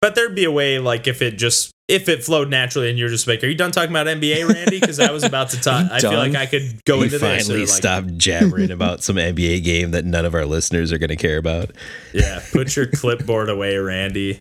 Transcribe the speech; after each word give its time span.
but 0.00 0.14
there'd 0.14 0.34
be 0.34 0.44
a 0.44 0.50
way, 0.50 0.78
like 0.78 1.06
if 1.06 1.22
it 1.22 1.32
just 1.32 1.72
if 1.88 2.08
it 2.08 2.22
flowed 2.22 2.50
naturally, 2.50 2.90
and 2.90 2.98
you're 2.98 3.08
just 3.08 3.26
like, 3.26 3.42
"Are 3.42 3.46
you 3.46 3.54
done 3.54 3.72
talking 3.72 3.90
about 3.90 4.06
NBA, 4.06 4.46
Randy?" 4.46 4.78
Because 4.78 5.00
I 5.00 5.10
was 5.10 5.24
about 5.24 5.50
to 5.50 5.60
talk. 5.60 5.90
I 5.90 6.00
feel 6.00 6.12
like 6.12 6.34
I 6.34 6.46
could 6.46 6.84
go 6.84 7.02
into 7.02 7.18
this. 7.18 7.20
finally 7.20 7.62
or, 7.62 7.66
like, 7.66 7.68
stopped 7.68 8.18
jabbering 8.18 8.70
about 8.70 9.02
some 9.02 9.16
NBA 9.16 9.64
game 9.64 9.92
that 9.92 10.04
none 10.04 10.24
of 10.24 10.34
our 10.34 10.44
listeners 10.44 10.92
are 10.92 10.98
going 10.98 11.08
to 11.08 11.16
care 11.16 11.38
about. 11.38 11.70
Yeah, 12.12 12.40
put 12.52 12.76
your 12.76 12.86
clipboard 12.86 13.48
away, 13.48 13.76
Randy. 13.76 14.38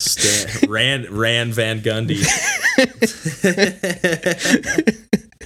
Stan, 0.00 0.70
Rand 0.70 1.10
Rand 1.10 1.54
Van 1.54 1.80
Gundy. 1.80 2.20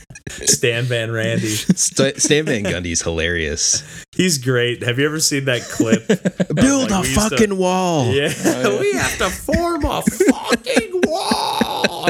Stan 0.47 0.85
Van 0.85 1.11
Randy. 1.11 1.47
St- 1.49 2.21
Stan 2.21 2.45
Van 2.45 2.63
Gundy's 2.63 3.03
hilarious. 3.03 3.83
He's 4.13 4.39
great. 4.39 4.83
Have 4.83 4.99
you 4.99 5.07
ever 5.07 5.21
seen 5.21 5.45
that 5.47 5.63
clip? 5.63 6.07
Build 6.55 6.91
like, 6.91 6.99
a 6.99 7.01
we 7.03 7.09
used 7.09 7.15
to- 7.15 7.31
fucking 7.31 7.57
wall. 7.57 8.07
Yeah, 8.13 8.29
we 8.81 8.93
have 8.95 9.17
to 9.19 9.31
form 9.31 9.85
a 9.85 10.03
fucking 10.03 11.01
wall. 11.07 12.09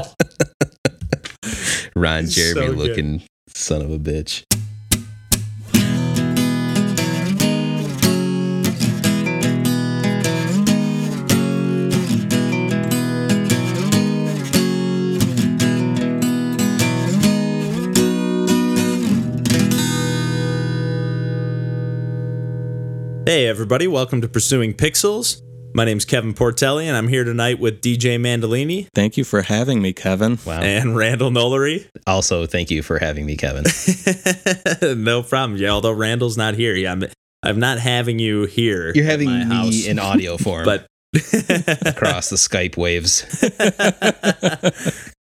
Ron 1.96 2.26
So 2.26 2.54
Jeremy 2.54 2.66
good. 2.76 2.76
looking 2.88 3.22
son 3.48 3.82
of 3.82 3.90
a 3.92 3.98
bitch. 3.98 4.44
Hey, 23.26 23.46
everybody, 23.46 23.86
welcome 23.86 24.20
to 24.20 24.28
Pursuing 24.28 24.74
Pixels. 24.74 25.40
My 25.72 25.86
name's 25.86 26.04
Kevin 26.04 26.34
Portelli, 26.34 26.84
and 26.84 26.94
I'm 26.94 27.08
here 27.08 27.24
tonight 27.24 27.58
with 27.58 27.80
DJ 27.80 28.18
Mandolini 28.20 28.86
Thank 28.94 29.16
you 29.16 29.24
for 29.24 29.40
having 29.40 29.80
me, 29.80 29.94
Kevin. 29.94 30.38
Wow. 30.44 30.60
and 30.60 30.94
Randall 30.94 31.30
Nolery. 31.30 31.88
Also, 32.06 32.44
thank 32.44 32.70
you 32.70 32.82
for 32.82 32.98
having 32.98 33.24
me, 33.24 33.38
Kevin. 33.38 33.64
no 35.02 35.22
problem. 35.22 35.58
Yeah, 35.58 35.70
although 35.70 35.92
Randall's 35.92 36.36
not 36.36 36.52
here, 36.52 36.74
yeah, 36.74 36.92
I'm, 36.92 37.04
I'm 37.42 37.58
not 37.58 37.78
having 37.78 38.18
you 38.18 38.44
here. 38.44 38.92
You're 38.94 39.06
having 39.06 39.30
my 39.30 39.44
me 39.44 39.54
house, 39.54 39.86
in 39.86 39.98
audio 39.98 40.36
form 40.38 40.66
but 40.66 40.86
across 41.14 42.28
the 42.28 42.36
Skype 42.36 42.76
waves. 42.76 43.24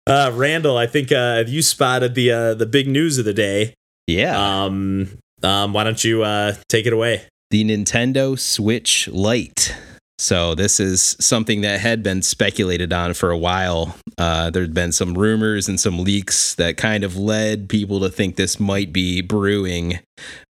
uh, 0.07 0.33
Randall, 0.35 0.77
I 0.77 0.87
think 0.87 1.13
uh, 1.13 1.45
you 1.47 1.63
spotted 1.63 2.15
the 2.15 2.31
uh, 2.31 2.55
the 2.55 2.67
big 2.67 2.89
news 2.89 3.17
of 3.17 3.25
the 3.25 3.33
day. 3.33 3.73
Yeah. 4.07 4.65
Um, 4.65 5.17
um, 5.43 5.73
why 5.73 5.85
don't 5.85 6.05
you 6.05 6.25
uh, 6.25 6.57
take 6.69 6.85
it 6.85 6.93
away? 6.93 7.23
The 7.51 7.65
Nintendo 7.65 8.37
Switch 8.37 9.07
Lite. 9.07 9.77
So 10.19 10.55
this 10.55 10.81
is 10.81 11.15
something 11.21 11.61
that 11.61 11.81
had 11.81 12.03
been 12.03 12.23
speculated 12.23 12.91
on 12.91 13.13
for 13.13 13.31
a 13.31 13.37
while. 13.37 13.97
Uh, 14.17 14.49
there'd 14.49 14.73
been 14.73 14.93
some 14.93 15.13
rumors 15.13 15.69
and 15.69 15.79
some 15.79 15.99
leaks 15.99 16.55
that 16.55 16.79
kind 16.79 17.05
of 17.05 17.19
led 17.19 17.69
people 17.69 18.01
to 18.01 18.09
think 18.09 18.37
this 18.37 18.59
might 18.59 18.93
be 18.93 19.21
brewing. 19.21 19.99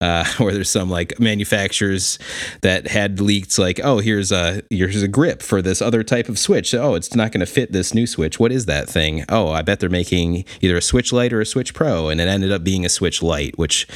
Uh, 0.00 0.24
where 0.38 0.54
there's 0.54 0.70
some 0.70 0.88
like 0.88 1.18
manufacturers 1.18 2.20
that 2.60 2.86
had 2.86 3.20
leaked 3.20 3.58
like, 3.58 3.80
oh, 3.82 3.98
here's 3.98 4.30
a 4.30 4.62
here's 4.70 5.02
a 5.02 5.08
grip 5.08 5.42
for 5.42 5.60
this 5.60 5.82
other 5.82 6.04
type 6.04 6.28
of 6.28 6.38
Switch. 6.38 6.72
Oh, 6.72 6.94
it's 6.94 7.16
not 7.16 7.32
going 7.32 7.40
to 7.40 7.46
fit 7.46 7.72
this 7.72 7.92
new 7.92 8.06
Switch. 8.06 8.38
What 8.38 8.52
is 8.52 8.66
that 8.66 8.88
thing? 8.88 9.24
Oh, 9.28 9.48
I 9.48 9.62
bet 9.62 9.80
they're 9.80 9.90
making 9.90 10.44
either 10.60 10.76
a 10.76 10.82
Switch 10.82 11.12
Lite 11.12 11.32
or 11.32 11.40
a 11.40 11.46
Switch 11.46 11.74
Pro, 11.74 12.08
and 12.08 12.20
it 12.20 12.28
ended 12.28 12.52
up 12.52 12.62
being 12.62 12.86
a 12.86 12.88
Switch 12.88 13.24
Lite, 13.24 13.58
which 13.58 13.88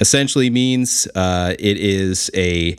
essentially 0.00 0.48
means 0.48 1.06
uh, 1.14 1.54
it 1.58 1.76
is 1.76 2.30
a 2.34 2.78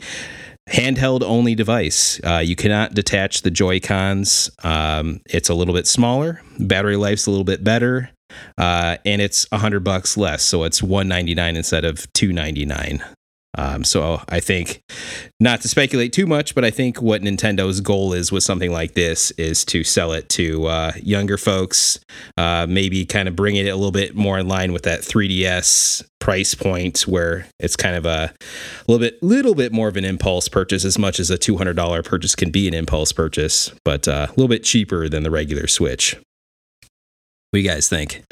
handheld 0.68 1.22
only 1.22 1.54
device. 1.54 2.20
Uh, 2.24 2.38
you 2.38 2.56
cannot 2.56 2.94
detach 2.94 3.42
the 3.42 3.50
Joy 3.50 3.80
Cons. 3.80 4.50
Um, 4.62 5.20
it's 5.26 5.48
a 5.48 5.54
little 5.54 5.74
bit 5.74 5.86
smaller. 5.86 6.42
Battery 6.58 6.96
life's 6.96 7.26
a 7.26 7.30
little 7.30 7.44
bit 7.44 7.64
better, 7.64 8.10
uh, 8.58 8.96
and 9.04 9.22
it's 9.22 9.46
a 9.52 9.58
hundred 9.58 9.84
bucks 9.84 10.16
less. 10.16 10.42
So 10.42 10.64
it's 10.64 10.82
one 10.82 11.08
ninety 11.08 11.34
nine 11.34 11.56
instead 11.56 11.84
of 11.84 12.12
two 12.12 12.32
ninety 12.32 12.64
nine. 12.64 13.02
Um, 13.58 13.82
so 13.82 14.22
I 14.28 14.38
think, 14.38 14.80
not 15.40 15.60
to 15.62 15.68
speculate 15.68 16.12
too 16.12 16.26
much, 16.26 16.54
but 16.54 16.64
I 16.64 16.70
think 16.70 17.02
what 17.02 17.20
Nintendo's 17.20 17.80
goal 17.80 18.12
is 18.12 18.30
with 18.30 18.44
something 18.44 18.70
like 18.70 18.94
this 18.94 19.32
is 19.32 19.64
to 19.66 19.82
sell 19.82 20.12
it 20.12 20.28
to 20.30 20.66
uh, 20.66 20.92
younger 21.02 21.36
folks, 21.36 21.98
uh, 22.36 22.66
maybe 22.68 23.04
kind 23.04 23.26
of 23.26 23.34
bring 23.34 23.56
it 23.56 23.66
a 23.66 23.74
little 23.74 23.90
bit 23.90 24.14
more 24.14 24.38
in 24.38 24.46
line 24.46 24.72
with 24.72 24.84
that 24.84 25.00
3DS 25.00 26.04
price 26.20 26.54
point, 26.54 27.00
where 27.08 27.48
it's 27.58 27.74
kind 27.74 27.96
of 27.96 28.06
a 28.06 28.32
little 28.86 29.00
bit, 29.00 29.20
little 29.22 29.56
bit 29.56 29.72
more 29.72 29.88
of 29.88 29.96
an 29.96 30.04
impulse 30.04 30.48
purchase, 30.48 30.84
as 30.84 30.98
much 30.98 31.18
as 31.18 31.28
a 31.28 31.38
two 31.38 31.56
hundred 31.56 31.74
dollar 31.74 32.02
purchase 32.02 32.36
can 32.36 32.50
be 32.50 32.68
an 32.68 32.74
impulse 32.74 33.10
purchase, 33.10 33.72
but 33.84 34.06
uh, 34.06 34.26
a 34.28 34.30
little 34.30 34.48
bit 34.48 34.62
cheaper 34.62 35.08
than 35.08 35.24
the 35.24 35.30
regular 35.30 35.66
Switch. 35.66 36.14
What 36.14 37.58
do 37.58 37.60
you 37.60 37.68
guys 37.68 37.88
think? 37.88 38.22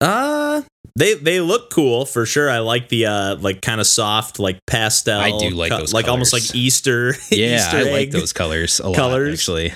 Uh 0.00 0.62
they 0.96 1.14
they 1.14 1.40
look 1.40 1.70
cool 1.70 2.06
for 2.06 2.24
sure. 2.24 2.48
I 2.48 2.58
like 2.60 2.88
the 2.88 3.06
uh 3.06 3.36
like 3.36 3.60
kind 3.62 3.80
of 3.80 3.86
soft 3.86 4.38
like 4.38 4.58
pastel. 4.66 5.20
I 5.20 5.36
do 5.38 5.50
like 5.50 5.70
those 5.70 5.92
like 5.92 6.06
almost 6.08 6.30
colors. 6.30 6.50
like 6.50 6.56
Easter. 6.56 7.14
Yeah, 7.30 7.56
Easter 7.56 7.78
I 7.78 7.82
like 7.90 8.10
those 8.10 8.32
colors 8.32 8.80
a 8.80 8.88
lot. 8.88 8.96
colors. 8.96 9.40
Actually, 9.40 9.72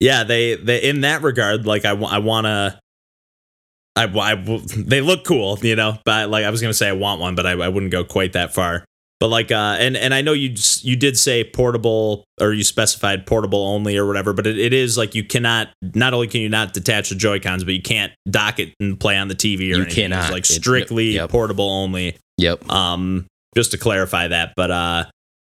Yeah, 0.00 0.24
they 0.24 0.56
they 0.56 0.82
in 0.82 1.00
that 1.02 1.22
regard 1.22 1.66
like 1.66 1.84
I 1.84 1.90
I 1.92 2.18
want 2.18 2.46
to. 2.46 2.78
I, 3.96 4.04
I 4.04 4.34
they 4.76 5.00
look 5.00 5.24
cool, 5.24 5.58
you 5.62 5.76
know. 5.76 5.98
But 6.04 6.30
like 6.30 6.44
I 6.44 6.50
was 6.50 6.60
gonna 6.60 6.74
say, 6.74 6.88
I 6.88 6.92
want 6.92 7.20
one, 7.20 7.34
but 7.34 7.46
I, 7.46 7.52
I 7.52 7.68
wouldn't 7.68 7.92
go 7.92 8.04
quite 8.04 8.34
that 8.34 8.54
far. 8.54 8.84
But 9.20 9.28
like, 9.28 9.52
uh, 9.52 9.76
and 9.78 9.98
and 9.98 10.14
I 10.14 10.22
know 10.22 10.32
you 10.32 10.54
you 10.80 10.96
did 10.96 11.18
say 11.18 11.44
portable, 11.44 12.24
or 12.40 12.54
you 12.54 12.64
specified 12.64 13.26
portable 13.26 13.62
only, 13.66 13.98
or 13.98 14.06
whatever. 14.06 14.32
But 14.32 14.46
it, 14.46 14.58
it 14.58 14.72
is 14.72 14.96
like 14.96 15.14
you 15.14 15.22
cannot. 15.24 15.68
Not 15.94 16.14
only 16.14 16.26
can 16.26 16.40
you 16.40 16.48
not 16.48 16.72
detach 16.72 17.10
the 17.10 17.14
Joy 17.16 17.38
Cons, 17.38 17.62
but 17.62 17.74
you 17.74 17.82
can't 17.82 18.12
dock 18.30 18.58
it 18.58 18.72
and 18.80 18.98
play 18.98 19.18
on 19.18 19.28
the 19.28 19.34
TV 19.34 19.58
or 19.58 19.62
You 19.62 19.74
anything. 19.82 19.94
cannot. 20.10 20.22
It's 20.24 20.32
like 20.32 20.44
It- 20.44 20.54
strictly 20.54 21.10
yep. 21.16 21.28
portable 21.30 21.68
only. 21.70 22.16
yep. 22.38 22.66
Um, 22.70 23.26
just 23.54 23.72
to 23.72 23.78
clarify 23.78 24.28
that, 24.28 24.54
but 24.56 24.70
uh, 24.70 25.04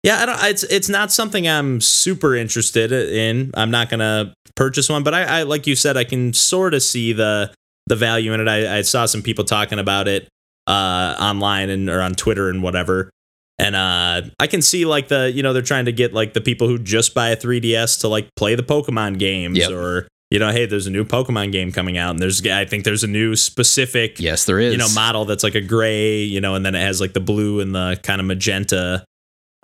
yeah, 0.03 0.19
I 0.21 0.25
don't. 0.25 0.43
It's 0.45 0.63
it's 0.63 0.89
not 0.89 1.11
something 1.11 1.47
I'm 1.47 1.79
super 1.79 2.35
interested 2.35 2.91
in. 2.91 3.51
I'm 3.53 3.69
not 3.69 3.89
gonna 3.89 4.33
purchase 4.55 4.89
one, 4.89 5.03
but 5.03 5.13
I, 5.13 5.41
I 5.41 5.43
like 5.43 5.67
you 5.67 5.75
said, 5.75 5.95
I 5.95 6.05
can 6.05 6.33
sort 6.33 6.73
of 6.73 6.81
see 6.81 7.13
the 7.13 7.53
the 7.85 7.95
value 7.95 8.33
in 8.33 8.39
it. 8.39 8.47
I, 8.47 8.77
I 8.77 8.81
saw 8.81 9.05
some 9.05 9.21
people 9.21 9.43
talking 9.45 9.77
about 9.77 10.07
it 10.07 10.27
uh 10.65 11.15
online 11.19 11.69
and 11.69 11.87
or 11.89 12.01
on 12.01 12.15
Twitter 12.15 12.49
and 12.49 12.63
whatever. 12.63 13.11
And 13.59 13.75
uh, 13.75 14.21
I 14.39 14.47
can 14.47 14.61
see 14.61 14.85
like 14.85 15.09
the 15.09 15.29
you 15.31 15.43
know 15.43 15.51
they're 15.53 15.61
trying 15.61 15.85
to 15.85 15.91
get 15.91 16.13
like 16.13 16.33
the 16.33 16.41
people 16.41 16.67
who 16.67 16.79
just 16.79 17.13
buy 17.13 17.29
a 17.29 17.35
3ds 17.37 17.99
to 18.01 18.07
like 18.07 18.29
play 18.35 18.55
the 18.55 18.63
Pokemon 18.63 19.19
games 19.19 19.57
Yep. 19.57 19.71
or 19.71 20.07
you 20.31 20.39
know 20.39 20.49
hey 20.51 20.65
there's 20.65 20.87
a 20.87 20.91
new 20.91 21.03
Pokemon 21.03 21.51
game 21.51 21.71
coming 21.73 21.97
out 21.97 22.11
and 22.11 22.19
there's 22.19 22.45
I 22.47 22.63
think 22.63 22.85
there's 22.85 23.03
a 23.03 23.07
new 23.07 23.35
specific 23.35 24.19
Yes, 24.19 24.45
there 24.45 24.59
is. 24.59 24.71
you 24.71 24.77
know 24.77 24.87
model 24.95 25.25
that's 25.25 25.43
like 25.43 25.55
a 25.55 25.61
gray 25.61 26.21
you 26.23 26.39
know 26.39 26.55
and 26.55 26.65
then 26.65 26.73
it 26.73 26.79
has 26.81 27.01
like 27.01 27.11
the 27.13 27.19
blue 27.19 27.59
and 27.59 27.75
the 27.75 27.99
kind 28.01 28.21
of 28.21 28.27
magenta 28.27 29.03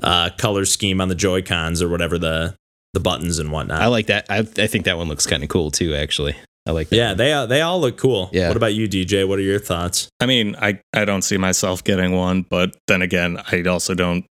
uh 0.03 0.29
color 0.37 0.65
scheme 0.65 0.99
on 0.99 1.07
the 1.07 1.15
joy 1.15 1.41
cons 1.41 1.81
or 1.81 1.87
whatever 1.87 2.17
the 2.17 2.53
the 2.93 2.99
buttons 2.99 3.39
and 3.39 3.51
whatnot 3.51 3.81
I 3.81 3.87
like 3.87 4.07
that. 4.07 4.25
I, 4.29 4.39
I 4.39 4.67
think 4.67 4.85
that 4.85 4.97
one 4.97 5.07
looks 5.07 5.25
kind 5.27 5.41
of 5.43 5.49
cool 5.49 5.69
too. 5.71 5.93
Actually, 5.95 6.35
I 6.67 6.71
like 6.71 6.89
that. 6.89 6.95
yeah 6.95 7.09
one. 7.09 7.17
they 7.17 7.33
uh, 7.33 7.45
they 7.45 7.61
all 7.61 7.79
look 7.79 7.97
cool 7.97 8.29
Yeah. 8.33 8.47
what 8.47 8.57
about 8.57 8.73
you 8.73 8.87
dj 8.87 9.27
what 9.27 9.37
are 9.39 9.43
your 9.43 9.59
thoughts 9.59 10.09
I 10.19 10.25
mean, 10.25 10.55
I, 10.55 10.79
I 10.93 11.05
don't 11.05 11.21
see 11.21 11.37
myself 11.37 11.83
getting 11.83 12.13
one, 12.13 12.43
but 12.49 12.75
then 12.87 13.01
again, 13.01 13.37
I 13.51 13.61
also 13.63 13.93
don't 13.93 14.25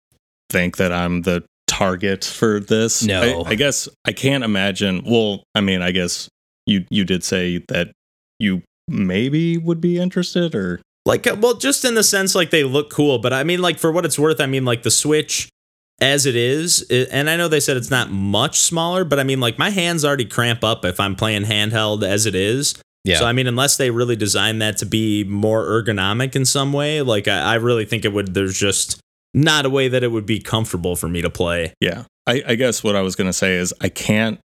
think 0.50 0.78
that 0.78 0.92
I'm 0.94 1.24
the 1.24 1.44
target 1.68 2.24
for 2.24 2.60
this. 2.60 3.04
No. 3.04 3.42
I, 3.44 3.50
I 3.52 3.56
guess 3.56 3.90
I 4.06 4.12
can't 4.14 4.44
imagine. 4.44 5.04
Well, 5.06 5.44
I 5.56 5.62
mean, 5.62 5.82
I 5.82 5.92
guess 5.92 6.30
you 6.66 6.86
you 6.90 7.04
did 7.04 7.24
say 7.24 7.58
that 7.70 7.92
you 8.40 8.62
maybe 8.88 9.58
would 9.58 9.82
be 9.82 9.98
interested, 10.00 10.54
or 10.56 10.82
like 11.06 11.26
uh, 11.28 11.36
well 11.40 11.56
just 11.56 11.84
in 11.84 11.96
the 11.96 12.04
sense 12.04 12.36
like 12.36 12.52
they 12.52 12.64
look 12.64 12.92
cool 12.92 13.18
but 13.18 13.34
i 13.34 13.44
mean 13.44 13.60
like 13.60 13.80
for 13.80 13.92
what 13.92 14.06
it's 14.06 14.20
worth 14.20 14.40
i 14.40 14.46
mean 14.46 14.64
like 14.66 14.84
the 14.84 14.92
switch 14.92 15.50
as 16.02 16.26
it 16.26 16.36
is 16.36 16.82
and 17.12 17.30
i 17.30 17.38
know 17.38 17.48
they 17.48 17.60
said 17.60 17.78
it's 17.78 17.92
not 17.92 18.10
much 18.10 18.60
smaller 18.60 19.06
but 19.06 19.20
i 19.20 19.24
mean 19.24 19.40
like 19.40 19.58
my 19.58 19.70
hands 19.70 20.04
already 20.04 20.26
cramp 20.26 20.64
up 20.64 20.84
if 20.84 21.00
i'm 21.00 21.16
playing 21.16 21.44
handheld 21.44 22.04
as 22.04 22.26
it 22.26 22.36
is 22.36 22.76
yeah. 23.04 23.18
So 23.18 23.26
I 23.26 23.34
mean, 23.34 23.48
unless 23.48 23.78
they 23.78 23.90
really 23.90 24.16
design 24.16 24.60
that 24.60 24.78
to 24.78 24.86
be 24.86 25.24
more 25.24 25.66
ergonomic 25.66 26.36
in 26.36 26.46
some 26.46 26.72
way, 26.72 27.02
like 27.02 27.28
I, 27.28 27.54
I 27.54 27.56
really 27.56 27.86
think 27.86 28.06
it 28.06 28.14
would. 28.14 28.34
There's 28.34 28.58
just 28.58 29.00
not 29.34 29.66
a 29.66 29.70
way 29.70 29.88
that 29.88 30.04
it 30.04 30.10
would 30.10 30.26
be 30.26 30.40
comfortable 30.40 30.96
for 30.96 31.08
me 31.08 31.22
to 31.22 31.30
play. 31.30 31.74
yeah. 31.80 32.04
I, 32.28 32.44
I 32.50 32.56
guess 32.56 32.84
what 32.84 32.96
I 32.96 33.02
was 33.02 33.16
gonna 33.16 33.34
say 33.34 33.56
is 33.56 33.74
I 33.82 33.90
can't 33.90 34.40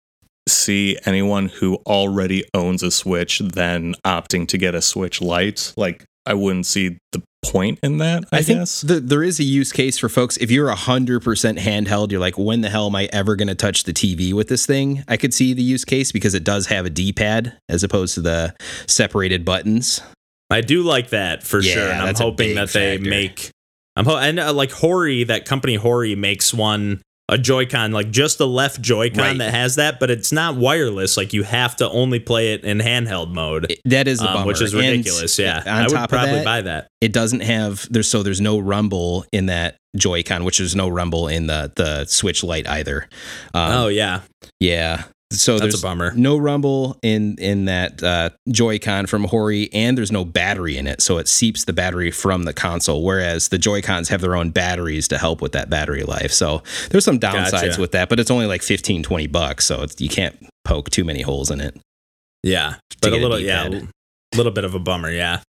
see 0.48 0.96
anyone 1.04 1.48
who 1.48 1.74
already 1.86 2.44
owns 2.54 2.82
a 2.82 2.90
Switch 2.90 3.40
then 3.40 3.94
opting 4.04 4.48
to 4.48 4.56
get 4.56 4.74
a 4.74 4.80
Switch 4.80 5.20
Lite. 5.20 5.74
Like 5.76 6.04
I 6.26 6.34
wouldn't 6.34 6.66
see 6.66 6.98
the 7.12 7.22
point 7.44 7.78
in 7.82 7.98
that. 7.98 8.24
I, 8.32 8.38
I 8.38 8.42
think 8.42 8.58
guess. 8.60 8.80
the, 8.80 8.98
there 8.98 9.22
is 9.22 9.38
a 9.38 9.44
use 9.44 9.70
case 9.72 9.96
for 9.98 10.08
folks. 10.08 10.36
If 10.38 10.50
you're 10.50 10.68
100% 10.68 11.58
handheld, 11.58 12.10
you're 12.10 12.20
like, 12.20 12.36
when 12.36 12.60
the 12.62 12.68
hell 12.68 12.86
am 12.86 12.96
I 12.96 13.08
ever 13.12 13.36
going 13.36 13.48
to 13.48 13.54
touch 13.54 13.84
the 13.84 13.92
TV 13.92 14.32
with 14.32 14.48
this 14.48 14.66
thing? 14.66 15.04
I 15.06 15.16
could 15.16 15.32
see 15.32 15.52
the 15.54 15.62
use 15.62 15.84
case 15.84 16.10
because 16.10 16.34
it 16.34 16.42
does 16.44 16.66
have 16.66 16.84
a 16.86 16.90
D 16.90 17.12
pad 17.12 17.56
as 17.68 17.84
opposed 17.84 18.14
to 18.14 18.20
the 18.22 18.54
separated 18.86 19.44
buttons. 19.44 20.00
I 20.50 20.60
do 20.60 20.82
like 20.82 21.10
that 21.10 21.42
for 21.42 21.60
Yeah, 21.60 21.72
sure, 21.74 21.88
and 21.90 22.02
I'm 22.02 22.14
hoping 22.14 22.48
big 22.50 22.56
that 22.56 22.70
they 22.70 22.96
factor. 22.96 23.10
make. 23.10 23.50
I'm 23.96 24.04
ho- 24.04 24.16
and 24.18 24.38
uh, 24.38 24.52
like 24.52 24.70
Hori, 24.72 25.24
that 25.24 25.44
company 25.46 25.74
Hori 25.76 26.14
makes 26.14 26.52
one 26.52 27.00
a 27.28 27.36
Joy-Con, 27.36 27.90
like 27.92 28.10
just 28.10 28.38
the 28.38 28.46
left 28.46 28.80
Joy-Con 28.80 29.18
Right. 29.18 29.38
that 29.38 29.52
has 29.52 29.74
that, 29.76 29.98
but 29.98 30.10
it's 30.10 30.30
not 30.30 30.54
wireless. 30.56 31.16
Like 31.16 31.32
you 31.32 31.42
have 31.42 31.74
to 31.76 31.88
only 31.90 32.20
play 32.20 32.52
it 32.52 32.62
in 32.64 32.78
handheld 32.78 33.32
mode, 33.32 33.66
It- 33.70 33.80
that 33.86 34.06
is 34.06 34.20
a 34.22 34.26
um, 34.28 34.34
bummer. 34.34 34.46
which 34.46 34.62
is 34.62 34.72
And 34.74 34.82
ridiculous. 34.82 35.36
yeah, 35.38 35.58
On 35.66 35.68
I 35.68 35.82
would 35.82 35.90
top 35.90 36.04
of 36.04 36.10
probably 36.10 36.34
that, 36.36 36.44
buy 36.44 36.62
that. 36.62 36.86
it 37.00 37.12
doesn't 37.12 37.40
have 37.40 37.86
there's 37.90 38.08
so 38.08 38.22
there's 38.22 38.40
no 38.40 38.58
rumble 38.60 39.24
in 39.32 39.46
that 39.46 39.76
Joy-Con, 39.96 40.44
which 40.44 40.58
there's 40.58 40.76
no 40.76 40.88
rumble 40.88 41.26
in 41.26 41.46
the 41.48 41.72
the 41.74 42.04
Switch 42.04 42.44
Lite 42.44 42.68
either. 42.68 43.08
Um, 43.54 43.72
oh 43.72 43.88
yeah, 43.88 44.20
yeah. 44.60 45.04
So 45.32 45.58
that's 45.58 45.62
there's 45.62 45.82
a 45.82 45.82
bummer. 45.82 46.12
no 46.14 46.36
rumble 46.36 46.98
in 47.02 47.36
in 47.38 47.64
that 47.64 48.00
uh, 48.00 48.30
Joy-Con 48.48 49.06
from 49.06 49.24
Hori, 49.24 49.68
and 49.72 49.98
there's 49.98 50.12
no 50.12 50.24
battery 50.24 50.76
in 50.76 50.86
it, 50.86 51.02
so 51.02 51.18
it 51.18 51.26
seeps 51.26 51.64
the 51.64 51.72
battery 51.72 52.12
from 52.12 52.44
the 52.44 52.52
console. 52.52 53.02
Whereas 53.02 53.48
the 53.48 53.58
Joy-Cons 53.58 54.08
have 54.08 54.20
their 54.20 54.36
own 54.36 54.50
batteries 54.50 55.08
to 55.08 55.18
help 55.18 55.42
with 55.42 55.50
that 55.52 55.68
battery 55.68 56.04
life. 56.04 56.30
So 56.30 56.62
there's 56.90 57.04
some 57.04 57.18
downsides 57.18 57.50
Gotcha. 57.50 57.80
with 57.80 57.90
that, 57.92 58.08
but 58.08 58.20
it's 58.20 58.30
only 58.30 58.46
like 58.46 58.62
15, 58.62 59.02
20 59.02 59.26
bucks, 59.26 59.66
so 59.66 59.82
it's, 59.82 60.00
you 60.00 60.08
can't 60.08 60.36
poke 60.64 60.90
too 60.90 61.04
many 61.04 61.22
holes 61.22 61.50
in 61.50 61.60
it. 61.60 61.76
Yeah, 62.44 62.76
but 63.02 63.08
a 63.08 63.10
get 63.16 63.18
a 63.18 63.22
little, 63.22 63.40
yeah, 63.40 63.66
a 63.66 64.36
little 64.36 64.52
bit 64.52 64.64
of 64.64 64.76
a 64.76 64.78
bummer. 64.78 65.10
Yeah. 65.10 65.40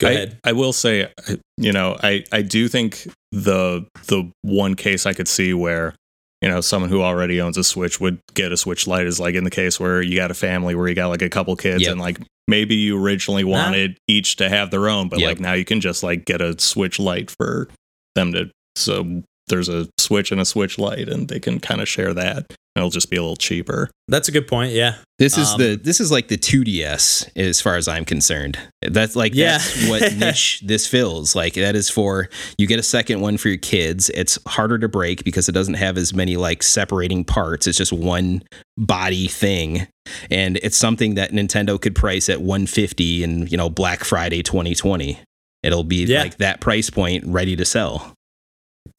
Go 0.00 0.08
I, 0.08 0.10
ahead. 0.10 0.38
I 0.44 0.52
will 0.52 0.72
say, 0.72 1.12
you 1.56 1.72
know, 1.72 1.96
I, 2.02 2.24
I 2.32 2.42
do 2.42 2.68
think 2.68 3.06
the 3.32 3.86
the 4.06 4.30
one 4.42 4.74
case 4.74 5.06
I 5.06 5.12
could 5.12 5.28
see 5.28 5.54
where, 5.54 5.94
you 6.42 6.48
know, 6.48 6.60
someone 6.60 6.90
who 6.90 7.02
already 7.02 7.40
owns 7.40 7.56
a 7.56 7.64
Switch 7.64 8.00
would 8.00 8.20
get 8.34 8.52
a 8.52 8.56
Switch 8.56 8.86
Lite 8.86 9.06
is 9.06 9.18
like 9.18 9.34
in 9.34 9.44
the 9.44 9.50
case 9.50 9.80
where 9.80 10.00
you 10.00 10.16
got 10.16 10.30
a 10.30 10.34
family 10.34 10.74
where 10.74 10.86
you 10.88 10.94
got 10.94 11.08
like 11.08 11.22
a 11.22 11.28
couple 11.28 11.54
kids 11.56 11.82
Yep. 11.82 11.92
and 11.92 12.00
like 12.00 12.18
maybe 12.46 12.74
you 12.76 12.96
originally 13.02 13.44
wanted 13.44 13.98
each 14.08 14.36
to 14.36 14.48
have 14.48 14.70
their 14.70 14.88
own, 14.88 15.08
but 15.08 15.18
Yep. 15.18 15.28
like 15.28 15.40
now 15.40 15.52
you 15.54 15.64
can 15.64 15.80
just 15.80 16.02
like 16.02 16.24
get 16.24 16.40
a 16.40 16.58
Switch 16.60 16.98
Lite 17.00 17.30
for 17.30 17.68
them 18.14 18.32
to 18.32 18.50
so 18.76 19.22
there's 19.48 19.68
a 19.68 19.88
Switch 19.98 20.30
and 20.32 20.40
a 20.40 20.44
Switch 20.44 20.78
light 20.78 21.08
and 21.08 21.28
they 21.28 21.40
can 21.40 21.60
kind 21.60 21.80
of 21.80 21.88
share 21.88 22.14
that. 22.14 22.46
It'll 22.76 22.90
just 22.90 23.10
be 23.10 23.16
a 23.16 23.20
little 23.22 23.34
cheaper. 23.34 23.90
That's 24.06 24.28
a 24.28 24.32
good 24.32 24.46
point. 24.46 24.72
Yeah. 24.72 24.94
This 25.18 25.36
is 25.36 25.48
Um, 25.50 25.58
the 25.60 25.74
this 25.74 25.98
is 26.00 26.12
like 26.12 26.28
the 26.28 26.38
2DS 26.38 27.28
as 27.36 27.60
far 27.60 27.74
as 27.76 27.88
I'm 27.88 28.04
concerned. 28.04 28.56
That's 28.82 29.16
like 29.16 29.34
Yeah. 29.34 29.58
that's 29.58 29.88
what 29.88 30.14
niche 30.16 30.62
this 30.64 30.86
fills. 30.86 31.34
Like 31.34 31.54
that 31.54 31.74
is 31.74 31.90
for 31.90 32.28
you 32.56 32.68
get 32.68 32.78
a 32.78 32.84
second 32.84 33.20
one 33.20 33.36
for 33.36 33.48
your 33.48 33.58
kids. 33.58 34.10
It's 34.14 34.38
harder 34.46 34.78
to 34.78 34.88
break 34.88 35.24
because 35.24 35.48
it 35.48 35.52
doesn't 35.52 35.74
have 35.74 35.98
as 35.98 36.14
many 36.14 36.36
like 36.36 36.62
separating 36.62 37.24
parts. 37.24 37.66
It's 37.66 37.78
just 37.78 37.92
one 37.92 38.42
body 38.76 39.26
thing. 39.26 39.88
And 40.30 40.58
it's 40.62 40.76
something 40.76 41.14
that 41.16 41.32
Nintendo 41.32 41.80
could 41.80 41.96
price 41.96 42.28
at 42.28 42.40
150 42.40 43.24
and 43.24 43.50
you 43.50 43.56
know, 43.58 43.68
Black 43.68 44.04
Friday 44.04 44.42
2020. 44.44 45.18
It'll 45.64 45.82
be 45.82 46.04
Yeah. 46.04 46.22
like 46.22 46.38
that 46.38 46.60
price 46.60 46.90
point 46.90 47.24
ready 47.26 47.56
to 47.56 47.64
sell. 47.64 48.14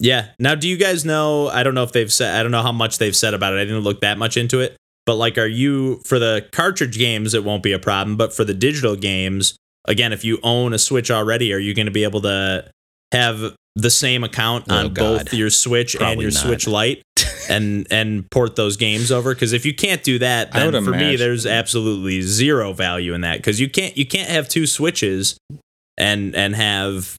Yeah. 0.00 0.28
Now, 0.38 0.54
do 0.54 0.66
you 0.68 0.76
guys 0.76 1.04
know? 1.04 1.48
I 1.48 1.62
don't 1.62 1.74
know 1.74 1.84
if 1.84 1.92
they've 1.92 2.12
said. 2.12 2.34
I 2.34 2.42
don't 2.42 2.50
know 2.50 2.62
how 2.62 2.72
much 2.72 2.98
they've 2.98 3.14
said 3.14 3.34
about 3.34 3.52
it. 3.52 3.58
I 3.58 3.64
didn't 3.64 3.80
look 3.82 4.00
that 4.00 4.18
much 4.18 4.36
into 4.36 4.60
it. 4.60 4.76
But 5.06 5.16
like, 5.16 5.38
are 5.38 5.46
you 5.46 6.00
for 6.04 6.18
the 6.18 6.46
cartridge 6.52 6.98
games? 6.98 7.34
It 7.34 7.44
won't 7.44 7.62
be 7.62 7.72
a 7.72 7.78
problem. 7.78 8.16
But 8.16 8.34
for 8.34 8.44
the 8.44 8.54
digital 8.54 8.96
games, 8.96 9.56
again, 9.86 10.12
if 10.12 10.24
you 10.24 10.38
own 10.42 10.72
a 10.72 10.78
Switch 10.78 11.10
already, 11.10 11.52
are 11.52 11.58
you 11.58 11.74
going 11.74 11.86
to 11.86 11.92
be 11.92 12.04
able 12.04 12.22
to 12.22 12.70
have 13.12 13.54
the 13.76 13.90
same 13.90 14.24
account 14.24 14.64
Oh, 14.68 14.76
on 14.76 14.94
both 14.94 15.32
your 15.32 15.50
Switch 15.50 15.94
and 15.94 16.20
your 16.20 16.30
not. 16.30 16.40
Switch 16.40 16.66
Lite? 16.66 17.02
and 17.50 17.86
and 17.90 18.30
port 18.30 18.56
those 18.56 18.76
games 18.76 19.10
over 19.10 19.34
because 19.34 19.52
if 19.52 19.66
you 19.66 19.74
can't 19.74 20.04
do 20.04 20.18
that 20.18 20.52
then 20.52 20.72
for 20.84 20.92
me 20.92 21.16
there's 21.16 21.46
absolutely 21.46 22.22
zero 22.22 22.72
value 22.72 23.12
in 23.12 23.22
that 23.22 23.38
because 23.38 23.60
you 23.60 23.68
can't 23.68 23.96
you 23.96 24.06
can't 24.06 24.28
have 24.28 24.48
two 24.48 24.66
switches 24.66 25.36
and 25.98 26.34
and 26.34 26.54
have 26.54 27.16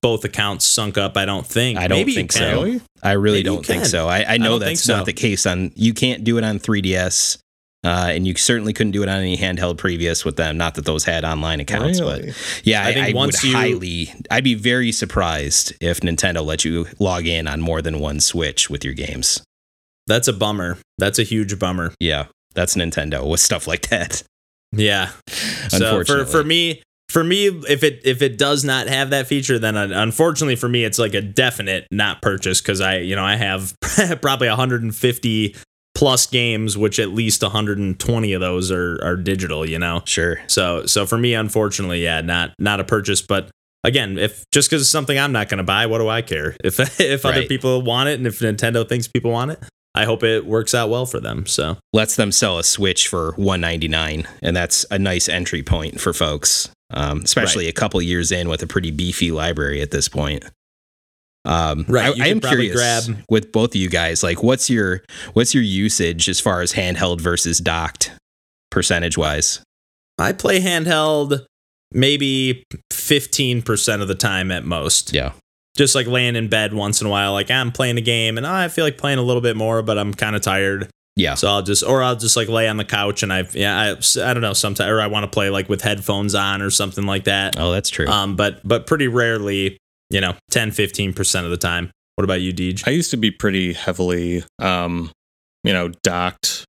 both 0.00 0.24
accounts 0.24 0.64
sunk 0.64 0.96
up 0.98 1.16
i 1.16 1.24
don't 1.24 1.46
think 1.46 1.78
I 1.78 1.86
don't 1.88 1.98
Maybe 1.98 2.14
think 2.14 2.32
so. 2.32 2.62
Really? 2.62 2.80
I 3.02 3.12
really 3.12 3.38
Maybe 3.38 3.44
don't 3.44 3.66
think 3.66 3.84
so. 3.84 4.08
I, 4.08 4.24
I 4.34 4.36
know 4.38 4.50
don't 4.58 4.60
that's 4.60 4.82
so. 4.82 4.96
not 4.96 5.06
the 5.06 5.12
case 5.12 5.44
on. 5.46 5.72
You 5.74 5.92
can't 5.92 6.24
do 6.24 6.38
it 6.38 6.44
on 6.44 6.58
3DS, 6.58 7.36
uh, 7.84 8.06
and 8.08 8.26
you 8.26 8.34
certainly 8.34 8.72
couldn't 8.72 8.92
do 8.92 9.02
it 9.02 9.10
on 9.10 9.18
any 9.18 9.36
handheld 9.36 9.76
previous 9.76 10.24
with 10.24 10.36
them. 10.36 10.56
Not 10.56 10.76
that 10.76 10.86
those 10.86 11.04
had 11.04 11.22
online 11.22 11.60
accounts, 11.60 12.00
Really? 12.00 12.28
but 12.28 12.60
yeah, 12.64 12.82
I 12.82 12.88
I, 12.88 12.94
think 12.94 13.08
I 13.08 13.12
once 13.12 13.42
would 13.42 13.50
you- 13.50 13.56
highly. 13.56 14.14
I'd 14.30 14.42
be 14.44 14.54
very 14.54 14.90
surprised 14.90 15.74
if 15.82 16.00
Nintendo 16.00 16.42
let 16.44 16.64
you 16.64 16.86
log 16.98 17.26
in 17.26 17.46
on 17.46 17.60
more 17.60 17.82
than 17.82 18.00
one 18.00 18.20
Switch 18.20 18.70
with 18.70 18.84
your 18.86 18.94
games. 18.94 19.42
that's 20.06 20.26
a 20.28 20.32
bummer 20.32 20.78
that's 20.98 21.18
a 21.18 21.24
huge 21.24 21.58
bummer 21.58 21.92
Yeah, 22.00 22.26
that's 22.54 22.74
Nintendo 22.74 23.28
with 23.28 23.40
stuff 23.40 23.66
like 23.66 23.88
that. 23.90 24.22
yeah 24.72 25.10
so 25.68 26.02
for 26.04 26.24
for 26.24 26.42
me 26.42 26.82
for 27.14 27.24
me 27.24 27.46
if 27.46 27.82
it 27.82 28.02
if 28.04 28.20
it 28.20 28.36
does 28.36 28.62
not 28.62 28.88
have 28.88 29.10
that 29.10 29.26
feature 29.26 29.58
then 29.58 29.76
unfortunately 29.76 30.56
for 30.56 30.68
me 30.68 30.84
it's 30.84 30.98
like 30.98 31.14
a 31.14 31.22
definite 31.22 31.86
not 31.90 32.20
purchase 32.20 32.60
because 32.60 32.82
i 32.82 32.98
you 32.98 33.16
know 33.16 33.24
i 33.24 33.36
have 33.36 33.74
probably 34.20 34.48
150 34.48 35.56
plus 35.94 36.26
games 36.26 36.76
which 36.76 36.98
at 36.98 37.10
least 37.10 37.42
120 37.42 38.32
of 38.32 38.40
those 38.40 38.70
are 38.70 39.02
are 39.02 39.16
digital 39.16 39.66
you 39.68 39.78
know 39.78 40.02
sure. 40.04 40.40
So 40.46 40.86
so 40.86 41.06
for 41.06 41.18
me, 41.18 41.34
unfortunately, 41.34 42.02
yeah, 42.02 42.20
not 42.20 42.54
not 42.58 42.80
a 42.80 42.84
purchase. 42.84 43.22
But 43.22 43.50
again, 43.82 44.18
if 44.18 44.44
just 44.50 44.70
because 44.70 44.82
it's 44.82 44.90
something 44.90 45.18
I'm 45.18 45.32
not 45.32 45.48
going 45.48 45.58
to 45.58 45.64
buy, 45.64 45.86
what 45.86 45.98
do 45.98 46.08
I 46.08 46.22
care? 46.22 46.56
If 46.64 47.00
if 47.00 47.24
other 47.24 47.44
people 47.46 47.82
want 47.82 48.08
it 48.08 48.14
and 48.18 48.26
if 48.26 48.38
Nintendo 48.38 48.88
thinks 48.88 49.08
people 49.08 49.30
want 49.30 49.52
it, 49.52 49.62
I 49.94 50.04
hope 50.04 50.22
it 50.22 50.46
works 50.46 50.74
out 50.74 50.90
well 50.90 51.06
for 51.06 51.20
them. 51.20 51.46
So 51.46 51.76
lets 51.92 52.16
them 52.16 52.32
sell 52.32 52.58
a 52.58 52.64
Switch 52.64 53.08
for 53.08 53.32
199 53.32 54.26
and 54.42 54.56
that's 54.56 54.86
a 54.90 54.98
nice 54.98 55.28
entry 55.28 55.62
point 55.62 56.00
for 56.00 56.12
folks, 56.12 56.70
um, 56.94 57.20
especially 57.22 57.68
a 57.68 57.72
couple 57.72 58.00
years 58.00 58.32
in 58.32 58.48
with 58.48 58.62
a 58.62 58.66
pretty 58.66 58.90
beefy 58.90 59.30
library 59.30 59.82
at 59.82 59.90
this 59.90 60.08
point. 60.08 60.44
Um, 61.44 61.84
Right, 61.88 62.18
I, 62.18 62.24
I 62.24 62.28
am 62.28 62.40
curious 62.40 62.74
grab- 62.74 63.24
with 63.28 63.52
both 63.52 63.70
of 63.70 63.76
you 63.76 63.90
guys, 63.90 64.22
like, 64.22 64.42
what's 64.42 64.70
your 64.70 65.02
what's 65.34 65.52
your 65.52 65.62
usage 65.62 66.28
as 66.28 66.40
far 66.40 66.62
as 66.62 66.72
handheld 66.72 67.20
versus 67.20 67.58
docked, 67.58 68.12
percentage 68.70 69.18
wise? 69.18 69.62
I 70.18 70.32
play 70.32 70.60
handheld 70.60 71.44
maybe 71.92 72.64
15% 72.92 74.00
of 74.00 74.08
the 74.08 74.14
time 74.14 74.50
at 74.50 74.64
most. 74.64 75.12
Yeah, 75.12 75.32
Just 75.76 75.94
like 75.94 76.06
laying 76.06 76.34
in 76.36 76.48
bed 76.48 76.72
once 76.72 77.00
in 77.00 77.06
a 77.06 77.10
while, 77.10 77.32
like 77.32 77.50
I'm 77.50 77.72
playing 77.72 77.98
a 77.98 78.02
game 78.02 78.38
and 78.38 78.46
oh, 78.46 78.52
I 78.52 78.68
feel 78.68 78.84
like 78.84 78.96
playing 78.96 79.18
a 79.18 79.22
little 79.22 79.42
bit 79.42 79.56
more, 79.56 79.82
but 79.82 79.98
I'm 79.98 80.14
kind 80.14 80.34
of 80.34 80.42
tired. 80.42 80.88
Yeah, 81.16 81.34
So 81.34 81.48
I'll 81.48 81.62
just, 81.62 81.82
or 81.84 82.02
I'll 82.02 82.16
just 82.16 82.36
like 82.36 82.48
lay 82.48 82.66
on 82.68 82.76
the 82.76 82.84
couch 82.84 83.22
and 83.22 83.32
I've, 83.32 83.54
yeah, 83.54 83.78
I, 83.78 83.90
I 84.28 84.34
don't 84.34 84.40
know, 84.42 84.52
sometimes, 84.52 84.90
or 84.90 85.00
I 85.00 85.06
want 85.06 85.24
to 85.24 85.30
play 85.30 85.48
like 85.50 85.68
with 85.68 85.82
headphones 85.82 86.34
on 86.34 86.60
or 86.62 86.70
something 86.70 87.04
like 87.06 87.24
that. 87.24 87.56
oh, 87.58 87.70
that's 87.72 87.88
true. 87.90 88.06
Um, 88.08 88.34
but 88.36 88.60
but 88.66 88.86
pretty 88.86 89.06
rarely, 89.08 89.78
you 90.10 90.20
know, 90.20 90.34
10, 90.50 90.70
15% 90.70 91.44
of 91.44 91.50
the 91.50 91.56
time. 91.56 91.90
What 92.16 92.24
about 92.24 92.40
you, 92.40 92.52
Deej? 92.52 92.86
I 92.86 92.90
used 92.92 93.10
to 93.12 93.16
be 93.16 93.30
pretty 93.30 93.72
heavily, 93.74 94.44
um, 94.58 95.10
you 95.64 95.72
know, 95.72 95.88
docked 96.02 96.64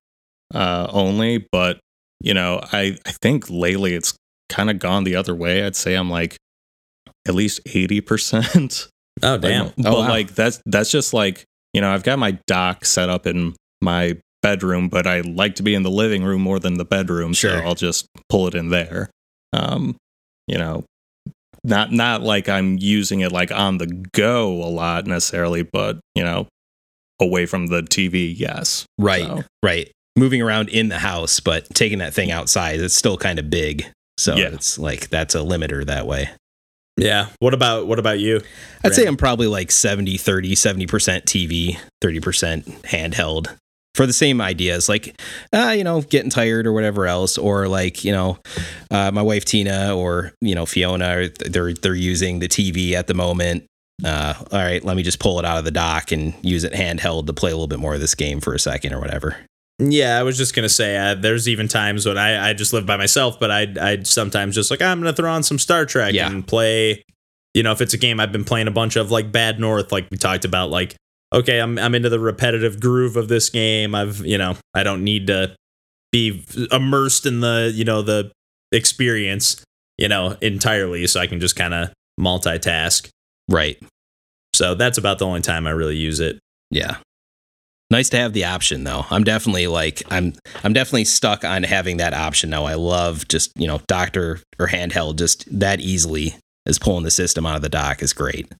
uh, 0.54 0.88
only, 0.92 1.46
but 1.52 1.78
you 2.20 2.32
know, 2.34 2.60
I 2.72 2.96
I 3.06 3.12
think 3.12 3.50
lately 3.50 3.94
it's 3.94 4.14
kind 4.48 4.70
of 4.70 4.78
gone 4.78 5.04
the 5.04 5.16
other 5.16 5.34
way. 5.34 5.64
I'd 5.64 5.76
say 5.76 5.94
I'm 5.94 6.08
like 6.10 6.36
at 7.28 7.34
least 7.34 7.60
eighty 7.66 8.00
percent. 8.00 8.88
Oh, 9.22 9.38
damn. 9.38 9.72
but 9.78 9.86
Oh, 9.86 10.00
wow. 10.00 10.08
like 10.10 10.34
that's 10.34 10.60
that's 10.66 10.90
just 10.90 11.14
like 11.14 11.42
you 11.72 11.80
know, 11.80 11.90
I've 11.90 12.02
got 12.02 12.18
my 12.18 12.32
dock 12.46 12.84
set 12.84 13.08
up 13.08 13.26
in 13.26 13.54
my 13.80 14.18
bedroom, 14.42 14.88
but 14.88 15.06
I 15.06 15.20
like 15.20 15.56
to 15.56 15.62
be 15.62 15.74
in 15.74 15.82
the 15.82 15.90
living 15.90 16.22
room 16.24 16.40
more 16.42 16.58
than 16.58 16.74
the 16.74 16.84
bedroom, 16.84 17.34
so 17.34 17.48
I'll 17.64 17.74
just 17.74 18.06
pull 18.28 18.46
it 18.48 18.54
in 18.54 18.70
there. 18.70 19.10
Um, 19.52 19.96
you 20.46 20.58
know, 20.58 20.84
not 21.64 21.92
not 21.92 22.22
like 22.22 22.48
I'm 22.48 22.78
using 22.78 23.20
it 23.20 23.32
like 23.32 23.50
on 23.50 23.78
the 23.78 23.86
go 24.12 24.62
a 24.62 24.70
lot 24.70 25.06
necessarily, 25.06 25.62
but 25.62 25.98
you 26.14 26.22
know, 26.22 26.46
away 27.20 27.46
from 27.46 27.66
the 27.68 27.82
TV, 27.82 28.32
yes. 28.36 28.86
right, 28.98 29.24
so- 29.26 29.42
right. 29.62 29.90
Moving 30.18 30.40
around 30.40 30.70
in 30.70 30.88
the 30.88 30.98
house, 30.98 31.40
but 31.40 31.68
taking 31.74 31.98
that 31.98 32.14
thing 32.14 32.30
outside, 32.30 32.80
it's 32.80 32.94
still 32.94 33.18
kind 33.18 33.38
of 33.38 33.50
big. 33.50 33.84
So 34.16 34.34
Yeah. 34.34 34.48
it's 34.48 34.78
like 34.78 35.10
that's 35.10 35.34
a 35.34 35.40
limiter 35.40 35.84
that 35.84 36.06
way. 36.06 36.30
Yeah. 36.96 37.26
What 37.40 37.52
about 37.52 37.86
what 37.86 37.98
about 37.98 38.18
you? 38.18 38.40
I'd 38.82 38.94
say 38.94 39.04
I'm 39.04 39.18
probably 39.18 39.46
like 39.46 39.70
70, 39.70 40.16
30, 40.16 40.54
70% 40.54 40.86
TV, 41.26 41.76
30% 42.02 42.64
handheld 42.84 43.54
for 43.96 44.06
the 44.06 44.12
same 44.12 44.40
ideas, 44.40 44.88
like, 44.88 45.20
uh, 45.52 45.74
you 45.76 45.82
know, 45.82 46.02
getting 46.02 46.30
tired 46.30 46.66
or 46.66 46.72
whatever 46.72 47.06
else, 47.06 47.38
or 47.38 47.66
like, 47.66 48.04
you 48.04 48.12
know, 48.12 48.38
uh, 48.90 49.10
my 49.10 49.22
wife 49.22 49.44
Tina 49.44 49.96
or, 49.96 50.32
you 50.40 50.54
know, 50.54 50.66
Fiona, 50.66 51.28
they're, 51.46 51.72
they're 51.72 51.94
using 51.94 52.38
the 52.38 52.48
TV 52.48 52.92
at 52.92 53.06
the 53.06 53.14
moment. 53.14 53.64
Uh, 54.04 54.34
all 54.52 54.58
right, 54.58 54.84
let 54.84 54.96
me 54.96 55.02
just 55.02 55.18
pull 55.18 55.38
it 55.38 55.44
out 55.46 55.56
of 55.56 55.64
the 55.64 55.70
dock 55.70 56.12
and 56.12 56.34
use 56.42 56.64
it 56.64 56.74
handheld 56.74 57.26
to 57.26 57.32
play 57.32 57.50
a 57.50 57.54
little 57.54 57.66
bit 57.66 57.78
more 57.78 57.94
of 57.94 58.00
this 58.00 58.14
game 58.14 58.40
for 58.40 58.52
a 58.54 58.58
second 58.58 58.92
or 58.92 59.00
whatever. 59.00 59.38
Yeah, 59.78 60.18
I 60.18 60.22
was 60.22 60.36
just 60.38 60.54
gonna 60.54 60.68
say 60.70 60.96
uh, 60.96 61.14
there's 61.14 61.48
even 61.48 61.68
times 61.68 62.06
when 62.06 62.16
I 62.16 62.48
I 62.50 62.52
just 62.54 62.72
live 62.72 62.86
by 62.86 62.96
myself, 62.96 63.38
but 63.40 63.50
I 63.50 63.66
I 63.80 64.02
sometimes 64.04 64.54
just 64.54 64.70
like 64.70 64.80
I'm 64.82 65.00
gonna 65.00 65.12
throw 65.12 65.30
on 65.30 65.42
some 65.42 65.58
Star 65.58 65.84
Trek 65.86 66.14
Yeah. 66.14 66.30
and 66.30 66.46
play. 66.46 67.02
You 67.54 67.62
know, 67.62 67.72
if 67.72 67.80
it's 67.82 67.92
a 67.94 67.98
game 67.98 68.20
I've 68.20 68.32
been 68.32 68.44
playing 68.44 68.68
a 68.68 68.70
bunch 68.70 68.96
of, 68.96 69.10
like 69.10 69.32
Bad 69.32 69.58
North, 69.60 69.92
like 69.92 70.08
we 70.10 70.18
talked 70.18 70.44
about, 70.44 70.68
like 70.70 70.94
okay, 71.32 71.58
I'm 71.58 71.78
I'm 71.78 71.94
into 71.94 72.08
the 72.08 72.20
repetitive 72.20 72.80
groove 72.80 73.16
of 73.16 73.28
this 73.28 73.50
game. 73.50 73.94
I've 73.94 74.24
you 74.24 74.38
know 74.38 74.56
I 74.74 74.82
don't 74.82 75.04
need 75.04 75.26
to 75.28 75.54
be 76.12 76.44
immersed 76.72 77.26
in 77.26 77.40
the 77.40 77.72
you 77.74 77.84
know 77.84 78.02
the 78.02 78.32
experience 78.72 79.62
you 79.98 80.08
know 80.08 80.36
entirely, 80.40 81.06
so 81.06 81.20
I 81.20 81.26
can 81.26 81.40
just 81.40 81.56
kind 81.56 81.74
of 81.74 81.92
multitask. 82.18 83.08
Right. 83.48 83.78
So 84.54 84.74
that's 84.74 84.98
about 84.98 85.18
the 85.18 85.26
only 85.26 85.42
time 85.42 85.66
I 85.66 85.70
really 85.70 85.96
use 85.96 86.18
it. 86.18 86.38
Yeah. 86.70 86.96
Nice 87.90 88.08
to 88.08 88.16
have 88.16 88.32
the 88.32 88.44
option 88.44 88.84
though. 88.84 89.04
I'm 89.10 89.22
definitely 89.22 89.68
like 89.68 90.02
I'm 90.10 90.32
I'm 90.64 90.72
definitely 90.72 91.04
stuck 91.04 91.44
on 91.44 91.62
having 91.62 91.98
that 91.98 92.14
option 92.14 92.50
now. 92.50 92.64
I 92.64 92.74
love 92.74 93.28
just, 93.28 93.52
you 93.54 93.66
know, 93.66 93.80
doctor 93.86 94.40
or 94.58 94.66
handheld 94.66 95.18
just 95.18 95.46
that 95.56 95.80
easily 95.80 96.34
as 96.66 96.80
pulling 96.80 97.04
the 97.04 97.10
system 97.12 97.46
out 97.46 97.54
of 97.54 97.62
the 97.62 97.68
dock 97.68 98.02
is 98.02 98.12
great. 98.12 98.52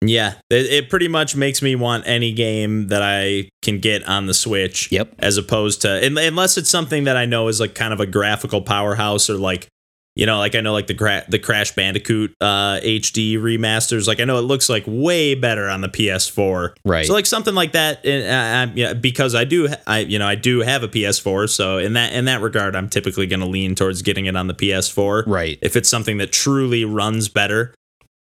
Yeah, 0.00 0.34
it, 0.50 0.66
it 0.66 0.90
pretty 0.90 1.08
much 1.08 1.34
makes 1.34 1.62
me 1.62 1.74
want 1.76 2.04
any 2.06 2.32
game 2.32 2.88
that 2.88 3.02
I 3.02 3.48
can 3.62 3.78
get 3.78 4.06
on 4.06 4.26
the 4.26 4.34
Switch. 4.34 4.90
Yep. 4.92 5.14
As 5.18 5.38
opposed 5.38 5.82
to 5.82 6.04
unless 6.04 6.58
it's 6.58 6.70
something 6.70 7.04
that 7.04 7.16
I 7.16 7.26
know 7.26 7.48
is 7.48 7.60
like 7.60 7.74
kind 7.74 7.92
of 7.92 8.00
a 8.00 8.06
graphical 8.06 8.60
powerhouse 8.60 9.30
or 9.30 9.36
like 9.36 9.68
you 10.16 10.26
know, 10.26 10.38
like 10.38 10.54
I 10.54 10.60
know 10.60 10.72
like 10.72 10.86
the 10.86 10.94
Cra- 10.94 11.24
the 11.28 11.40
Crash 11.40 11.74
Bandicoot 11.74 12.34
uh, 12.40 12.78
HD 12.84 13.36
remasters. 13.36 14.06
Like 14.06 14.20
I 14.20 14.24
know 14.24 14.38
it 14.38 14.42
looks 14.42 14.68
like 14.68 14.84
way 14.86 15.34
better 15.34 15.68
on 15.68 15.80
the 15.80 15.88
PS4. 15.88 16.76
Right. 16.84 17.04
So 17.04 17.12
like 17.12 17.26
something 17.26 17.54
like 17.54 17.72
that. 17.72 17.98
Uh, 18.06 18.70
yeah, 18.74 18.94
because 18.94 19.34
I 19.34 19.44
do, 19.44 19.68
I 19.86 20.00
you 20.00 20.20
know 20.20 20.28
I 20.28 20.36
do 20.36 20.60
have 20.60 20.84
a 20.84 20.88
PS4. 20.88 21.48
So 21.48 21.78
in 21.78 21.94
that 21.94 22.12
in 22.12 22.26
that 22.26 22.42
regard, 22.42 22.76
I'm 22.76 22.88
typically 22.88 23.26
going 23.26 23.40
to 23.40 23.46
lean 23.46 23.74
towards 23.74 24.02
getting 24.02 24.26
it 24.26 24.36
on 24.36 24.46
the 24.46 24.54
PS4. 24.54 25.24
Right. 25.26 25.58
If 25.62 25.74
it's 25.74 25.88
something 25.88 26.18
that 26.18 26.30
truly 26.32 26.84
runs 26.84 27.28
better. 27.28 27.74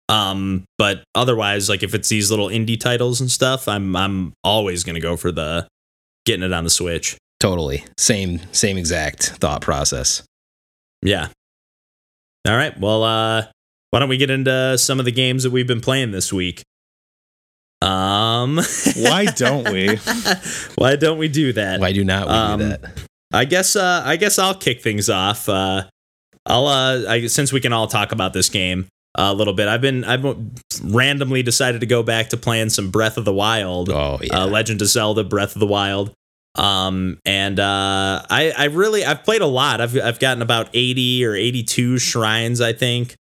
Um, 0.10 0.66
but 0.78 1.04
otherwise, 1.16 1.70
like 1.70 1.82
if 1.84 1.94
it's 1.94 2.10
these 2.10 2.30
little 2.30 2.48
indie 2.48 2.80
titles 2.80 3.22
and 3.22 3.32
stuff, 3.32 3.68
I'm 3.68 3.96
I'm 3.96 4.34
always 4.44 4.84
going 4.84 4.96
to 4.96 5.02
go 5.02 5.16
for 5.18 5.32
the 5.32 5.68
getting 6.26 6.44
it 6.44 6.54
on 6.54 6.64
the 6.64 6.70
Switch. 6.70 7.18
Totally. 7.40 7.86
Same 7.98 8.40
same 8.54 8.78
exact 8.78 9.24
thought 9.40 9.62
process. 9.62 10.24
Yeah. 11.02 11.30
All 12.48 12.56
right. 12.56 12.78
Well, 12.80 13.04
uh, 13.04 13.46
why 13.90 14.00
don't 14.00 14.10
we 14.10 14.18
get 14.18 14.30
into 14.30 14.78
some 14.78 15.00
of 15.00 15.06
the 15.06 15.12
games 15.12 15.44
that 15.44 15.52
we've 15.52 15.68
been 15.68 15.82
playing 15.82 16.12
this 16.12 16.32
week? 16.34 16.64
Um, 17.82 18.60
why 18.98 19.26
don't 19.26 19.72
we? 19.72 19.98
why 20.76 20.96
don't 20.96 21.18
we 21.18 21.28
do 21.28 21.54
that? 21.54 21.80
Why 21.80 21.92
do 21.92 22.04
not 22.04 22.28
we 22.28 22.34
Um, 22.34 22.60
do 22.60 22.70
that? 22.70 22.82
I 23.34 23.46
guess. 23.46 23.76
Uh, 23.76 24.02
I 24.06 24.16
guess 24.16 24.40
I'll 24.40 24.56
kick 24.56 24.82
things 24.82 25.10
off. 25.10 25.48
Uh, 25.50 25.84
I'll. 26.46 26.68
Uh, 26.68 27.04
I, 27.10 27.28
since 27.28 27.52
we 27.52 27.60
can 27.60 27.74
all 27.74 27.88
talk 27.88 28.12
about 28.12 28.34
this 28.34 28.50
game 28.50 28.88
a 29.16 29.34
little 29.34 29.54
bit, 29.54 29.68
I've 29.68 29.82
been. 29.82 30.04
I've 30.04 30.26
randomly 30.84 31.44
decided 31.44 31.82
to 31.82 31.88
go 31.88 32.02
back 32.02 32.30
to 32.30 32.38
playing 32.38 32.70
some 32.70 32.90
Breath 32.90 33.18
of 33.18 33.26
the 33.26 33.34
Wild. 33.34 33.90
Oh 33.90 34.20
yeah. 34.22 34.44
uh, 34.44 34.48
Legend 34.48 34.82
of 34.82 34.88
Zelda: 34.88 35.24
Breath 35.24 35.56
of 35.56 35.60
the 35.60 35.68
Wild. 35.68 36.14
Um, 36.56 37.20
and 37.26 37.60
uh, 37.60 38.24
I 38.30 38.54
I 38.58 38.66
really 38.66 39.06
I've 39.06 39.24
played 39.24 39.42
a 39.42 39.48
lot. 39.48 39.82
I've 39.82 39.96
I've 40.00 40.20
gotten 40.20 40.42
about 40.42 40.70
eighty 40.74 41.24
or 41.26 41.36
eighty 41.36 41.64
two 41.64 41.98
shrines. 42.00 42.60
I 42.62 42.74
think. 42.74 43.16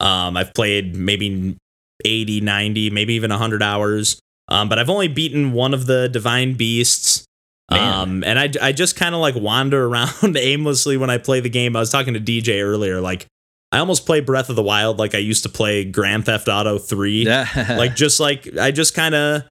Um, 0.00 0.36
I've 0.36 0.52
played 0.54 0.96
maybe 0.96 1.56
80, 2.04 2.40
90, 2.40 2.90
maybe 2.90 3.14
even 3.14 3.30
hundred 3.30 3.62
hours. 3.62 4.18
Um, 4.48 4.68
but 4.68 4.78
I've 4.78 4.90
only 4.90 5.08
beaten 5.08 5.52
one 5.52 5.72
of 5.72 5.86
the 5.86 6.08
divine 6.08 6.54
beasts. 6.54 7.24
Man. 7.70 7.94
Um, 7.94 8.24
and 8.24 8.38
I 8.38 8.50
I 8.60 8.72
just 8.72 8.96
kind 8.96 9.14
of 9.14 9.20
like 9.20 9.34
wander 9.34 9.84
around 9.88 10.36
aimlessly 10.36 10.96
when 10.96 11.10
I 11.10 11.18
play 11.18 11.40
the 11.40 11.48
game. 11.50 11.76
I 11.76 11.80
was 11.80 11.90
talking 11.90 12.14
to 12.14 12.20
DJ 12.20 12.62
earlier, 12.62 13.00
like. 13.00 13.26
I 13.74 13.78
almost 13.80 14.06
play 14.06 14.20
Breath 14.20 14.50
of 14.50 14.56
the 14.56 14.62
Wild 14.62 14.98
like 14.98 15.14
I 15.14 15.18
used 15.18 15.42
to 15.42 15.48
play 15.48 15.84
Grand 15.84 16.24
Theft 16.26 16.48
Auto 16.48 16.78
3 16.78 17.24
like 17.68 17.96
just 17.96 18.20
like 18.20 18.56
I 18.56 18.70
just 18.70 18.94
kind 18.94 19.14
of 19.14 19.42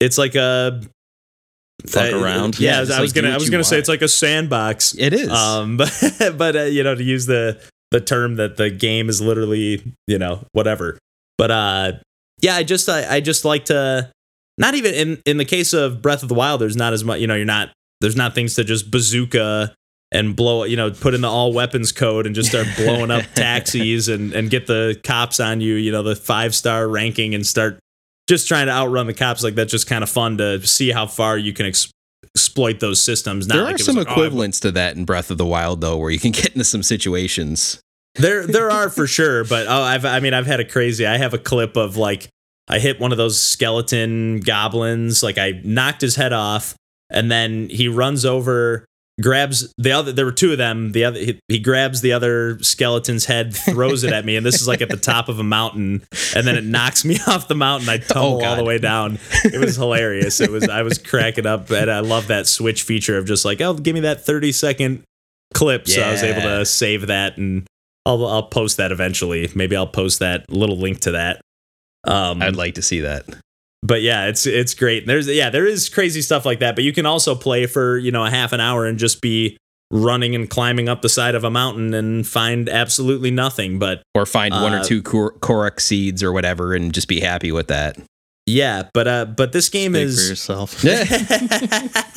it's 0.00 0.16
like 0.16 0.34
a 0.36 0.80
Fuck 1.86 2.02
I- 2.04 2.10
around. 2.12 2.58
Yeah, 2.58 2.70
Yeah, 2.72 2.76
I 2.78 2.80
was 2.80 2.90
like, 2.90 3.12
do 3.12 3.22
gonna 3.22 3.34
I 3.34 3.38
was 3.38 3.50
gonna 3.50 3.64
say 3.64 3.78
it's 3.78 3.88
like 3.88 4.02
a 4.02 4.08
sandbox. 4.08 4.94
it 4.98 5.12
is. 5.12 5.28
Um, 5.30 5.76
but 5.78 5.92
but 6.36 6.56
uh, 6.56 6.62
you 6.62 6.82
know 6.82 6.94
to 6.94 7.02
use 7.02 7.26
the 7.26 7.60
the 7.90 8.00
term 8.00 8.36
that 8.36 8.56
the 8.56 8.70
game 8.70 9.08
is 9.08 9.20
literally 9.20 9.82
you 10.06 10.18
know 10.18 10.44
whatever. 10.52 10.98
But 11.36 11.50
uh, 11.50 11.92
yeah, 12.40 12.56
I 12.56 12.62
just 12.64 12.88
I, 12.88 13.16
I 13.16 13.20
just 13.20 13.44
like 13.44 13.66
to 13.66 14.10
not 14.56 14.74
even 14.74 14.92
in 14.94 15.22
in 15.24 15.36
the 15.36 15.44
case 15.44 15.72
of 15.72 16.02
Breath 16.02 16.22
of 16.22 16.28
the 16.28 16.34
Wild. 16.34 16.60
There's 16.60 16.76
not 16.76 16.92
as 16.92 17.04
much 17.04 17.20
you 17.20 17.26
know 17.26 17.34
you're 17.36 17.44
not 17.44 17.70
there's 18.00 18.16
not 18.16 18.34
things 18.34 18.54
to 18.56 18.64
just 18.64 18.90
bazooka 18.90 19.74
and 20.10 20.34
blow 20.34 20.64
you 20.64 20.76
know 20.76 20.90
put 20.90 21.14
in 21.14 21.20
the 21.20 21.28
all 21.28 21.52
weapons 21.52 21.92
code 21.92 22.26
and 22.26 22.34
just 22.34 22.48
start 22.48 22.66
blowing 22.76 23.10
up 23.10 23.24
taxis 23.34 24.08
and 24.08 24.32
and 24.32 24.50
get 24.50 24.66
the 24.66 24.98
cops 25.04 25.38
on 25.40 25.60
you 25.60 25.74
you 25.74 25.92
know 25.92 26.02
the 26.02 26.16
five 26.16 26.54
star 26.54 26.88
ranking 26.88 27.34
and 27.34 27.46
start 27.46 27.78
just 28.28 28.48
trying 28.48 28.66
to 28.66 28.72
outrun 28.72 29.06
the 29.06 29.14
cops 29.14 29.42
like 29.42 29.54
that's 29.54 29.70
just 29.70 29.86
kind 29.86 30.02
of 30.02 30.10
fun 30.10 30.38
to 30.38 30.64
see 30.66 30.90
how 30.90 31.06
far 31.06 31.36
you 31.36 31.52
can 31.52 31.66
ex- 31.66 31.90
exploit 32.34 32.80
those 32.80 33.00
systems 33.00 33.48
Not 33.48 33.54
there 33.54 33.64
like 33.64 33.74
are 33.76 33.78
some 33.78 33.96
like, 33.96 34.08
oh, 34.08 34.12
equivalents 34.12 34.60
to 34.60 34.70
that 34.72 34.96
in 34.96 35.04
Breath 35.04 35.30
of 35.30 35.38
the 35.38 35.46
Wild 35.46 35.80
though, 35.80 35.96
where 35.96 36.10
you 36.10 36.18
can 36.18 36.30
get 36.32 36.52
into 36.52 36.64
some 36.64 36.82
situations. 36.82 37.80
There, 38.14 38.46
there 38.46 38.70
are 38.70 38.88
for 38.90 39.06
sure, 39.18 39.44
but 39.44 39.66
oh, 39.66 39.82
I've, 39.82 40.04
I 40.04 40.20
mean, 40.20 40.34
I've 40.34 40.46
had 40.46 40.60
a 40.60 40.64
crazy. 40.64 41.06
I 41.06 41.16
have 41.16 41.34
a 41.34 41.38
clip 41.38 41.76
of 41.76 41.96
like 41.96 42.28
I 42.68 42.78
hit 42.78 43.00
one 43.00 43.12
of 43.12 43.18
those 43.18 43.40
skeleton 43.40 44.40
goblins, 44.40 45.22
like 45.22 45.38
I 45.38 45.60
knocked 45.64 46.00
his 46.00 46.16
head 46.16 46.32
off, 46.32 46.74
and 47.10 47.30
then 47.30 47.68
he 47.70 47.88
runs 47.88 48.24
over, 48.24 48.84
grabs 49.20 49.72
the 49.78 49.92
other. 49.92 50.12
There 50.12 50.24
were 50.24 50.32
two 50.32 50.52
of 50.52 50.58
them. 50.58 50.92
The 50.92 51.04
other, 51.04 51.18
he, 51.18 51.40
he 51.48 51.58
grabs 51.58 52.00
the 52.00 52.12
other 52.12 52.58
skeleton's 52.60 53.24
head, 53.24 53.54
throws 53.54 54.04
it 54.04 54.12
at 54.12 54.24
me, 54.24 54.36
and 54.36 54.44
this 54.44 54.60
is 54.60 54.68
like 54.68 54.80
at 54.80 54.88
the 54.88 54.96
top 54.96 55.28
of 55.28 55.38
a 55.38 55.44
mountain, 55.44 56.06
and 56.34 56.46
then 56.46 56.56
it 56.56 56.64
knocks 56.64 57.04
me 57.04 57.18
off 57.26 57.48
the 57.48 57.54
mountain. 57.54 57.88
I 57.88 57.98
tumble 57.98 58.44
all 58.44 58.56
the 58.56 58.64
way 58.64 58.78
down. 58.78 59.18
It 59.44 59.58
was 59.58 59.76
hilarious. 59.76 60.40
It 60.40 60.50
was 60.50 60.68
I 60.68 60.82
was 60.82 60.98
cracking 60.98 61.46
up, 61.46 61.70
and 61.70 61.90
I 61.90 62.00
love 62.00 62.28
that 62.28 62.46
switch 62.46 62.82
feature 62.82 63.18
of 63.18 63.26
just 63.26 63.44
like, 63.44 63.60
oh, 63.60 63.74
give 63.74 63.94
me 63.94 64.00
that 64.00 64.24
thirty 64.24 64.52
second 64.52 65.04
clip, 65.54 65.88
so 65.88 66.02
I 66.02 66.12
was 66.12 66.22
able 66.22 66.42
to 66.42 66.64
save 66.64 67.06
that 67.08 67.38
and. 67.38 67.66
I'll 68.06 68.26
I'll 68.26 68.44
post 68.44 68.78
that 68.78 68.90
eventually. 68.90 69.50
Maybe 69.54 69.76
I'll 69.76 69.86
post 69.86 70.20
that 70.20 70.50
little 70.50 70.78
link 70.78 71.00
to 71.00 71.10
that. 71.10 71.42
Um, 72.04 72.40
I'd 72.40 72.56
like 72.56 72.76
to 72.76 72.82
see 72.82 73.00
that. 73.00 73.26
But 73.88 74.02
yeah, 74.02 74.26
it's 74.26 74.46
it's 74.46 74.74
great. 74.74 75.06
There's 75.06 75.26
yeah, 75.26 75.50
there 75.50 75.66
is 75.66 75.88
crazy 75.88 76.22
stuff 76.22 76.46
like 76.46 76.60
that. 76.60 76.76
But 76.76 76.84
you 76.84 76.92
can 76.92 77.06
also 77.06 77.34
play 77.34 77.66
for 77.66 77.98
you 77.98 78.12
know 78.12 78.24
a 78.24 78.30
half 78.30 78.52
an 78.52 78.60
hour 78.60 78.86
and 78.86 78.98
just 78.98 79.20
be 79.20 79.56
running 79.90 80.34
and 80.34 80.50
climbing 80.50 80.86
up 80.88 81.00
the 81.00 81.08
side 81.08 81.34
of 81.34 81.44
a 81.44 81.50
mountain 81.50 81.94
and 81.94 82.26
find 82.26 82.68
absolutely 82.68 83.30
nothing. 83.30 83.78
But 83.78 84.02
Or 84.14 84.26
find 84.26 84.52
one 84.54 84.74
or 84.74 84.80
Uh, 84.80 84.84
two 84.84 85.02
Kor- 85.02 85.32
Korok 85.40 85.80
seeds 85.80 86.22
or 86.22 86.30
whatever 86.32 86.74
and 86.74 86.92
just 86.92 87.08
be 87.08 87.20
happy 87.20 87.50
with 87.50 87.68
that. 87.68 87.96
yeah, 88.46 88.82
but 88.92 89.08
uh, 89.08 89.24
but 89.24 89.52
this 89.52 89.68
game 89.70 89.94
Speak 89.94 90.04
is 90.04 90.22
for 90.22 90.28
yourself. 90.30 90.84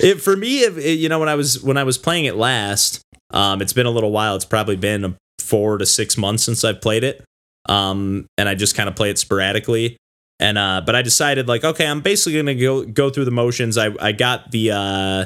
it 0.00 0.20
for 0.20 0.36
me 0.36 0.60
it, 0.60 0.76
it- 0.78 0.98
you 0.98 1.08
know 1.08 1.18
when 1.18 1.28
i 1.28 1.34
was 1.34 1.62
when 1.62 1.76
i 1.76 1.84
was 1.84 1.98
playing 1.98 2.24
it 2.24 2.36
last 2.36 3.00
um 3.32 3.60
it's 3.62 3.72
been 3.72 3.86
a 3.86 3.90
little 3.90 4.10
while 4.10 4.36
it's 4.36 4.44
probably 4.44 4.76
been 4.76 5.16
four 5.38 5.78
to 5.78 5.86
six 5.86 6.16
months 6.16 6.42
since 6.44 6.64
i've 6.64 6.80
played 6.80 7.04
it 7.04 7.22
um 7.68 8.26
and 8.38 8.48
i 8.48 8.54
just 8.54 8.74
kind 8.74 8.88
of 8.88 8.96
play 8.96 9.10
it 9.10 9.18
sporadically 9.18 9.96
and 10.40 10.58
uh 10.58 10.80
but 10.84 10.96
i 10.96 11.02
decided 11.02 11.46
like 11.46 11.62
okay 11.64 11.86
i'm 11.86 12.00
basically 12.00 12.36
gonna 12.40 12.54
go 12.54 12.84
go 12.84 13.10
through 13.10 13.26
the 13.26 13.30
motions. 13.30 13.78
I 13.78 13.90
i 14.00 14.10
got 14.12 14.50
the 14.50 14.70
uh 14.72 15.24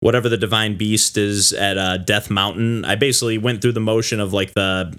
whatever 0.00 0.28
the 0.28 0.36
divine 0.36 0.76
beast 0.76 1.16
is 1.16 1.52
at 1.54 1.78
uh 1.78 1.96
death 1.96 2.28
mountain. 2.30 2.84
I 2.84 2.96
basically 2.96 3.38
went 3.38 3.62
through 3.62 3.72
the 3.72 3.80
motion 3.80 4.20
of 4.20 4.32
like 4.34 4.52
the 4.54 4.94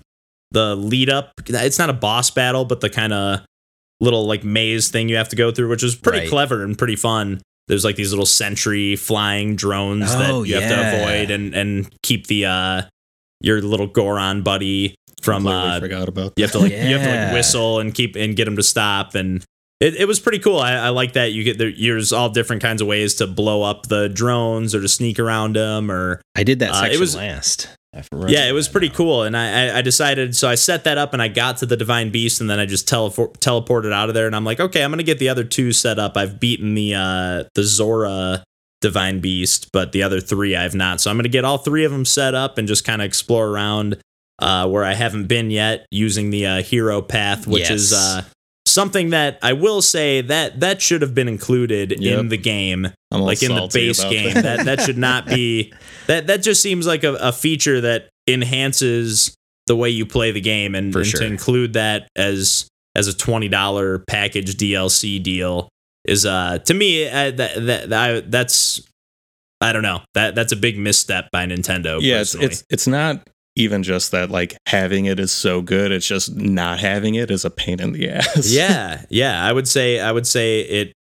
the 0.51 0.75
lead 0.75 1.09
up. 1.09 1.33
It's 1.45 1.77
not 1.77 1.89
a 1.89 1.93
boss 1.93 2.31
battle 2.31 2.65
but 2.65 2.79
the 2.81 2.89
kind 2.89 3.13
of 3.13 3.41
little 3.99 4.25
like 4.25 4.43
maze 4.43 4.89
thing 4.89 5.09
you 5.09 5.17
have 5.17 5.29
to 5.29 5.35
go 5.35 5.51
through 5.51 5.69
which 5.69 5.83
is 5.83 5.95
pretty 5.95 6.19
Right. 6.19 6.29
clever 6.29 6.63
and 6.63 6.77
pretty 6.77 6.95
fun. 6.95 7.41
There's 7.67 7.83
like 7.83 7.97
these 7.97 8.11
little 8.11 8.25
sentry 8.25 8.95
flying 8.95 9.55
drones 9.57 10.05
Oh, 10.15 10.43
that 10.43 10.47
you 10.49 10.55
have 10.55 10.69
to 10.69 11.03
avoid 11.03 11.29
and 11.31 11.53
and 11.53 11.89
keep 12.01 12.27
the 12.27 12.45
uh 12.45 12.81
your 13.41 13.61
little 13.61 13.87
goron 13.87 14.41
buddy 14.41 14.95
from 15.21 15.43
Completely 15.43 15.69
uh 15.71 15.79
forgot 15.79 16.07
about 16.09 16.35
That. 16.35 16.39
you 16.41 16.43
have 16.45 16.51
to 16.53 16.59
like 16.59 16.71
you 16.71 16.97
have 16.97 17.03
to 17.03 17.25
like 17.25 17.33
whistle 17.33 17.79
and 17.79 17.93
keep 17.93 18.15
and 18.15 18.35
get 18.35 18.47
him 18.47 18.55
to 18.55 18.63
stop. 18.63 19.13
And 19.15 19.43
it, 19.79 19.95
it 19.95 20.05
was 20.07 20.19
pretty 20.19 20.39
cool. 20.39 20.59
I, 20.59 20.73
I 20.73 20.89
like 20.89 21.13
that 21.13 21.33
you 21.33 21.43
get 21.43 21.57
there. 21.57 21.71
There's 21.71 22.11
all 22.13 22.29
different 22.29 22.61
kinds 22.61 22.81
of 22.81 22.87
ways 22.87 23.15
to 23.15 23.27
blow 23.27 23.63
up 23.63 23.87
the 23.87 24.09
drones 24.09 24.73
or 24.73 24.81
to 24.81 24.87
sneak 24.87 25.19
around 25.19 25.55
them 25.55 25.91
or 25.91 26.21
I 26.35 26.43
did 26.43 26.59
that 26.59 26.71
Uh, 26.71 26.87
it 26.91 26.99
was- 26.99 27.15
last. 27.15 27.69
Yeah, 28.27 28.47
it 28.47 28.51
was 28.51 28.67
pretty 28.67 28.89
now. 28.89 28.93
cool. 28.95 29.23
And 29.23 29.35
I, 29.35 29.79
I, 29.79 29.81
decided, 29.81 30.35
so 30.35 30.47
I 30.47 30.53
set 30.53 30.83
that 30.83 30.99
up 30.99 31.13
and 31.13 31.21
I 31.21 31.29
got 31.29 31.57
to 31.57 31.65
the 31.65 31.77
Divine 31.77 32.11
Beast 32.11 32.39
and 32.41 32.47
then 32.47 32.59
I 32.59 32.67
just 32.67 32.87
teleport, 32.87 33.39
teleported 33.39 33.91
out 33.91 34.07
of 34.09 34.13
there. 34.13 34.27
And 34.27 34.35
I'm 34.35 34.43
like, 34.45 34.59
okay, 34.59 34.83
I'm 34.83 34.91
going 34.91 34.99
to 34.99 35.03
get 35.03 35.17
the 35.17 35.29
other 35.29 35.43
two 35.43 35.71
set 35.71 35.97
up. 35.97 36.15
I've 36.15 36.39
beaten 36.39 36.75
the, 36.75 36.93
uh, 36.93 37.43
the 37.55 37.63
Zora 37.63 38.43
Divine 38.81 39.19
Beast, 39.19 39.71
but 39.71 39.93
the 39.93 40.03
other 40.03 40.19
three 40.19 40.55
I've 40.55 40.75
not. 40.75 41.01
So 41.01 41.09
I'm 41.09 41.17
going 41.17 41.23
to 41.23 41.29
get 41.29 41.43
all 41.43 41.57
three 41.57 41.85
of 41.85 41.91
them 41.91 42.05
set 42.05 42.35
up 42.35 42.59
and 42.59 42.67
just 42.67 42.85
kind 42.85 43.01
of 43.01 43.05
explore 43.07 43.47
around 43.47 43.97
uh, 44.37 44.67
where 44.69 44.83
I 44.83 44.93
haven't 44.93 45.25
been 45.25 45.49
yet 45.49 45.87
using 45.89 46.29
the 46.29 46.45
uh, 46.45 46.61
hero 46.61 47.01
path, 47.01 47.47
which 47.47 47.71
is 47.71 47.93
uh, 47.93 48.21
something 48.67 49.11
that 49.11 49.39
I 49.41 49.53
will 49.53 49.81
say 49.81 50.21
that 50.21 50.59
that 50.59 50.81
should 50.81 51.01
have 51.01 51.15
been 51.15 51.27
included 51.27 51.91
in 51.91 52.29
the 52.29 52.37
game 52.37 52.87
I'm 53.11 53.21
like 53.21 53.41
in 53.41 53.55
the 53.55 53.69
base 53.73 54.03
game. 54.03 54.33
That 54.33 54.65
that 54.65 54.81
should 54.81 54.97
not 54.97 55.25
be 55.25 55.73
that 56.07 56.27
that 56.27 56.41
just 56.41 56.61
seems 56.61 56.85
like 56.85 57.03
a, 57.03 57.13
a 57.15 57.31
feature 57.31 57.81
that 57.81 58.09
enhances 58.27 59.35
the 59.67 59.75
way 59.75 59.89
you 59.89 60.05
play 60.05 60.31
the 60.31 60.41
game 60.41 60.75
and, 60.75 60.95
and 60.95 61.05
sure. 61.05 61.21
to 61.21 61.25
include 61.25 61.73
that 61.73 62.07
as 62.15 62.67
as 62.95 63.07
a 63.07 63.15
twenty 63.15 63.47
dollar 63.47 63.99
package 63.99 64.55
DLC 64.55 65.21
deal 65.21 65.69
is 66.05 66.25
uh 66.25 66.57
to 66.59 66.73
me 66.73 67.07
uh, 67.07 67.31
that 67.31 67.65
that 67.65 67.93
I, 67.93 68.19
that's 68.21 68.81
I 69.61 69.73
don't 69.73 69.83
know 69.83 70.01
that 70.13 70.35
that's 70.35 70.51
a 70.51 70.57
big 70.57 70.77
misstep 70.77 71.29
by 71.31 71.45
Nintendo. 71.45 71.99
yeah, 72.01 72.21
it's, 72.21 72.33
personally. 72.33 72.45
it's 72.47 72.63
it's 72.69 72.87
not 72.87 73.27
even 73.57 73.83
just 73.83 74.11
that 74.11 74.29
like 74.29 74.55
having 74.67 75.05
it 75.05 75.19
is 75.19 75.31
so 75.31 75.61
good. 75.61 75.91
It's 75.91 76.07
just 76.07 76.35
not 76.35 76.79
having 76.79 77.15
it 77.15 77.29
is 77.31 77.43
a 77.43 77.49
pain 77.49 77.79
in 77.79 77.91
the 77.93 78.09
ass. 78.11 78.49
yeah, 78.49 79.03
yeah. 79.09 79.43
I 79.43 79.51
would 79.51 79.67
say 79.67 79.99
I 79.99 80.11
would 80.11 80.27
say 80.27 80.61
it 80.61 80.93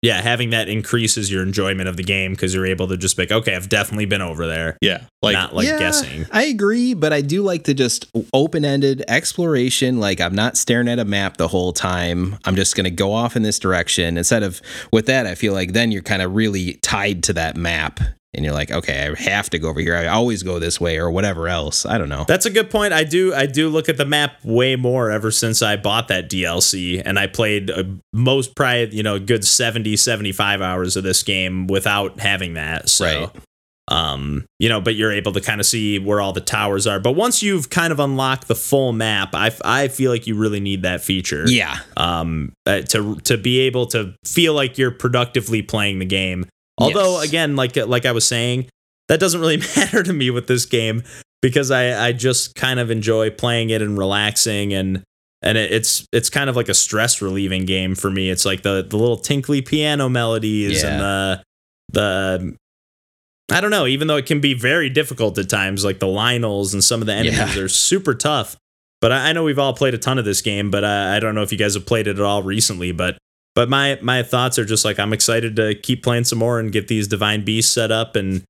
yeah, 0.00 0.20
having 0.20 0.50
that 0.50 0.68
increases 0.68 1.28
your 1.28 1.42
enjoyment 1.42 1.88
of 1.88 1.96
the 1.96 2.04
game 2.04 2.30
because 2.30 2.54
you're 2.54 2.66
able 2.66 2.86
to 2.86 2.96
just 2.96 3.16
be 3.16 3.24
like, 3.24 3.32
okay, 3.32 3.56
I've 3.56 3.68
definitely 3.68 4.04
been 4.04 4.22
over 4.22 4.46
there, 4.46 4.78
Yeah, 4.80 5.02
like 5.22 5.32
not 5.32 5.56
like 5.56 5.66
Yeah, 5.66 5.76
guessing. 5.76 6.24
I 6.30 6.44
agree, 6.44 6.94
but 6.94 7.12
I 7.12 7.20
do 7.20 7.42
like 7.42 7.64
to 7.64 7.74
just 7.74 8.06
open 8.32 8.64
ended 8.64 9.04
exploration. 9.08 9.98
Like 9.98 10.20
I'm 10.20 10.36
not 10.36 10.56
staring 10.56 10.86
at 10.86 11.00
a 11.00 11.04
map 11.04 11.36
the 11.36 11.48
whole 11.48 11.72
time. 11.72 12.38
I'm 12.44 12.54
just 12.54 12.76
going 12.76 12.84
to 12.84 12.92
go 12.92 13.12
off 13.12 13.34
in 13.34 13.42
this 13.42 13.58
direction. 13.58 14.16
Instead 14.16 14.44
of 14.44 14.62
with 14.92 15.06
that, 15.06 15.26
I 15.26 15.34
feel 15.34 15.52
like 15.52 15.72
then 15.72 15.90
you're 15.90 16.02
kind 16.02 16.22
of 16.22 16.32
really 16.32 16.74
tied 16.74 17.24
to 17.24 17.32
that 17.32 17.56
map. 17.56 17.98
And 18.34 18.44
you're 18.44 18.52
like, 18.54 18.70
okay, 18.70 19.08
I 19.08 19.20
have 19.30 19.48
to 19.50 19.58
go 19.58 19.68
over 19.70 19.80
here. 19.80 19.96
I 19.96 20.06
always 20.08 20.42
go 20.42 20.58
this 20.58 20.78
way 20.78 20.98
or 20.98 21.10
whatever 21.10 21.48
else. 21.48 21.86
I 21.86 21.96
don't 21.96 22.10
know. 22.10 22.24
That's 22.28 22.44
a 22.44 22.50
good 22.50 22.70
point. 22.70 22.92
I 22.92 23.02
do 23.04 23.34
I 23.34 23.46
do 23.46 23.70
look 23.70 23.88
at 23.88 23.96
the 23.96 24.04
map 24.04 24.44
way 24.44 24.76
more 24.76 25.10
ever 25.10 25.30
since 25.30 25.62
I 25.62 25.76
bought 25.76 26.08
that 26.08 26.28
DLC 26.28 27.00
and 27.04 27.18
I 27.18 27.26
played 27.26 27.70
uh, 27.70 27.84
most 28.12 28.54
probably, 28.54 28.94
you 28.94 29.02
know, 29.02 29.14
a 29.14 29.20
good 29.20 29.46
70 29.46 29.96
75 29.96 30.60
hours 30.60 30.96
of 30.96 31.04
this 31.04 31.22
game 31.22 31.66
without 31.68 32.20
having 32.20 32.52
that. 32.54 32.90
So 32.90 33.06
Right. 33.06 33.30
um, 33.90 34.44
you 34.58 34.68
know, 34.68 34.82
but 34.82 34.94
you're 34.94 35.12
able 35.12 35.32
to 35.32 35.40
kind 35.40 35.58
of 35.58 35.66
see 35.66 35.98
where 35.98 36.20
all 36.20 36.34
the 36.34 36.42
towers 36.42 36.86
are. 36.86 37.00
But 37.00 37.12
once 37.12 37.42
you've 37.42 37.70
kind 37.70 37.90
of 37.92 37.98
unlocked 37.98 38.46
the 38.46 38.54
full 38.54 38.92
map, 38.92 39.30
I 39.34 39.50
I 39.64 39.88
feel 39.88 40.10
like 40.10 40.26
you 40.26 40.36
really 40.36 40.60
need 40.60 40.82
that 40.82 41.00
feature. 41.00 41.44
yeah. 41.48 41.78
um, 41.96 42.52
uh, 42.66 42.82
to 42.82 43.16
to 43.20 43.38
be 43.38 43.60
able 43.60 43.86
to 43.86 44.14
feel 44.26 44.52
like 44.52 44.76
you're 44.76 44.90
productively 44.90 45.62
playing 45.62 45.98
the 46.00 46.04
game. 46.04 46.44
Although, 46.78 47.20
Yes. 47.20 47.28
again, 47.28 47.56
like 47.56 47.76
like 47.76 48.06
I 48.06 48.12
was 48.12 48.26
saying, 48.26 48.66
that 49.08 49.20
doesn't 49.20 49.40
really 49.40 49.56
matter 49.76 50.02
to 50.02 50.12
me 50.12 50.30
with 50.30 50.46
this 50.46 50.64
game 50.66 51.02
because 51.42 51.70
I 51.70 52.08
I 52.08 52.12
just 52.12 52.54
kind 52.54 52.80
of 52.80 52.90
enjoy 52.90 53.30
playing 53.30 53.70
it 53.70 53.82
and 53.82 53.98
relaxing 53.98 54.72
and 54.74 55.02
and 55.42 55.56
it, 55.58 55.72
it's 55.72 56.06
it's 56.12 56.30
kind 56.30 56.50
of 56.50 56.56
like 56.56 56.68
a 56.68 56.74
stress 56.74 57.22
relieving 57.22 57.64
game 57.64 57.94
for 57.94 58.10
me. 58.10 58.30
It's 58.30 58.44
like 58.44 58.62
the 58.62 58.86
the 58.88 58.96
little 58.96 59.16
tinkly 59.16 59.62
piano 59.62 60.08
melodies 60.08 60.82
and 60.84 61.00
the 61.00 61.42
the 61.92 62.56
I 63.50 63.60
don't 63.62 63.70
know, 63.70 63.86
even 63.86 64.08
though 64.08 64.16
it 64.16 64.26
can 64.26 64.40
be 64.40 64.52
very 64.52 64.90
difficult 64.90 65.38
at 65.38 65.48
times, 65.48 65.84
like 65.84 66.00
the 66.00 66.06
Lynels 66.06 66.74
and 66.74 66.84
some 66.84 67.00
of 67.00 67.06
the 67.06 67.14
enemies 67.14 67.56
Yeah. 67.56 67.62
are 67.62 67.68
super 67.68 68.14
tough. 68.14 68.56
But 69.00 69.10
I, 69.12 69.30
I 69.30 69.32
know 69.32 69.42
we've 69.44 69.58
all 69.58 69.72
played 69.72 69.94
a 69.94 69.98
ton 69.98 70.18
of 70.18 70.24
this 70.26 70.42
game, 70.42 70.70
but 70.70 70.84
I, 70.84 71.16
I 71.16 71.20
don't 71.20 71.34
know 71.34 71.42
if 71.42 71.50
you 71.50 71.56
guys 71.56 71.72
have 71.74 71.86
played 71.86 72.06
it 72.08 72.18
at 72.18 72.22
all 72.22 72.42
recently. 72.42 72.92
But 72.92 73.16
but 73.58 73.68
my 73.68 73.98
my 74.02 74.22
thoughts 74.22 74.56
are 74.56 74.64
just 74.64 74.84
like 74.84 75.00
I'm 75.00 75.12
excited 75.12 75.56
to 75.56 75.74
keep 75.74 76.04
playing 76.04 76.22
some 76.22 76.38
more 76.38 76.60
and 76.60 76.70
get 76.70 76.86
these 76.86 77.08
divine 77.08 77.44
beasts 77.44 77.72
set 77.72 77.90
up 77.90 78.14
and 78.14 78.44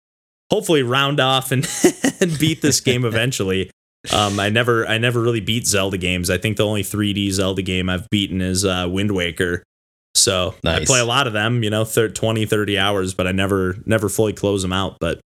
hopefully 0.50 0.83
round 0.83 1.19
off 1.19 1.50
and, 1.50 1.67
and 2.21 2.38
beat 2.38 2.61
this 2.61 2.83
game 2.83 3.05
eventually. 3.07 3.71
Um, 4.12 4.38
I 4.38 4.50
never 4.50 4.87
I 4.87 4.99
never 4.99 5.23
really 5.23 5.41
beat 5.41 5.67
Zelda 5.67 5.97
games. 5.97 6.29
I 6.29 6.37
think 6.37 6.59
the 6.59 6.67
only 6.67 6.83
3D 6.83 7.31
Zelda 7.31 7.62
game 7.62 7.88
I've 7.88 8.07
beaten 8.11 8.43
is 8.43 8.67
uh, 8.67 8.87
Wind 8.87 9.12
Waker. 9.12 9.62
So 10.15 10.55
I 10.62 10.85
play 10.85 11.00
a 11.00 11.07
lot 11.07 11.27
of 11.27 11.33
them, 11.33 11.62
you 11.62 11.71
know, 11.71 11.87
thir- 11.87 12.11
20, 12.11 12.45
30 12.45 12.77
hours, 12.77 13.15
but 13.15 13.27
I 13.27 13.33
never 13.33 13.77
never 13.87 14.11
fully 14.11 14.35
close 14.35 14.61
them 14.61 14.75
out. 14.75 14.99
But 15.00 15.21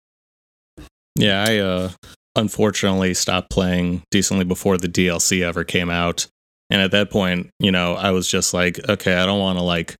Yeah, 1.16 1.42
I 1.48 1.56
uh, 1.56 1.90
unfortunately 2.36 3.14
stopped 3.14 3.48
playing 3.48 4.02
decently 4.10 4.44
before 4.44 4.76
the 4.76 4.88
DLC 4.88 5.42
ever 5.42 5.64
came 5.64 5.88
out. 5.88 6.26
And 6.70 6.80
at 6.80 6.92
that 6.92 7.10
point, 7.10 7.50
you 7.58 7.72
know, 7.72 7.94
I 7.94 8.10
was 8.12 8.28
just 8.28 8.54
like, 8.54 8.78
okay, 8.88 9.14
I 9.14 9.26
don't 9.26 9.40
want 9.40 9.58
to 9.58 9.62
like 9.64 9.94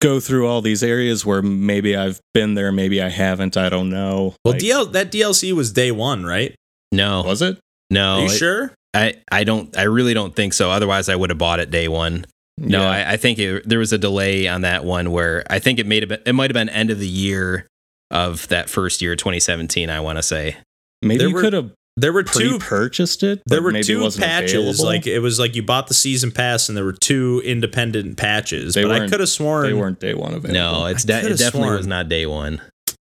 go 0.00 0.20
through 0.20 0.46
all 0.48 0.60
these 0.60 0.82
areas 0.82 1.24
where 1.24 1.40
maybe 1.42 1.96
I've 1.96 2.20
been 2.34 2.54
there, 2.54 2.70
maybe 2.72 3.00
I 3.00 3.08
haven't, 3.08 3.56
I 3.56 3.68
don't 3.70 3.88
know. 3.90 4.34
well, 4.44 4.52
Like, 4.54 4.60
DL 4.62 4.92
that 4.92 5.10
DLC 5.10 5.52
was 5.52 5.72
day 5.72 5.90
one, 5.90 6.24
right? 6.24 6.54
No. 6.92 7.22
was 7.22 7.40
it? 7.42 7.58
No. 7.90 8.16
Are 8.16 8.20
you 8.20 8.26
it- 8.26 8.30
sure? 8.30 8.72
I, 8.96 9.14
I 9.32 9.42
don't 9.42 9.76
I 9.76 9.82
really 9.84 10.14
don't 10.14 10.36
think 10.36 10.52
so. 10.52 10.70
Otherwise 10.70 11.08
I 11.08 11.16
would 11.16 11.30
have 11.30 11.38
bought 11.38 11.58
it 11.58 11.68
day 11.70 11.88
one. 11.88 12.26
No, 12.58 12.82
Yeah. 12.82 12.88
I, 12.90 13.12
I 13.14 13.16
think 13.16 13.40
it, 13.40 13.68
there 13.68 13.80
was 13.80 13.92
a 13.92 13.98
delay 13.98 14.46
on 14.46 14.60
that 14.60 14.84
one 14.84 15.10
where 15.10 15.42
I 15.50 15.58
think 15.58 15.80
it 15.80 15.86
made 15.86 16.12
it 16.12 16.32
might 16.34 16.50
have 16.50 16.54
been 16.54 16.68
end 16.68 16.90
of 16.90 17.00
the 17.00 17.08
year 17.08 17.66
of 18.12 18.46
that 18.48 18.70
first 18.70 19.02
year, 19.02 19.16
2017. 19.16 19.90
I 19.90 19.98
want 19.98 20.18
to 20.18 20.22
say. 20.22 20.56
maybe 21.02 21.18
there 21.18 21.28
you 21.28 21.34
were 21.34 21.40
could 21.40 21.52
have 21.54 21.72
There 21.96 22.12
were 22.12 22.24
two 22.24 22.58
pre-purchased 22.58 23.22
it. 23.22 23.42
there 23.46 23.62
were 23.62 23.72
two 23.82 24.10
patches. 24.10 24.52
available. 24.54 24.84
Like 24.84 25.06
it 25.06 25.20
was 25.20 25.38
like 25.38 25.54
you 25.54 25.62
bought 25.62 25.86
the 25.86 25.94
season 25.94 26.32
pass 26.32 26.68
and 26.68 26.76
there 26.76 26.84
were 26.84 26.92
two 26.92 27.40
independent 27.44 28.16
patches. 28.16 28.74
They 28.74 28.82
but 28.82 28.90
I 29.02 29.08
could 29.08 29.20
have 29.20 29.28
sworn 29.28 29.66
they 29.66 29.74
weren't 29.74 30.00
day 30.00 30.14
one 30.14 30.34
available. 30.34 30.52
No, 30.80 30.86
it's 30.86 31.04
de- 31.04 31.16
it 31.18 31.22
definitely 31.38 31.50
sworn. 31.68 31.76
was 31.76 31.86
not 31.86 32.08
day 32.08 32.26
one. 32.26 32.60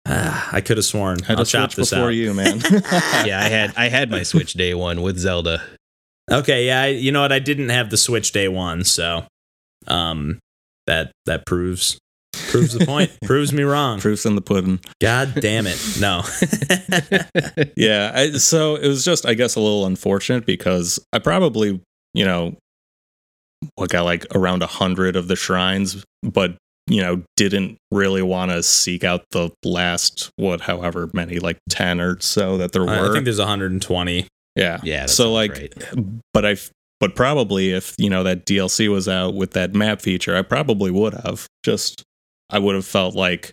Ah, 0.08 0.50
I 0.54 0.62
could 0.62 0.78
have 0.78 0.86
sworn. 0.86 1.20
had 1.20 1.38
I'll 1.38 1.44
chop 1.44 1.74
this 1.74 1.90
before 1.90 2.06
out. 2.06 2.10
you, 2.14 2.34
man. 2.34 2.62
Yeah, 3.26 3.42
I 3.44 3.50
had 3.50 3.74
I 3.76 3.90
had 3.90 4.10
my 4.10 4.24
Switch 4.24 4.54
day 4.54 4.74
one 4.74 5.02
with 5.02 5.18
Zelda. 5.18 5.62
Okay, 6.32 6.68
yeah, 6.68 6.82
I, 6.84 6.88
you 6.88 7.12
know 7.12 7.22
what? 7.22 7.32
I 7.34 7.40
didn't 7.40 7.70
have 7.70 7.90
the 7.90 7.98
Switch 7.98 8.32
day 8.32 8.48
one, 8.48 8.86
so 8.86 9.26
um, 9.88 10.40
that 10.86 11.12
that 11.26 11.46
proves 11.46 11.98
proves 12.34 12.74
the 12.74 12.86
point. 12.86 13.12
proves 13.24 13.52
me 13.54 13.64
wrong. 13.64 14.00
Proofs 14.00 14.26
in 14.26 14.36
the 14.36 14.42
pudding. 14.42 14.80
God 15.02 15.34
damn 15.40 15.66
it! 15.68 15.80
No. 16.00 16.24
yeah 17.76 18.12
I, 18.14 18.32
so 18.32 18.76
it 18.76 18.88
was 18.88 19.04
just 19.04 19.26
i 19.26 19.34
guess 19.34 19.56
a 19.56 19.60
little 19.60 19.86
unfortunate 19.86 20.46
because 20.46 21.00
i 21.14 21.20
probably 21.20 21.82
you 22.14 22.26
know 22.26 22.56
what 23.76 23.90
got 23.90 24.04
like 24.04 24.26
around 24.36 24.62
a 24.64 24.68
hundred 24.68 25.16
of 25.16 25.28
the 25.28 25.36
shrines 25.36 26.04
but 26.24 26.56
you 26.88 27.02
know 27.02 27.22
didn't 27.36 27.78
really 27.92 28.22
want 28.22 28.52
to 28.52 28.62
seek 28.64 29.04
out 29.04 29.24
the 29.32 29.50
last 29.64 30.30
what 30.38 30.62
however 30.62 31.10
many 31.14 31.40
like 31.40 31.58
10 31.70 32.00
or 32.00 32.20
so 32.20 32.58
that 32.58 32.72
there 32.72 32.84
were. 32.84 33.10
I 33.10 33.12
think 33.12 33.26
there's 33.26 33.40
120. 33.40 34.28
yeah 34.56 34.80
Yeah, 34.84 35.06
so 35.08 35.32
like 35.34 35.52
right. 35.54 35.74
but 36.34 36.46
i 36.46 36.56
but 37.00 37.16
probably 37.16 37.72
if 37.74 37.94
you 37.98 38.10
know 38.10 38.24
that 38.24 38.46
dlc 38.46 38.88
was 38.92 39.08
out 39.08 39.34
with 39.36 39.52
that 39.52 39.74
map 39.74 40.02
feature 40.02 40.36
i 40.36 40.42
probably 40.42 40.92
would 40.92 41.14
have 41.14 41.48
just 41.64 42.04
i 42.50 42.60
would 42.60 42.76
have 42.76 42.86
felt 42.86 43.16
like 43.16 43.52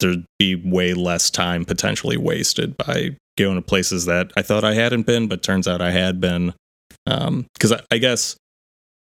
there'd 0.00 0.24
be 0.38 0.54
way 0.54 0.94
less 0.94 1.30
time 1.30 1.64
potentially 1.64 2.16
wasted 2.16 2.76
by 2.76 3.16
going 3.36 3.56
to 3.56 3.62
places 3.62 4.06
that 4.06 4.30
i 4.36 4.42
thought 4.42 4.64
i 4.64 4.74
hadn't 4.74 5.06
been 5.06 5.28
but 5.28 5.42
turns 5.42 5.68
out 5.68 5.80
i 5.80 5.90
had 5.90 6.20
been. 6.20 6.52
Um 7.06 7.46
because 7.54 7.72
I, 7.72 7.80
I 7.90 7.98
guess 7.98 8.36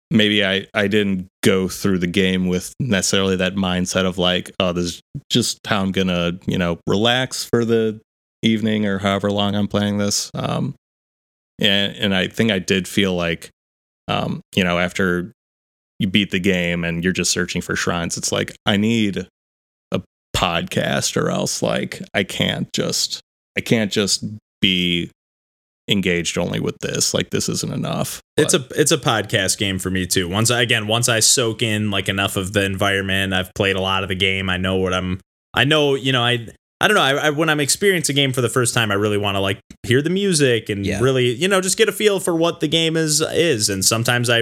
maybe 0.09 0.45
i 0.45 0.65
i 0.73 0.87
didn't 0.87 1.27
go 1.43 1.67
through 1.67 1.99
the 1.99 2.07
game 2.07 2.47
with 2.47 2.73
necessarily 2.79 3.35
that 3.37 3.55
mindset 3.55 4.05
of 4.05 4.17
like 4.17 4.51
oh 4.59 4.73
this 4.73 4.85
is 4.85 5.01
just 5.29 5.59
how 5.67 5.81
i'm 5.81 5.91
gonna 5.91 6.33
you 6.45 6.57
know 6.57 6.79
relax 6.87 7.43
for 7.43 7.65
the 7.65 7.99
evening 8.41 8.85
or 8.85 8.99
however 8.99 9.31
long 9.31 9.55
i'm 9.55 9.67
playing 9.67 9.97
this. 9.97 10.29
Um 10.33 10.75
and 11.59 11.95
and 11.95 12.15
I 12.15 12.27
think 12.27 12.51
I 12.51 12.59
did 12.59 12.87
feel 12.87 13.13
like, 13.13 13.49
um, 14.07 14.41
you 14.55 14.63
know, 14.63 14.79
after 14.79 15.31
you 15.99 16.07
beat 16.07 16.31
the 16.31 16.39
game 16.39 16.83
and 16.83 17.03
you're 17.03 17.13
just 17.13 17.31
searching 17.31 17.61
for 17.61 17.75
shrines, 17.75 18.17
it's 18.17 18.31
like 18.31 18.55
I 18.65 18.77
need 18.77 19.27
a 19.91 20.01
podcast, 20.35 21.15
or 21.15 21.29
else 21.29 21.61
like 21.61 22.01
I 22.13 22.23
can't 22.23 22.71
just 22.73 23.21
I 23.57 23.61
can't 23.61 23.91
just 23.91 24.25
be 24.61 25.11
engaged 25.87 26.37
only 26.37 26.59
with 26.59 26.77
this. 26.79 27.13
Like 27.13 27.29
this 27.29 27.49
isn't 27.49 27.73
enough. 27.73 28.21
It's 28.37 28.53
a 28.53 28.65
it's 28.71 28.91
a 28.91 28.97
podcast 28.97 29.57
game 29.57 29.79
for 29.79 29.89
me 29.89 30.05
too. 30.05 30.27
Once 30.27 30.49
I 30.49 30.61
again, 30.61 30.87
once 30.87 31.09
I 31.09 31.19
soak 31.19 31.61
in 31.61 31.91
like 31.91 32.09
enough 32.09 32.35
of 32.35 32.53
the 32.53 32.63
environment, 32.63 33.33
I've 33.33 33.53
played 33.53 33.75
a 33.75 33.81
lot 33.81 34.03
of 34.03 34.09
the 34.09 34.15
game. 34.15 34.49
I 34.49 34.57
know 34.57 34.77
what 34.77 34.93
I'm. 34.93 35.19
I 35.53 35.65
know 35.65 35.95
you 35.95 36.11
know 36.11 36.23
I. 36.23 36.47
I 36.83 36.87
don't 36.89 36.95
know. 36.95 37.01
I, 37.01 37.27
I, 37.27 37.29
when 37.29 37.49
I'm 37.49 37.61
experiencing 37.61 38.13
a 38.13 38.17
game 38.17 38.33
for 38.33 38.41
the 38.41 38.49
first 38.49 38.73
time, 38.73 38.91
I 38.91 38.95
really 38.95 39.17
want 39.17 39.35
to 39.35 39.39
like 39.39 39.59
hear 39.83 40.01
the 40.01 40.09
music 40.09 40.67
and 40.67 40.85
Yeah. 40.85 40.99
really, 40.99 41.31
you 41.33 41.47
know, 41.47 41.61
just 41.61 41.77
get 41.77 41.87
a 41.87 41.93
feel 41.93 42.19
for 42.19 42.35
what 42.35 42.59
the 42.59 42.67
game 42.67 42.97
is 42.97 43.21
is. 43.21 43.69
And 43.69 43.85
sometimes 43.85 44.29
I, 44.29 44.39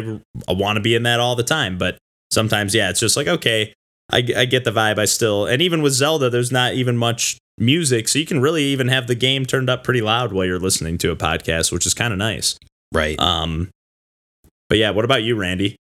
I 0.48 0.54
want 0.54 0.78
to 0.78 0.82
be 0.82 0.96
in 0.96 1.04
that 1.04 1.20
all 1.20 1.36
the 1.36 1.44
time, 1.44 1.78
but 1.78 1.98
sometimes, 2.32 2.74
yeah, 2.74 2.90
it's 2.90 3.00
just 3.00 3.16
like 3.16 3.28
okay, 3.28 3.74
I, 4.12 4.18
I 4.36 4.46
get 4.46 4.64
the 4.64 4.72
vibe. 4.72 4.98
I 4.98 5.06
still, 5.06 5.46
and 5.46 5.62
even 5.62 5.84
with 5.84 5.94
Zelda, 5.94 6.30
there's 6.32 6.52
not 6.52 6.74
even 6.74 6.98
much 6.98 7.38
music, 7.60 8.08
so 8.08 8.18
you 8.18 8.26
can 8.26 8.42
really 8.42 8.64
even 8.64 8.88
have 8.88 9.06
the 9.06 9.14
game 9.16 9.46
turned 9.46 9.70
up 9.70 9.84
pretty 9.84 10.02
loud 10.02 10.34
while 10.34 10.46
you're 10.46 10.60
listening 10.60 10.98
to 10.98 11.12
a 11.12 11.16
podcast, 11.16 11.72
which 11.72 11.86
is 11.86 11.94
kind 11.94 12.12
of 12.12 12.18
nice. 12.18 12.58
Right. 12.92 13.20
Um, 13.20 13.70
but 14.72 14.78
yeah, 14.78 14.92
what 14.92 15.04
about 15.04 15.22
you, 15.22 15.36
Randy? 15.36 15.76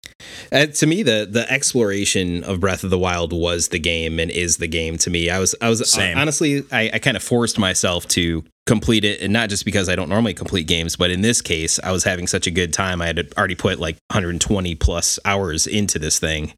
Uh, 0.50 0.66
to 0.66 0.84
me, 0.84 1.04
the 1.04 1.24
the 1.30 1.48
exploration 1.48 2.42
of 2.42 2.58
Breath 2.58 2.82
of 2.82 2.90
the 2.90 2.98
Wild 2.98 3.32
was 3.32 3.68
the 3.68 3.78
game 3.78 4.18
and 4.18 4.32
is 4.32 4.56
the 4.56 4.66
game 4.66 4.98
to 4.98 5.10
me. 5.10 5.30
I 5.30 5.38
was 5.38 5.54
I 5.62 5.68
was 5.68 5.88
Same. 5.88 6.18
honestly 6.18 6.64
I, 6.72 6.90
I 6.94 6.98
kind 6.98 7.16
of 7.16 7.22
forced 7.22 7.56
myself 7.56 8.08
to 8.08 8.42
complete 8.66 9.04
it, 9.04 9.20
and 9.20 9.32
not 9.32 9.48
just 9.48 9.64
because 9.64 9.88
I 9.88 9.94
don't 9.94 10.08
normally 10.08 10.34
complete 10.34 10.66
games, 10.66 10.96
but 10.96 11.12
in 11.12 11.20
this 11.20 11.40
case, 11.40 11.78
I 11.84 11.92
was 11.92 12.02
having 12.02 12.26
such 12.26 12.48
a 12.48 12.50
good 12.50 12.72
time. 12.72 13.00
I 13.00 13.06
had 13.06 13.32
already 13.38 13.54
put 13.54 13.78
like 13.78 13.94
120 14.10 14.74
plus 14.74 15.20
hours 15.24 15.68
into 15.68 16.00
this 16.00 16.18
thing, 16.18 16.54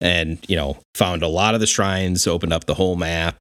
and 0.00 0.44
you 0.48 0.56
know 0.56 0.78
found 0.96 1.22
a 1.22 1.28
lot 1.28 1.54
of 1.54 1.60
the 1.60 1.66
shrines, 1.68 2.26
opened 2.26 2.52
up 2.52 2.64
the 2.64 2.74
whole 2.74 2.96
map. 2.96 3.36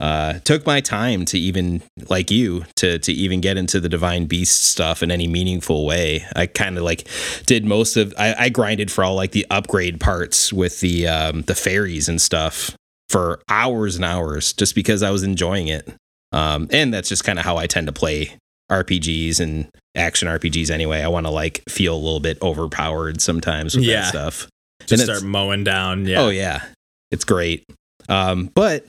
Uh, 0.00 0.38
took 0.40 0.64
my 0.64 0.80
time 0.80 1.26
to 1.26 1.38
even 1.38 1.82
like 2.08 2.30
you 2.30 2.64
to 2.76 2.98
to 3.00 3.12
even 3.12 3.40
get 3.42 3.58
into 3.58 3.78
the 3.78 3.88
divine 3.88 4.24
beast 4.24 4.64
stuff 4.64 5.02
in 5.02 5.10
any 5.10 5.28
meaningful 5.28 5.84
way. 5.84 6.24
I 6.34 6.46
kind 6.46 6.78
of 6.78 6.84
like 6.84 7.06
did 7.44 7.66
most 7.66 7.96
of 7.98 8.14
I, 8.18 8.34
I 8.38 8.48
grinded 8.48 8.90
for 8.90 9.04
all 9.04 9.14
like 9.14 9.32
the 9.32 9.46
upgrade 9.50 10.00
parts 10.00 10.52
with 10.54 10.80
the 10.80 11.06
um, 11.06 11.42
the 11.42 11.54
fairies 11.54 12.08
and 12.08 12.18
stuff 12.20 12.74
for 13.10 13.40
hours 13.50 13.96
and 13.96 14.04
hours 14.04 14.54
just 14.54 14.74
because 14.74 15.02
I 15.02 15.10
was 15.10 15.22
enjoying 15.22 15.68
it. 15.68 15.86
Um, 16.32 16.68
and 16.72 16.94
that's 16.94 17.08
just 17.10 17.24
kind 17.24 17.38
of 17.38 17.44
how 17.44 17.58
I 17.58 17.66
tend 17.66 17.86
to 17.88 17.92
play 17.92 18.36
RPGs 18.70 19.40
and 19.40 19.68
action 19.96 20.28
RPGs 20.28 20.70
anyway. 20.70 21.02
I 21.02 21.08
want 21.08 21.26
to 21.26 21.30
like 21.30 21.62
feel 21.68 21.94
a 21.94 21.98
little 21.98 22.20
bit 22.20 22.40
overpowered 22.40 23.20
sometimes 23.20 23.74
with 23.76 23.84
Yeah. 23.84 24.02
that 24.02 24.08
stuff. 24.08 24.48
Just 24.86 24.92
And 24.92 25.02
start 25.02 25.22
mowing 25.24 25.64
down. 25.64 26.06
Yeah. 26.06 26.20
Oh 26.22 26.28
yeah. 26.30 26.62
It's 27.10 27.24
great. 27.24 27.64
Um, 28.08 28.50
but 28.54 28.86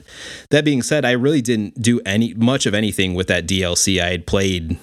that 0.50 0.64
being 0.64 0.82
said, 0.82 1.04
I 1.04 1.12
really 1.12 1.42
didn't 1.42 1.80
do 1.80 2.00
any 2.06 2.34
much 2.34 2.66
of 2.66 2.74
anything 2.74 3.14
with 3.14 3.28
that 3.28 3.46
DLC. 3.46 4.00
I 4.00 4.10
had 4.10 4.26
played 4.26 4.78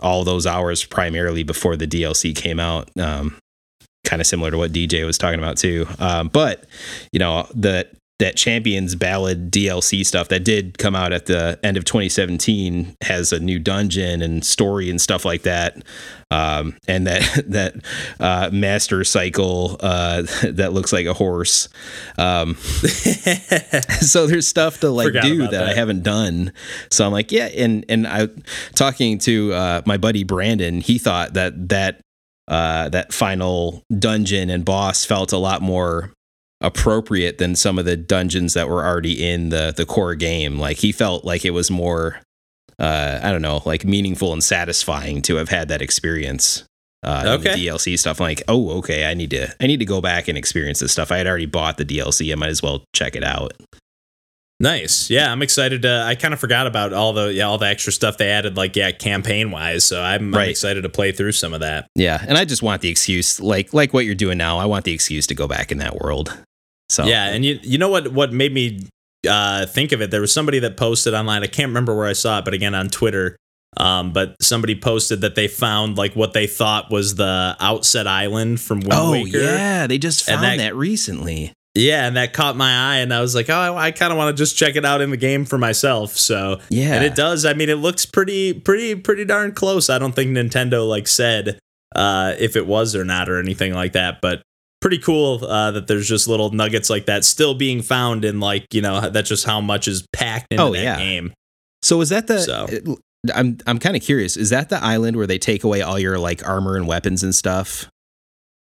all 0.00 0.24
those 0.24 0.46
hours 0.46 0.84
primarily 0.84 1.42
before 1.42 1.76
the 1.76 1.86
DLC 1.86 2.34
came 2.34 2.60
out. 2.60 2.90
Um, 2.98 3.38
kind 4.04 4.20
of 4.20 4.26
similar 4.26 4.50
to 4.50 4.58
what 4.58 4.72
DJ 4.72 5.04
was 5.04 5.18
talking 5.18 5.38
about 5.38 5.58
too. 5.58 5.86
Um, 5.98 6.28
but 6.28 6.64
you 7.12 7.18
know, 7.18 7.46
the 7.54 7.88
that 8.18 8.36
Champions 8.36 8.94
Ballad 8.94 9.50
DLC 9.50 10.04
stuff 10.04 10.28
that 10.28 10.42
did 10.42 10.78
come 10.78 10.94
out 10.94 11.12
at 11.12 11.26
the 11.26 11.58
end 11.62 11.76
of 11.76 11.84
2017 11.84 12.96
has 13.02 13.30
a 13.32 13.38
new 13.38 13.58
dungeon 13.58 14.22
and 14.22 14.44
story 14.44 14.88
and 14.88 14.98
stuff 15.00 15.26
like 15.26 15.42
that. 15.42 15.82
Um, 16.30 16.76
and 16.88 17.06
that 17.06 17.44
that 17.48 17.74
uh, 18.18 18.50
master 18.52 19.04
cycle 19.04 19.76
uh, 19.80 20.22
that 20.42 20.72
looks 20.72 20.92
like 20.92 21.06
a 21.06 21.12
horse. 21.12 21.68
Um, 22.16 22.54
so 24.00 24.26
there's 24.26 24.48
stuff 24.48 24.80
to 24.80 24.90
like 24.90 25.08
Forgot 25.08 25.22
do 25.22 25.38
that, 25.38 25.48
about 25.48 25.68
I 25.68 25.74
haven't 25.74 26.02
done. 26.02 26.52
So 26.90 27.04
I'm 27.04 27.12
like, 27.12 27.30
yeah, 27.32 27.46
and 27.46 27.84
and 27.88 28.06
I 28.06 28.28
talking 28.74 29.18
to 29.20 29.52
uh, 29.52 29.82
my 29.84 29.98
buddy 29.98 30.24
Brandon, 30.24 30.80
he 30.80 30.98
thought 30.98 31.34
that 31.34 31.68
that 31.68 32.00
uh, 32.48 32.88
that 32.88 33.12
final 33.12 33.82
dungeon 33.96 34.50
and 34.50 34.64
boss 34.64 35.04
felt 35.04 35.32
a 35.32 35.38
lot 35.38 35.62
more 35.62 36.12
appropriate 36.60 37.38
than 37.38 37.54
some 37.54 37.78
of 37.78 37.84
the 37.84 37.96
dungeons 37.96 38.54
that 38.54 38.68
were 38.68 38.84
already 38.84 39.24
in 39.28 39.50
the 39.50 39.72
the 39.76 39.84
core 39.86 40.14
game. 40.14 40.58
Like 40.58 40.78
he 40.78 40.92
felt 40.92 41.24
like 41.24 41.44
it 41.44 41.50
was 41.50 41.70
more 41.70 42.20
uh 42.78 43.20
I 43.22 43.30
don't 43.32 43.42
know, 43.42 43.62
like 43.64 43.84
meaningful 43.84 44.32
and 44.32 44.42
satisfying 44.42 45.22
to 45.22 45.36
have 45.36 45.48
had 45.48 45.68
that 45.68 45.82
experience. 45.82 46.64
Uh 47.04 47.20
in 47.24 47.40
the 47.42 47.50
Okay. 47.50 47.66
DLC 47.66 47.98
stuff. 47.98 48.20
I'm 48.20 48.24
like, 48.26 48.42
oh 48.48 48.70
okay, 48.78 49.06
I 49.06 49.14
need 49.14 49.30
to 49.30 49.54
I 49.60 49.66
need 49.66 49.78
to 49.78 49.84
go 49.84 50.00
back 50.00 50.28
and 50.28 50.38
experience 50.38 50.80
this 50.80 50.92
stuff. 50.92 51.12
I 51.12 51.18
had 51.18 51.26
already 51.26 51.46
bought 51.46 51.76
the 51.76 51.84
DLC, 51.84 52.32
I 52.32 52.36
might 52.36 52.48
as 52.50 52.62
well 52.62 52.84
check 52.94 53.14
it 53.16 53.24
out. 53.24 53.52
Nice. 54.58 55.10
Yeah, 55.10 55.30
I'm 55.30 55.42
excited 55.42 55.82
to 55.82 56.02
I 56.06 56.14
kind 56.14 56.32
of 56.32 56.40
forgot 56.40 56.66
about 56.66 56.94
all 56.94 57.12
the 57.12 57.32
yeah, 57.32 57.44
all 57.44 57.58
the 57.58 57.66
extra 57.66 57.92
stuff 57.92 58.16
they 58.16 58.30
added 58.30 58.56
like 58.56 58.74
yeah, 58.74 58.90
campaign 58.90 59.50
wise. 59.50 59.84
So 59.84 60.00
I'm, 60.02 60.34
I'm 60.34 60.48
excited 60.48 60.82
to 60.82 60.88
play 60.88 61.12
through 61.12 61.32
some 61.32 61.52
of 61.52 61.60
that. 61.60 61.88
Yeah. 61.94 62.24
And 62.26 62.38
I 62.38 62.46
just 62.46 62.62
want 62.62 62.80
the 62.80 62.88
excuse, 62.88 63.38
like 63.38 63.74
like 63.74 63.92
what 63.92 64.06
you're 64.06 64.14
doing 64.14 64.38
now, 64.38 64.58
I 64.58 64.64
want 64.64 64.84
the 64.86 64.92
excuse 64.92 65.26
to 65.26 65.34
go 65.34 65.46
back 65.46 65.70
in 65.72 65.78
that 65.78 65.96
world. 66.00 66.34
So 66.88 67.04
Yeah, 67.04 67.26
and 67.26 67.44
you 67.44 67.58
you 67.62 67.76
know 67.76 67.90
what 67.90 68.12
what 68.12 68.32
made 68.32 68.54
me 68.54 68.86
uh, 69.28 69.66
think 69.66 69.92
of 69.92 70.00
it? 70.00 70.10
There 70.10 70.20
was 70.22 70.32
somebody 70.32 70.58
that 70.60 70.76
posted 70.78 71.12
online. 71.12 71.42
I 71.42 71.48
can't 71.48 71.68
remember 71.68 71.94
where 71.94 72.06
I 72.06 72.12
saw 72.14 72.38
it, 72.38 72.44
but 72.46 72.54
again 72.54 72.74
on 72.74 72.88
Twitter. 72.88 73.36
Um, 73.76 74.14
but 74.14 74.36
somebody 74.40 74.74
posted 74.74 75.20
that 75.20 75.34
they 75.34 75.48
found 75.48 75.98
like 75.98 76.16
what 76.16 76.32
they 76.32 76.46
thought 76.46 76.90
was 76.90 77.16
the 77.16 77.54
Outset 77.60 78.06
Island 78.06 78.58
from 78.58 78.80
Wind 78.80 78.92
Oh 78.94 79.10
Waker. 79.12 79.36
yeah, 79.38 79.86
they 79.86 79.98
just 79.98 80.24
found 80.24 80.42
that- 80.44 80.56
that, 80.58 80.74
recently. 80.74 81.52
Yeah, 81.76 82.06
and 82.06 82.16
that 82.16 82.32
caught 82.32 82.56
my 82.56 82.94
eye, 82.94 82.96
and 82.98 83.12
I 83.12 83.20
was 83.20 83.34
like, 83.34 83.50
oh, 83.50 83.54
I, 83.54 83.86
I 83.86 83.90
kind 83.92 84.10
of 84.12 84.16
want 84.16 84.36
to 84.36 84.40
just 84.42 84.56
check 84.56 84.76
it 84.76 84.84
out 84.84 85.00
in 85.02 85.10
the 85.10 85.16
game 85.16 85.44
for 85.44 85.58
myself. 85.58 86.16
So 86.16 86.60
Yeah. 86.70 86.94
and 86.94 87.04
it 87.04 87.14
does. 87.14 87.44
I 87.44 87.52
mean, 87.52 87.68
it 87.68 87.76
looks 87.76 88.06
pretty, 88.06 88.54
pretty, 88.54 88.94
pretty 88.94 89.24
darn 89.24 89.52
close. 89.52 89.90
I 89.90 89.98
don't 89.98 90.14
think 90.14 90.30
Nintendo 90.30 90.88
like 90.88 91.06
said 91.06 91.58
uh, 91.94 92.34
if 92.38 92.56
it 92.56 92.66
was 92.66 92.96
or 92.96 93.04
not 93.04 93.28
or 93.28 93.38
anything 93.38 93.74
like 93.74 93.92
that, 93.92 94.20
but 94.22 94.42
pretty 94.80 94.98
cool 94.98 95.44
uh, 95.44 95.70
that 95.72 95.86
there's 95.86 96.08
just 96.08 96.28
little 96.28 96.50
nuggets 96.50 96.88
like 96.90 97.06
that 97.06 97.24
still 97.24 97.54
being 97.54 97.82
found 97.82 98.24
in 98.24 98.40
like 98.40 98.66
you 98.72 98.80
know 98.82 99.08
that's 99.10 99.28
just 99.28 99.44
how 99.44 99.60
much 99.60 99.88
is 99.88 100.06
packed 100.12 100.46
into 100.50 100.62
Oh, 100.62 100.72
that 100.72 100.82
yeah. 100.82 100.96
game. 100.98 101.32
So 101.82 102.00
is 102.00 102.08
that 102.08 102.26
the? 102.26 102.38
So. 102.40 102.66
I'm 103.34 103.58
I'm 103.66 103.78
kind 103.80 103.96
of 103.96 104.02
curious. 104.02 104.36
Is 104.36 104.50
that 104.50 104.68
the 104.68 104.82
island 104.82 105.16
where 105.16 105.26
they 105.26 105.38
take 105.38 105.64
away 105.64 105.82
all 105.82 105.98
your 105.98 106.16
like 106.18 106.46
armor 106.46 106.76
and 106.76 106.86
weapons 106.86 107.22
and 107.24 107.34
stuff? 107.34 107.88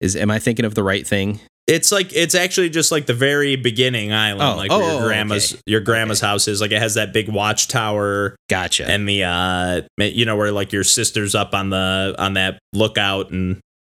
Is 0.00 0.14
am 0.14 0.30
I 0.30 0.38
thinking 0.38 0.64
of 0.64 0.74
the 0.74 0.84
right 0.84 1.04
thing? 1.06 1.40
It's 1.66 1.90
like 1.90 2.14
it's 2.14 2.34
actually 2.36 2.70
just 2.70 2.92
like 2.92 3.06
the 3.06 3.14
very 3.14 3.56
beginning 3.56 4.12
island, 4.12 4.42
Oh, 4.42 4.56
like 4.56 4.70
oh, 4.70 4.78
where 4.78 4.90
oh, 4.90 4.98
your 4.98 5.08
grandma's 5.08 5.52
okay. 5.54 5.62
your 5.66 5.80
grandma's 5.80 6.20
house 6.20 6.46
is. 6.46 6.60
Like 6.60 6.70
it 6.70 6.80
has 6.80 6.94
that 6.94 7.12
big 7.12 7.28
watchtower 7.28 8.36
Gotcha. 8.48 8.88
and 8.88 9.08
the 9.08 9.24
uh 9.24 9.80
you 9.98 10.24
know 10.24 10.36
where 10.36 10.52
like 10.52 10.72
your 10.72 10.84
sister's 10.84 11.34
up 11.34 11.54
on 11.54 11.70
the 11.70 12.14
on 12.18 12.34
that 12.34 12.60
lookout 12.72 13.30
and 13.30 13.58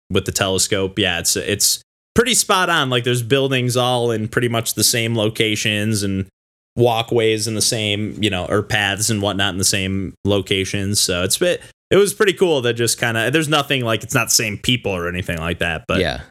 with 0.10 0.26
the 0.26 0.32
telescope 0.32 0.98
yeah 0.98 1.20
it's 1.20 1.36
it's 1.36 1.82
pretty 2.16 2.34
spot 2.34 2.70
on 2.70 2.90
like 2.90 3.04
there's 3.04 3.22
buildings 3.22 3.76
all 3.76 4.12
in 4.12 4.30
pretty 4.30 4.48
much 4.48 4.76
the 4.76 4.84
same 4.84 5.18
locations 5.18 6.02
and 6.04 6.26
walkways 6.78 7.48
in 7.48 7.56
the 7.56 7.62
same 7.62 8.18
you 8.24 8.30
know 8.30 8.46
or 8.46 8.64
paths 8.64 9.10
and 9.10 9.22
whatnot 9.22 9.52
in 9.54 9.58
the 9.58 9.66
same 9.66 10.14
locations 10.24 11.00
so 11.02 11.24
it's 11.24 11.42
it, 11.42 11.62
it 11.92 11.98
was 11.98 12.14
pretty 12.14 12.32
cool 12.34 12.62
that 12.62 12.76
just 12.76 12.98
kind 12.98 13.18
of 13.18 13.34
there's 13.34 13.50
nothing 13.50 13.84
like 13.84 14.04
it's 14.04 14.14
not 14.16 14.28
the 14.28 14.32
same 14.34 14.58
people 14.58 14.92
or 14.94 15.10
anything 15.10 15.38
like 15.40 15.60
that 15.60 15.84
but 15.88 16.00
yeah. 16.00 16.22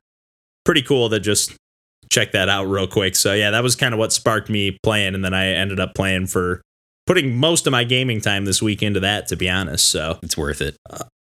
Pretty 0.67 0.83
cool 0.83 1.09
to 1.09 1.19
just 1.19 1.57
check 2.13 2.33
that 2.33 2.49
out 2.51 2.65
real 2.65 2.87
quick. 2.87 3.17
So 3.17 3.33
yeah, 3.33 3.51
that 3.53 3.63
was 3.63 3.75
kind 3.75 3.95
of 3.95 3.99
what 3.99 4.13
sparked 4.13 4.51
me 4.51 4.77
playing, 4.83 5.15
and 5.15 5.25
then 5.25 5.33
I 5.33 5.47
ended 5.47 5.81
up 5.81 5.95
playing 5.95 6.27
for 6.27 6.61
putting 7.07 7.37
most 7.37 7.67
of 7.67 7.71
my 7.71 7.85
gaming 7.85 8.21
time 8.21 8.45
this 8.45 8.61
week 8.61 8.83
into 8.83 9.01
that, 9.01 9.29
to 9.29 9.37
be 9.37 9.49
honest. 9.49 9.89
So 9.89 10.19
It's 10.23 10.37
worth 10.37 10.61
it. 10.61 10.77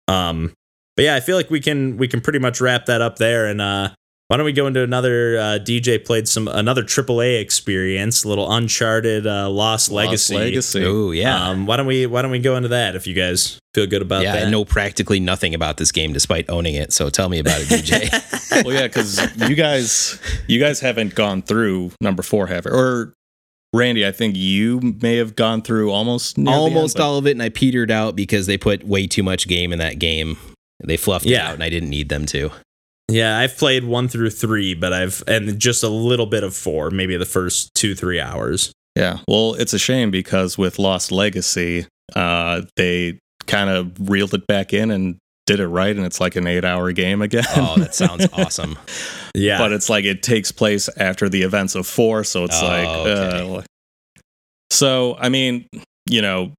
um, 0.09 0.51
but 0.97 1.03
yeah, 1.03 1.15
I 1.15 1.19
feel 1.21 1.37
like 1.37 1.49
we 1.49 1.59
can 1.61 1.95
we 1.97 2.07
can 2.07 2.19
pretty 2.21 2.39
much 2.39 2.59
wrap 2.59 2.87
that 2.87 3.01
up 3.01 3.17
there, 3.17 3.45
and 3.45 3.61
uh. 3.61 3.89
Why 4.27 4.37
don't 4.37 4.45
we 4.45 4.53
go 4.53 4.65
into 4.65 4.81
another 4.81 5.37
uh, 5.37 5.59
DJ 5.59 6.03
played 6.03 6.27
some 6.27 6.47
another 6.47 6.81
AAA 6.81 7.39
experience, 7.39 8.23
a 8.23 8.27
little 8.27 8.51
Uncharted 8.51 9.27
uh, 9.27 9.49
Lost, 9.51 9.91
Legacy. 9.91 10.33
Lost 10.33 10.43
Legacy. 10.43 10.83
Oh 10.83 11.11
yeah. 11.11 11.49
Um, 11.49 11.67
why 11.67 11.77
don't 11.77 11.85
we 11.85 12.07
Why 12.07 12.23
don't 12.23 12.31
we 12.31 12.39
go 12.39 12.55
into 12.55 12.69
that 12.69 12.95
if 12.95 13.05
you 13.05 13.13
guys 13.13 13.59
feel 13.75 13.85
good 13.85 14.01
about 14.01 14.23
yeah, 14.23 14.33
that? 14.33 14.47
I 14.47 14.49
know 14.49 14.65
practically 14.65 15.19
nothing 15.19 15.53
about 15.53 15.77
this 15.77 15.91
game 15.91 16.11
despite 16.11 16.49
owning 16.49 16.73
it. 16.73 16.91
So 16.91 17.11
tell 17.11 17.29
me 17.29 17.37
about 17.37 17.61
it, 17.61 17.67
DJ. 17.67 18.63
well, 18.65 18.73
yeah, 18.73 18.87
because 18.87 19.19
you 19.47 19.55
guys, 19.55 20.19
you 20.47 20.59
guys 20.59 20.79
haven't 20.79 21.13
gone 21.13 21.43
through 21.43 21.91
number 22.01 22.23
four, 22.23 22.47
have 22.47 22.65
you? 22.65 22.71
Or 22.71 23.13
Randy, 23.73 24.07
I 24.07 24.11
think 24.11 24.35
you 24.35 24.79
may 25.01 25.17
have 25.17 25.35
gone 25.35 25.61
through 25.61 25.91
almost 25.91 26.37
near 26.37 26.45
the 26.45 26.51
end, 26.51 26.75
Almost 26.75 26.99
all 26.99 27.19
of 27.19 27.27
it, 27.27 27.31
and 27.31 27.43
I 27.43 27.49
petered 27.49 27.91
out 27.91 28.15
because 28.15 28.47
they 28.47 28.57
put 28.57 28.83
way 28.85 29.05
too 29.05 29.21
much 29.21 29.47
game 29.47 29.71
in 29.71 29.77
that 29.77 29.99
game. 29.99 30.37
They 30.83 30.97
fluffed 30.97 31.25
it 31.25 31.35
out, 31.35 31.53
and 31.53 31.63
I 31.63 31.69
didn't 31.69 31.89
need 31.89 32.09
them 32.09 32.25
to. 32.27 32.51
Yeah, 33.07 33.37
I've 33.37 33.55
played 33.57 33.83
one 33.83 34.07
through 34.07 34.31
three, 34.31 34.73
but 34.73 34.91
I've 34.91 35.23
and 35.27 35.59
just 35.59 35.83
a 35.83 35.89
little 35.89 36.25
bit 36.25 36.43
of 36.43 36.55
four, 36.55 36.89
maybe 36.89 37.15
the 37.17 37.25
first 37.25 37.73
two 37.75 37.93
three 37.95 38.19
hours. 38.19 38.71
Yeah. 38.95 39.19
Well, 39.27 39.53
it's 39.55 39.73
a 39.73 39.79
shame 39.79 40.09
because 40.09 40.57
with 40.57 40.79
Lost 40.79 41.11
Legacy, 41.11 41.85
uh, 42.15 42.61
they 42.77 43.19
kind 43.45 43.69
of 43.69 44.09
reeled 44.09 44.33
it 44.33 44.47
back 44.47 44.73
in 44.73 44.89
and 44.89 45.17
did 45.45 45.59
it 45.59 45.67
right, 45.67 45.95
and 45.95 46.03
it's 46.05 46.19
like 46.19 46.35
an 46.35 46.47
eight-hour 46.47 46.91
game 46.93 47.21
again. 47.21 47.43
Oh, 47.55 47.75
that 47.77 47.93
sounds 47.93 48.25
awesome. 48.33 48.79
Yeah, 49.35 49.59
but 49.59 49.71
it's 49.71 49.89
like 49.89 50.05
it 50.05 50.23
takes 50.23 50.51
place 50.51 50.89
after 50.97 51.29
the 51.29 51.43
events 51.43 51.75
of 51.75 51.85
four, 51.85 52.23
so 52.23 52.45
it's 52.45 52.59
Oh, 52.59 52.65
like. 52.65 52.87
okay. 52.87 53.55
Uh, 53.57 53.61
so 54.71 55.15
I 55.19 55.29
mean, 55.29 55.67
you 56.09 56.21
know, 56.23 56.53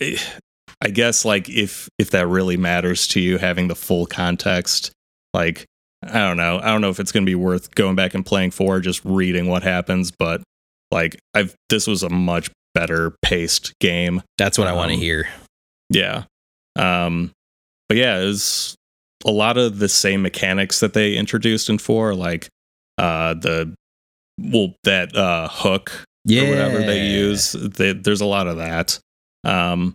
I 0.00 0.88
guess 0.90 1.24
like 1.24 1.48
if 1.50 1.88
if 1.98 2.10
that 2.10 2.26
really 2.26 2.56
matters 2.56 3.06
to 3.08 3.20
you, 3.20 3.36
having 3.38 3.68
the 3.68 3.74
full 3.76 4.06
context, 4.06 4.90
like 5.34 5.64
I 6.04 6.18
don't 6.18 6.36
know, 6.36 6.58
I 6.60 6.66
don't 6.66 6.80
know 6.80 6.90
if 6.90 6.98
it's 6.98 7.12
going 7.12 7.24
to 7.24 7.30
be 7.30 7.36
worth 7.36 7.74
going 7.74 7.94
back 7.94 8.14
and 8.14 8.26
playing 8.26 8.50
four, 8.50 8.80
just 8.80 9.04
reading 9.04 9.46
what 9.48 9.62
happens, 9.62 10.10
but 10.10 10.42
like 10.90 11.16
I've 11.34 11.54
this 11.68 11.86
was 11.86 12.02
a 12.02 12.08
much 12.10 12.50
better 12.74 13.14
paced 13.22 13.72
game. 13.80 14.22
That's 14.38 14.58
what 14.58 14.66
I 14.66 14.72
want 14.72 14.88
to 14.90 14.94
Um, 14.94 15.00
hear. 15.00 15.28
Yeah. 15.90 16.24
Um 16.76 17.32
but 17.88 17.98
yeah, 17.98 18.18
it 18.20 18.24
was 18.24 18.74
a 19.26 19.30
lot 19.30 19.58
of 19.58 19.78
the 19.78 19.88
same 19.88 20.22
mechanics 20.22 20.80
that 20.80 20.94
they 20.94 21.14
introduced 21.16 21.68
in 21.70 21.78
4 21.78 22.14
like 22.14 22.48
uh 22.98 23.34
the 23.34 23.74
well 24.40 24.74
that 24.84 25.14
uh 25.16 25.48
hook 25.48 26.04
Yeah, 26.24 26.42
or 26.44 26.48
whatever 26.50 26.78
they 26.78 27.06
use. 27.08 27.52
They, 27.52 27.92
there's 27.92 28.20
a 28.22 28.26
lot 28.26 28.46
of 28.48 28.56
that. 28.56 28.98
Um 29.44 29.94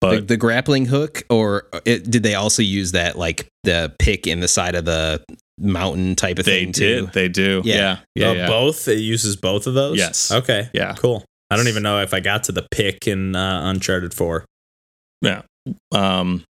but 0.00 0.28
the 0.28 0.36
grappling 0.36 0.86
hook, 0.86 1.22
or 1.28 1.68
it, 1.84 2.10
did 2.10 2.22
they 2.22 2.34
also 2.34 2.62
use 2.62 2.92
that 2.92 3.18
like 3.18 3.48
the 3.64 3.92
pick 3.98 4.26
in 4.26 4.40
the 4.40 4.48
side 4.48 4.74
of 4.74 4.84
the 4.84 5.24
mountain 5.58 6.14
type 6.14 6.38
of 6.38 6.44
they 6.44 6.60
thing 6.64 6.72
did. 6.72 7.04
too? 7.06 7.10
They 7.12 7.28
do. 7.28 7.62
Yeah. 7.64 7.74
Yeah. 7.74 7.98
Yeah. 8.14 8.26
Oh, 8.28 8.32
yeah. 8.34 8.46
both. 8.46 8.86
It 8.88 8.98
uses 9.00 9.36
both 9.36 9.66
of 9.66 9.74
those. 9.74 9.98
Yes. 9.98 10.30
Okay. 10.30 10.68
Yeah. 10.72 10.94
Cool. 10.94 11.24
I 11.50 11.56
don't 11.56 11.68
even 11.68 11.82
know 11.82 12.00
if 12.00 12.14
I 12.14 12.20
got 12.20 12.44
to 12.44 12.52
the 12.52 12.66
pick 12.70 13.08
in 13.08 13.34
uh, 13.34 13.62
Uncharted 13.70 14.14
Four. 14.14 14.44
Yeah. 15.22 15.42
Um 15.92 16.44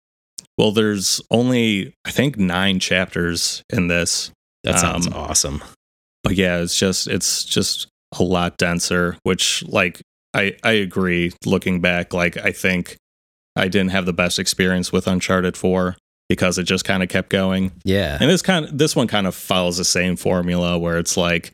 well 0.58 0.72
there's 0.72 1.22
only 1.30 1.94
I 2.06 2.12
think 2.12 2.38
9 2.38 2.80
chapters 2.80 3.62
in 3.70 3.88
this. 3.88 4.32
That 4.64 4.80
sounds 4.80 5.06
Um, 5.08 5.14
awesome. 5.14 5.64
but 6.24 6.36
yeah, 6.36 6.58
it's 6.62 6.76
just 6.78 7.08
it's 7.08 7.46
just 7.46 7.88
a 8.18 8.24
lot 8.24 8.58
denser, 8.58 9.18
which 9.24 9.64
like 9.68 10.02
I 10.34 10.56
I 10.64 10.72
agree 10.72 11.32
looking 11.46 11.82
back, 11.82 12.14
like 12.14 12.38
I 12.38 12.52
think 12.52 12.98
I 13.56 13.68
didn't 13.68 13.92
have 13.92 14.06
the 14.06 14.14
best 14.14 14.40
experience 14.40 14.92
with 14.92 15.08
Uncharted 15.08 15.56
4 15.56 15.96
because 16.28 16.58
it 16.58 16.64
just 16.64 16.86
kind 16.86 17.04
of 17.04 17.10
kept 17.10 17.30
going. 17.30 17.72
Yeah, 17.84 18.18
And 18.20 18.30
this 18.30 18.42
kind 18.42 18.66
of 18.66 18.78
this 18.78 18.96
one 18.96 19.08
kind 19.08 19.28
of 19.28 19.36
follows 19.36 19.78
the 19.78 19.86
same 19.86 20.16
formula 20.16 20.78
where 20.78 20.98
it's 20.98 21.16
like 21.18 21.52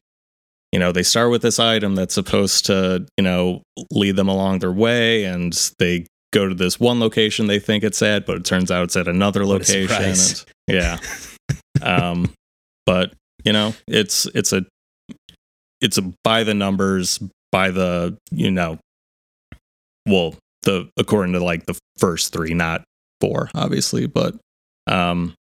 you 0.71 0.79
know, 0.79 0.93
they 0.93 1.03
start 1.03 1.29
with 1.31 1.41
this 1.41 1.59
item 1.59 1.95
that's 1.95 2.13
supposed 2.13 2.65
to, 2.67 3.05
you 3.17 3.23
know, 3.23 3.61
lead 3.91 4.15
them 4.15 4.29
along 4.29 4.59
their 4.59 4.71
way 4.71 5.25
and 5.25 5.51
they 5.79 6.05
go 6.31 6.47
to 6.47 6.55
this 6.55 6.79
one 6.79 6.97
location 7.01 7.47
they 7.47 7.59
think 7.59 7.83
it's 7.83 8.01
at, 8.01 8.25
but 8.25 8.37
it 8.37 8.45
turns 8.45 8.71
out 8.71 8.85
it's 8.85 8.95
at 8.95 9.07
another 9.07 9.45
location. 9.45 9.95
And- 10.03 10.45
yeah. 10.67 10.97
um 11.81 12.33
but, 12.85 13.13
you 13.43 13.51
know, 13.53 13.73
it's 13.87 14.25
it's 14.27 14.53
a 14.53 14.65
it's 15.81 15.97
a 15.97 16.13
by 16.23 16.43
the 16.43 16.53
numbers, 16.53 17.19
by 17.51 17.69
the 17.71 18.17
you 18.31 18.49
know, 18.49 18.79
well, 20.07 20.35
the 20.63 20.89
according 20.97 21.33
to 21.33 21.43
like 21.43 21.65
the 21.65 21.77
first 21.97 22.33
three, 22.33 22.53
not 22.53 22.83
four, 23.19 23.49
obviously, 23.55 24.07
but 24.07 24.35
um, 24.87 25.33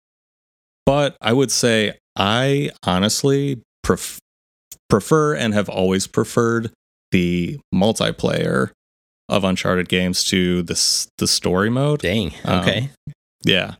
but 0.86 1.16
I 1.20 1.32
would 1.32 1.50
say 1.50 1.98
I 2.16 2.70
honestly 2.84 3.62
pref- 3.82 4.18
prefer 4.88 5.34
and 5.34 5.54
have 5.54 5.68
always 5.68 6.06
preferred 6.06 6.70
the 7.12 7.58
multiplayer 7.74 8.70
of 9.28 9.44
Uncharted 9.44 9.88
games 9.88 10.24
to 10.26 10.62
this 10.62 11.08
the 11.18 11.26
story 11.26 11.70
mode. 11.70 12.00
Dang. 12.00 12.32
Um, 12.44 12.60
Okay. 12.60 12.90
Yeah. 13.44 13.74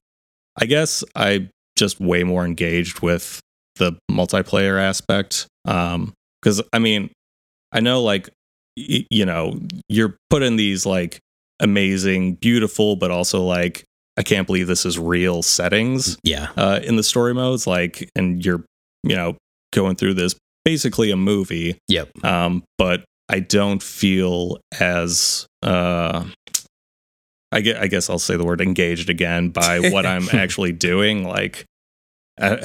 I 0.61 0.67
guess 0.67 1.03
I 1.17 1.49
just 1.77 2.01
way 2.01 2.23
more 2.25 2.45
engaged 2.45 3.01
with 3.01 3.41
the 3.77 3.97
multiplayer 4.11 4.81
aspect. 4.81 5.47
Um, 5.65 6.13
cause 6.43 6.63
I 6.73 6.79
mean, 6.79 7.11
I 7.73 7.81
know 7.81 8.03
like, 8.03 8.29
y- 8.77 9.07
you 9.11 9.25
know, 9.25 9.59
you're 9.89 10.17
put 10.29 10.43
in 10.43 10.57
these 10.57 10.87
like 10.87 11.19
amazing, 11.61 12.35
beautiful, 12.35 12.97
but 12.97 13.11
also 13.11 13.43
like, 13.43 13.85
I 14.17 14.23
can't 14.23 14.47
believe 14.47 14.67
this 14.67 14.85
is 14.85 14.99
real 14.99 15.43
settings, 15.43 16.19
yeah. 16.23 16.49
uh, 16.57 16.81
in 16.83 16.97
the 16.97 17.03
story 17.03 17.33
modes. 17.33 17.67
Like, 17.67 18.11
and 18.17 18.45
you're, 18.45 18.65
you 19.05 19.17
know, 19.17 19.37
going 19.73 19.97
through 19.97 20.15
this 20.15 20.35
basically 20.65 21.11
a 21.11 21.17
movie. 21.17 21.79
Yep. 21.89 22.25
Um, 22.25 22.65
but 22.77 23.05
I 23.29 23.41
don't 23.41 23.83
feel 23.83 24.59
as 24.79 25.47
uh 25.63 26.25
I 27.53 27.61
guess, 27.63 27.77
I 27.81 27.87
guess 27.89 28.11
I'll 28.11 28.19
say 28.19 28.37
the 28.37 28.45
word 28.45 28.61
engaged 28.61 29.11
again 29.11 29.51
by 29.51 29.81
what 29.91 30.07
I'm 30.07 30.29
actually 30.33 30.73
doing. 30.73 31.25
Like, 31.25 31.65
uh, 32.41 32.59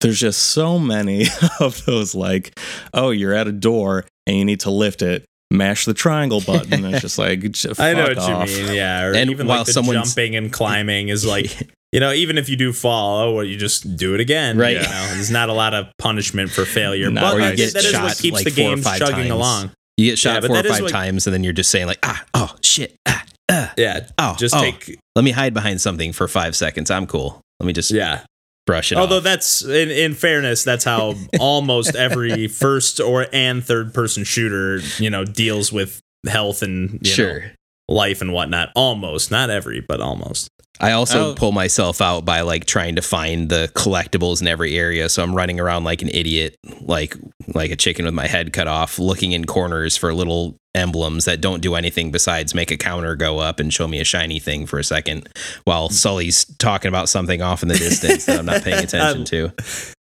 there's 0.00 0.20
just 0.20 0.40
so 0.40 0.78
many 0.78 1.26
of 1.60 1.84
those. 1.84 2.14
Like, 2.14 2.58
oh, 2.92 3.10
you're 3.10 3.34
at 3.34 3.48
a 3.48 3.52
door 3.52 4.04
and 4.26 4.36
you 4.36 4.44
need 4.44 4.60
to 4.60 4.70
lift 4.70 5.02
it. 5.02 5.24
Mash 5.56 5.84
the 5.84 5.94
triangle 5.94 6.40
button. 6.40 6.84
It's 6.86 7.00
just 7.02 7.18
like 7.18 7.38
I 7.78 7.94
know 7.94 8.04
what 8.04 8.18
off. 8.18 8.50
you 8.50 8.64
mean. 8.64 8.74
Yeah, 8.74 9.04
or 9.04 9.14
And 9.14 9.30
even 9.30 9.46
while 9.46 9.58
like 9.58 9.66
the 9.66 9.72
someone's- 9.72 10.14
jumping 10.14 10.36
and 10.36 10.52
climbing 10.52 11.08
is 11.08 11.24
like, 11.24 11.70
you 11.92 12.00
know, 12.00 12.12
even 12.12 12.36
if 12.38 12.48
you 12.48 12.56
do 12.56 12.72
fall, 12.72 13.18
oh, 13.28 13.32
well, 13.34 13.44
you 13.44 13.56
just 13.56 13.96
do 13.96 14.14
it 14.14 14.20
again. 14.20 14.58
Right. 14.58 14.76
You 14.76 14.82
know, 14.82 15.08
there's 15.14 15.30
not 15.30 15.48
a 15.48 15.52
lot 15.52 15.74
of 15.74 15.86
punishment 15.98 16.50
for 16.50 16.64
failure, 16.64 17.10
No, 17.10 17.20
but 17.20 17.34
or 17.34 17.40
you 17.40 17.46
get 17.50 17.56
guess 17.56 17.72
that 17.74 17.84
is 17.84 17.92
what 17.94 18.18
keeps 18.18 18.34
like 18.34 18.44
the 18.44 18.50
game 18.50 18.82
chugging 18.82 19.14
times. 19.14 19.30
along. 19.30 19.70
You 19.96 20.10
get 20.10 20.18
shot 20.18 20.42
Yeah, 20.42 20.48
four 20.48 20.56
or 20.58 20.62
five 20.64 20.82
what- 20.82 20.90
times, 20.90 21.26
and 21.26 21.32
then 21.34 21.44
you're 21.44 21.52
just 21.52 21.70
saying 21.70 21.86
like, 21.86 22.00
ah, 22.02 22.24
oh 22.34 22.56
shit, 22.62 22.96
ah, 23.06 23.24
ah, 23.50 23.72
Yeah, 23.78 24.08
oh, 24.18 24.34
just 24.38 24.54
oh. 24.56 24.60
take. 24.60 24.98
Let 25.14 25.24
me 25.24 25.30
hide 25.30 25.54
behind 25.54 25.80
something 25.80 26.12
for 26.12 26.26
five 26.26 26.56
seconds. 26.56 26.90
I'm 26.90 27.06
cool. 27.06 27.40
Let 27.60 27.66
me 27.68 27.72
just 27.72 27.92
Yeah, 27.92 28.22
brush 28.66 28.92
it 28.92 28.98
although 28.98 29.18
off. 29.18 29.22
that's 29.22 29.62
in, 29.64 29.90
in 29.90 30.14
fairness, 30.14 30.64
that's 30.64 30.84
how 30.84 31.14
almost 31.40 31.94
every 31.94 32.48
first 32.48 33.00
or 33.00 33.26
and 33.32 33.64
third 33.64 33.92
person 33.92 34.24
shooter, 34.24 34.80
you 34.98 35.10
know, 35.10 35.24
deals 35.24 35.72
with 35.72 36.00
health 36.26 36.62
and 36.62 37.00
you 37.02 37.12
sure. 37.12 37.40
know, 37.40 37.46
life 37.88 38.20
and 38.20 38.32
whatnot. 38.32 38.70
Almost, 38.74 39.30
not 39.30 39.50
every, 39.50 39.80
but 39.80 40.00
almost. 40.00 40.48
I 40.80 40.90
also 40.92 41.30
Oh. 41.30 41.34
pull 41.34 41.52
myself 41.52 42.00
out 42.00 42.24
by 42.24 42.40
like 42.40 42.64
trying 42.64 42.96
to 42.96 43.02
find 43.02 43.48
the 43.48 43.70
collectibles 43.74 44.40
in 44.40 44.48
every 44.48 44.76
area. 44.76 45.08
So 45.08 45.22
I'm 45.22 45.32
running 45.34 45.60
around 45.60 45.84
like 45.84 46.02
an 46.02 46.08
idiot, 46.08 46.56
like 46.80 47.16
like 47.54 47.70
a 47.70 47.76
chicken 47.76 48.04
with 48.06 48.14
my 48.14 48.26
head 48.26 48.52
cut 48.52 48.66
off, 48.66 48.98
looking 48.98 49.30
in 49.32 49.44
corners 49.44 49.96
for 49.96 50.12
little 50.12 50.56
emblems 50.74 51.26
that 51.26 51.40
don't 51.40 51.60
do 51.62 51.76
anything 51.76 52.10
besides 52.10 52.52
make 52.56 52.72
a 52.72 52.76
counter 52.76 53.14
go 53.14 53.38
up 53.38 53.60
and 53.60 53.72
show 53.72 53.86
me 53.86 54.00
a 54.00 54.04
shiny 54.04 54.40
thing 54.40 54.66
for 54.66 54.80
a 54.80 54.84
second 54.84 55.28
while 55.62 55.88
Sully's 55.88 56.44
talking 56.58 56.88
about 56.88 57.08
something 57.08 57.40
off 57.40 57.62
in 57.62 57.68
the 57.68 57.76
distance 57.78 58.24
that 58.26 58.40
I'm 58.40 58.46
not 58.46 58.62
paying 58.62 58.82
attention 58.84 59.24
to. 59.26 59.52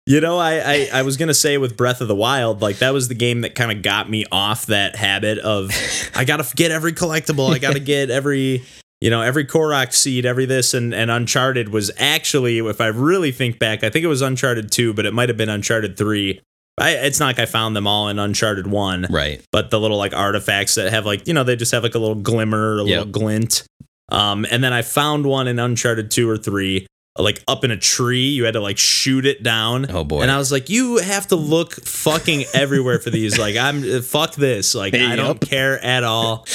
You 0.08 0.22
know, 0.22 0.38
I, 0.38 0.54
I 0.58 0.88
I 0.94 1.02
was 1.02 1.18
gonna 1.18 1.34
say 1.34 1.58
with 1.58 1.76
Breath 1.76 2.00
of 2.00 2.08
the 2.08 2.14
Wild, 2.14 2.62
like 2.62 2.78
that 2.78 2.94
was 2.94 3.08
the 3.08 3.14
game 3.14 3.42
that 3.42 3.54
kind 3.54 3.70
of 3.70 3.82
got 3.82 4.08
me 4.08 4.24
off 4.32 4.64
that 4.66 4.96
habit 4.96 5.38
of 5.38 5.70
I 6.14 6.24
gotta 6.24 6.46
get 6.56 6.70
every 6.70 6.94
collectible, 6.94 7.54
I 7.54 7.58
gotta 7.58 7.78
get 7.78 8.08
every 8.08 8.62
you 9.02 9.10
know 9.10 9.20
every 9.20 9.44
Korok 9.44 9.92
seed, 9.92 10.24
every 10.24 10.46
this, 10.46 10.72
and 10.72 10.94
and 10.94 11.10
Uncharted 11.10 11.68
was 11.68 11.90
actually, 11.98 12.56
if 12.56 12.80
I 12.80 12.86
really 12.86 13.32
think 13.32 13.58
back, 13.58 13.84
I 13.84 13.90
think 13.90 14.02
it 14.02 14.08
was 14.08 14.22
Uncharted 14.22 14.72
two, 14.72 14.94
but 14.94 15.04
it 15.04 15.12
might 15.12 15.28
have 15.28 15.36
been 15.36 15.50
Uncharted 15.50 15.98
three. 15.98 16.40
I, 16.80 16.92
it's 16.92 17.20
not 17.20 17.26
like 17.26 17.38
I 17.40 17.44
found 17.44 17.76
them 17.76 17.86
all 17.86 18.08
in 18.08 18.18
Uncharted 18.18 18.66
one, 18.66 19.06
Right. 19.10 19.42
but 19.52 19.70
the 19.70 19.78
little 19.78 19.98
like 19.98 20.14
artifacts 20.14 20.76
that 20.76 20.90
have 20.90 21.04
like 21.04 21.28
you 21.28 21.34
know 21.34 21.44
they 21.44 21.54
just 21.54 21.72
have 21.72 21.82
like 21.82 21.94
a 21.94 21.98
little 21.98 22.14
glimmer, 22.14 22.78
a 22.78 22.82
little 22.82 23.04
glint. 23.04 23.64
Um, 24.10 24.46
and 24.50 24.64
then 24.64 24.72
I 24.72 24.80
found 24.80 25.26
one 25.26 25.48
in 25.48 25.58
Uncharted 25.58 26.10
two 26.10 26.30
or 26.30 26.38
three, 26.38 26.86
like 27.18 27.42
up 27.48 27.64
in 27.64 27.70
a 27.70 27.76
tree. 27.76 28.28
You 28.28 28.44
had 28.44 28.54
to 28.54 28.60
like 28.60 28.78
shoot 28.78 29.26
it 29.26 29.42
down. 29.42 29.90
Oh 29.90 30.04
boy. 30.04 30.22
And 30.22 30.30
I 30.30 30.38
was 30.38 30.52
like, 30.52 30.70
you 30.70 30.98
have 30.98 31.26
to 31.28 31.36
look 31.36 31.74
fucking 31.84 32.44
everywhere 32.54 32.98
for 32.98 33.10
these. 33.10 33.38
Like, 33.38 33.56
I'm 33.56 33.82
uh, 33.82 34.02
fuck 34.02 34.34
this. 34.34 34.74
Like, 34.74 34.94
I 34.94 35.16
don't 35.16 35.40
care 35.40 35.82
at 35.84 36.04
all. 36.04 36.46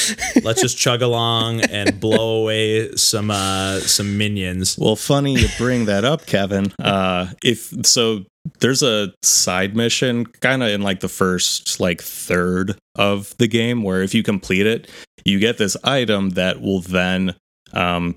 Let's 0.41 0.61
just 0.61 0.77
chug 0.77 1.01
along 1.01 1.61
and 1.61 1.99
blow 1.99 2.41
away 2.41 2.95
some 2.95 3.29
uh 3.31 3.79
some 3.79 4.17
minions. 4.17 4.77
Well, 4.77 4.95
funny 4.95 5.33
you 5.33 5.47
bring 5.57 5.85
that 5.85 6.05
up, 6.05 6.25
Kevin. 6.25 6.71
Uh, 6.83 7.27
if 7.43 7.73
so, 7.85 8.25
there's 8.59 8.83
a 8.83 9.13
side 9.21 9.75
mission 9.75 10.25
kind 10.25 10.61
of 10.61 10.69
in 10.69 10.81
like 10.81 10.99
the 10.99 11.07
first 11.07 11.79
like 11.79 12.01
third 12.01 12.77
of 12.95 13.35
the 13.37 13.47
game 13.47 13.83
where 13.83 14.01
if 14.03 14.13
you 14.13 14.21
complete 14.21 14.67
it, 14.67 14.89
you 15.23 15.39
get 15.39 15.57
this 15.57 15.77
item 15.83 16.31
that 16.31 16.61
will 16.61 16.81
then 16.81 17.35
um, 17.73 18.15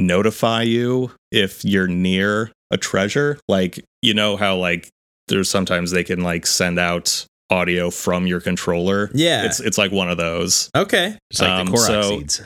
notify 0.00 0.62
you 0.62 1.12
if 1.30 1.64
you're 1.64 1.86
near 1.86 2.50
a 2.70 2.76
treasure. 2.76 3.38
Like 3.48 3.84
you 4.02 4.14
know 4.14 4.36
how 4.36 4.56
like 4.56 4.88
there's 5.28 5.48
sometimes 5.48 5.90
they 5.92 6.02
can 6.04 6.22
like 6.22 6.46
send 6.46 6.78
out 6.78 7.24
audio 7.50 7.90
from 7.90 8.26
your 8.26 8.40
controller. 8.40 9.10
Yeah. 9.14 9.44
It's 9.44 9.60
it's 9.60 9.78
like 9.78 9.92
one 9.92 10.10
of 10.10 10.16
those. 10.16 10.70
okay. 10.76 11.18
Just 11.32 11.42
like 11.42 11.50
um, 11.50 11.66
the 11.66 11.72
Korok 11.72 11.86
so- 11.86 12.18
seeds. 12.18 12.42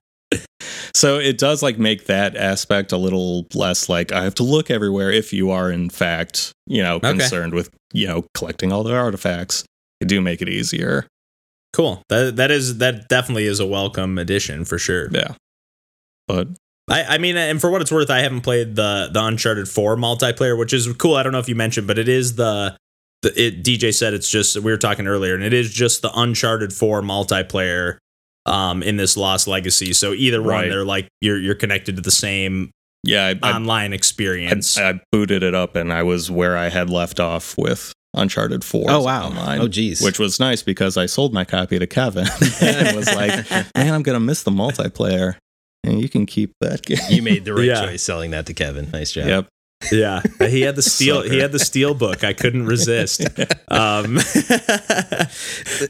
So 0.94 1.18
it 1.18 1.38
does 1.38 1.62
like 1.62 1.78
make 1.78 2.06
that 2.06 2.34
aspect 2.34 2.90
a 2.90 2.96
little 2.96 3.46
less 3.54 3.88
like 3.88 4.10
I 4.10 4.24
have 4.24 4.34
to 4.36 4.42
look 4.42 4.68
everywhere 4.70 5.12
if 5.12 5.32
you 5.32 5.50
are 5.50 5.70
in 5.70 5.90
fact, 5.90 6.52
you 6.66 6.82
know, 6.82 6.96
Okay. 6.96 7.10
concerned 7.10 7.54
with, 7.54 7.70
you 7.92 8.08
know, 8.08 8.24
collecting 8.34 8.72
all 8.72 8.82
the 8.82 8.94
artifacts. 8.96 9.64
They 10.00 10.06
do 10.06 10.20
make 10.20 10.42
it 10.42 10.48
easier. 10.48 11.06
Cool. 11.72 12.02
That 12.08 12.36
that 12.36 12.50
is 12.50 12.78
that 12.78 13.08
definitely 13.08 13.46
is 13.46 13.60
a 13.60 13.66
welcome 13.66 14.18
addition 14.18 14.64
for 14.64 14.78
sure. 14.78 15.08
Yeah. 15.10 15.34
But 16.26 16.48
I, 16.90 17.04
I 17.04 17.18
mean, 17.18 17.36
and 17.36 17.60
for 17.60 17.70
what 17.70 17.80
it's 17.80 17.92
worth, 17.92 18.10
I 18.10 18.20
haven't 18.20 18.42
played 18.42 18.76
the 18.76 19.10
the 19.12 19.24
Uncharted 19.24 19.68
Four 19.68 19.96
multiplayer, 19.96 20.58
which 20.58 20.72
is 20.72 20.92
cool. 20.94 21.16
I 21.16 21.22
don't 21.22 21.32
know 21.32 21.38
if 21.38 21.48
you 21.48 21.54
mentioned, 21.54 21.86
but 21.86 21.98
it 21.98 22.08
is 22.08 22.36
the 22.36 22.76
the 23.22 23.46
it, 23.46 23.62
DJ 23.62 23.94
said 23.94 24.14
it's 24.14 24.30
just 24.30 24.56
we 24.56 24.70
were 24.70 24.78
talking 24.78 25.06
earlier, 25.06 25.34
and 25.34 25.42
it 25.42 25.52
is 25.52 25.72
just 25.72 26.02
the 26.02 26.10
Uncharted 26.14 26.72
Four 26.72 27.02
multiplayer 27.02 27.98
um 28.46 28.82
in 28.82 28.96
this 28.96 29.16
Lost 29.16 29.46
Legacy. 29.46 29.92
So 29.92 30.12
either 30.12 30.42
one, 30.42 30.68
they're 30.68 30.84
like 30.84 31.08
you're 31.20 31.38
you're 31.38 31.54
connected 31.54 31.96
to 31.96 32.02
the 32.02 32.10
same 32.10 32.70
yeah, 33.04 33.34
I, 33.42 33.48
I, 33.48 33.56
online 33.56 33.92
experience. 33.92 34.78
I, 34.78 34.90
I 34.90 35.00
booted 35.12 35.42
it 35.42 35.54
up 35.54 35.76
and 35.76 35.92
I 35.92 36.02
was 36.02 36.30
where 36.30 36.56
I 36.56 36.68
had 36.68 36.90
left 36.90 37.20
off 37.20 37.56
with 37.56 37.92
Uncharted 38.14 38.64
4. 38.64 38.86
Oh 38.90 39.02
wow. 39.02 39.26
Online, 39.26 39.60
Oh 39.60 39.68
geez. 39.68 40.00
which 40.00 40.18
was 40.18 40.40
nice 40.40 40.62
because 40.62 40.96
I 40.96 41.06
sold 41.06 41.32
my 41.34 41.44
copy 41.44 41.78
to 41.78 41.86
Kevin 41.86 42.26
and 42.60 42.96
was 42.96 43.06
like, 43.14 43.48
man, 43.50 43.94
I'm 43.94 44.02
going 44.02 44.14
to 44.16 44.20
miss 44.20 44.42
the 44.42 44.50
multiplayer. 44.50 45.36
And 45.84 46.00
you 46.02 46.08
can 46.08 46.26
keep 46.26 46.52
that 46.60 46.82
game. 46.82 46.98
you 47.10 47.22
made 47.22 47.44
the 47.44 47.54
right 47.54 47.64
Yeah. 47.66 47.86
choice 47.86 48.02
selling 48.02 48.30
that 48.32 48.46
to 48.46 48.54
Kevin. 48.54 48.90
Nice 48.90 49.12
job. 49.12 49.26
Yep. 49.26 49.46
yeah, 49.92 50.22
he 50.48 50.62
had 50.62 50.74
the 50.74 50.82
steel. 50.82 51.22
he 51.22 51.38
had 51.38 51.52
the 51.52 51.58
steel 51.60 51.94
book. 51.94 52.24
I 52.24 52.32
couldn't 52.32 52.66
resist. 52.66 53.20
Um, 53.70 54.18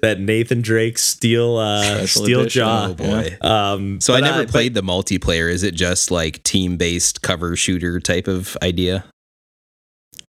that 0.02 0.16
Nathan 0.20 0.60
Drake 0.60 0.98
steel 0.98 1.56
uh, 1.56 1.82
Special 1.82 2.24
steel 2.24 2.40
edition. 2.40 2.60
jaw. 2.60 2.86
Oh 2.90 2.94
boy. 2.94 3.36
Um, 3.40 4.00
So 4.00 4.14
I 4.14 4.20
but, 4.20 4.26
never 4.26 4.40
uh, 4.40 4.44
but- 4.44 4.50
played 4.50 4.74
the 4.74 4.82
multiplayer. 4.82 5.50
Is 5.50 5.62
it 5.62 5.74
just 5.74 6.10
like 6.10 6.42
team 6.42 6.76
based 6.76 7.22
cover 7.22 7.56
shooter 7.56 7.98
type 8.00 8.28
of 8.28 8.56
idea? 8.62 9.04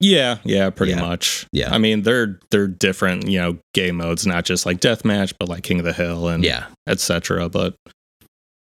Yeah, 0.04 0.39
yeah, 0.44 0.70
pretty 0.70 0.92
Yeah. 0.94 1.02
much. 1.02 1.46
Yeah. 1.54 1.74
I 1.74 1.78
mean, 1.78 2.02
they're 2.02 2.39
they're 2.52 2.68
different, 2.68 3.28
you 3.30 3.39
know, 3.39 3.58
game 3.74 3.96
modes, 3.96 4.28
not 4.28 4.44
just 4.44 4.66
like 4.66 4.80
deathmatch, 4.82 5.34
but 5.39 5.48
like 5.48 5.63
King 5.63 5.80
of 5.80 5.86
the 5.86 5.94
Hill 5.94 6.28
and 6.28 6.44
Yeah. 6.44 6.66
etc. 6.88 7.48
But 7.48 7.76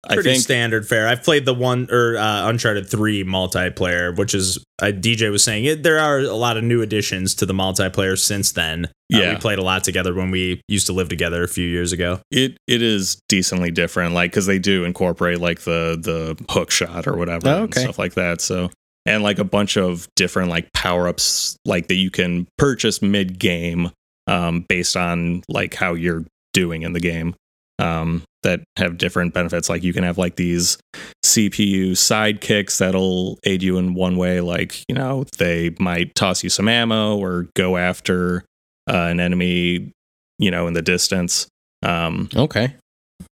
I 0.07 0.15
pretty 0.17 0.33
think 0.33 0.43
standard 0.43 0.87
fare. 0.87 1.09
I've 1.09 1.23
played 1.23 1.47
the 1.47 1.55
one 1.55 1.89
or 1.91 2.19
uh, 2.19 2.47
Uncharted 2.51 2.91
Three 2.91 3.25
multiplayer, 3.25 4.15
which 4.15 4.35
is 4.35 4.59
uh, 4.83 4.87
DJ 4.87 5.31
was 5.31 5.43
saying 5.43 5.65
it, 5.65 5.83
there 5.83 5.99
are 5.99 6.19
a 6.19 6.35
lot 6.35 6.59
of 6.59 6.65
new 6.65 6.83
additions 6.83 7.35
to 7.37 7.47
the 7.47 7.55
multiplayer 7.55 8.19
since 8.19 8.53
then. 8.53 8.85
Uh, 8.85 8.89
Yeah. 9.09 9.31
we 9.33 9.37
played 9.41 9.59
a 9.59 9.63
lot 9.63 9.83
together 9.83 10.13
when 10.13 10.31
we 10.31 10.61
used 10.69 10.87
to 10.89 10.93
live 10.93 11.09
together 11.09 11.43
a 11.43 11.49
few 11.49 11.67
years 11.67 11.93
ago. 11.93 12.21
it 12.31 12.59
it 12.67 12.83
is 12.83 13.17
decently 13.31 13.71
different, 13.71 14.13
like 14.13 14.31
because 14.31 14.45
they 14.45 14.59
do 14.59 14.85
incorporate 14.85 15.41
like 15.41 15.61
the 15.61 15.97
the 15.99 16.37
hook 16.53 16.71
shot 16.71 17.07
or 17.07 17.17
whatever 17.17 17.49
Oh, 17.49 17.63
and 17.65 17.75
stuff 17.75 17.99
like 17.99 18.13
that. 18.15 18.43
So 18.43 18.71
and 19.07 19.23
like 19.23 19.39
a 19.39 19.45
bunch 19.45 19.77
of 19.77 20.09
different 20.17 20.51
like 20.51 20.73
power 20.73 21.09
ups 21.09 21.57
like 21.65 21.89
that 21.89 21.95
you 21.97 22.11
can 22.11 22.47
purchase 22.59 23.03
mid 23.03 23.39
game, 23.39 23.91
um, 24.27 24.65
based 24.69 24.97
on 24.97 25.43
like 25.49 25.75
how 25.75 25.95
you're 25.95 26.25
doing 26.53 26.83
in 26.83 26.93
the 26.93 27.01
game. 27.01 27.35
um, 27.81 28.23
that 28.45 28.61
have 28.77 28.99
different 28.99 29.33
benefits. 29.35 29.69
Like 29.71 29.83
you 29.83 29.93
can 29.95 30.05
have 30.05 30.19
like 30.19 30.37
these 30.37 30.77
CPU 31.25 31.93
sidekicks 31.93 32.79
that'll 32.79 33.39
aid 33.45 33.63
you 33.63 33.79
in 33.79 33.95
one 33.95 34.17
way. 34.17 34.41
Like 34.41 34.85
you 34.89 34.95
know 34.95 35.25
they 35.39 35.75
might 35.81 36.15
toss 36.15 36.45
you 36.45 36.51
some 36.51 36.69
ammo 36.69 37.17
or 37.17 37.49
go 37.57 37.77
after 37.79 38.45
uh, 38.89 39.09
an 39.09 39.19
enemy, 39.19 39.93
you 40.39 40.51
know, 40.51 40.67
in 40.67 40.75
the 40.75 40.83
distance. 40.83 41.49
Um, 41.83 42.29
Okay. 42.37 42.75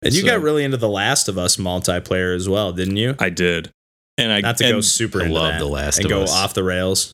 And 0.02 0.12
you 0.14 0.20
So- 0.20 0.26
got 0.26 0.42
really 0.42 0.62
into 0.64 0.76
The 0.76 0.88
Last 0.88 1.28
of 1.28 1.38
Us 1.38 1.57
multiplayer 1.57 2.35
as 2.37 2.48
well, 2.48 2.72
didn't 2.72 2.96
you? 2.98 3.14
I 3.18 3.31
did, 3.31 3.70
and 4.18 4.33
I 4.33 4.40
Not 4.40 4.57
to 4.59 4.64
go 4.70 4.81
super 4.81 5.20
I 5.22 5.24
into 5.26 5.35
love 5.35 5.52
that 5.54 5.59
The 5.61 5.66
Last 5.66 5.96
and 5.98 6.07
of 6.07 6.11
go 6.11 6.22
Us. 6.22 6.33
off 6.33 6.54
the 6.54 6.64
rails. 6.64 7.12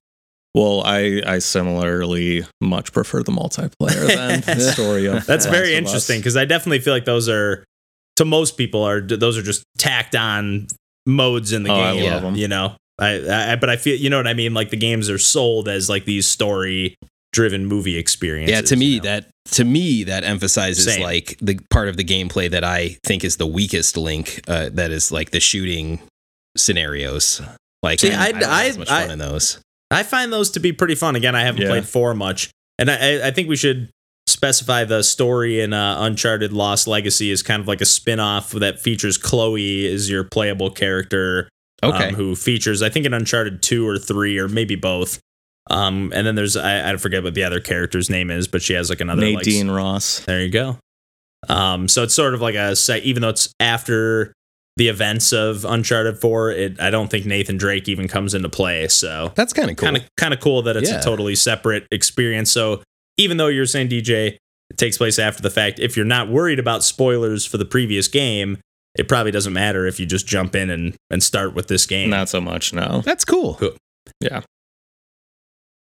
Well, 0.55 0.83
I 0.85 1.21
I 1.27 1.39
similarly 1.41 2.45
much 2.61 2.93
prefer 2.93 3.23
the 3.23 3.33
multiplayer 3.33 4.07
than 4.07 4.41
the 4.59 4.61
story 4.73 5.07
of. 5.07 5.27
That's 5.27 5.47
Last 5.47 5.55
very 5.55 5.73
of 5.75 5.79
interesting 5.85 6.21
because 6.21 6.37
I 6.37 6.45
definitely 6.45 6.79
feel 6.81 6.93
like 6.95 7.05
those 7.05 7.29
are 7.29 7.65
to 8.17 8.25
most 8.25 8.57
people 8.57 8.83
are 8.83 9.01
those 9.01 9.37
are 9.37 9.43
just 9.43 9.65
tacked 9.79 10.15
on 10.15 10.69
modes 11.07 11.53
in 11.53 11.65
the 11.65 11.71
Oh, 11.71 11.75
I 11.75 11.95
game. 11.97 12.13
love 12.13 12.25
'em. 12.25 12.37
You 12.37 12.47
know, 12.49 12.77
I, 13.01 13.53
I 13.53 13.57
but 13.57 13.69
I 13.69 13.77
feel 13.77 13.97
you 13.99 14.11
know 14.11 14.17
what 14.19 14.29
I 14.29 14.35
mean. 14.35 14.55
Like 14.55 14.71
the 14.71 14.77
games 14.77 15.11
are 15.11 15.19
sold 15.19 15.69
as 15.69 15.89
like 15.91 16.05
these 16.05 16.27
story 16.27 16.95
driven 17.33 17.67
movie 17.67 17.97
experiences. 17.97 18.55
Yeah, 18.55 18.61
to 18.63 18.77
me 18.77 18.85
you 18.87 18.97
know? 18.99 19.03
that 19.07 19.31
to 19.55 19.65
me 19.65 20.05
that 20.05 20.23
emphasizes 20.23 20.85
Same. 20.85 21.03
like 21.03 21.37
the 21.43 21.59
part 21.69 21.89
of 21.89 21.97
the 21.97 22.05
gameplay 22.05 22.49
that 22.49 22.63
I 22.63 22.97
think 23.03 23.25
is 23.25 23.39
the 23.39 23.47
weakest 23.47 23.97
link. 23.97 24.41
Uh, 24.47 24.71
that 24.75 24.93
is 24.93 25.11
like 25.11 25.31
the 25.33 25.41
shooting 25.41 25.99
scenarios. 26.57 27.41
Like, 27.83 28.01
See, 28.01 28.13
I, 28.13 28.25
I- 28.25 28.27
I, 28.27 28.33
don't 28.33 28.43
I- 28.45 28.67
as 28.69 28.79
much 28.79 28.91
I- 28.91 29.03
fun 29.03 29.11
in 29.13 29.19
those. 29.19 29.59
I 29.91 30.03
find 30.03 30.33
those 30.33 30.51
to 30.53 30.61
be 30.61 30.73
pretty 30.73 30.95
fun. 30.97 31.15
Again, 31.15 31.37
I 31.37 31.43
haven't 31.43 31.63
Yeah. 31.63 31.69
played 31.69 31.87
four 31.87 32.15
much, 32.15 32.51
and 32.79 32.91
I, 32.91 33.29
I 33.29 33.31
think 33.31 33.49
we 33.49 33.55
should 33.57 33.91
specify 34.27 34.83
the 34.85 35.03
story 35.05 35.61
in 35.61 35.73
uh, 35.73 35.99
Uncharted 36.01 36.53
Lost 36.53 36.87
Legacy 36.89 37.31
is 37.31 37.43
kind 37.43 37.61
of 37.61 37.69
like 37.69 37.81
a 37.81 37.85
spin 37.87 38.19
off 38.19 38.51
that 38.53 38.81
features 38.81 39.17
Chloe 39.19 39.87
as 39.87 40.11
your 40.11 40.25
playable 40.25 40.71
character. 40.71 41.49
Okay, 41.83 42.09
um, 42.09 42.15
who 42.15 42.35
features 42.35 42.83
I 42.83 42.89
think 42.89 43.05
in 43.05 43.13
Uncharted 43.13 43.63
two 43.63 43.87
or 43.87 43.99
three 43.99 44.39
or 44.39 44.49
maybe 44.49 44.75
both. 44.75 45.21
Um, 45.71 46.13
and 46.15 46.27
then 46.27 46.35
there's 46.35 46.57
I, 46.57 46.93
I 46.93 46.97
forget 46.97 47.23
what 47.23 47.35
the 47.35 47.45
other 47.45 47.61
character's 47.61 48.09
name 48.11 48.31
is, 48.31 48.49
but 48.49 48.63
she 48.63 48.73
has 48.73 48.89
like 48.89 49.01
another 49.03 49.23
like, 49.27 49.37
Nadine 49.47 49.71
Ross. 49.71 50.21
there 50.21 50.41
you 50.43 50.51
go. 50.51 50.79
Um, 51.49 51.87
so 51.89 52.03
it's 52.03 52.15
sort 52.15 52.33
of 52.35 52.41
like 52.41 52.55
a 52.55 52.75
sec- 52.75 53.03
even 53.03 53.21
though 53.21 53.29
it's 53.29 53.53
after 53.61 54.33
the 54.77 54.89
events 54.89 55.33
of 55.33 55.65
Uncharted 55.65 56.19
four, 56.19 56.51
it 56.51 56.81
I 56.81 56.91
don't 56.91 57.09
think 57.11 57.27
Nathan 57.27 57.57
Drake 57.57 57.89
even 57.89 58.09
comes 58.09 58.35
into 58.35 58.49
play. 58.49 58.89
So 58.89 59.33
that's 59.37 59.53
kind 59.53 59.71
of 59.71 59.77
cool. 59.77 59.87
kind 59.87 59.97
of 59.97 60.03
kind 60.17 60.35
of 60.35 60.41
cool 60.41 60.63
that 60.63 60.77
it's 60.77 60.91
Yeah. 60.91 61.01
a 61.01 61.03
totally 61.03 61.35
separate 61.37 61.87
experience. 61.93 62.51
So 62.51 62.83
even 63.17 63.37
though 63.37 63.47
you're 63.49 63.67
saying 63.67 63.89
DJ 63.89 64.37
it 64.71 64.79
takes 64.79 64.97
place 64.97 65.19
after 65.19 65.43
the 65.43 65.51
fact, 65.51 65.79
if 65.79 65.95
you're 65.97 66.07
not 66.07 66.29
worried 66.29 66.59
about 66.59 66.83
spoilers 66.83 67.45
for 67.45 67.59
the 67.59 67.65
previous 67.67 68.09
game, 68.09 68.59
it 68.99 69.09
probably 69.09 69.31
doesn't 69.31 69.53
matter 69.53 69.87
if 69.87 70.01
you 70.01 70.07
just 70.07 70.27
jump 70.27 70.57
in 70.57 70.71
and 70.71 70.95
and 71.11 71.23
start 71.23 71.55
with 71.55 71.69
this 71.69 71.87
game. 71.87 72.11
Not 72.11 72.29
so 72.29 72.41
much. 72.41 72.73
No. 72.73 73.03
that's 73.05 73.25
cool. 73.25 73.55
Cool. 73.55 73.77
Yeah. 74.21 74.41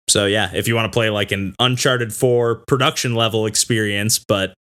So 0.08 0.26
yeah, 0.26 0.50
if 0.52 0.68
you 0.68 0.74
want 0.74 0.92
to 0.92 0.94
play 0.94 1.10
like 1.10 1.32
an 1.32 1.54
Uncharted 1.58 2.12
4 2.12 2.56
production 2.66 3.14
level 3.14 3.46
experience, 3.46 4.18
but 4.18 4.52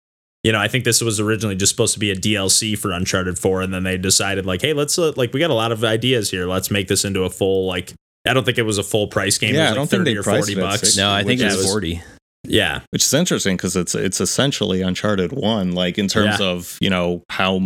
you 0.44 0.52
know, 0.52 0.58
I 0.58 0.68
think 0.68 0.84
this 0.84 1.00
was 1.02 1.20
originally 1.20 1.54
just 1.56 1.70
supposed 1.70 1.94
to 1.94 2.00
be 2.00 2.10
a 2.10 2.16
DLC 2.16 2.76
for 2.78 2.92
Uncharted 2.92 3.38
4 3.38 3.62
and 3.62 3.74
then 3.74 3.82
they 3.82 3.98
decided 3.98 4.46
like, 4.46 4.62
hey, 4.62 4.72
let's 4.72 4.98
uh, 4.98 5.12
like 5.16 5.32
we 5.32 5.40
got 5.40 5.50
a 5.50 5.54
lot 5.54 5.72
of 5.72 5.84
ideas 5.84 6.30
here. 6.30 6.46
Let's 6.46 6.70
make 6.70 6.88
this 6.88 7.04
into 7.04 7.24
a 7.24 7.30
full 7.30 7.66
like 7.66 7.92
I 8.26 8.34
don't 8.34 8.44
think 8.44 8.58
it 8.58 8.62
was 8.62 8.78
a 8.78 8.82
full 8.82 9.06
price 9.08 9.38
game. 9.38 9.54
Yeah, 9.54 9.60
it 9.60 9.64
was 9.64 9.72
I 9.72 9.74
don't 9.74 9.90
think 9.90 10.00
30 10.00 10.12
they 10.14 10.18
or 10.18 10.22
40 10.22 10.52
it 10.52 10.56
bucks. 10.60 10.80
60. 10.80 11.00
No, 11.00 11.10
I 11.12 11.24
think 11.24 11.40
it 11.40 11.44
was 11.44 11.54
is- 11.56 11.66
forty. 11.70 12.02
Yeah. 12.44 12.80
Which 12.90 13.04
is 13.04 13.12
interesting 13.12 13.56
because 13.56 13.76
it's 13.76 13.94
it's 13.94 14.20
essentially 14.20 14.80
Uncharted 14.82 15.32
One, 15.32 15.72
like 15.72 15.98
in 15.98 16.08
terms 16.08 16.40
Yeah. 16.40 16.46
of 16.46 16.78
you 16.80 16.88
know 16.90 17.22
how 17.28 17.60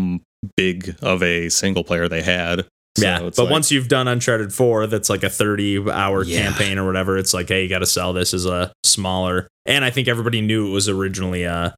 big 0.56 0.96
of 1.00 1.22
a 1.22 1.48
single 1.48 1.84
player 1.84 2.08
they 2.08 2.22
had. 2.22 2.66
So 2.98 3.04
yeah, 3.06 3.20
but 3.20 3.38
like- 3.38 3.50
once 3.50 3.70
you've 3.72 3.88
done 3.88 4.06
Uncharted 4.08 4.52
4, 4.52 4.86
that's 4.88 5.08
like 5.10 5.22
a 5.22 5.30
30 5.30 5.90
hour 5.90 6.24
Yeah. 6.24 6.42
campaign 6.42 6.78
or 6.78 6.86
whatever, 6.86 7.16
it's 7.18 7.32
like, 7.34 7.48
hey, 7.48 7.62
you 7.62 7.68
got 7.68 7.80
to 7.80 7.86
sell 7.86 8.12
this 8.12 8.34
as 8.34 8.46
a 8.46 8.72
smaller. 8.84 9.48
And 9.66 9.84
I 9.84 9.90
think 9.90 10.06
everybody 10.08 10.40
knew 10.40 10.68
it 10.68 10.70
was 10.70 10.88
originally 10.88 11.44
a, 11.44 11.74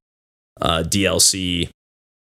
a 0.61 0.83
DLC, 0.83 1.69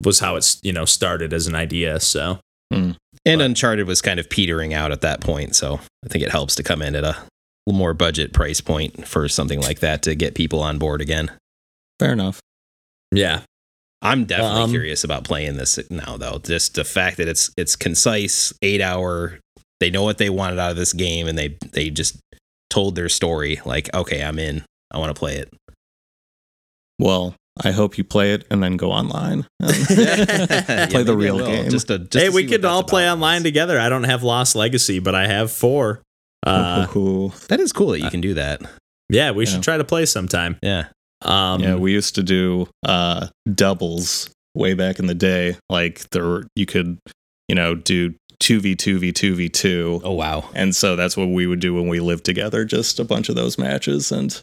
was 0.03 0.19
how 0.19 0.35
it's, 0.35 0.59
you 0.63 0.73
know, 0.73 0.85
started 0.85 1.33
as 1.33 1.47
an 1.47 1.55
idea. 1.55 1.99
So, 1.99 2.39
And 2.71 2.97
But- 3.25 3.41
Uncharted 3.41 3.85
was 3.87 4.01
kind 4.01 4.19
of 4.19 4.29
petering 4.29 4.73
out 4.73 4.91
at 4.91 5.01
that 5.01 5.21
point, 5.21 5.55
so 5.55 5.79
I 6.03 6.07
think 6.07 6.23
it 6.23 6.31
helps 6.31 6.55
to 6.55 6.63
come 6.63 6.81
in 6.81 6.95
at 6.95 7.03
a 7.03 7.17
more 7.69 7.93
budget 7.93 8.33
price 8.33 8.59
point 8.61 9.07
for 9.07 9.27
something 9.29 9.61
like 9.61 9.79
that 9.79 10.01
to 10.03 10.15
get 10.15 10.33
people 10.35 10.61
on 10.61 10.77
board 10.79 11.01
again. 11.01 11.29
fair 11.99 12.13
enough. 12.13 12.39
yeah. 13.11 13.41
I'm 14.01 14.25
definitely 14.25 14.63
Um, 14.63 14.71
curious 14.71 15.03
about 15.03 15.23
playing 15.25 15.57
this 15.57 15.77
now, 15.91 16.17
though. 16.17 16.39
Just 16.43 16.73
the 16.73 16.83
fact 16.83 17.17
that 17.17 17.27
it's 17.27 17.51
it's 17.55 17.75
concise, 17.75 18.51
eight 18.63 18.81
hour. 18.81 19.39
They 19.79 19.91
know 19.91 20.01
what 20.01 20.17
they 20.17 20.31
wanted 20.31 20.57
out 20.57 20.71
of 20.71 20.77
this 20.77 20.91
game, 20.93 21.27
and 21.27 21.37
they 21.37 21.55
they 21.71 21.91
just 21.91 22.15
told 22.71 22.95
their 22.95 23.09
story. 23.09 23.61
Like, 23.63 23.93
okay, 23.93 24.23
I'm 24.23 24.39
in. 24.39 24.63
I 24.91 24.97
want 24.97 25.13
to 25.15 25.19
play 25.19 25.35
it. 25.37 25.53
Well, 26.97 27.35
I 27.63 27.71
hope 27.71 27.97
you 27.97 28.03
play 28.03 28.33
it 28.33 28.45
and 28.49 28.63
then 28.63 28.77
go 28.77 28.91
online. 28.91 29.45
and 29.59 29.89
Yeah, 29.89 30.87
play 30.87 31.03
the 31.03 31.15
real 31.17 31.35
will, 31.37 31.45
game. 31.45 31.69
Just 31.69 31.87
to, 31.87 31.99
just 31.99 32.17
hey, 32.23 32.29
we 32.29 32.47
could 32.47 32.63
all 32.65 32.83
play 32.83 33.03
about. 33.05 33.13
online 33.15 33.43
together. 33.43 33.79
I 33.79 33.89
don't 33.89 34.05
have 34.05 34.23
Lost 34.23 34.55
Legacy, 34.55 34.99
but 34.99 35.15
I 35.15 35.27
have 35.27 35.51
four. 35.51 36.01
Uh, 36.45 36.87
Ooh. 36.95 37.31
That 37.49 37.59
is 37.59 37.71
cool 37.71 37.89
that 37.89 37.99
you 37.99 38.09
can 38.09 38.21
do 38.21 38.33
that. 38.35 38.61
yeah, 39.09 39.31
we 39.31 39.45
Yeah. 39.45 39.51
should 39.51 39.63
try 39.63 39.77
to 39.77 39.83
play 39.83 40.05
sometime. 40.05 40.57
Yeah. 40.63 40.85
Um, 41.23 41.61
yeah, 41.61 41.75
we 41.75 41.91
used 41.91 42.15
to 42.15 42.23
do 42.23 42.67
uh, 42.83 43.27
doubles 43.53 44.29
way 44.55 44.73
back 44.73 44.97
in 44.97 45.05
the 45.07 45.13
day. 45.13 45.57
Like 45.69 46.09
there, 46.09 46.23
were, 46.25 46.47
you 46.55 46.65
could, 46.65 46.97
you 47.47 47.53
know, 47.55 47.75
do 47.75 48.15
two 48.39 48.59
v 48.59 48.75
two 48.75 48.97
v 48.97 49.11
two 49.11 49.35
v 49.35 49.49
two. 49.49 50.01
Oh 50.03 50.13
wow. 50.13 50.49
and 50.55 50.75
so 50.75 50.95
that's 50.95 51.15
what 51.15 51.29
we 51.29 51.45
would 51.45 51.59
do 51.59 51.75
when 51.75 51.87
we 51.87 51.99
lived 51.99 52.23
together. 52.25 52.65
Just 52.65 52.99
a 52.99 53.03
bunch 53.03 53.29
of 53.29 53.35
those 53.35 53.59
matches, 53.59 54.11
and 54.11 54.41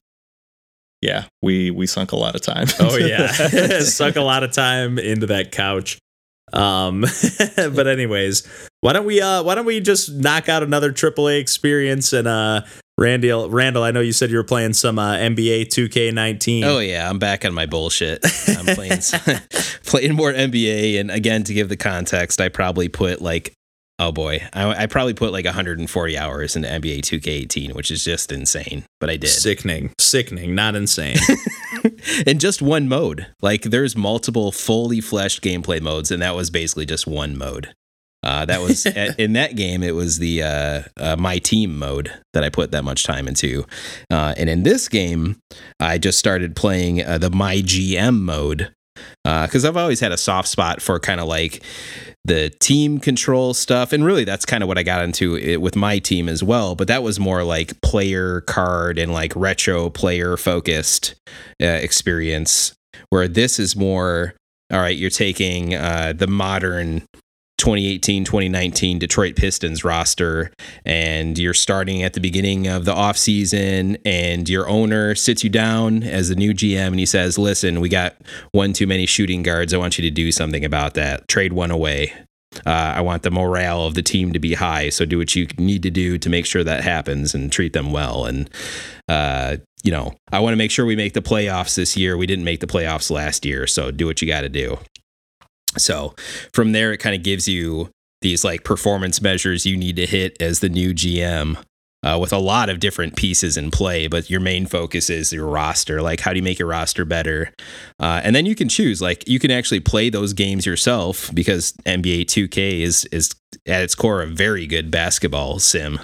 yeah, 1.00 1.24
we 1.42 1.70
we 1.70 1.87
sunk 1.87 2.12
a 2.12 2.16
lot 2.16 2.34
of 2.34 2.40
time. 2.40 2.66
Oh 2.80 2.96
yeah, 2.96 3.32
that. 3.32 3.82
suck 3.87 4.16
a 4.16 4.22
lot 4.22 4.42
of 4.42 4.52
time 4.52 4.98
into 4.98 5.26
that 5.26 5.52
couch. 5.52 5.98
Um, 6.52 7.04
but 7.56 7.87
anyways, 7.87 8.46
why 8.80 8.92
don't 8.92 9.06
we 9.06 9.20
uh 9.20 9.42
why 9.42 9.54
don't 9.54 9.66
we 9.66 9.80
just 9.80 10.12
knock 10.12 10.48
out 10.48 10.62
another 10.62 10.92
AAA 10.92 11.40
experience 11.40 12.12
and 12.12 12.26
uh 12.26 12.62
Randall 12.98 13.48
Randall, 13.48 13.84
I 13.84 13.92
know 13.92 14.00
you 14.00 14.12
said 14.12 14.30
you 14.30 14.37
were 14.38 14.44
playing 14.44 14.72
some 14.72 14.98
uh, 14.98 15.14
NBA 15.14 15.66
2K19. 15.66 16.64
Oh 16.64 16.80
yeah, 16.80 17.08
I'm 17.08 17.20
back 17.20 17.44
on 17.44 17.54
my 17.54 17.64
bullshit. 17.64 18.26
I'm 18.48 18.74
playing 18.74 19.00
playing 19.84 20.16
more 20.16 20.32
NBA, 20.32 20.98
and 20.98 21.08
again, 21.08 21.44
to 21.44 21.54
give 21.54 21.68
the 21.68 21.76
context, 21.76 22.40
I 22.40 22.48
probably 22.48 22.88
put 22.88 23.22
like, 23.22 23.54
oh 23.98 24.12
boy, 24.12 24.46
I, 24.52 24.82
I 24.82 24.87
probably 24.87 25.14
put 25.14 25.32
like 25.32 25.44
140 25.44 26.18
hours 26.18 26.56
into 26.56 26.68
NBA 26.68 27.00
2K18, 27.00 27.74
which 27.74 27.90
is 27.90 28.04
just 28.04 28.32
insane. 28.32 28.84
But 29.00 29.11
I 29.11 29.16
did 29.16 29.28
Sickening, 29.28 29.92
sickening, 29.98 30.54
not 30.54 30.74
insane. 30.74 31.16
in 32.26 32.38
just 32.38 32.62
one 32.62 32.88
mode. 32.88 33.26
Like, 33.42 33.62
there's 33.62 33.96
multiple 33.96 34.52
fully 34.52 35.00
fleshed 35.00 35.42
gameplay 35.42 35.80
modes, 35.80 36.11
and 36.11 36.22
that 36.22 36.34
was 36.34 36.50
basically 36.50 36.87
just 36.87 37.06
one 37.06 37.37
mode. 37.37 37.74
Uh, 38.22 38.44
that 38.44 38.61
was 38.61 38.84
in 39.18 39.34
that 39.34 39.56
game. 39.56 39.82
It 39.82 39.94
was 39.94 40.18
the 40.18 40.42
uh, 40.42 40.82
uh, 40.96 41.16
my 41.16 41.38
team 41.38 41.78
mode 41.78 42.12
that 42.32 42.42
I 42.42 42.48
put 42.48 42.72
that 42.72 42.84
much 42.84 43.04
time 43.04 43.28
into, 43.28 43.64
uh, 44.11 44.34
and 44.37 44.50
in 44.50 44.64
this 44.64 44.88
game, 44.88 45.38
I 45.78 45.98
just 45.98 46.18
started 46.18 46.56
playing 46.56 47.04
uh, 47.04 47.18
the 47.18 47.30
my 47.30 47.56
GM 47.58 48.20
mode 48.20 48.74
because 49.46 49.64
I've 49.64 49.76
always 49.76 50.00
had 50.00 50.12
a 50.12 50.16
soft 50.16 50.48
spot 50.48 50.80
for 50.80 50.98
kind 50.98 51.20
of 51.20 51.26
like 51.26 51.62
the 52.24 52.50
team 52.60 52.98
control 52.98 53.54
stuff, 53.54 53.92
and 53.92 54.04
really 54.04 54.24
that's 54.24 54.44
kind 54.44 54.62
of 54.62 54.68
what 54.68 54.78
I 54.78 54.82
got 54.82 55.02
into 55.02 55.36
it 55.36 55.60
with 55.60 55.76
my 55.76 55.98
team 55.98 56.28
as 56.28 56.42
well. 56.42 56.74
But 56.74 56.88
that 56.88 57.02
was 57.02 57.18
more 57.18 57.42
like 57.42 57.80
player 57.80 58.42
card 58.42 58.98
and 58.98 59.12
like 59.12 59.32
retro 59.34 59.90
player 59.90 60.36
focused 60.36 61.14
uh, 61.62 61.66
experience, 61.66 62.74
where 63.10 63.28
this 63.28 63.58
is 63.58 63.74
more. 63.74 64.34
All 64.70 64.80
right, 64.80 64.96
you're 64.96 65.08
taking 65.08 65.74
uh, 65.74 66.12
the 66.14 66.26
modern 66.26 67.06
2018 67.58 68.24
2019 68.24 68.98
Detroit 68.98 69.36
Pistons 69.36 69.84
roster 69.84 70.50
and 70.84 71.38
you're 71.38 71.54
starting 71.54 72.02
at 72.02 72.14
the 72.14 72.20
beginning 72.20 72.66
of 72.66 72.84
the 72.84 72.94
offseason 72.94 74.00
and 74.04 74.48
your 74.48 74.68
owner 74.68 75.14
sits 75.14 75.44
you 75.44 75.50
down 75.50 76.02
as 76.02 76.28
the 76.28 76.34
new 76.34 76.54
GM 76.54 76.88
and 76.88 76.98
he 76.98 77.06
says, 77.06 77.38
"Listen, 77.38 77.80
we 77.80 77.88
got 77.88 78.16
one 78.52 78.72
too 78.72 78.86
many 78.86 79.06
shooting 79.06 79.42
guards. 79.42 79.74
I 79.74 79.78
want 79.78 79.98
you 79.98 80.02
to 80.02 80.11
do 80.11 80.32
something 80.32 80.64
about 80.64 80.94
that. 80.94 81.28
Trade 81.28 81.52
one 81.52 81.70
away. 81.70 82.12
Uh, 82.66 82.94
I 82.96 83.00
want 83.02 83.22
the 83.22 83.30
morale 83.30 83.84
of 83.84 83.94
the 83.94 84.02
team 84.02 84.32
to 84.32 84.38
be 84.38 84.54
high. 84.54 84.88
So 84.88 85.04
do 85.04 85.18
what 85.18 85.36
you 85.36 85.46
need 85.59 85.82
to 85.82 85.90
do 85.90 86.18
to 86.18 86.30
make 86.30 86.46
sure 86.46 86.64
that 86.64 86.82
happens 86.82 87.34
and 87.34 87.52
treat 87.52 87.72
them 87.72 87.92
well. 87.92 88.24
And 88.24 88.48
uh, 89.09 89.56
you 89.82 89.92
know, 89.92 90.14
I 90.32 90.40
want 90.40 90.52
to 90.52 90.56
make 90.56 90.70
sure 90.70 90.86
we 90.86 90.96
make 90.96 91.12
the 91.12 91.22
playoffs 91.22 91.74
this 91.74 91.96
year. 91.96 92.16
We 92.16 92.26
didn't 92.26 92.44
make 92.44 92.61
the 92.61 92.66
playoffs 92.66 93.11
last 93.11 93.44
year, 93.44 93.66
so 93.66 93.90
do 93.90 94.06
what 94.06 94.22
you 94.22 94.28
got 94.28 94.42
to 94.42 94.48
do." 94.48 94.78
So 95.76 96.14
from 96.52 96.72
there, 96.72 96.92
it 96.92 96.98
kind 96.98 97.14
of 97.14 97.22
gives 97.22 97.46
you 97.48 97.90
these 98.20 98.44
like 98.44 98.64
performance 98.64 99.20
measures 99.20 99.64
you 99.66 99.76
need 99.76 99.96
to 99.96 100.06
hit 100.06 100.36
as 100.40 100.60
the 100.60 100.68
new 100.68 100.92
GM. 100.94 101.56
uh, 102.04 102.16
with 102.20 102.32
a 102.32 102.38
lot 102.38 102.68
of 102.68 102.78
different 102.78 103.16
pieces 103.16 103.56
in 103.56 103.70
play, 103.70 104.06
but 104.06 104.30
your 104.30 104.40
main 104.40 104.66
focus 104.66 105.10
is 105.10 105.32
your 105.32 105.46
roster. 105.46 106.00
Like, 106.00 106.20
how 106.20 106.32
do 106.32 106.36
you 106.38 106.42
make 106.42 106.58
your 106.58 106.68
roster 106.68 107.04
better? 107.04 107.52
Uh, 107.98 108.20
and 108.22 108.36
then 108.36 108.46
you 108.46 108.54
can 108.54 108.68
choose. 108.68 109.02
Like, 109.02 109.28
you 109.28 109.38
can 109.38 109.50
actually 109.50 109.80
play 109.80 110.08
those 110.08 110.32
games 110.32 110.64
yourself 110.64 111.30
because 111.34 111.72
NBA 111.86 112.26
2K 112.26 112.80
is 112.80 113.04
is 113.06 113.34
at 113.66 113.82
its 113.82 113.94
core 113.94 114.22
a 114.22 114.26
very 114.26 114.66
good 114.66 114.90
basketball 114.90 115.58
sim. 115.58 116.00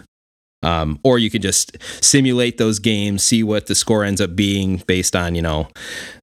Um, 0.65 0.99
or 1.05 1.19
you 1.19 1.31
can 1.31 1.43
just 1.43 1.77
simulate 2.03 2.59
those 2.59 2.79
games, 2.79 3.23
see 3.23 3.43
what 3.43 3.67
the 3.67 3.75
score 3.75 4.03
ends 4.03 4.21
up 4.21 4.35
being 4.35 4.83
based 4.87 5.15
on 5.15 5.35
you 5.35 5.43
know 5.43 5.69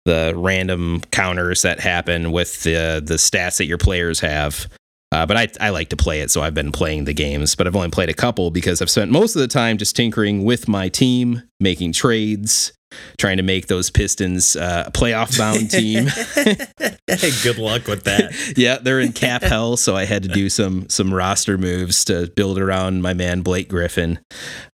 the 0.05 0.33
random 0.35 1.01
counters 1.11 1.61
that 1.61 1.79
happen 1.79 2.31
with 2.31 2.63
the 2.63 3.01
the 3.03 3.15
stats 3.15 3.57
that 3.57 3.65
your 3.65 3.77
players 3.77 4.19
have. 4.19 4.67
Uh, 5.13 5.25
but 5.25 5.35
I, 5.35 5.49
I 5.59 5.69
like 5.71 5.89
to 5.89 5.97
play 5.97 6.21
it, 6.21 6.31
so 6.31 6.41
I've 6.41 6.53
been 6.53 6.71
playing 6.71 7.03
the 7.03 7.13
games. 7.13 7.53
But 7.55 7.67
I've 7.67 7.75
only 7.75 7.89
played 7.89 8.09
a 8.09 8.13
couple 8.13 8.49
because 8.49 8.81
I've 8.81 8.89
spent 8.89 9.11
most 9.11 9.35
of 9.35 9.41
the 9.41 9.47
time 9.47 9.77
just 9.77 9.95
tinkering 9.95 10.45
with 10.45 10.69
my 10.69 10.87
team, 10.87 11.43
making 11.59 11.91
trades, 11.91 12.71
trying 13.17 13.37
to 13.37 13.43
make 13.43 13.67
those 13.67 13.89
Pistons 13.89 14.55
uh, 14.55 14.85
a 14.87 14.91
playoff 14.91 15.37
bound 15.37 15.71
team. 15.71 16.05
Good 17.43 17.57
luck 17.57 17.87
with 17.87 18.03
that. 18.05 18.53
yeah, 18.57 18.77
they're 18.77 18.99
in 18.99 19.13
cap 19.13 19.43
hell, 19.43 19.77
so 19.77 19.95
I 19.95 20.05
had 20.05 20.23
to 20.23 20.29
do 20.29 20.49
some 20.49 20.87
some 20.89 21.13
roster 21.13 21.57
moves 21.57 22.05
to 22.05 22.31
build 22.35 22.57
around 22.57 23.01
my 23.01 23.13
man 23.13 23.41
Blake 23.41 23.69
Griffin. 23.69 24.19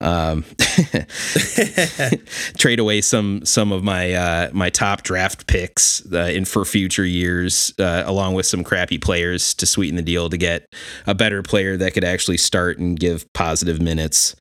Um, 0.01 0.45
trade 2.59 2.79
away 2.79 3.01
some 3.01 3.45
some 3.45 3.73
of 3.73 3.83
my 3.83 4.13
uh, 4.13 4.51
my 4.53 4.71
top 4.71 5.03
draft 5.03 5.47
picks 5.47 6.05
uh, 6.13 6.31
in 6.33 6.45
for 6.45 6.65
future 6.65 7.05
years, 7.05 7.73
uh, 7.79 8.03
along 8.07 8.35
with 8.35 8.47
some 8.47 8.65
crappy 8.65 8.99
players 8.99 9.55
to 9.55 9.67
sweeten 9.67 9.97
the 9.97 10.03
deal 10.03 10.29
to 10.29 10.37
get 10.37 10.67
a 11.07 11.15
better 11.15 11.43
player 11.43 11.77
that 11.77 11.95
could 11.95 12.05
actually 12.05 12.39
start 12.39 12.79
and 12.79 12.99
give 12.99 13.31
positive 13.33 13.81
minutes. 13.81 14.37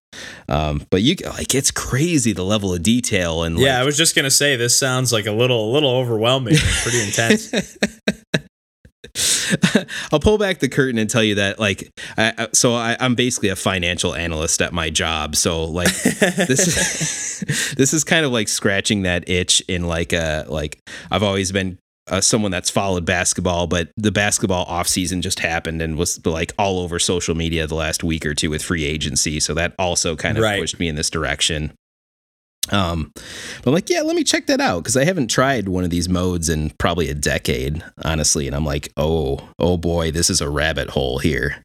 Um, 0.50 0.86
but 0.90 1.02
you 1.02 1.16
like 1.26 1.56
it's 1.56 1.72
crazy 1.72 2.34
the 2.34 2.44
level 2.44 2.74
of 2.74 2.84
detail 2.84 3.44
and 3.44 3.58
yeah, 3.58 3.74
like, 3.74 3.82
I 3.82 3.86
was 3.86 3.98
just 3.98 4.16
gonna 4.16 4.32
say 4.32 4.56
this 4.56 4.78
sounds 4.78 5.12
like 5.12 5.26
a 5.26 5.32
little 5.32 5.70
a 5.70 5.72
little 5.72 5.90
overwhelming, 5.90 6.56
pretty 6.84 7.02
intense. 7.02 7.78
I'll 10.12 10.20
pull 10.20 10.38
back 10.38 10.60
the 10.60 10.70
curtain 10.70 10.98
and 10.98 11.10
tell 11.10 11.24
you 11.24 11.36
that, 11.36 11.60
like, 11.60 11.90
I, 12.18 12.48
so 12.54 12.74
I, 12.74 12.98
am 13.00 13.16
basically 13.16 13.50
a 13.50 13.56
financial 13.56 14.16
analyst 14.16 14.62
at 14.62 14.74
my 14.74 14.90
job. 14.90 15.36
So, 15.36 15.66
like, 15.66 15.94
this 15.94 17.40
is, 17.40 17.76
this 17.76 17.94
is 17.94 18.04
kind 18.04 18.26
of 18.26 18.32
like 18.32 18.48
scratching 18.48 19.04
that 19.04 19.30
itch 19.30 19.62
in 19.68 19.88
like 19.88 20.14
a 20.14 20.46
like 20.48 20.80
I've 21.12 21.24
always 21.24 21.52
been 21.52 21.78
uh, 22.08 22.22
someone 22.22 22.52
that's 22.52 22.70
followed 22.70 23.06
basketball, 23.06 23.68
but 23.68 23.90
the 23.98 24.12
basketball 24.12 24.66
offseason 24.68 25.22
just 25.22 25.40
happened 25.40 25.82
and 25.82 25.98
was 25.98 26.24
like 26.26 26.54
all 26.60 26.80
over 26.80 27.00
social 27.00 27.36
media 27.36 27.66
the 27.68 27.76
last 27.76 28.04
week 28.04 28.26
or 28.26 28.34
two 28.34 28.50
with 28.50 28.62
free 28.64 28.86
agency. 28.86 29.40
So 29.40 29.54
that 29.56 29.74
also 29.80 30.16
kind 30.16 30.38
of 30.38 30.44
Right. 30.44 30.60
pushed 30.60 30.80
me 30.80 30.88
in 30.88 30.96
this 30.96 31.10
direction. 31.10 31.74
Um, 32.72 33.12
but 33.16 33.68
I'm 33.68 33.74
like, 33.74 33.90
yeah, 33.92 34.02
let 34.02 34.16
me 34.16 34.24
check 34.24 34.48
that 34.48 34.60
out 34.60 34.84
because 34.84 34.98
I 34.98 35.04
haven't 35.06 35.30
tried 35.30 35.70
one 35.70 35.84
of 35.84 35.92
these 35.92 36.10
modes 36.10 36.50
in 36.50 36.72
probably 36.80 37.10
a 37.10 37.14
decade, 37.14 37.84
honestly. 38.04 38.48
And 38.48 38.56
I'm 38.56 38.66
like, 38.66 38.92
oh, 38.98 39.50
oh 39.60 39.78
boy, 39.78 40.10
this 40.12 40.30
is 40.32 40.42
a 40.42 40.50
rabbit 40.50 40.90
hole 40.90 41.20
here. 41.20 41.64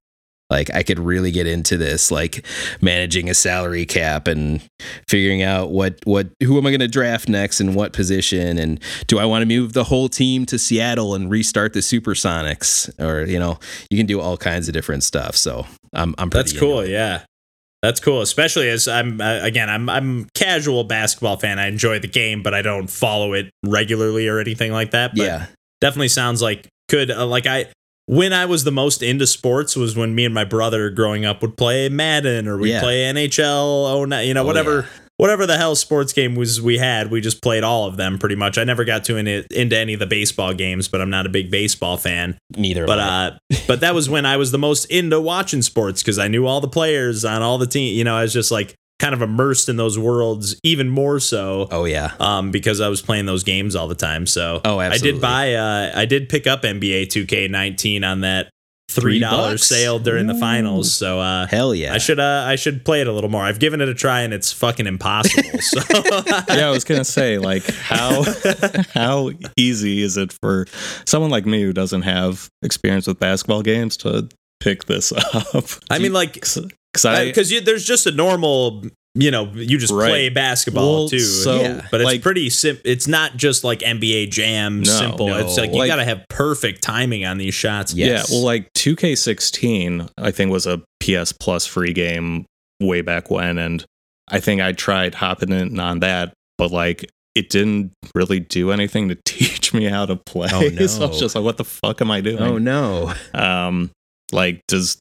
Like 0.50 0.68
I 0.74 0.82
could 0.82 0.98
really 0.98 1.30
get 1.30 1.46
into 1.46 1.76
this, 1.76 2.10
like 2.10 2.44
managing 2.80 3.30
a 3.30 3.34
salary 3.34 3.86
cap 3.86 4.26
and 4.26 4.60
figuring 5.08 5.42
out 5.42 5.70
what 5.70 5.98
what 6.04 6.28
who 6.42 6.58
am 6.58 6.66
I 6.66 6.70
going 6.70 6.80
to 6.80 6.88
draft 6.88 7.28
next 7.28 7.60
and 7.60 7.74
what 7.74 7.92
position 7.92 8.58
and 8.58 8.80
do 9.06 9.18
I 9.18 9.24
want 9.24 9.42
to 9.42 9.46
move 9.46 9.72
the 9.72 9.84
whole 9.84 10.08
team 10.08 10.46
to 10.46 10.58
Seattle 10.58 11.14
and 11.14 11.30
restart 11.30 11.72
the 11.72 11.80
Supersonics 11.80 12.90
or 13.00 13.24
you 13.26 13.38
know 13.38 13.58
you 13.90 13.96
can 13.96 14.06
do 14.06 14.20
all 14.20 14.36
kinds 14.36 14.68
of 14.68 14.74
different 14.74 15.04
stuff. 15.04 15.36
So 15.36 15.66
I'm 15.92 16.14
I'm 16.18 16.30
pretty 16.30 16.50
That's 16.50 16.60
cool. 16.60 16.84
Yeah. 16.84 17.22
That's 17.82 17.98
cool, 17.98 18.20
especially 18.20 18.68
as 18.68 18.86
I'm 18.88 19.20
uh, 19.22 19.38
again 19.42 19.70
I'm 19.70 19.88
I'm 19.88 20.28
casual 20.34 20.84
basketball 20.84 21.38
fan. 21.38 21.58
I 21.58 21.68
enjoy 21.68 21.98
the 21.98 22.08
game, 22.08 22.42
but 22.42 22.52
I 22.52 22.60
don't 22.60 22.90
follow 22.90 23.32
it 23.32 23.50
regularly 23.64 24.28
or 24.28 24.38
anything 24.38 24.70
like 24.70 24.90
that. 24.90 25.12
But 25.16 25.24
yeah, 25.24 25.46
definitely 25.80 26.08
sounds 26.08 26.42
like 26.42 26.68
could 26.90 27.10
uh, 27.10 27.24
like 27.24 27.46
I 27.46 27.66
when 28.12 28.32
I 28.32 28.44
was 28.44 28.64
the 28.64 28.72
most 28.72 29.02
into 29.04 29.24
sports 29.26 29.76
was 29.76 29.96
when 29.96 30.14
me 30.16 30.24
and 30.24 30.34
my 30.34 30.42
brother 30.44 30.90
growing 30.90 31.24
up 31.24 31.42
would 31.42 31.56
play 31.56 31.88
Madden 31.88 32.48
or 32.48 32.58
we'd 32.58 32.70
Yeah. 32.72 32.80
play 32.80 33.02
NHL 33.02 33.46
oh 33.46 34.00
you 34.20 34.34
know 34.34 34.42
Oh, 34.42 34.46
whatever 34.46 34.80
yeah. 34.80 34.86
whatever 35.16 35.46
the 35.46 35.56
hell 35.56 35.76
sports 35.76 36.12
game 36.12 36.34
was 36.34 36.60
we 36.60 36.78
had 36.78 37.12
we 37.12 37.20
just 37.20 37.40
played 37.40 37.62
all 37.62 37.86
of 37.86 37.96
them 37.96 38.18
pretty 38.18 38.34
much. 38.34 38.58
I 38.58 38.64
never 38.64 38.84
got 38.84 39.04
to 39.04 39.16
in 39.16 39.28
into 39.28 39.78
any 39.78 39.94
of 39.94 40.00
the 40.00 40.06
baseball 40.08 40.52
games, 40.54 40.88
but 40.88 41.00
I'm 41.00 41.10
not 41.10 41.24
a 41.24 41.28
big 41.28 41.50
baseball 41.52 41.96
fan. 41.96 42.36
neither. 42.56 42.84
But 42.84 42.98
uh, 42.98 43.30
but 43.68 43.80
that 43.80 43.94
was 43.94 44.10
when 44.10 44.26
I 44.26 44.36
was 44.38 44.50
the 44.50 44.58
most 44.58 44.86
into 44.86 45.20
watching 45.20 45.62
sports 45.62 46.02
because 46.02 46.18
I 46.18 46.26
knew 46.26 46.46
all 46.46 46.60
the 46.60 46.68
players 46.68 47.24
on 47.24 47.42
all 47.42 47.58
the 47.58 47.66
team. 47.66 47.96
You 47.96 48.02
know, 48.04 48.16
I 48.16 48.22
was 48.22 48.32
just 48.32 48.50
like 48.50 48.74
kind 49.00 49.14
of 49.14 49.22
immersed 49.22 49.68
in 49.68 49.74
those 49.76 49.98
worlds 49.98 50.54
even 50.62 50.88
more 50.88 51.18
so. 51.18 51.66
oh 51.72 51.84
yeah, 51.86 52.12
Um, 52.20 52.52
because 52.52 52.80
I 52.80 52.88
was 52.88 53.02
playing 53.02 53.26
those 53.26 53.42
games 53.42 53.74
all 53.74 53.88
the 53.88 53.94
time. 53.96 54.26
So 54.26 54.60
Oh, 54.64 54.78
I 54.78 54.98
did 54.98 55.20
buy. 55.20 55.54
Uh, 55.54 55.90
I 55.94 56.04
did 56.04 56.28
pick 56.28 56.46
up 56.46 56.62
NBA 56.62 57.06
2K19 57.06 58.04
on 58.08 58.20
that 58.20 58.50
three 58.90 59.02
Three 59.02 59.18
dollar 59.20 59.56
sale 59.56 60.00
during 60.00 60.26
the 60.26 60.34
finals. 60.34 60.92
So 60.92 61.20
uh, 61.20 61.46
hell 61.46 61.74
yeah. 61.74 61.94
I 61.94 61.98
should 61.98 62.18
uh, 62.18 62.44
I 62.46 62.56
should 62.56 62.84
play 62.84 63.00
it 63.00 63.06
a 63.06 63.12
little 63.12 63.30
more. 63.30 63.42
I've 63.42 63.60
given 63.60 63.80
it 63.80 63.88
a 63.88 63.94
try 63.94 64.22
and 64.22 64.34
it's 64.34 64.52
fucking 64.52 64.86
impossible. 64.86 65.48
So 65.60 65.80
yeah, 66.48 66.66
I 66.66 66.70
was 66.70 66.84
gonna 66.84 67.04
say 67.04 67.38
like 67.38 67.64
how 67.70 68.24
how 68.94 69.30
easy 69.56 70.02
is 70.02 70.16
it 70.16 70.32
for 70.42 70.66
someone 71.06 71.30
like 71.30 71.46
me 71.46 71.62
who 71.62 71.72
doesn't 71.72 72.02
have 72.02 72.48
experience 72.62 73.06
with 73.06 73.20
basketball 73.20 73.62
games 73.62 73.96
to 73.98 74.28
pick 74.58 74.86
this 74.86 75.12
up? 75.34 75.64
I 75.88 75.98
mean, 76.00 76.12
like 76.12 76.44
because 76.92 77.04
I 77.04 77.24
because 77.26 77.50
there's 77.64 77.84
just 77.84 78.06
a 78.06 78.12
normal 78.12 78.84
you 79.14 79.30
know 79.30 79.50
you 79.54 79.76
just 79.76 79.92
Right. 79.92 80.08
play 80.08 80.28
basketball 80.28 81.00
Well, 81.00 81.08
too 81.08 81.18
so, 81.18 81.60
Yeah. 81.60 81.86
but 81.90 82.00
it's 82.00 82.06
like- 82.06 82.22
pretty 82.22 82.48
simple 82.48 82.82
it's 82.84 83.08
not 83.08 83.36
just 83.36 83.64
like 83.64 83.80
nba 83.80 84.30
jam 84.30 84.82
No, 84.82 84.90
simple 84.90 85.26
no. 85.28 85.36
it's 85.38 85.56
like 85.58 85.72
you 85.72 85.78
Like- 85.78 85.88
gotta 85.88 86.04
have 86.04 86.24
perfect 86.28 86.80
timing 86.82 87.24
on 87.24 87.36
these 87.38 87.54
shots 87.54 87.92
Yeah. 87.92 88.06
yeah, 88.06 88.12
Yes. 88.12 88.30
well, 88.30 88.42
like 88.42 88.72
2K16, 88.74 90.08
I 90.16 90.30
think 90.30 90.50
was 90.52 90.66
a 90.66 90.80
PS 91.00 91.32
Plus 91.32 91.66
free 91.66 91.92
game 91.92 92.44
way 92.80 93.00
back 93.00 93.30
when, 93.30 93.58
and 93.58 93.84
I 94.28 94.38
think 94.38 94.60
I 94.60 94.72
tried 94.72 95.16
hopping 95.16 95.50
in 95.50 95.80
on 95.80 95.98
that, 96.00 96.32
but 96.56 96.70
like 96.70 97.04
it 97.34 97.48
didn't 97.50 97.92
really 98.14 98.38
do 98.40 98.70
anything 98.70 99.08
to 99.08 99.14
teach 99.24 99.72
me 99.74 99.84
how 99.86 100.06
to 100.06 100.14
play. 100.16 100.48
Oh, 100.52 100.60
no. 100.68 100.86
so 100.88 101.04
I 101.04 101.08
was 101.08 101.18
just 101.18 101.34
like, 101.34 101.44
what 101.44 101.56
the 101.56 101.64
fuck 101.64 102.00
am 102.00 102.10
I 102.12 102.20
doing? 102.20 102.38
oh 102.38 102.58
no. 102.58 103.12
Um, 103.34 103.90
like 104.32 104.60
does 104.68 104.98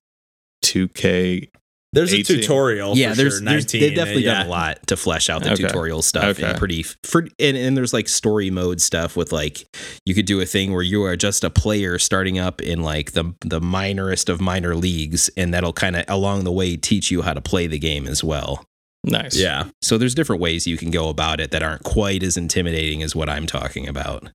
2K? 0.65 1.49
There's 1.93 2.13
a 2.13 2.21
tutorial 2.21 2.95
yeah, 2.95 3.09
for 3.11 3.15
there's, 3.15 3.37
sure, 3.39 3.45
there's 3.45 3.65
19, 3.65 3.81
they've 3.81 3.95
definitely 3.95 4.23
yeah. 4.25 4.39
done 4.39 4.45
a 4.45 4.49
lot 4.49 4.87
to 4.87 4.95
flesh 4.95 5.29
out 5.29 5.41
the 5.43 5.51
Okay. 5.53 5.63
tutorial 5.63 6.01
stuff 6.01 6.23
Okay. 6.37 6.43
and 6.43 6.57
pretty 6.57 6.83
for 7.03 7.27
and, 7.39 7.57
and 7.57 7.75
there's 7.75 7.93
like 7.93 8.07
story 8.07 8.49
mode 8.51 8.79
stuff 8.79 9.15
with 9.15 9.31
like 9.31 9.65
you 10.05 10.13
could 10.13 10.25
do 10.25 10.39
a 10.39 10.45
thing 10.45 10.71
where 10.71 10.83
you 10.83 11.03
are 11.03 11.15
just 11.15 11.43
a 11.43 11.49
player 11.49 11.97
starting 11.97 12.37
up 12.37 12.61
in 12.61 12.83
like 12.83 13.13
the 13.13 13.33
the 13.41 13.59
minorest 13.59 14.29
of 14.29 14.39
minor 14.39 14.75
leagues 14.75 15.29
and 15.35 15.53
that'll 15.53 15.73
kind 15.73 15.95
of 15.95 16.05
along 16.07 16.43
the 16.43 16.51
way 16.51 16.77
teach 16.77 17.09
you 17.09 17.23
how 17.23 17.33
to 17.33 17.41
play 17.41 17.65
the 17.65 17.79
game 17.79 18.07
as 18.07 18.23
well. 18.23 18.63
Nice. 19.03 19.35
yeah 19.37 19.69
So 19.81 19.97
there's 19.97 20.13
different 20.13 20.41
ways 20.41 20.67
you 20.67 20.77
can 20.77 20.91
go 20.91 21.09
about 21.09 21.39
it 21.39 21.51
that 21.51 21.63
aren't 21.63 21.83
quite 21.83 22.21
as 22.21 22.37
intimidating 22.37 23.01
as 23.01 23.15
what 23.15 23.29
I'm 23.29 23.47
talking 23.47 23.87
about. 23.87 24.29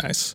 Nice. 0.00 0.32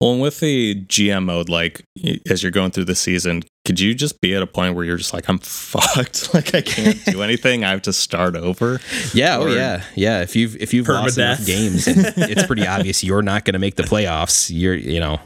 Well, 0.00 0.12
and 0.12 0.20
with 0.22 0.40
the 0.40 0.76
GM 0.86 1.24
mode, 1.24 1.48
like 1.50 1.82
as 2.30 2.42
you're 2.42 2.52
going 2.52 2.70
through 2.70 2.86
the 2.86 2.94
season, 2.94 3.42
could 3.66 3.78
you 3.78 3.94
just 3.94 4.18
be 4.22 4.34
at 4.34 4.42
a 4.42 4.46
point 4.46 4.74
where 4.74 4.84
you're 4.84 4.96
just 4.96 5.12
like, 5.12 5.28
I'm 5.28 5.38
fucked, 5.42 6.32
like 6.32 6.54
I 6.54 6.62
can't 6.62 7.04
do 7.04 7.22
anything, 7.28 7.64
I 7.64 7.70
have 7.70 7.82
to 7.82 7.92
start 7.92 8.34
over? 8.34 8.80
Yeah, 9.12 9.36
oh 9.38 9.46
yeah, 9.46 9.84
yeah. 9.94 10.22
If 10.22 10.34
you've 10.36 10.56
if 10.56 10.72
you've 10.72 10.88
lost 10.88 11.18
enough 11.18 11.44
games, 11.44 11.86
and 11.86 11.98
it's 12.16 12.46
pretty 12.46 12.66
obvious 12.66 13.04
you're 13.04 13.20
not 13.22 13.44
going 13.44 13.52
to 13.52 13.58
make 13.58 13.76
the 13.76 13.82
playoffs. 13.82 14.50
You're, 14.52 14.74
you 14.74 15.00
know, 15.00 15.20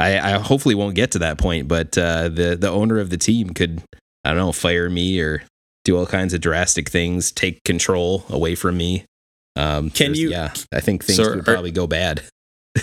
I, 0.00 0.18
I 0.18 0.38
hopefully 0.38 0.74
won't 0.74 0.96
get 0.96 1.12
to 1.12 1.20
that 1.20 1.38
point, 1.38 1.68
but 1.68 1.96
uh, 1.96 2.28
the 2.28 2.56
the 2.60 2.68
owner 2.68 2.98
of 2.98 3.10
the 3.10 3.16
team 3.18 3.50
could, 3.50 3.80
I 4.24 4.30
don't 4.30 4.38
know, 4.38 4.50
fire 4.52 4.90
me 4.90 5.20
or 5.20 5.44
do 5.84 5.96
all 5.96 6.04
kinds 6.06 6.34
of 6.34 6.40
drastic 6.40 6.88
things, 6.90 7.30
take 7.30 7.62
control 7.64 8.24
away 8.28 8.56
from 8.56 8.76
me. 8.76 9.04
Um, 9.54 9.88
Can 9.88 10.16
you- 10.16 10.30
Yeah, 10.30 10.52
I 10.74 10.80
think 10.80 11.04
things 11.04 11.16
So 11.16 11.30
would 11.30 11.38
are- 11.38 11.42
probably 11.44 11.70
go 11.70 11.86
bad. 11.86 12.24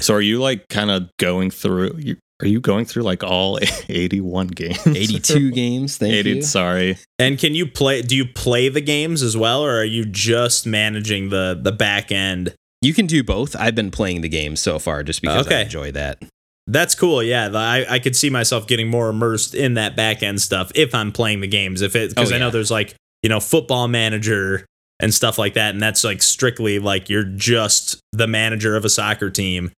So 0.02 0.14
are 0.16 0.22
you 0.22 0.40
like 0.40 0.68
kind 0.70 0.92
of 0.92 1.10
going 1.20 1.52
through? 1.52 1.96
You, 1.98 2.18
are 2.42 2.48
you 2.48 2.60
going 2.60 2.86
through 2.86 3.04
like 3.04 3.24
all 3.24 3.60
81 3.90 4.48
games? 4.48 4.86
82 4.86 5.52
games. 5.56 5.98
Thank 5.98 6.14
80, 6.14 6.30
you. 6.30 6.42
Sorry. 6.42 6.98
and 7.20 7.38
can 7.40 7.54
you 7.56 7.66
play 7.68 8.02
do 8.02 8.16
you 8.16 8.26
play 8.26 8.70
the 8.70 8.82
games 8.82 9.22
as 9.24 9.38
well 9.38 9.64
or 9.64 9.78
are 9.80 9.86
you 9.86 10.04
just 10.06 10.66
managing 10.68 11.30
the 11.30 11.58
the 11.62 11.72
back 11.72 12.12
end 12.12 12.54
You 12.82 12.94
can 12.94 13.06
do 13.06 13.24
both. 13.24 13.56
I've 13.56 13.76
been 13.76 13.92
playing 13.92 14.22
the 14.22 14.30
game 14.30 14.56
so 14.56 14.78
far 14.80 15.04
just 15.04 15.22
because 15.22 15.48
I 15.48 15.50
Okay. 15.50 15.62
enjoy 15.64 15.92
that. 15.94 16.22
That's 16.68 16.96
cool. 16.96 17.22
Yeah, 17.24 17.50
the- 17.50 17.58
I, 17.58 17.86
I 17.90 18.00
could 18.00 18.16
see 18.16 18.30
myself 18.30 18.68
getting 18.68 18.88
more 18.90 19.10
immersed 19.10 19.54
in 19.56 19.74
that 19.76 19.96
back 19.96 20.24
end 20.24 20.42
stuff 20.42 20.72
if 20.76 20.94
I'm 20.96 21.12
playing 21.12 21.42
the 21.42 21.48
games. 21.48 21.82
If 21.82 21.96
it 21.96 22.10
because 22.10 22.32
Oh, 22.32 22.36
I 22.36 22.40
know 22.40 22.50
there's 22.50 22.72
like 22.72 22.96
you 23.22 23.30
know 23.30 23.40
football 23.40 23.88
manager 23.88 24.66
and 25.00 25.14
stuff 25.14 25.38
like 25.38 25.54
that, 25.56 25.74
and 25.74 25.82
that's 25.82 26.04
like 26.04 26.22
strictly 26.22 26.80
like 26.80 27.10
you're 27.10 27.24
just 27.24 28.00
the 28.12 28.28
manager 28.28 28.76
of 28.76 28.86
a 28.86 28.90
soccer 28.90 29.30
team, 29.30 29.72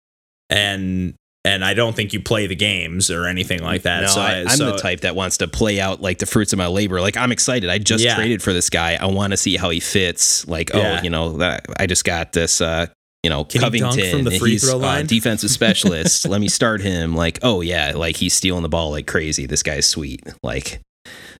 and 0.50 1.14
and 1.46 1.62
I 1.62 1.74
don't 1.74 1.94
think 1.94 2.14
you 2.14 2.20
play 2.20 2.46
the 2.46 2.56
games 2.56 3.10
or 3.10 3.26
anything 3.26 3.62
like 3.62 3.82
that. 3.82 4.02
No, 4.02 4.06
so 4.06 4.20
I, 4.20 4.40
I'm 4.40 4.48
so- 4.48 4.72
the 4.72 4.78
type 4.78 5.00
that 5.00 5.14
wants 5.14 5.36
to 5.38 5.48
play 5.48 5.78
out 5.78 6.00
like 6.00 6.18
the 6.18 6.26
fruits 6.26 6.52
of 6.54 6.58
my 6.58 6.68
labor. 6.68 7.00
Like 7.02 7.16
I'm 7.18 7.32
excited. 7.32 7.68
I 7.68 7.78
just 7.78 8.02
Yeah. 8.02 8.14
traded 8.14 8.42
for 8.42 8.52
this 8.54 8.70
guy. 8.70 8.96
I 8.98 9.06
want 9.06 9.32
to 9.32 9.36
see 9.36 9.56
how 9.56 9.68
he 9.68 9.78
fits. 9.80 10.48
Like, 10.48 10.70
Yeah. 10.72 10.98
oh, 11.00 11.04
you 11.04 11.10
know, 11.10 11.36
that 11.38 11.66
I 11.78 11.86
just 11.86 12.04
got 12.04 12.32
this 12.32 12.62
uh, 12.62 12.86
you 13.22 13.28
know, 13.30 13.44
Can 13.44 13.60
Covington. 13.60 14.10
from 14.10 14.24
the 14.24 14.38
free 14.38 14.52
he's 14.52 14.64
throw 14.68 14.78
uh, 14.78 14.82
line? 14.82 15.06
defensive 15.06 15.50
specialist. 15.60 16.26
Let 16.26 16.40
me 16.40 16.48
start 16.48 16.80
him. 16.80 17.14
Like, 17.14 17.38
oh 17.42 17.60
yeah, 17.60 17.92
like 17.94 18.16
he's 18.16 18.32
stealing 18.32 18.62
the 18.62 18.68
ball 18.70 18.90
like 18.90 19.06
crazy. 19.06 19.44
This 19.44 19.62
guy's 19.62 19.86
sweet. 19.86 20.22
Like 20.42 20.80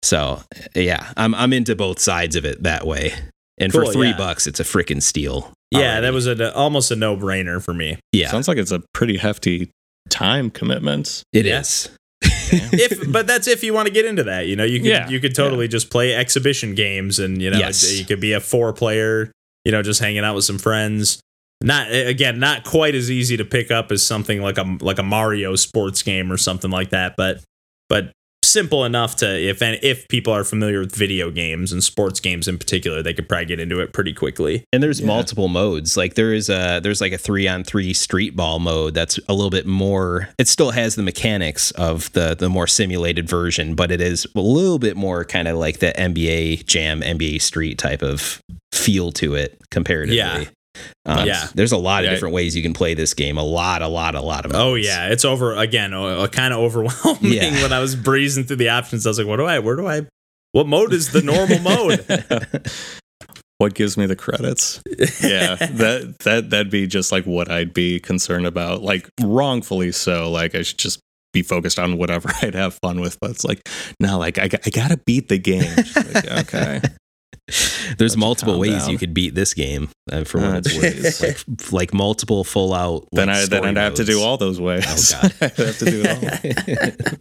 so 0.02 0.42
yeah, 0.74 1.12
I'm 1.16 1.34
I'm 1.34 1.54
into 1.54 1.74
both 1.74 1.98
sides 1.98 2.36
of 2.36 2.44
it 2.44 2.62
that 2.64 2.86
way. 2.86 3.14
And 3.56 3.72
for 3.72 3.86
three 3.86 4.08
yeah. 4.08 4.16
bucks, 4.18 4.46
it's 4.46 4.60
a 4.60 4.64
freaking 4.64 5.00
steal. 5.00 5.53
Yeah, 5.70 5.80
already. 5.80 6.00
that 6.02 6.12
was 6.12 6.26
a, 6.26 6.54
almost 6.54 6.90
a 6.90 6.96
no 6.96 7.16
brainer 7.16 7.62
for 7.62 7.74
me. 7.74 7.98
yeah, 8.12 8.30
Sounds 8.30 8.48
like 8.48 8.58
it's 8.58 8.72
a 8.72 8.82
pretty 8.92 9.16
hefty 9.16 9.70
time 10.10 10.50
commitment. 10.50 11.22
it 11.32 11.46
yeah. 11.46 11.60
is. 11.60 11.88
if 12.22 13.10
but 13.12 13.26
that's 13.26 13.48
if 13.48 13.62
you 13.64 13.72
want 13.74 13.86
to 13.88 13.92
get 13.92 14.04
into 14.04 14.22
that 14.24 14.46
you 14.46 14.54
know 14.56 14.64
you 14.64 14.78
could 14.78 14.88
Yeah, 14.88 15.08
you 15.08 15.18
could 15.20 15.34
totally 15.34 15.66
just 15.68 15.90
play 15.90 16.14
exhibition 16.14 16.74
games 16.74 17.18
and 17.18 17.40
you 17.40 17.50
know 17.50 17.58
Yes. 17.58 17.98
you 17.98 18.04
could 18.04 18.20
be 18.20 18.32
a 18.32 18.40
four 18.40 18.72
player 18.72 19.30
you 19.64 19.72
know 19.72 19.82
just 19.82 20.00
hanging 20.00 20.24
out 20.24 20.34
with 20.34 20.44
some 20.44 20.58
friends 20.58 21.20
not 21.62 21.90
again 21.90 22.38
not 22.38 22.64
quite 22.64 22.94
as 22.94 23.10
easy 23.10 23.36
to 23.36 23.44
pick 23.44 23.70
up 23.70 23.90
as 23.90 24.02
something 24.06 24.40
like 24.42 24.58
a 24.58 24.76
like 24.80 24.98
a 24.98 25.02
Mario 25.02 25.56
sports 25.56 26.02
game 26.02 26.30
or 26.30 26.36
something 26.36 26.70
like 26.70 26.90
that 26.90 27.14
but 27.16 27.40
but 27.88 28.12
simple 28.54 28.84
enough 28.84 29.16
to 29.16 29.26
if 29.50 29.60
and 29.60 29.78
if 29.82 30.06
people 30.08 30.32
are 30.32 30.44
familiar 30.44 30.80
with 30.80 30.94
video 30.94 31.30
games 31.30 31.72
and 31.72 31.82
sports 31.84 32.20
games 32.20 32.46
in 32.48 32.56
particular 32.56 33.02
they 33.02 33.12
could 33.12 33.28
probably 33.28 33.44
get 33.46 33.58
into 33.60 33.80
it 33.80 33.92
pretty 33.92 34.12
quickly 34.14 34.64
And 34.72 34.82
there's 34.82 35.00
Yeah. 35.00 35.06
multiple 35.08 35.48
modes. 35.48 35.96
Like 35.96 36.14
there 36.14 36.32
is 36.32 36.48
a 36.48 36.80
there's 36.82 37.00
like 37.00 37.12
a 37.12 37.18
three 37.18 37.46
on 37.48 37.64
three 37.64 37.92
street 37.92 38.34
ball 38.36 38.58
mode 38.60 38.94
that's 38.94 39.18
a 39.28 39.34
little 39.34 39.50
bit 39.50 39.66
more. 39.66 40.28
It 40.38 40.48
still 40.48 40.70
has 40.70 40.94
the 40.94 41.02
mechanics 41.02 41.70
of 41.72 42.10
the 42.12 42.34
the 42.38 42.48
more 42.48 42.66
simulated 42.68 43.28
version, 43.28 43.74
but 43.74 43.90
it 43.90 44.00
is 44.00 44.26
a 44.36 44.40
little 44.40 44.78
bit 44.78 44.96
more 44.96 45.24
kind 45.24 45.48
of 45.48 45.56
like 45.58 45.80
the 45.80 45.92
NBA 45.98 46.64
Jam, 46.66 47.02
NBA 47.02 47.40
Street 47.42 47.76
type 47.78 48.02
of 48.02 48.40
feel 48.72 49.10
to 49.12 49.34
it 49.34 49.58
comparatively. 49.70 50.16
Yeah. 50.18 50.44
Um, 51.06 51.26
Yeah. 51.26 51.48
There's 51.54 51.72
a 51.72 51.76
lot 51.76 52.00
of 52.02 52.06
Yeah. 52.06 52.14
different 52.14 52.34
ways 52.34 52.56
you 52.56 52.62
can 52.62 52.72
play 52.74 52.94
this 52.94 53.14
game. 53.14 53.38
A 53.38 53.42
lot, 53.42 53.82
a 53.82 53.88
lot, 53.88 54.14
a 54.14 54.20
lot 54.20 54.44
of. 54.46 54.52
oh 54.54 54.74
yeah 54.74 55.08
it's 55.08 55.24
over 55.24 55.54
again 55.54 55.92
uh, 55.94 56.26
kind 56.28 56.52
of 56.54 56.60
overwhelming 56.66 57.32
Yeah. 57.32 57.50
when 57.62 57.72
I 57.72 57.80
was 57.80 57.94
breezing 57.96 58.44
through 58.44 58.56
the 58.56 58.68
options 58.70 59.06
I 59.06 59.10
was 59.10 59.18
like 59.18 59.26
what 59.28 59.36
do 59.36 59.44
I 59.44 59.58
where 59.58 59.76
do 59.76 59.86
I 59.86 60.02
what 60.52 60.66
mode 60.66 60.92
is 60.92 61.10
the 61.12 61.22
normal 61.22 61.58
mode 61.60 62.04
What 63.58 63.74
gives 63.74 63.96
me 63.96 64.06
the 64.06 64.16
credits? 64.16 64.82
Yeah, 65.22 65.54
that 65.54 66.16
that 66.24 66.50
that'd 66.50 66.70
be 66.70 66.88
just 66.88 67.12
like 67.12 67.24
what 67.24 67.48
I'd 67.50 67.72
be 67.72 68.00
concerned 68.00 68.46
about. 68.46 68.82
Like 68.82 69.08
wrongfully 69.22 69.92
so. 69.92 70.28
Like 70.30 70.56
I 70.56 70.62
should 70.62 70.76
just 70.78 70.98
be 71.32 71.42
focused 71.42 71.78
on 71.78 71.96
whatever 71.96 72.30
I'd 72.42 72.54
have 72.56 72.74
fun 72.82 73.00
with. 73.00 73.18
But 73.20 73.30
it's 73.30 73.44
like 73.44 73.60
no, 74.00 74.18
like 74.18 74.38
I, 74.38 74.44
I 74.66 74.70
gotta 74.70 74.98
beat 75.06 75.28
the 75.28 75.38
game. 75.38 75.72
Like, 75.96 76.26
okay, 76.54 76.80
There's 77.98 78.14
you 78.14 78.20
multiple 78.20 78.58
ways 78.58 78.82
down. 78.84 78.90
you 78.90 78.98
could 78.98 79.12
beat 79.14 79.34
this 79.34 79.54
game. 79.54 79.88
Uh, 80.12 80.22
for 80.24 80.38
what 80.40 80.66
it's 80.66 81.20
worth, 81.20 81.22
like, 81.22 81.72
like 81.72 81.94
multiple 81.94 82.44
full 82.44 82.74
out. 82.74 83.06
then 83.12 83.28
like, 83.28 83.36
I, 83.36 83.46
then 83.46 83.64
I'd 83.64 83.76
have 83.76 83.94
to 83.94 84.04
do 84.04 84.20
all 84.20 84.36
those 84.36 84.60
ways. 84.60 84.84
Oh, 85.14 85.20
God. 85.22 85.34
I'd 85.40 85.56
have 85.56 85.78
to 85.78 85.84
do 85.84 86.02
it 86.04 87.08
all. 87.08 87.18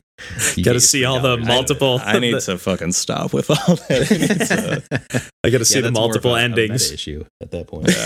You 0.55 0.64
Gotta 0.64 0.80
see 0.82 1.05
all 1.05 1.20
the 1.20 1.38
multiple- 1.38 1.99
I 2.03 2.20
need 2.20 2.39
to 2.39 2.57
fucking 2.57 2.91
stop 2.93 3.34
with 3.34 3.49
all 3.49 3.76
that. 3.76 4.84
I 4.91 5.18
to- 5.20 5.32
I 5.45 5.49
got 5.49 5.57
to 5.59 5.66
see 5.66 5.76
Yeah, 5.76 5.82
the 5.82 5.88
that's 5.89 5.93
more 5.95 6.05
of 6.05 6.09
multiple 6.09 6.36
a- 6.36 6.39
a 6.39 6.43
endings. 6.43 6.91
issue 6.91 7.26
at 7.41 7.51
that 7.51 7.68
point. 7.68 7.88
yeah, 7.89 8.03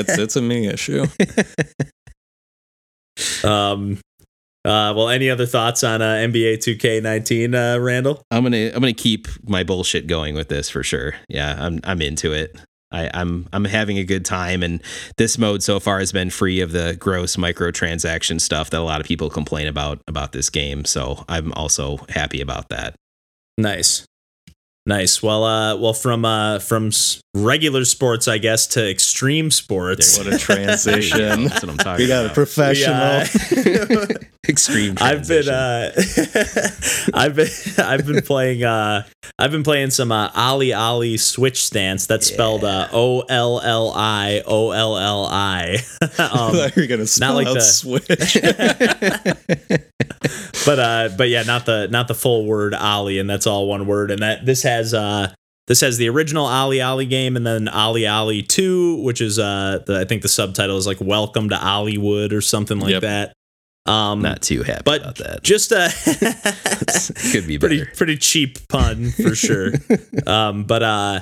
it's 0.00 0.18
it's 0.18 0.36
a 0.36 0.42
me 0.42 0.66
issue. 0.68 1.06
um, 3.44 3.98
uh, 4.66 4.92
well, 4.96 5.08
any 5.08 5.30
other 5.30 5.46
thoughts 5.46 5.84
on 5.84 6.02
uh, 6.02 6.14
NBA 6.14 6.58
2K19, 6.58 7.54
uh, 7.54 7.80
Randall? 7.80 8.20
I'm 8.32 8.42
gonna 8.42 8.66
I'm 8.74 8.80
gonna 8.80 8.92
keep 8.92 9.28
my 9.48 9.62
bullshit 9.62 10.08
going 10.08 10.34
with 10.34 10.48
this 10.48 10.68
for 10.68 10.82
sure. 10.82 11.14
Yeah, 11.28 11.56
I'm 11.58 11.80
I'm 11.84 12.02
into 12.02 12.32
it. 12.32 12.56
I, 12.90 13.10
I'm 13.14 13.48
I'm 13.52 13.64
having 13.64 13.98
a 13.98 14.04
good 14.04 14.24
time, 14.24 14.62
and 14.62 14.82
this 15.18 15.38
mode 15.38 15.62
so 15.62 15.78
far 15.78 16.00
has 16.00 16.12
been 16.12 16.30
free 16.30 16.60
of 16.60 16.72
the 16.72 16.96
gross 16.98 17.36
microtransaction 17.36 18.40
stuff 18.40 18.70
that 18.70 18.80
a 18.80 18.82
lot 18.82 19.00
of 19.00 19.06
people 19.06 19.30
complain 19.30 19.68
about 19.68 20.00
about 20.08 20.32
this 20.32 20.50
game. 20.50 20.84
So 20.84 21.24
I'm 21.28 21.52
also 21.52 21.98
happy 22.08 22.40
about 22.40 22.68
that. 22.70 22.96
Nice, 23.58 24.04
nice. 24.84 25.22
Well, 25.22 25.44
uh, 25.44 25.76
well, 25.76 25.94
from 25.94 26.24
uh, 26.24 26.58
from 26.58 26.90
regular 27.34 27.84
sports, 27.84 28.28
I 28.28 28.38
guess, 28.38 28.66
to 28.68 28.88
extreme 28.88 29.50
sports. 29.50 30.18
What 30.18 30.32
a 30.32 30.38
transition. 30.38 31.44
That's 31.48 31.62
what 31.62 31.70
I'm 31.70 31.78
talking 31.78 32.04
We 32.04 32.08
got 32.08 32.26
a 32.26 32.30
professional. 32.30 33.24
We, 33.64 33.78
uh, 33.78 34.06
Extreme. 34.48 34.94
I've 35.00 35.26
been 35.26 35.48
uh 35.48 35.92
I've 37.14 37.34
been 37.36 37.48
I've 37.78 38.06
been 38.06 38.22
playing 38.22 38.64
uh 38.64 39.04
I've 39.38 39.50
been 39.50 39.62
playing 39.62 39.90
some 39.90 40.12
uh 40.12 40.30
OlliOlli 40.30 41.18
switch 41.18 41.64
stance 41.64 42.06
that's 42.06 42.26
spelled 42.26 42.64
uh 42.64 42.88
O 42.92 43.20
L 43.22 43.60
L 43.60 43.92
I 43.94 44.42
O 44.46 44.70
L 44.70 44.96
L 44.96 45.26
I 45.26 45.76
um 46.18 46.52
thought 46.52 46.72
you 46.76 46.82
were 46.82 46.86
gonna 46.88 47.06
spell 47.06 47.34
like 47.34 47.46
out 47.46 47.54
the- 47.54 47.60
switch. 47.60 48.06
but 50.66 50.78
uh 50.78 51.08
but 51.16 51.28
yeah 51.28 51.42
not 51.42 51.66
the 51.66 51.88
not 51.90 52.08
the 52.08 52.14
full 52.14 52.46
word 52.46 52.74
Olli, 52.74 53.18
and 53.18 53.28
that's 53.28 53.46
all 53.46 53.66
one 53.66 53.86
word 53.86 54.10
and 54.10 54.22
that 54.22 54.44
this 54.46 54.62
has 54.62 54.94
uh 54.94 55.32
this 55.66 55.80
has 55.80 55.96
the 55.98 56.08
original 56.08 56.46
OlliOlli 56.46 57.08
game 57.08 57.36
and 57.36 57.46
then 57.46 57.66
OlliOlli 57.66 58.46
2 58.46 59.02
which 59.02 59.20
is 59.20 59.38
uh 59.38 59.80
the, 59.86 60.00
I 60.00 60.04
think 60.04 60.22
the 60.22 60.28
subtitle 60.28 60.76
is 60.76 60.86
like 60.86 61.00
welcome 61.00 61.48
to 61.50 61.56
Olliwood 61.56 62.32
or 62.32 62.40
something 62.40 62.78
like 62.78 62.90
Yep. 62.92 63.02
that 63.02 63.32
um 63.88 64.22
not 64.22 64.42
too 64.42 64.62
happy 64.62 64.82
but 64.84 65.00
about 65.00 65.16
that. 65.16 65.42
just 65.42 65.72
uh 65.72 65.88
Could 67.32 67.46
be 67.46 67.58
pretty 67.58 67.78
better. 67.80 67.92
pretty 67.96 68.16
cheap 68.16 68.66
pun 68.68 69.10
for 69.10 69.34
sure. 69.46 69.72
Um 70.26 70.64
but 70.64 70.82
uh 70.82 71.20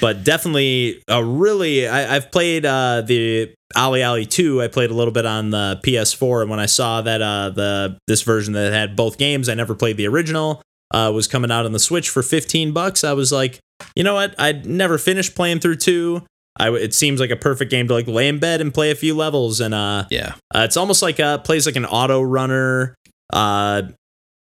but 0.00 0.24
definitely 0.24 1.02
a 1.08 1.22
really 1.22 1.86
I, 1.86 2.16
i've 2.16 2.32
played 2.32 2.64
uh 2.66 3.02
the 3.02 3.54
OlliOlli 3.76 4.28
2 4.28 4.62
i 4.62 4.68
played 4.68 4.90
a 4.90 4.94
little 4.94 5.12
bit 5.12 5.26
on 5.26 5.50
the 5.50 5.80
ps4 5.84 6.42
and 6.42 6.50
when 6.50 6.58
i 6.60 6.66
saw 6.66 7.02
that 7.02 7.22
uh 7.22 7.50
the 7.50 7.98
this 8.08 8.22
version 8.22 8.52
that 8.54 8.72
had 8.72 8.96
both 8.96 9.18
games 9.18 9.48
i 9.48 9.54
never 9.54 9.74
played 9.74 9.96
the 9.96 10.06
original 10.08 10.62
uh 10.92 11.10
was 11.14 11.28
coming 11.28 11.50
out 11.50 11.64
on 11.66 11.72
the 11.72 11.78
switch 11.78 12.08
for 12.10 12.22
15 12.22 12.72
bucks. 12.72 13.04
I 13.04 13.12
was 13.12 13.30
like 13.32 13.60
you 13.94 14.02
know 14.04 14.14
what? 14.14 14.34
I'd 14.40 14.64
never 14.64 14.96
finished 14.96 15.34
playing 15.34 15.60
through 15.60 15.76
2 15.76 16.22
I, 16.58 16.70
it 16.72 16.94
seems 16.94 17.20
like 17.20 17.30
a 17.30 17.36
perfect 17.36 17.70
game 17.70 17.88
to 17.88 17.94
like 17.94 18.06
lay 18.06 18.28
in 18.28 18.38
bed 18.38 18.60
and 18.60 18.72
play 18.72 18.90
a 18.90 18.94
few 18.94 19.14
levels 19.14 19.60
and 19.60 19.74
uh 19.74 20.04
Yeah. 20.10 20.34
uh, 20.54 20.60
it's 20.60 20.76
almost 20.76 21.02
like 21.02 21.20
uh 21.20 21.38
plays 21.38 21.66
like 21.66 21.76
an 21.76 21.84
auto 21.86 22.22
runner. 22.22 22.94
Uh, 23.32 23.82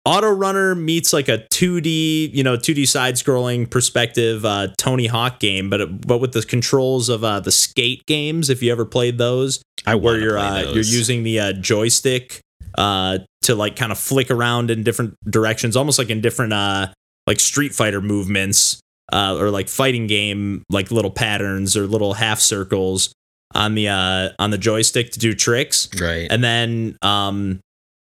auto 0.06 0.30
runner 0.30 0.74
meets 0.74 1.12
like 1.12 1.28
a 1.28 1.38
2D, 1.52 2.32
you 2.34 2.42
know, 2.42 2.56
2D 2.56 2.86
side 2.88 3.14
scrolling 3.14 3.68
perspective 3.68 4.44
uh, 4.44 4.68
Tony 4.78 5.06
Hawk 5.06 5.40
game, 5.40 5.68
but 5.68 5.80
it, 5.80 6.06
but 6.06 6.18
with 6.18 6.32
the 6.32 6.42
controls 6.42 7.08
of 7.08 7.22
uh, 7.24 7.40
the 7.40 7.52
skate 7.52 8.06
games. 8.06 8.48
If 8.48 8.62
you 8.62 8.72
ever 8.72 8.84
played 8.84 9.18
those, 9.18 9.62
I 9.86 9.96
where 9.96 10.18
you're 10.18 10.38
uh, 10.38 10.62
those. 10.62 10.74
you're 10.74 10.98
using 10.98 11.22
the 11.22 11.40
uh, 11.40 11.52
joystick 11.54 12.40
uh, 12.78 13.18
to 13.42 13.54
like 13.54 13.76
kind 13.76 13.92
of 13.92 13.98
flick 13.98 14.30
around 14.30 14.70
in 14.70 14.82
different 14.82 15.14
directions, 15.28 15.76
almost 15.76 15.98
like 15.98 16.10
in 16.10 16.20
different 16.20 16.52
uh, 16.52 16.88
like 17.26 17.40
Street 17.40 17.74
Fighter 17.74 18.00
movements 18.00 18.80
uh, 19.12 19.36
or 19.38 19.50
like 19.50 19.68
fighting 19.68 20.06
game 20.06 20.62
like 20.70 20.90
little 20.90 21.10
patterns 21.10 21.76
or 21.76 21.86
little 21.86 22.14
half 22.14 22.40
circles 22.40 23.12
on 23.54 23.74
the 23.74 23.88
uh, 23.88 24.28
on 24.38 24.50
the 24.50 24.58
joystick 24.58 25.10
to 25.12 25.18
do 25.18 25.34
tricks. 25.34 25.88
Right. 26.00 26.28
and 26.30 26.42
then 26.42 26.96
um 27.02 27.60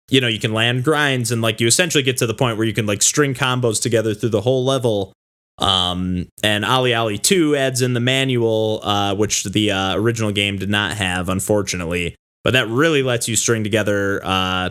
you 0.09 0.21
know 0.21 0.27
you 0.27 0.39
can 0.39 0.53
land 0.53 0.83
grinds 0.83 1.31
and 1.31 1.41
like 1.41 1.59
you 1.59 1.67
essentially 1.67 2.03
get 2.03 2.17
to 2.17 2.27
the 2.27 2.33
point 2.33 2.57
where 2.57 2.65
you 2.65 2.73
can 2.73 2.85
like 2.85 3.01
string 3.01 3.33
combos 3.33 3.81
together 3.81 4.13
through 4.13 4.29
the 4.29 4.41
whole 4.41 4.65
level. 4.65 5.13
Um 5.59 6.27
and 6.43 6.63
OlliOlli 6.63 7.21
2 7.21 7.55
adds 7.55 7.81
in 7.81 7.93
the 7.93 7.99
manual 7.99 8.79
uh 8.83 9.15
which 9.15 9.43
the 9.43 9.71
uh, 9.71 9.95
original 9.95 10.31
game 10.31 10.57
did 10.57 10.69
not 10.69 10.95
have 10.97 11.29
unfortunately. 11.29 12.15
But 12.43 12.51
that 12.53 12.67
really 12.69 13.03
lets 13.03 13.27
you 13.27 13.35
string 13.35 13.63
together 13.63 14.21
uh 14.23 14.69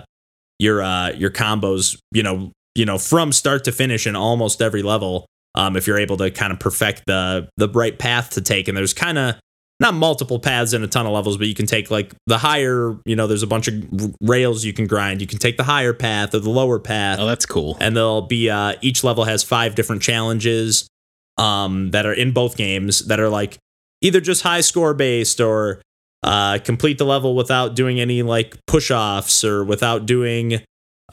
your 0.59 0.83
uh 0.83 1.11
your 1.11 1.31
combos 1.31 1.99
you 2.13 2.23
know 2.23 2.51
you 2.75 2.87
know 2.87 2.99
from 2.99 3.31
start 3.33 3.65
to 3.65 3.73
finish 3.73 4.07
in 4.07 4.17
almost 4.17 4.63
every 4.63 4.83
level 4.83 5.27
um 5.57 5.77
if 5.77 5.87
you're 5.87 5.99
able 5.99 6.17
to 6.17 6.31
kind 6.31 6.53
of 6.53 6.59
perfect 6.61 7.03
the 7.07 7.49
the 7.57 7.69
right 7.71 7.99
path 7.99 8.31
to 8.31 8.41
take 8.41 8.69
and 8.69 8.77
there's 8.77 8.95
kind 8.95 9.19
of 9.19 9.35
not 9.79 9.93
multiple 9.93 10.39
paths 10.39 10.73
in 10.73 10.83
a 10.83 10.87
ton 10.87 11.05
of 11.05 11.13
levels, 11.13 11.37
but 11.37 11.49
you 11.49 11.55
can 11.55 11.67
take 11.67 11.91
like 11.91 12.15
the 12.27 12.39
higher, 12.39 12.97
you 13.05 13.15
know, 13.15 13.27
there's 13.27 13.43
a 13.43 13.47
bunch 13.47 13.69
of 13.69 13.75
rails 14.23 14.65
you 14.65 14.73
can 14.73 14.87
grind. 14.87 15.21
You 15.21 15.27
can 15.27 15.39
take 15.39 15.59
the 15.59 15.65
higher 15.65 15.93
path 15.93 16.35
or 16.35 16.39
the 16.39 16.49
lower 16.49 16.79
path. 16.79 17.19
Oh, 17.21 17.27
that's 17.27 17.45
cool. 17.45 17.77
and 17.79 17.95
there'll 17.95 18.23
be 18.23 18.49
uh 18.49 18.75
each 18.81 19.05
level 19.05 19.25
has 19.25 19.43
five 19.43 19.75
different 19.75 20.01
challenges 20.03 20.89
um 21.37 21.91
that 21.91 22.07
are 22.07 22.15
in 22.15 22.33
both 22.33 22.57
games 22.57 23.01
that 23.07 23.21
are 23.21 23.29
like 23.29 23.59
either 24.01 24.21
just 24.21 24.43
high 24.43 24.63
score 24.63 24.95
based 24.95 25.41
or 25.41 25.83
uh 26.23 26.59
complete 26.65 26.97
the 26.97 27.05
level 27.05 27.35
without 27.37 27.75
doing 27.77 28.01
any 28.01 28.23
like 28.23 28.57
push-offs 28.67 29.45
or 29.45 29.63
without 29.63 30.07
doing 30.07 30.63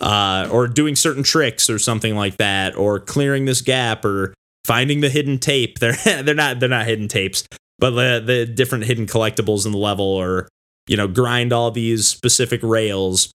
uh 0.02 0.48
or 0.52 0.68
doing 0.68 0.96
certain 0.96 1.24
tricks 1.24 1.70
or 1.70 1.78
something 1.78 2.16
like 2.16 2.38
that 2.38 2.76
or 2.76 3.00
clearing 3.00 3.46
this 3.46 3.62
gap 3.62 4.04
or 4.04 4.34
finding 4.66 5.02
the 5.02 5.10
hidden 5.10 5.38
tape 5.38 5.80
they're 5.84 5.96
they're 6.24 6.34
not 6.34 6.60
they're 6.60 6.70
not 6.70 6.86
hidden 6.86 7.08
tapes 7.08 7.44
but 7.80 7.91
the 7.91 8.24
the 8.26 8.46
different 8.46 8.86
hidden 8.86 9.06
collectibles 9.06 9.66
in 9.66 9.72
the 9.72 9.78
level 9.78 10.06
or 10.06 10.48
you 10.88 10.98
know 10.98 11.08
grind 11.08 11.54
all 11.54 11.72
these 11.72 12.08
specific 12.08 12.62
rails 12.64 13.32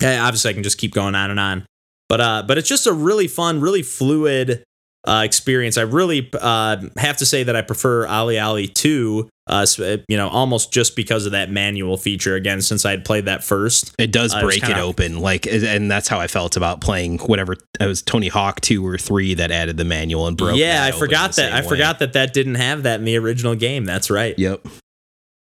Yeah, 0.00 0.24
obviously 0.24 0.50
I 0.50 0.54
can 0.54 0.62
just 0.62 0.78
keep 0.78 0.92
going 0.92 1.14
on 1.14 1.30
and 1.30 1.40
on. 1.40 1.66
But 2.08 2.20
uh, 2.20 2.42
but 2.46 2.58
it's 2.58 2.68
just 2.68 2.86
a 2.86 2.92
really 2.92 3.28
fun, 3.28 3.60
really 3.60 3.82
fluid 3.82 4.64
uh, 5.06 5.22
experience. 5.24 5.78
I 5.78 5.82
really 5.82 6.28
uh, 6.38 6.76
have 6.96 7.16
to 7.18 7.26
say 7.26 7.42
that 7.42 7.56
I 7.56 7.62
prefer 7.62 8.06
OlliOlli 8.06 8.74
2, 8.74 9.28
uh, 9.46 9.66
you 10.08 10.16
know, 10.16 10.28
almost 10.28 10.72
just 10.72 10.94
because 10.94 11.24
of 11.26 11.32
that 11.32 11.50
manual 11.50 11.96
feature 11.96 12.34
again, 12.36 12.60
since 12.60 12.84
I 12.84 12.90
had 12.90 13.04
played 13.04 13.24
that 13.24 13.42
first. 13.42 13.94
It 13.98 14.12
does 14.12 14.34
Uh, 14.34 14.42
break 14.42 14.58
it 14.58 14.66
kinda- 14.66 14.82
open, 14.82 15.18
like, 15.20 15.46
and 15.46 15.90
that's 15.90 16.06
how 16.08 16.20
I 16.20 16.26
felt 16.26 16.56
about 16.56 16.80
playing 16.82 17.18
whatever 17.20 17.54
it 17.80 17.86
was 17.86 18.02
Tony 18.02 18.28
Hawk 18.28 18.60
two 18.60 18.86
or 18.86 18.98
three 18.98 19.34
that 19.34 19.50
added 19.50 19.76
the 19.78 19.84
manual 19.84 20.26
and 20.26 20.36
broke. 20.36 20.56
yeah, 20.58 20.84
I 20.84 20.92
forgot 20.92 21.34
that. 21.36 21.52
I 21.52 21.62
way. 21.62 21.68
forgot 21.68 21.98
that 22.00 22.12
that 22.12 22.32
didn't 22.34 22.56
have 22.56 22.82
that 22.82 22.98
in 23.00 23.04
the 23.06 23.16
original 23.16 23.54
game. 23.54 23.84
That's 23.86 24.10
right. 24.10 24.38
Yep. 24.38 24.66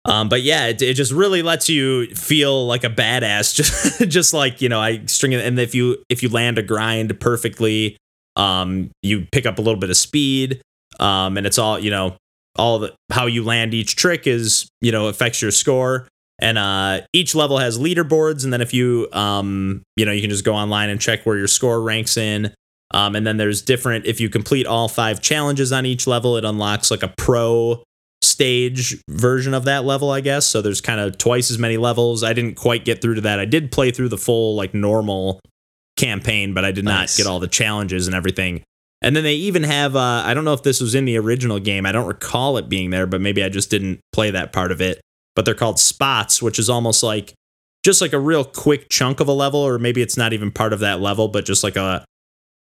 Um, 0.06 0.28
but 0.28 0.42
yeah, 0.42 0.66
it, 0.66 0.82
it 0.82 0.94
just 0.94 1.12
really 1.12 1.40
lets 1.40 1.70
you 1.70 2.08
feel 2.14 2.66
like 2.66 2.84
a 2.84 2.90
badass. 2.90 3.54
Just, 3.56 4.06
just 4.08 4.34
like 4.34 4.60
you 4.60 4.68
know, 4.68 4.78
I 4.78 5.00
string 5.06 5.32
it, 5.32 5.42
and 5.42 5.58
if 5.58 5.74
you 5.74 5.96
if 6.10 6.22
you 6.22 6.28
land 6.28 6.58
a 6.58 6.62
grind 6.62 7.18
perfectly, 7.20 7.96
um, 8.36 8.90
you 9.02 9.26
pick 9.32 9.46
up 9.46 9.58
a 9.58 9.62
little 9.62 9.78
bit 9.78 9.90
of 9.90 9.96
speed. 9.96 10.60
Um, 11.00 11.36
and 11.36 11.46
it's 11.46 11.58
all 11.58 11.78
you 11.78 11.90
know, 11.90 12.16
all 12.56 12.78
the 12.78 12.94
how 13.10 13.26
you 13.26 13.44
land 13.44 13.74
each 13.74 13.96
trick 13.96 14.26
is 14.26 14.68
you 14.80 14.92
know 14.92 15.08
affects 15.08 15.42
your 15.42 15.50
score. 15.50 16.08
And 16.40 16.58
uh, 16.58 17.02
each 17.12 17.34
level 17.36 17.58
has 17.58 17.78
leaderboards, 17.78 18.42
and 18.42 18.52
then 18.52 18.60
if 18.60 18.74
you 18.74 19.08
um, 19.12 19.82
you 19.96 20.04
know, 20.04 20.12
you 20.12 20.20
can 20.20 20.30
just 20.30 20.44
go 20.44 20.54
online 20.54 20.90
and 20.90 21.00
check 21.00 21.24
where 21.24 21.36
your 21.36 21.48
score 21.48 21.80
ranks 21.80 22.16
in. 22.16 22.52
Um, 22.92 23.16
and 23.16 23.26
then 23.26 23.38
there's 23.38 23.62
different. 23.62 24.06
If 24.06 24.20
you 24.20 24.28
complete 24.28 24.66
all 24.66 24.88
five 24.88 25.20
challenges 25.20 25.72
on 25.72 25.86
each 25.86 26.06
level, 26.06 26.36
it 26.36 26.44
unlocks 26.44 26.90
like 26.90 27.02
a 27.02 27.12
pro 27.16 27.82
stage 28.22 29.02
version 29.08 29.54
of 29.54 29.64
that 29.64 29.84
level, 29.84 30.10
I 30.10 30.20
guess. 30.20 30.46
So 30.46 30.62
there's 30.62 30.80
kind 30.80 31.00
of 31.00 31.18
twice 31.18 31.50
as 31.50 31.58
many 31.58 31.76
levels. 31.76 32.22
I 32.22 32.32
didn't 32.32 32.54
quite 32.54 32.84
get 32.84 33.02
through 33.02 33.16
to 33.16 33.20
that. 33.22 33.38
I 33.38 33.44
did 33.44 33.72
play 33.72 33.90
through 33.90 34.08
the 34.08 34.18
full 34.18 34.56
like 34.56 34.74
normal 34.74 35.40
campaign, 35.96 36.54
but 36.54 36.64
I 36.64 36.72
did 36.72 36.84
Nice. 36.84 37.18
not 37.18 37.22
get 37.24 37.30
all 37.30 37.40
the 37.40 37.48
challenges 37.48 38.06
and 38.06 38.14
everything. 38.14 38.62
And 39.02 39.14
then 39.14 39.22
they 39.24 39.34
even 39.34 39.64
have 39.64 39.96
uh, 39.96 40.22
I 40.24 40.32
don't 40.34 40.44
know 40.44 40.54
if 40.54 40.62
this 40.62 40.80
was 40.80 40.94
in 40.94 41.04
the 41.04 41.18
original 41.18 41.60
game. 41.60 41.84
I 41.86 41.92
don't 41.92 42.06
recall 42.06 42.56
it 42.56 42.68
being 42.68 42.90
there, 42.90 43.06
but 43.06 43.20
maybe 43.20 43.42
I 43.44 43.48
just 43.48 43.70
didn't 43.70 44.00
play 44.12 44.30
that 44.30 44.52
part 44.52 44.72
of 44.72 44.80
it. 44.80 45.00
But 45.36 45.44
they're 45.44 45.54
called 45.54 45.78
spots, 45.78 46.40
which 46.40 46.58
is 46.58 46.70
almost 46.70 47.02
like 47.02 47.34
just 47.84 48.00
like 48.00 48.12
a 48.14 48.18
real 48.18 48.44
quick 48.44 48.88
chunk 48.88 49.20
of 49.20 49.28
a 49.28 49.32
level, 49.32 49.60
or 49.60 49.78
maybe 49.78 50.00
it's 50.00 50.16
not 50.16 50.32
even 50.32 50.50
part 50.50 50.72
of 50.72 50.80
that 50.80 51.00
level, 51.00 51.28
but 51.28 51.44
just 51.44 51.62
like 51.62 51.76
a 51.76 52.04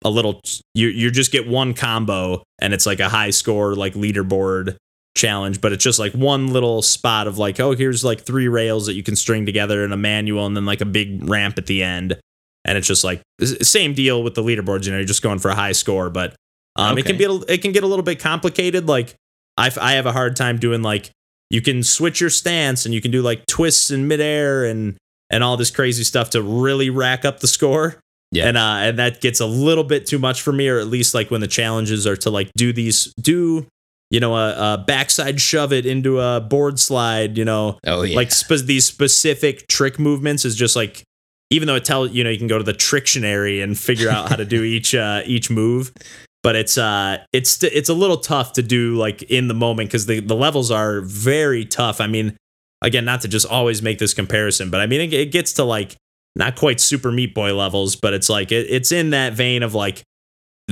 a 0.02 0.08
little 0.08 0.40
you 0.74 0.88
you 0.88 1.10
just 1.10 1.30
get 1.30 1.46
one 1.46 1.74
combo 1.74 2.42
and 2.58 2.72
it's 2.72 2.86
like 2.86 3.00
a 3.00 3.08
high 3.10 3.28
score 3.30 3.74
like 3.74 3.92
leaderboard 3.94 4.76
challenge, 5.16 5.60
but 5.60 5.72
it's 5.72 5.84
just 5.84 5.98
like 5.98 6.12
one 6.12 6.46
little 6.52 6.80
spot 6.80 7.26
of 7.26 7.36
like, 7.36 7.60
oh, 7.60 7.72
here's 7.72 8.02
like 8.02 8.22
three 8.22 8.48
rails 8.48 8.86
that 8.86 8.94
you 8.94 9.02
can 9.02 9.14
string 9.16 9.44
together 9.44 9.84
in 9.84 9.92
a 9.92 9.96
manual 9.96 10.46
and 10.46 10.56
then 10.56 10.64
like 10.64 10.80
a 10.80 10.86
big 10.86 11.28
ramp 11.28 11.58
at 11.58 11.66
the 11.66 11.82
end. 11.82 12.18
And 12.64 12.76
it's 12.76 12.86
just 12.86 13.04
like 13.04 13.22
same 13.62 13.94
deal 13.94 14.22
with 14.22 14.34
the 14.34 14.42
leaderboards, 14.42 14.84
you 14.84 14.92
know, 14.92 14.98
you're 14.98 15.06
just 15.06 15.22
going 15.22 15.38
for 15.38 15.50
a 15.50 15.54
high 15.54 15.72
score, 15.72 16.10
but 16.10 16.34
um, 16.76 16.98
it 16.98 17.06
can 17.06 17.16
be 17.16 17.24
a- 17.24 17.52
it 17.52 17.62
can 17.62 17.72
get 17.72 17.82
a 17.82 17.86
little 17.86 18.02
bit 18.04 18.18
complicated. 18.20 18.86
Like 18.86 19.14
I 19.56 19.70
I 19.80 19.92
have 19.92 20.06
a 20.06 20.12
hard 20.12 20.36
time 20.36 20.58
doing 20.58 20.82
like 20.82 21.10
you 21.48 21.60
can 21.62 21.82
switch 21.82 22.20
your 22.20 22.30
stance 22.30 22.84
and 22.84 22.94
you 22.94 23.00
can 23.00 23.10
do 23.10 23.22
like 23.22 23.44
twists 23.46 23.90
in 23.90 24.06
midair 24.08 24.64
and 24.64 24.96
and 25.30 25.42
all 25.42 25.56
this 25.56 25.70
crazy 25.70 26.04
stuff 26.04 26.30
to 26.30 26.42
really 26.42 26.90
rack 26.90 27.24
up 27.24 27.40
the 27.40 27.48
score. 27.48 27.98
Yeah. 28.30 28.46
And 28.48 28.56
uh 28.56 28.76
and 28.82 28.98
that 28.98 29.20
gets 29.20 29.40
a 29.40 29.46
little 29.46 29.82
bit 29.84 30.06
too 30.06 30.18
much 30.18 30.42
for 30.42 30.52
me, 30.52 30.68
or 30.68 30.78
at 30.78 30.86
least 30.86 31.14
like 31.14 31.30
when 31.30 31.40
the 31.40 31.48
challenges 31.48 32.06
are 32.06 32.16
to 32.18 32.30
like 32.30 32.50
do 32.56 32.72
these 32.72 33.12
do 33.20 33.66
you 34.10 34.20
know 34.20 34.36
a, 34.36 34.74
a 34.74 34.84
backside 34.86 35.40
shove 35.40 35.72
it 35.72 35.86
into 35.86 36.20
a 36.20 36.40
board 36.40 36.78
slide, 36.78 37.36
you 37.38 37.44
know, 37.44 37.78
Oh 37.86 38.02
yeah. 38.02 38.14
like 38.16 38.30
spe- 38.30 38.64
these 38.66 38.84
specific 38.84 39.66
trick 39.66 39.98
movements 39.98 40.44
is 40.44 40.54
just 40.56 40.76
like 40.76 41.02
even 41.50 41.66
though 41.66 41.74
it 41.74 41.84
tells 41.84 42.10
you 42.12 42.24
know 42.24 42.30
you 42.30 42.38
can 42.38 42.46
go 42.46 42.58
to 42.58 42.64
the 42.64 42.72
trictionary 42.72 43.62
and 43.62 43.78
figure 43.78 44.08
out 44.08 44.28
how 44.28 44.36
to 44.36 44.44
do 44.44 44.62
each 44.76 44.94
uh 44.94 45.22
each 45.26 45.50
move 45.50 45.92
but 46.42 46.56
it's 46.56 46.78
uh 46.78 47.18
it's 47.32 47.62
it's 47.62 47.88
a 47.88 47.94
little 47.94 48.16
tough 48.16 48.54
to 48.54 48.62
do 48.62 48.96
like 48.96 49.22
in 49.24 49.48
the 49.48 49.54
moment 49.54 49.88
because 49.88 50.06
the 50.06 50.20
the 50.20 50.36
levels 50.36 50.70
are 50.70 51.00
very 51.02 51.64
tough. 51.64 52.00
I 52.00 52.06
mean 52.06 52.36
again 52.82 53.04
not 53.04 53.20
to 53.22 53.28
just 53.28 53.46
always 53.46 53.82
make 53.82 53.98
this 53.98 54.14
comparison 54.14 54.70
but 54.70 54.80
i 54.80 54.86
mean 54.86 55.00
it, 55.00 55.12
it 55.12 55.32
gets 55.32 55.52
to 55.54 55.64
like 55.64 55.96
not 56.36 56.56
quite 56.56 56.80
super 56.80 57.12
meat 57.12 57.34
boy 57.34 57.54
levels 57.54 57.96
but 57.96 58.14
it's 58.14 58.28
like 58.28 58.52
it, 58.52 58.66
it's 58.70 58.92
in 58.92 59.10
that 59.10 59.32
vein 59.32 59.62
of 59.62 59.74
like 59.74 60.02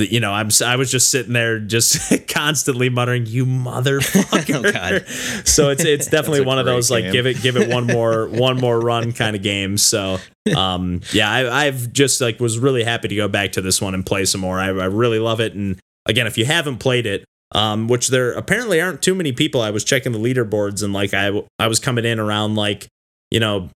you 0.01 0.21
know 0.21 0.33
i'm 0.33 0.49
i 0.65 0.77
was 0.77 0.91
just 0.91 1.11
sitting 1.11 1.33
there 1.33 1.59
just 1.59 2.27
constantly 2.29 2.89
muttering 2.89 3.27
you 3.27 3.45
motherfucker. 3.47 4.55
Oh, 4.69 4.73
God. 4.73 5.07
so 5.47 5.71
it's 5.71 5.85
it's 5.85 6.07
definitely 6.11 6.45
one 6.45 6.59
of 6.59 6.67
those 6.67 6.91
like 6.91 7.11
give 7.13 7.27
it 7.27 7.41
give 7.43 7.57
it 7.57 7.69
one 7.69 7.87
more 7.87 8.29
one 8.29 8.57
more 8.59 8.79
run 8.81 9.13
kind 9.13 9.35
of 9.37 9.43
games 9.43 9.83
so 9.83 10.19
um 10.57 11.01
yeah 11.13 11.31
I, 11.31 11.67
i've 11.67 11.93
just 11.93 12.21
like 12.21 12.41
was 12.41 12.59
really 12.59 12.83
happy 12.85 13.09
to 13.09 13.15
go 13.17 13.29
back 13.29 13.53
to 13.53 13.61
this 13.61 13.81
one 13.83 13.95
and 13.95 14.05
play 14.05 14.25
some 14.25 14.41
more. 14.41 14.59
I, 14.59 14.67
I 14.69 14.87
really 14.87 15.19
love 15.19 15.41
it. 15.41 15.55
And 15.55 15.79
again 16.07 16.27
if 16.27 16.39
you 16.39 16.45
haven't 16.47 16.79
played 16.79 17.05
it 17.07 17.25
um 17.53 17.89
which 17.89 18.09
there 18.09 18.33
apparently 18.33 18.81
aren't 18.81 19.01
too 19.03 19.15
many 19.15 19.33
people 19.33 19.61
i 19.61 19.71
was 19.71 19.83
checking 19.85 20.13
the 20.13 20.19
leaderboards 20.19 20.83
and 20.83 20.93
like 20.93 21.13
i 21.15 21.31
i 21.59 21.67
was 21.67 21.79
coming 21.81 22.05
in 22.05 22.19
around 22.19 22.55
like 22.57 22.87
you 23.31 23.41
know 23.41 23.69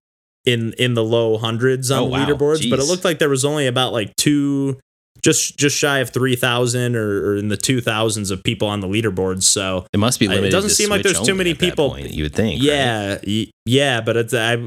in 0.45 0.73
in 0.77 0.93
the 0.93 1.03
low 1.03 1.37
hundreds 1.37 1.89
on 1.89 1.99
Oh, 1.99 2.05
wow. 2.05 2.25
leaderboards 2.25 2.69
but 2.69 2.79
it 2.79 2.83
looked 2.85 3.03
like 3.05 3.17
there 3.19 3.29
was 3.29 3.45
only 3.45 3.65
about 3.67 3.93
like 3.93 4.15
two 4.15 4.79
just 5.23 5.57
just 5.57 5.77
shy 5.77 5.99
of 5.99 6.09
3000 6.11 6.95
or, 6.95 7.25
or 7.29 7.35
in 7.37 7.47
the 7.47 7.57
2000s 7.57 8.29
of 8.29 8.43
people 8.43 8.67
on 8.67 8.81
the 8.81 8.87
leaderboards 8.87 9.43
so 9.43 9.85
it 9.93 9.97
must 9.97 10.19
be 10.19 10.25
it 10.25 10.49
doesn't 10.51 10.69
to 10.69 10.75
seem 10.75 10.89
like 10.89 11.01
there's 11.03 11.21
too 11.21 11.33
many 11.35 11.53
people- 11.53 11.89
point, 11.91 12.11
you 12.11 12.23
would 12.23 12.35
think. 12.35 12.59
right? 12.59 12.63
yeah, 12.63 13.17
y- 13.25 13.47
yeah, 13.65 14.01
but 14.01 14.17
it's 14.17 14.33
I 14.33 14.57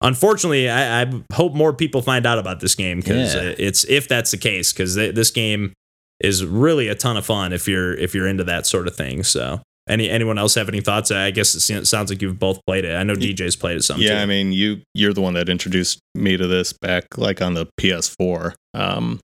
unfortunately 0.00 0.68
I, 0.68 1.02
I 1.02 1.12
hope 1.32 1.54
more 1.54 1.72
people 1.72 2.02
find 2.02 2.26
out 2.26 2.38
about 2.38 2.60
this 2.60 2.74
game 2.74 2.98
because 3.00 3.34
Yeah. 3.34 3.54
it's 3.58 3.84
if 3.84 4.08
that's 4.08 4.30
the 4.30 4.36
case 4.38 4.72
because 4.72 4.94
this 4.94 5.30
game 5.30 5.72
is 6.20 6.44
really 6.44 6.88
a 6.88 6.94
ton 6.94 7.16
of 7.16 7.26
fun 7.26 7.52
if 7.52 7.66
you're 7.66 7.94
if 7.94 8.14
you're 8.14 8.26
into 8.28 8.44
that 8.44 8.66
sort 8.66 8.86
of 8.86 8.94
thing. 8.96 9.22
So 9.24 9.60
any 9.88 10.08
anyone 10.10 10.38
else 10.38 10.54
have 10.54 10.68
any 10.68 10.80
thoughts? 10.80 11.10
I 11.10 11.30
guess 11.32 11.54
it 11.54 11.86
sounds 11.86 12.10
like 12.10 12.22
you've 12.22 12.38
both 12.38 12.60
played 12.66 12.84
it. 12.84 12.94
I 12.94 13.02
know 13.02 13.14
DJ's 13.14 13.56
played 13.56 13.76
it 13.78 13.82
some. 13.82 14.00
yeah, 14.00 14.10
too. 14.10 14.16
I 14.16 14.26
mean, 14.26 14.52
you 14.52 14.82
you're 14.94 15.12
the 15.12 15.20
one 15.20 15.34
that 15.34 15.48
introduced 15.48 15.98
me 16.14 16.36
to 16.36 16.46
this 16.46 16.72
back 16.72 17.04
like 17.18 17.42
on 17.42 17.54
the 17.54 17.66
PS4. 17.80 18.54
Um, 18.74 19.18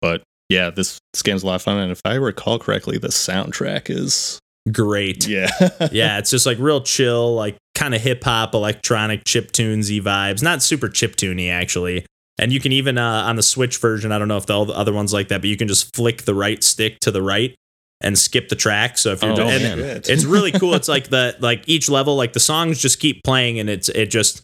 but 0.00 0.22
yeah, 0.48 0.70
this 0.70 0.98
this 1.12 1.22
game's 1.22 1.42
a 1.42 1.46
lot 1.46 1.56
of 1.56 1.62
fun, 1.62 1.78
and 1.78 1.92
if 1.92 2.00
I 2.04 2.14
recall 2.14 2.58
correctly, 2.58 2.98
the 2.98 3.08
soundtrack 3.08 3.90
is 3.90 4.38
great. 4.72 5.26
yeah, 5.26 5.48
yeah, 5.92 6.18
it's 6.18 6.30
just 6.30 6.46
like 6.46 6.58
real 6.58 6.80
chill, 6.80 7.34
like 7.34 7.56
kind 7.74 7.94
of 7.94 8.00
hip 8.00 8.22
hop, 8.24 8.54
electronic 8.54 9.24
chip 9.24 9.52
tunesy 9.52 10.00
vibes. 10.00 10.42
Not 10.42 10.62
super 10.62 10.88
chip 10.88 11.16
tuney 11.16 11.50
actually. 11.50 12.06
And 12.38 12.52
you 12.52 12.60
can 12.60 12.70
even 12.72 12.98
uh, 12.98 13.22
on 13.26 13.36
the 13.36 13.42
Switch 13.42 13.78
version, 13.78 14.12
I 14.12 14.18
don't 14.18 14.28
know 14.28 14.36
if 14.36 14.44
the 14.44 14.52
all 14.52 14.66
the 14.66 14.74
other 14.74 14.92
ones 14.92 15.12
like 15.12 15.28
that, 15.28 15.40
but 15.40 15.48
you 15.48 15.56
can 15.56 15.68
just 15.68 15.96
flick 15.96 16.22
the 16.22 16.34
right 16.34 16.62
stick 16.62 16.98
to 17.00 17.10
the 17.10 17.22
right 17.22 17.54
and 18.02 18.18
skip 18.18 18.50
the 18.50 18.56
track. 18.56 18.98
So 18.98 19.12
if 19.12 19.22
you're 19.22 19.32
Oh, 19.32 19.36
doing, 19.36 19.62
man. 19.62 19.78
and 19.80 20.06
it's 20.06 20.24
really 20.26 20.52
cool. 20.52 20.74
It's 20.74 20.86
like 20.96 21.08
the 21.08 21.34
like 21.40 21.64
each 21.66 21.88
level, 21.88 22.14
like 22.14 22.34
the 22.34 22.40
songs 22.40 22.78
just 22.78 23.00
keep 23.00 23.24
playing, 23.24 23.58
and 23.58 23.70
it's 23.70 23.88
it 23.88 24.10
just 24.10 24.42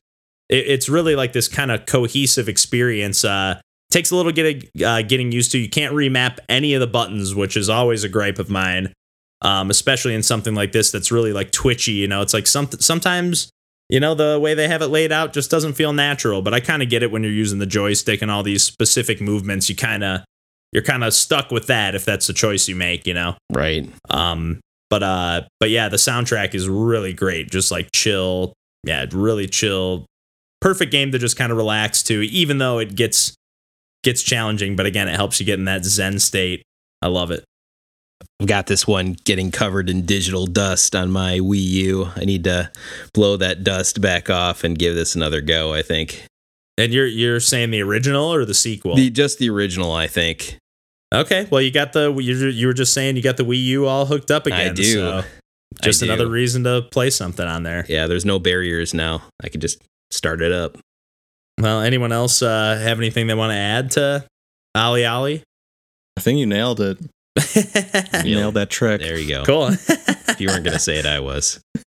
it, 0.48 0.64
it's 0.68 0.88
really 0.88 1.14
like 1.14 1.34
this 1.34 1.48
kind 1.48 1.70
of 1.70 1.84
cohesive 1.84 2.48
experience. 2.48 3.26
Uh, 3.26 3.60
takes 3.92 4.10
a 4.10 4.16
little 4.16 4.32
get 4.32 4.70
uh, 4.84 5.02
getting 5.02 5.30
used 5.30 5.52
to. 5.52 5.58
You 5.58 5.68
can't 5.68 5.94
remap 5.94 6.38
any 6.48 6.74
of 6.74 6.80
the 6.80 6.86
buttons, 6.86 7.34
which 7.34 7.56
is 7.56 7.68
always 7.68 8.02
a 8.02 8.08
gripe 8.08 8.38
of 8.38 8.50
mine 8.50 8.92
um, 9.42 9.70
especially 9.70 10.14
in 10.14 10.22
something 10.22 10.54
like 10.54 10.72
this 10.72 10.90
that's 10.90 11.12
really 11.12 11.32
like 11.32 11.50
twitchy. 11.50 11.92
You 11.92 12.08
know, 12.08 12.22
it's 12.22 12.32
like 12.32 12.46
some 12.46 12.70
sometimes 12.78 13.50
you 13.88 14.00
know 14.00 14.14
the 14.14 14.38
way 14.40 14.54
they 14.54 14.68
have 14.68 14.80
it 14.80 14.86
laid 14.86 15.12
out 15.12 15.32
just 15.32 15.50
doesn't 15.50 15.74
feel 15.74 15.92
natural. 15.92 16.40
But 16.40 16.54
I 16.54 16.60
kind 16.60 16.82
of 16.82 16.88
get 16.88 17.02
it 17.02 17.10
when 17.10 17.22
you're 17.22 17.32
using 17.32 17.58
the 17.58 17.66
joystick 17.66 18.22
and 18.22 18.30
all 18.30 18.42
these 18.42 18.62
specific 18.62 19.20
movements. 19.20 19.68
You 19.68 19.76
kind 19.76 20.04
of 20.04 20.20
you're 20.72 20.84
kind 20.84 21.04
of 21.04 21.12
stuck 21.12 21.50
with 21.50 21.66
that 21.66 21.94
if 21.94 22.04
that's 22.04 22.28
the 22.28 22.32
choice 22.32 22.68
you 22.68 22.76
make. 22.76 23.06
You 23.06 23.14
know. 23.14 23.36
Right. 23.52 23.90
Um, 24.08 24.60
but 24.88 25.02
uh, 25.02 25.42
but 25.58 25.70
yeah, 25.70 25.88
the 25.88 25.96
soundtrack 25.96 26.54
is 26.54 26.68
really 26.68 27.12
great. 27.12 27.50
Just 27.50 27.70
like 27.70 27.90
chill, 27.92 28.54
yeah, 28.84 29.06
really 29.10 29.48
chill. 29.48 30.06
Perfect 30.60 30.92
game 30.92 31.10
to 31.10 31.18
just 31.18 31.36
kind 31.36 31.50
of 31.50 31.58
relax 31.58 32.04
to, 32.04 32.22
even 32.22 32.58
though 32.58 32.78
it 32.78 32.94
gets 32.94 33.34
gets 34.02 34.22
challenging. 34.22 34.76
But 34.76 34.86
again, 34.86 35.08
it 35.08 35.16
helps 35.16 35.40
you 35.40 35.46
get 35.46 35.58
in 35.58 35.64
that 35.66 35.84
zen 35.84 36.18
state. 36.18 36.62
I 37.00 37.08
love 37.08 37.30
it. 37.30 37.44
I've 38.40 38.46
got 38.46 38.66
this 38.66 38.86
one 38.86 39.16
getting 39.24 39.50
covered 39.50 39.88
in 39.88 40.04
digital 40.04 40.46
dust 40.46 40.94
on 40.94 41.10
my 41.10 41.38
Wii 41.38 41.62
U. 41.62 42.08
I 42.16 42.24
need 42.24 42.44
to 42.44 42.70
blow 43.14 43.36
that 43.36 43.64
dust 43.64 44.00
back 44.00 44.30
off 44.30 44.64
and 44.64 44.78
give 44.78 44.94
this 44.94 45.14
another 45.14 45.40
go, 45.40 45.72
I 45.72 45.82
think. 45.82 46.26
And 46.78 46.92
you're 46.92 47.06
you're 47.06 47.40
saying 47.40 47.70
the 47.70 47.82
original 47.82 48.32
or 48.32 48.44
the 48.44 48.54
sequel? 48.54 48.96
The 48.96 49.10
just 49.10 49.38
the 49.38 49.50
original, 49.50 49.92
I 49.92 50.06
think. 50.06 50.58
Okay, 51.12 51.46
well, 51.50 51.60
you 51.60 51.70
got 51.70 51.92
the 51.92 52.12
you 52.14 52.34
you 52.48 52.66
were 52.66 52.72
just 52.72 52.94
saying 52.94 53.16
you 53.16 53.22
got 53.22 53.36
the 53.36 53.44
Wii 53.44 53.62
U 53.64 53.86
all 53.86 54.06
hooked 54.06 54.30
up 54.30 54.46
again. 54.46 54.70
I 54.70 54.72
do. 54.72 54.84
so 54.84 55.24
just 55.82 56.02
I 56.02 56.06
do. 56.06 56.12
another 56.12 56.28
reason 56.28 56.64
to 56.64 56.82
play 56.90 57.10
something 57.10 57.46
on 57.46 57.62
there. 57.62 57.84
Yeah, 57.88 58.06
there's 58.06 58.24
no 58.24 58.38
barriers 58.38 58.94
now. 58.94 59.22
I 59.42 59.48
could 59.48 59.60
just 59.60 59.82
start 60.10 60.40
it 60.40 60.52
up. 60.52 60.78
Well, 61.60 61.80
anyone 61.80 62.12
else 62.12 62.42
uh, 62.42 62.78
have 62.82 62.98
anything 62.98 63.26
they 63.26 63.34
want 63.34 63.50
to 63.52 63.56
add 63.56 63.90
to 63.92 64.24
OlliOlli? 64.76 65.42
I 66.16 66.20
think 66.20 66.38
you 66.38 66.46
nailed 66.46 66.80
it. 66.80 66.98
You 68.24 68.34
nailed 68.36 68.54
that 68.54 68.68
trick. 68.70 69.00
There 69.00 69.18
you 69.18 69.28
go. 69.28 69.44
cool. 69.44 69.68
If 69.68 70.40
you 70.40 70.48
weren't 70.48 70.64
gonna 70.64 70.78
say 70.78 70.98
it, 70.98 71.06
I 71.06 71.20
was. 71.20 71.60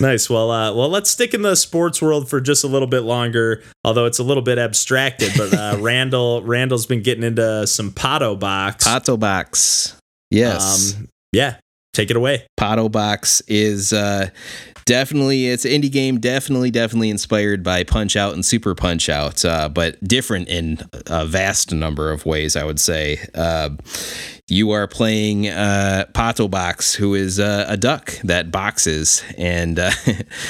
Nice. 0.00 0.28
Well, 0.30 0.50
uh, 0.50 0.74
well, 0.74 0.88
let's 0.88 1.10
stick 1.10 1.34
in 1.34 1.42
the 1.42 1.54
sports 1.54 2.00
world 2.00 2.28
for 2.30 2.40
just 2.40 2.64
a 2.64 2.66
little 2.66 2.86
bit 2.88 3.00
longer, 3.00 3.62
although 3.84 4.04
it's 4.06 4.18
a 4.18 4.22
little 4.22 4.42
bit 4.42 4.58
abstracted. 4.58 5.32
But 5.36 5.52
uh, 5.54 5.76
Randall, 5.80 6.42
Randall's 6.42 6.86
been 6.86 7.02
getting 7.02 7.24
into 7.24 7.66
some 7.66 7.90
Pato 7.90 8.38
box. 8.38 8.86
Pato 8.86 9.18
Box. 9.18 9.98
Yes. 10.30 10.94
Um, 10.96 11.08
yeah, 11.32 11.56
take 11.94 12.10
it 12.10 12.16
away. 12.16 12.46
Pato 12.58 12.90
Box 12.90 13.42
is 13.48 13.92
uh, 13.92 14.28
definitely 14.86 15.48
it's 15.48 15.66
indie 15.66 15.92
game. 15.92 16.18
Definitely, 16.18 16.70
definitely 16.70 17.10
inspired 17.10 17.62
by 17.62 17.84
Punch 17.84 18.16
Out 18.16 18.32
and 18.32 18.44
Super 18.44 18.74
Punch 18.74 19.10
Out, 19.10 19.44
uh, 19.44 19.68
but 19.68 20.02
different 20.02 20.48
in 20.48 20.78
a 21.06 21.26
vast 21.26 21.72
number 21.72 22.10
of 22.10 22.24
ways. 22.24 22.56
I 22.56 22.64
would 22.64 22.80
say. 22.80 23.18
Uh, 23.34 23.70
you 24.48 24.70
are 24.70 24.86
playing 24.86 25.48
uh, 25.48 26.04
Pato 26.12 26.48
Box, 26.48 26.94
who 26.94 27.14
is 27.14 27.40
uh, 27.40 27.66
a 27.68 27.76
duck 27.76 28.12
that 28.22 28.52
boxes, 28.52 29.24
and 29.36 29.78
uh, 29.78 29.90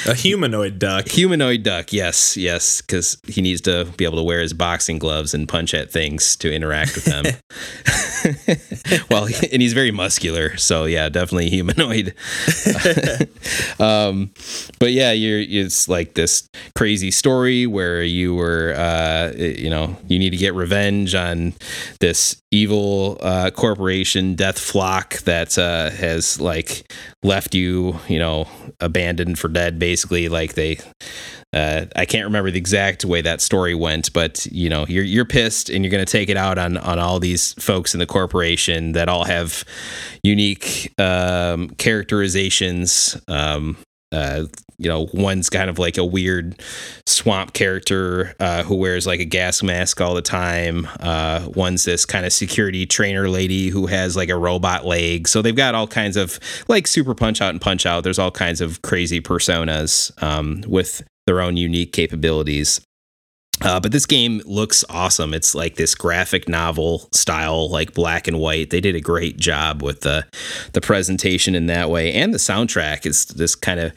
A 0.05 0.13
humanoid 0.13 0.77
duck. 0.77 1.07
humanoid 1.09 1.63
duck. 1.63 1.91
Yes, 1.91 2.37
yes, 2.37 2.81
because 2.81 3.17
he 3.27 3.41
needs 3.41 3.61
to 3.61 3.85
be 3.97 4.05
able 4.05 4.17
to 4.17 4.23
wear 4.23 4.39
his 4.39 4.53
boxing 4.53 4.99
gloves 4.99 5.33
and 5.33 5.47
punch 5.49 5.73
at 5.73 5.91
things 5.91 6.35
to 6.37 6.53
interact 6.53 6.93
with 6.93 7.05
them. 7.05 7.25
well, 9.09 9.25
and 9.25 9.61
he's 9.61 9.73
very 9.73 9.91
muscular, 9.91 10.57
so 10.57 10.85
yeah, 10.85 11.09
definitely 11.09 11.49
humanoid. 11.49 12.13
um, 13.79 14.31
but 14.79 14.91
yeah, 14.91 15.11
you're 15.11 15.39
it's 15.39 15.87
like 15.87 16.13
this 16.13 16.47
crazy 16.75 17.11
story 17.11 17.65
where 17.65 18.03
you 18.03 18.35
were, 18.35 18.73
uh, 18.77 19.33
you 19.35 19.69
know, 19.69 19.97
you 20.07 20.19
need 20.19 20.31
to 20.31 20.37
get 20.37 20.53
revenge 20.53 21.15
on 21.15 21.53
this 21.99 22.41
evil 22.51 23.17
uh, 23.21 23.49
corporation, 23.51 23.86
Deathflock, 24.35 25.23
that 25.23 25.57
uh, 25.57 25.89
has 25.91 26.39
like 26.39 26.91
left 27.23 27.55
you, 27.55 27.99
you 28.07 28.19
know, 28.19 28.47
abandoned 28.79 29.39
for 29.39 29.47
dead. 29.47 29.79
Basically, 29.79 30.29
like 30.29 30.53
they 30.53 30.79
uh, 31.53 31.85
I 31.95 32.05
can't 32.05 32.25
remember 32.25 32.51
the 32.51 32.57
exact 32.57 33.05
way 33.05 33.21
that 33.21 33.41
story 33.41 33.73
went, 33.73 34.11
but 34.11 34.45
you 34.47 34.69
know, 34.69 34.85
you're 34.87 35.03
you're 35.03 35.25
pissed 35.25 35.69
and 35.69 35.83
you're 35.83 35.91
going 35.91 36.05
to 36.05 36.11
take 36.11 36.29
it 36.29 36.37
out 36.37 36.57
on 36.57 36.77
on 36.77 36.99
all 36.99 37.19
these 37.19 37.53
folks 37.53 37.93
in 37.93 37.99
the 37.99 38.05
corporation 38.05 38.91
that 38.91 39.07
all 39.07 39.23
have 39.23 39.63
unique 40.23 40.93
um, 40.97 41.69
characterizations. 41.71 43.19
Um, 43.27 43.77
uh, 44.11 44.45
you 44.77 44.87
know, 44.87 45.07
one's 45.13 45.49
kind 45.49 45.69
of 45.69 45.79
like 45.79 45.97
a 45.97 46.05
weird 46.05 46.61
swamp 47.05 47.53
character 47.53 48.35
uh, 48.39 48.63
who 48.63 48.75
wears 48.75 49.07
like 49.07 49.19
a 49.19 49.25
gas 49.25 49.63
mask 49.63 49.99
all 49.99 50.13
the 50.13 50.21
time. 50.21 50.87
Uh, 50.99 51.47
one's 51.55 51.83
this 51.83 52.05
kind 52.05 52.25
of 52.25 52.31
security 52.31 52.85
trainer 52.85 53.27
lady 53.27 53.69
who 53.69 53.87
has 53.87 54.15
like 54.15 54.29
a 54.29 54.37
robot 54.37 54.85
leg. 54.85 55.27
So 55.27 55.41
they've 55.41 55.55
got 55.55 55.75
all 55.75 55.87
kinds 55.87 56.15
of 56.15 56.39
like 56.67 56.87
Super 56.87 57.15
Punch 57.15 57.41
Out 57.41 57.49
and 57.49 57.61
Punch 57.61 57.85
Out. 57.85 58.03
There's 58.03 58.19
all 58.19 58.31
kinds 58.31 58.61
of 58.61 58.81
crazy 58.81 59.19
personas 59.19 60.11
um, 60.21 60.63
with 60.67 61.03
their 61.25 61.41
own 61.41 61.57
unique 61.57 61.91
capabilities. 61.91 62.79
Uh, 63.61 63.79
but 63.79 63.91
this 63.91 64.05
game 64.05 64.41
looks 64.45 64.85
awesome. 64.89 65.33
It's 65.33 65.55
like 65.55 65.75
this 65.75 65.95
graphic 65.95 66.47
novel 66.47 67.09
style, 67.11 67.69
like 67.69 67.93
black 67.93 68.27
and 68.27 68.39
white. 68.39 68.69
They 68.69 68.81
did 68.81 68.95
a 68.95 69.01
great 69.01 69.37
job 69.37 69.81
with 69.81 70.01
the 70.01 70.25
the 70.73 70.81
presentation 70.81 71.55
in 71.55 71.65
that 71.65 71.89
way, 71.89 72.13
and 72.13 72.33
the 72.33 72.37
soundtrack 72.37 73.05
is 73.05 73.25
this 73.25 73.55
kind 73.55 73.79
of 73.79 73.93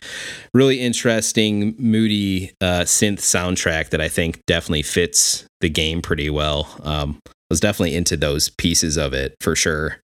really 0.54 0.80
interesting, 0.80 1.74
moody 1.78 2.52
uh, 2.61 2.82
synth 2.84 3.18
soundtrack 3.18 3.90
that 3.90 4.00
I 4.00 4.08
think 4.08 4.40
definitely 4.46 4.82
fits 4.82 5.44
the 5.61 5.68
game 5.68 6.00
pretty 6.00 6.30
well. 6.30 6.68
Um, 6.82 7.20
I 7.26 7.30
was 7.50 7.61
definitely 7.61 7.96
into 7.96 8.16
those 8.16 8.48
pieces 8.48 8.96
of 8.96 9.12
it 9.12 9.34
for 9.40 9.54
sure. 9.54 9.98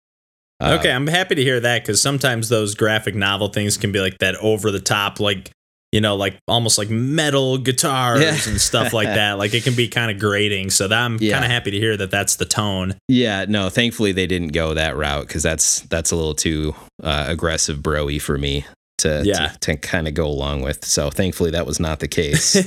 Uh, 0.60 0.78
Okay, 0.80 0.92
I'm 0.92 1.08
happy 1.08 1.36
to 1.36 1.44
hear 1.44 1.60
that 1.60 1.84
because 1.84 2.02
sometimes 2.02 2.50
those 2.50 2.74
graphic 2.74 3.16
novel 3.16 3.50
things 3.50 3.78
can 3.78 3.92
be 3.92 4.00
like 4.00 4.18
that 4.20 4.36
over 4.38 4.72
the 4.72 4.80
top, 4.80 5.20
like 5.20 5.52
you 5.94 6.02
know, 6.02 6.16
like 6.16 6.38
almost 6.48 6.80
like 6.80 6.90
metal 6.90 7.60
guitars 7.60 8.20
Yeah. 8.22 8.52
and 8.52 8.60
stuff 8.60 8.94
like 8.94 9.08
that. 9.20 9.38
Like 9.38 9.54
it 9.54 9.64
can 9.64 9.76
be 9.76 9.88
kind 9.88 10.10
of 10.10 10.18
grating. 10.20 10.72
So 10.72 10.88
that 10.88 11.00
I'm 11.00 11.18
Yeah. 11.22 11.34
kind 11.34 11.46
of 11.46 11.52
happy 11.52 11.70
to 11.72 11.78
hear 11.80 11.96
that 11.98 12.10
that's 12.10 12.38
the 12.38 12.46
tone. 12.46 12.96
Yeah, 13.08 13.46
no, 13.48 13.70
thankfully 13.70 14.12
they 14.12 14.26
didn't 14.26 14.54
go 14.54 14.74
that 14.74 14.98
route 14.98 15.28
because 15.28 15.44
that's 15.44 15.82
that's 15.82 16.12
a 16.12 16.16
little 16.16 16.34
too 16.34 16.74
uh, 17.04 17.26
aggressive 17.28 17.78
broy 17.78 18.20
for 18.20 18.38
me 18.40 18.66
to 19.00 19.22
Yeah. 19.24 19.50
to, 19.50 19.58
to 19.62 19.78
kind 19.78 20.08
of 20.08 20.16
go 20.16 20.26
along 20.26 20.62
with. 20.62 20.84
So 20.84 21.12
thankfully 21.12 21.52
that 21.52 21.68
was 21.68 21.80
not 21.80 22.00
the 22.00 22.08
case. 22.08 22.58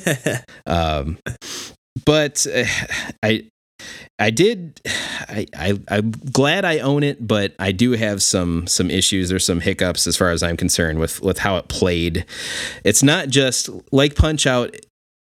um, 0.67 1.19
but 2.05 2.47
uh, 2.47 2.65
I 3.23 3.49
I 4.19 4.31
did 4.31 4.81
I, 5.29 5.47
I 5.57 5.79
I'm 5.89 6.11
glad 6.11 6.65
I 6.65 6.79
own 6.79 7.03
it, 7.03 7.27
but 7.27 7.55
I 7.59 7.73
do 7.73 7.93
have 7.93 8.23
some 8.23 8.67
some 8.67 8.91
issues 8.91 9.31
or 9.31 9.39
some 9.39 9.61
hiccups 9.61 10.07
as 10.07 10.17
far 10.17 10.31
as 10.31 10.43
I'm 10.43 10.57
concerned 10.57 10.99
with 10.99 11.21
with 11.21 11.39
how 11.39 11.57
it 11.57 11.69
played. 11.69 12.25
It's 12.85 13.03
not 13.03 13.29
just 13.29 13.69
like 13.93 14.15
Punch 14.15 14.47
Out. 14.47 14.77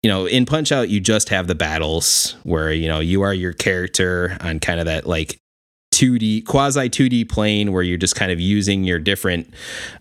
You 0.02 0.10
know, 0.10 0.26
in 0.26 0.46
Punch 0.46 0.72
Out, 0.72 0.88
you 0.88 0.98
just 0.98 1.28
have 1.28 1.46
the 1.46 1.54
battles 1.54 2.34
where 2.42 2.72
you 2.72 2.88
know 2.88 2.98
you 2.98 3.22
are 3.22 3.32
your 3.32 3.52
character 3.52 4.36
on 4.40 4.58
kind 4.58 4.80
of 4.80 4.86
that 4.86 5.06
like 5.06 5.38
2D 5.92 6.44
quasi 6.46 6.88
2D 6.88 7.28
plane 7.28 7.72
where 7.72 7.82
you're 7.82 7.98
just 7.98 8.16
kind 8.16 8.32
of 8.32 8.40
using 8.40 8.84
your 8.84 8.98
different 8.98 9.52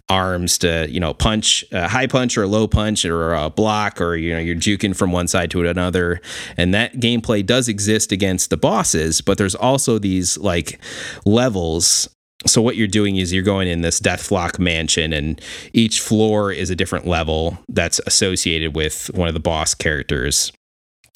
arms 0.10 0.58
to 0.58 0.88
you 0.90 1.00
know 1.00 1.14
punch 1.14 1.64
a 1.72 1.88
high 1.88 2.08
punch 2.08 2.38
or 2.38 2.44
a 2.44 2.48
low 2.48 2.68
punch 2.68 3.06
or 3.06 3.34
a 3.34 3.50
block 3.50 4.02
or 4.02 4.16
you 4.16 4.34
know 4.34 4.40
you're 4.40 4.56
juking 4.56 4.96
from 4.96 5.12
one 5.12 5.28
side 5.28 5.52
to 5.52 5.66
another. 5.68 6.22
And 6.58 6.74
that 6.74 6.96
gameplay 6.96 7.46
does 7.46 7.68
exist 7.68 8.12
against 8.12 8.50
the 8.50 8.58
bosses 8.58 9.22
but 9.22 9.38
there's 9.38 9.56
also 9.56 10.00
these 10.00 10.38
like 10.38 10.80
levels. 11.26 12.10
So 12.46 12.62
what 12.62 12.76
you're 12.76 12.88
doing 12.88 13.18
is 13.18 13.32
you're 13.32 13.44
going 13.44 13.68
in 13.68 13.82
this 13.82 14.00
Deathflock 14.00 14.58
mansion, 14.58 15.14
and 15.14 15.40
each 15.74 16.00
floor 16.00 16.52
is 16.52 16.72
a 16.72 16.76
different 16.76 17.06
level 17.06 17.60
that's 17.70 18.00
associated 18.08 18.76
with 18.76 19.12
one 19.14 19.28
of 19.28 19.36
the 19.36 19.40
boss 19.40 19.76
characters, 19.76 20.52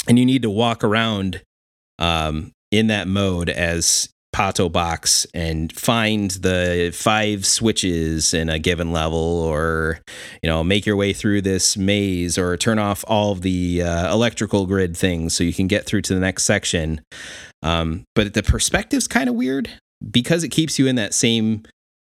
and 0.07 0.19
you 0.19 0.25
need 0.25 0.43
to 0.43 0.51
walk 0.51 0.83
around 0.83 1.41
um, 1.97 2.51
in 2.71 2.87
that 2.87 3.07
mode 3.07 3.49
as 3.49 4.09
Pato 4.35 4.69
Box 4.69 5.25
and 5.33 5.71
find 5.71 6.31
the 6.31 6.91
five 6.93 7.45
switches 7.45 8.33
in 8.33 8.49
a 8.49 8.59
given 8.59 8.91
level, 8.91 9.17
or 9.17 9.99
you 10.43 10.49
know, 10.49 10.61
make 10.61 10.85
your 10.85 10.97
way 10.97 11.13
through 11.13 11.41
this 11.41 11.77
maze, 11.77 12.37
or 12.37 12.57
turn 12.57 12.77
off 12.77 13.05
all 13.07 13.31
of 13.31 13.43
the 13.43 13.81
uh, 13.81 14.13
electrical 14.13 14.65
grid 14.65 14.97
things 14.97 15.33
so 15.33 15.45
you 15.45 15.53
can 15.53 15.67
get 15.67 15.85
through 15.85 16.01
to 16.01 16.13
the 16.13 16.19
next 16.19 16.43
section. 16.43 16.99
Um, 17.63 18.03
but 18.13 18.33
the 18.33 18.43
perspective's 18.43 19.07
kind 19.07 19.29
of 19.29 19.35
weird 19.35 19.69
because 20.11 20.43
it 20.43 20.49
keeps 20.49 20.77
you 20.77 20.87
in 20.87 20.97
that 20.97 21.13
same 21.13 21.63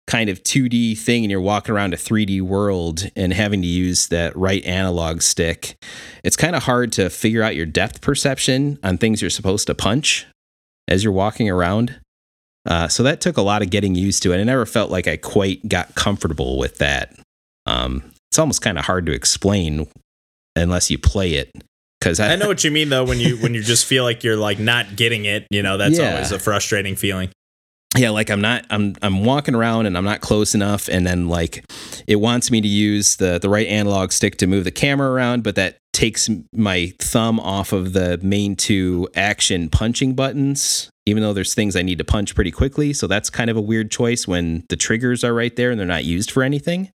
kind 0.05 0.29
of 0.29 0.43
2D 0.43 0.97
thing 0.97 1.23
and 1.23 1.31
you're 1.31 1.39
walking 1.39 1.73
around 1.73 1.93
a 1.93 1.97
3D 1.97 2.41
world 2.41 3.09
and 3.15 3.31
having 3.31 3.61
to 3.61 3.67
use 3.67 4.09
that 4.09 4.35
right 4.35 4.65
analog 4.65 5.21
stick, 5.21 5.77
it's 6.25 6.35
kind 6.35 6.57
of 6.57 6.63
hard 6.63 6.91
to 6.91 7.09
figure 7.09 7.43
out 7.43 7.55
your 7.55 7.65
depth 7.65 8.01
perception 8.01 8.77
on 8.83 8.97
things 8.97 9.21
you're 9.21 9.29
supposed 9.29 9.67
to 9.67 9.73
punch 9.73 10.27
as 10.89 11.03
you're 11.03 11.13
walking 11.13 11.49
around. 11.49 12.01
Uh, 12.65 12.87
so 12.87 13.03
that 13.03 13.21
took 13.21 13.37
a 13.37 13.41
lot 13.41 13.61
of 13.61 13.69
getting 13.69 13.95
used 13.95 14.21
to, 14.23 14.31
and 14.31 14.41
I 14.41 14.43
never 14.43 14.65
felt 14.65 14.91
like 14.91 15.07
I 15.07 15.17
quite 15.17 15.67
got 15.67 15.95
comfortable 15.95 16.57
with 16.57 16.77
that. 16.79 17.15
Um, 17.65 18.03
it's 18.31 18.37
almost 18.39 18.61
kind 18.61 18.77
of 18.77 18.85
hard 18.85 19.05
to 19.07 19.11
explain 19.11 19.87
unless 20.55 20.91
you 20.91 20.97
play 20.97 21.33
it. 21.35 21.49
Because 21.99 22.19
I, 22.19 22.33
I 22.33 22.35
know 22.35 22.47
what 22.47 22.63
you 22.63 22.71
mean 22.71 22.89
though 22.89 23.03
when 23.03 23.19
you 23.19 23.37
when 23.37 23.53
you 23.53 23.61
just 23.61 23.85
feel 23.85 24.03
like 24.03 24.23
you're 24.23 24.37
like 24.37 24.59
not 24.59 24.95
getting 24.95 25.25
it. 25.25 25.45
You 25.49 25.61
know, 25.63 25.77
that's 25.77 25.97
Yeah. 25.97 26.11
always 26.13 26.31
a 26.31 26.39
frustrating 26.39 26.95
feeling. 26.95 27.29
Yeah 27.97 28.09
like 28.09 28.29
i'm 28.29 28.41
not 28.41 28.65
i'm 28.69 28.95
i'm 29.01 29.25
walking 29.25 29.55
around 29.55 29.85
and 29.85 29.97
i'm 29.97 30.05
not 30.05 30.21
close 30.21 30.53
enough 30.53 30.87
and 30.89 31.07
then 31.07 31.27
like 31.27 31.63
it 32.07 32.17
wants 32.17 32.51
me 32.51 32.61
to 32.61 32.67
use 32.67 33.15
the 33.15 33.39
the 33.39 33.49
right 33.49 33.67
analog 33.67 34.11
stick 34.11 34.37
to 34.37 34.47
move 34.47 34.63
the 34.63 34.71
camera 34.71 35.09
around 35.09 35.43
but 35.43 35.55
that 35.55 35.77
takes 35.91 36.29
my 36.53 36.93
thumb 36.99 37.39
off 37.39 37.73
of 37.73 37.93
the 37.93 38.19
main 38.21 38.55
two 38.55 39.07
action 39.15 39.69
punching 39.69 40.13
buttons 40.13 40.89
even 41.09 41.23
though 41.23 41.33
there's 41.33 41.53
things 41.53 41.75
i 41.75 41.81
need 41.81 41.97
to 41.97 42.03
punch 42.03 42.35
pretty 42.35 42.51
quickly. 42.51 42.93
So 42.93 43.07
that's 43.07 43.29
kind 43.29 43.49
of 43.49 43.57
a 43.57 43.61
weird 43.61 43.91
choice 43.91 44.27
when 44.27 44.63
the 44.69 44.77
triggers 44.77 45.23
are 45.23 45.33
right 45.33 45.55
there 45.55 45.71
and 45.71 45.79
they're 45.79 45.87
not 45.87 46.05
used 46.05 46.31
for 46.31 46.43
anything 46.43 46.91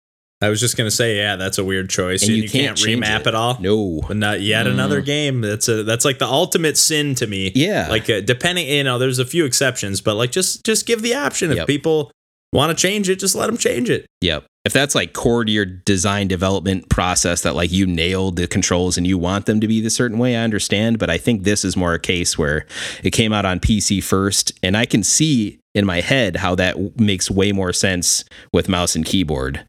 I 0.42 0.48
was 0.48 0.58
just 0.60 0.76
gonna 0.76 0.90
say, 0.90 1.16
yeah, 1.18 1.36
that's 1.36 1.58
a 1.58 1.64
weird 1.64 1.90
choice. 1.90 2.22
And 2.22 2.30
And 2.30 2.36
you 2.38 2.42
you, 2.44 2.48
can't 2.48 2.78
can't, 2.78 3.02
remap 3.02 3.26
it. 3.26 3.34
all. 3.34 3.58
no 3.60 4.00
But 4.08 4.16
not 4.16 4.40
yet 4.40 4.66
Mm. 4.66 4.70
another 4.72 5.00
game. 5.02 5.40
That's 5.42 5.68
a 5.68 5.82
that's 5.84 6.04
like 6.04 6.18
the 6.18 6.26
ultimate 6.26 6.78
sin 6.78 7.14
to 7.16 7.26
me. 7.26 7.52
yeah 7.54 7.88
Like 7.90 8.08
uh, 8.08 8.20
depending, 8.20 8.66
you 8.68 8.84
know, 8.84 8.98
there's 8.98 9.18
a 9.18 9.24
few 9.26 9.44
exceptions, 9.44 10.00
but 10.00 10.14
like 10.16 10.30
just 10.32 10.64
just 10.64 10.86
give 10.86 11.02
the 11.02 11.14
option 11.14 11.50
if 11.50 11.56
Yep. 11.58 11.66
people 11.66 12.10
want 12.52 12.76
to 12.76 12.80
change 12.80 13.08
it, 13.08 13.16
just 13.20 13.34
let 13.36 13.46
them 13.46 13.56
change 13.58 13.90
it. 13.90 14.06
Yep. 14.22 14.44
If 14.66 14.72
that's 14.74 14.94
like 14.94 15.12
core 15.14 15.44
to 15.44 15.50
your 15.52 15.64
design 15.64 16.26
development 16.28 16.88
process 16.90 17.42
that 17.42 17.54
like 17.54 17.70
you 17.72 17.86
nailed 17.86 18.36
the 18.36 18.46
controls 18.46 18.98
and 18.98 19.06
you 19.06 19.16
want 19.18 19.46
them 19.46 19.60
to 19.60 19.68
be 19.68 19.80
the 19.80 19.88
certain 19.88 20.18
way, 20.18 20.36
I 20.36 20.42
understand. 20.42 20.98
But 20.98 21.08
I 21.10 21.16
think 21.18 21.44
this 21.44 21.64
is 21.64 21.76
more 21.76 21.94
a 21.94 21.98
case 21.98 22.36
where 22.36 22.66
it 23.02 23.10
came 23.12 23.32
out 23.32 23.46
on 23.46 23.58
PC 23.60 24.02
first, 24.02 24.52
and 24.62 24.76
I 24.76 24.84
can 24.84 25.02
see 25.02 25.58
in 25.74 25.86
my 25.86 26.00
head 26.00 26.36
how 26.36 26.54
that 26.56 26.98
makes 27.00 27.30
way 27.30 27.52
more 27.52 27.72
sense 27.72 28.24
with 28.52 28.68
mouse 28.68 28.94
and 28.96 29.04
keyboard. 29.04 29.64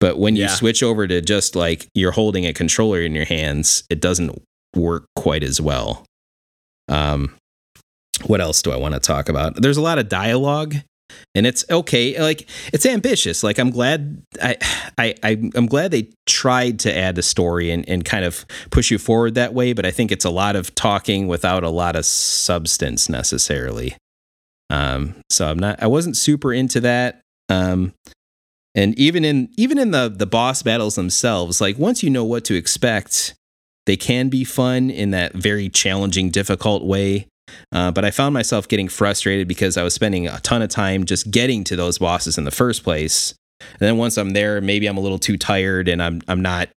But 0.00 0.18
when 0.18 0.36
you 0.36 0.42
Yeah. 0.42 0.54
switch 0.54 0.82
over 0.82 1.06
to 1.06 1.20
just 1.20 1.56
like 1.56 1.88
you're 1.94 2.12
holding 2.12 2.44
a 2.46 2.52
controller 2.52 3.00
in 3.00 3.14
your 3.14 3.24
hands, 3.24 3.84
it 3.88 4.00
doesn't 4.00 4.42
work 4.74 5.06
quite 5.16 5.42
as 5.42 5.60
well. 5.60 6.04
Um, 6.88 7.34
what 8.26 8.40
else 8.40 8.62
do 8.62 8.72
I 8.72 8.76
want 8.76 8.94
to 8.94 9.00
talk 9.00 9.28
about? 9.28 9.60
There's 9.60 9.76
a 9.76 9.82
lot 9.82 9.98
of 9.98 10.08
dialogue 10.08 10.76
and 11.34 11.46
it's 11.46 11.64
okay. 11.70 12.18
Like 12.20 12.48
it's 12.72 12.84
ambitious. 12.86 13.42
Like 13.42 13.58
I'm 13.58 13.70
glad 13.70 14.22
I 14.42 14.56
I, 14.98 15.14
I'm 15.54 15.66
glad 15.66 15.90
they 15.92 16.08
tried 16.26 16.78
to 16.80 16.96
add 16.96 17.16
a 17.18 17.22
story 17.22 17.70
and, 17.70 17.88
and 17.88 18.04
kind 18.04 18.24
of 18.24 18.44
push 18.70 18.90
you 18.90 18.98
forward 18.98 19.34
that 19.34 19.54
way. 19.54 19.72
But 19.72 19.86
I 19.86 19.90
think 19.90 20.10
it's 20.12 20.24
a 20.24 20.30
lot 20.30 20.56
of 20.56 20.74
talking 20.74 21.26
without 21.26 21.64
a 21.64 21.70
lot 21.70 21.96
of 21.96 22.04
substance 22.04 23.08
necessarily. 23.08 23.96
Um, 24.70 25.14
so 25.30 25.48
I'm 25.48 25.58
not. 25.58 25.82
I 25.82 25.86
wasn't 25.86 26.16
super 26.16 26.52
into 26.52 26.80
that. 26.80 27.20
Um, 27.48 27.92
and 28.76 28.96
even 28.98 29.24
in 29.24 29.48
even 29.56 29.78
in 29.78 29.90
the 29.90 30.12
the 30.14 30.26
boss 30.26 30.62
battles 30.62 30.94
themselves, 30.94 31.60
like 31.60 31.78
once 31.78 32.02
you 32.02 32.10
know 32.10 32.24
what 32.24 32.44
to 32.44 32.54
expect, 32.54 33.34
they 33.86 33.96
can 33.96 34.28
be 34.28 34.44
fun 34.44 34.90
in 34.90 35.10
that 35.12 35.32
very 35.32 35.68
challenging, 35.70 36.30
difficult 36.30 36.84
way. 36.84 37.26
Uh, 37.72 37.90
but 37.90 38.04
I 38.04 38.10
found 38.10 38.34
myself 38.34 38.68
getting 38.68 38.88
frustrated 38.88 39.48
because 39.48 39.76
I 39.76 39.82
was 39.82 39.94
spending 39.94 40.26
a 40.26 40.40
ton 40.40 40.62
of 40.62 40.68
time 40.68 41.04
just 41.04 41.30
getting 41.30 41.64
to 41.64 41.76
those 41.76 41.98
bosses 41.98 42.36
in 42.36 42.44
the 42.44 42.50
first 42.50 42.84
place. 42.84 43.34
And 43.60 43.80
then 43.80 43.96
once 43.96 44.18
I'm 44.18 44.30
there, 44.30 44.60
maybe 44.60 44.86
I'm 44.86 44.98
a 44.98 45.00
little 45.00 45.18
too 45.18 45.38
tired 45.38 45.88
and 45.88 46.02
I'm 46.02 46.20
I'm 46.28 46.42
not, 46.42 46.68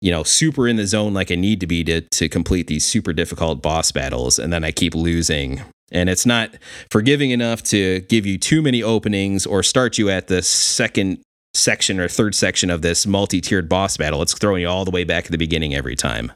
you 0.00 0.10
know, 0.10 0.24
super 0.24 0.66
in 0.66 0.74
the 0.74 0.86
zone 0.86 1.14
like 1.14 1.30
I 1.30 1.36
need 1.36 1.60
to 1.60 1.68
be 1.68 1.84
to 1.84 2.00
to 2.00 2.28
complete 2.28 2.66
these 2.66 2.84
super 2.84 3.12
difficult 3.12 3.62
boss 3.62 3.92
battles. 3.92 4.40
And 4.40 4.52
then 4.52 4.64
I 4.64 4.72
keep 4.72 4.92
losing. 4.92 5.62
And 5.90 6.10
it's 6.10 6.26
not 6.26 6.50
forgiving 6.90 7.30
enough 7.30 7.62
to 7.64 8.00
give 8.00 8.26
you 8.26 8.36
too 8.36 8.60
many 8.60 8.82
openings 8.82 9.46
or 9.46 9.62
start 9.62 9.96
you 9.96 10.10
at 10.10 10.26
the 10.26 10.42
second 10.42 11.22
section 11.58 12.00
or 12.00 12.08
third 12.08 12.34
section 12.34 12.70
of 12.70 12.82
this 12.82 13.06
multi-tiered 13.06 13.68
boss 13.68 13.96
battle. 13.96 14.22
It's 14.22 14.34
throwing 14.34 14.62
you 14.62 14.68
all 14.68 14.84
the 14.84 14.90
way 14.90 15.04
back 15.04 15.26
at 15.26 15.30
the 15.32 15.38
beginning 15.38 15.74
every 15.74 15.96
time. 15.96 16.32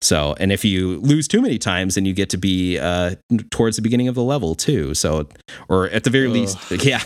So, 0.00 0.36
and 0.38 0.52
if 0.52 0.64
you 0.64 1.00
lose 1.00 1.26
too 1.26 1.42
many 1.42 1.58
times, 1.58 1.96
then 1.96 2.04
you 2.04 2.12
get 2.14 2.30
to 2.30 2.36
be 2.36 2.78
uh, 2.78 3.16
towards 3.50 3.74
the 3.76 3.82
beginning 3.82 4.06
of 4.06 4.14
the 4.14 4.22
level 4.22 4.54
too. 4.54 4.94
So, 4.94 5.28
or 5.68 5.88
at 5.90 6.04
the 6.04 6.10
very 6.10 6.26
Ugh. 6.28 6.32
least, 6.32 6.70
yeah. 6.84 7.02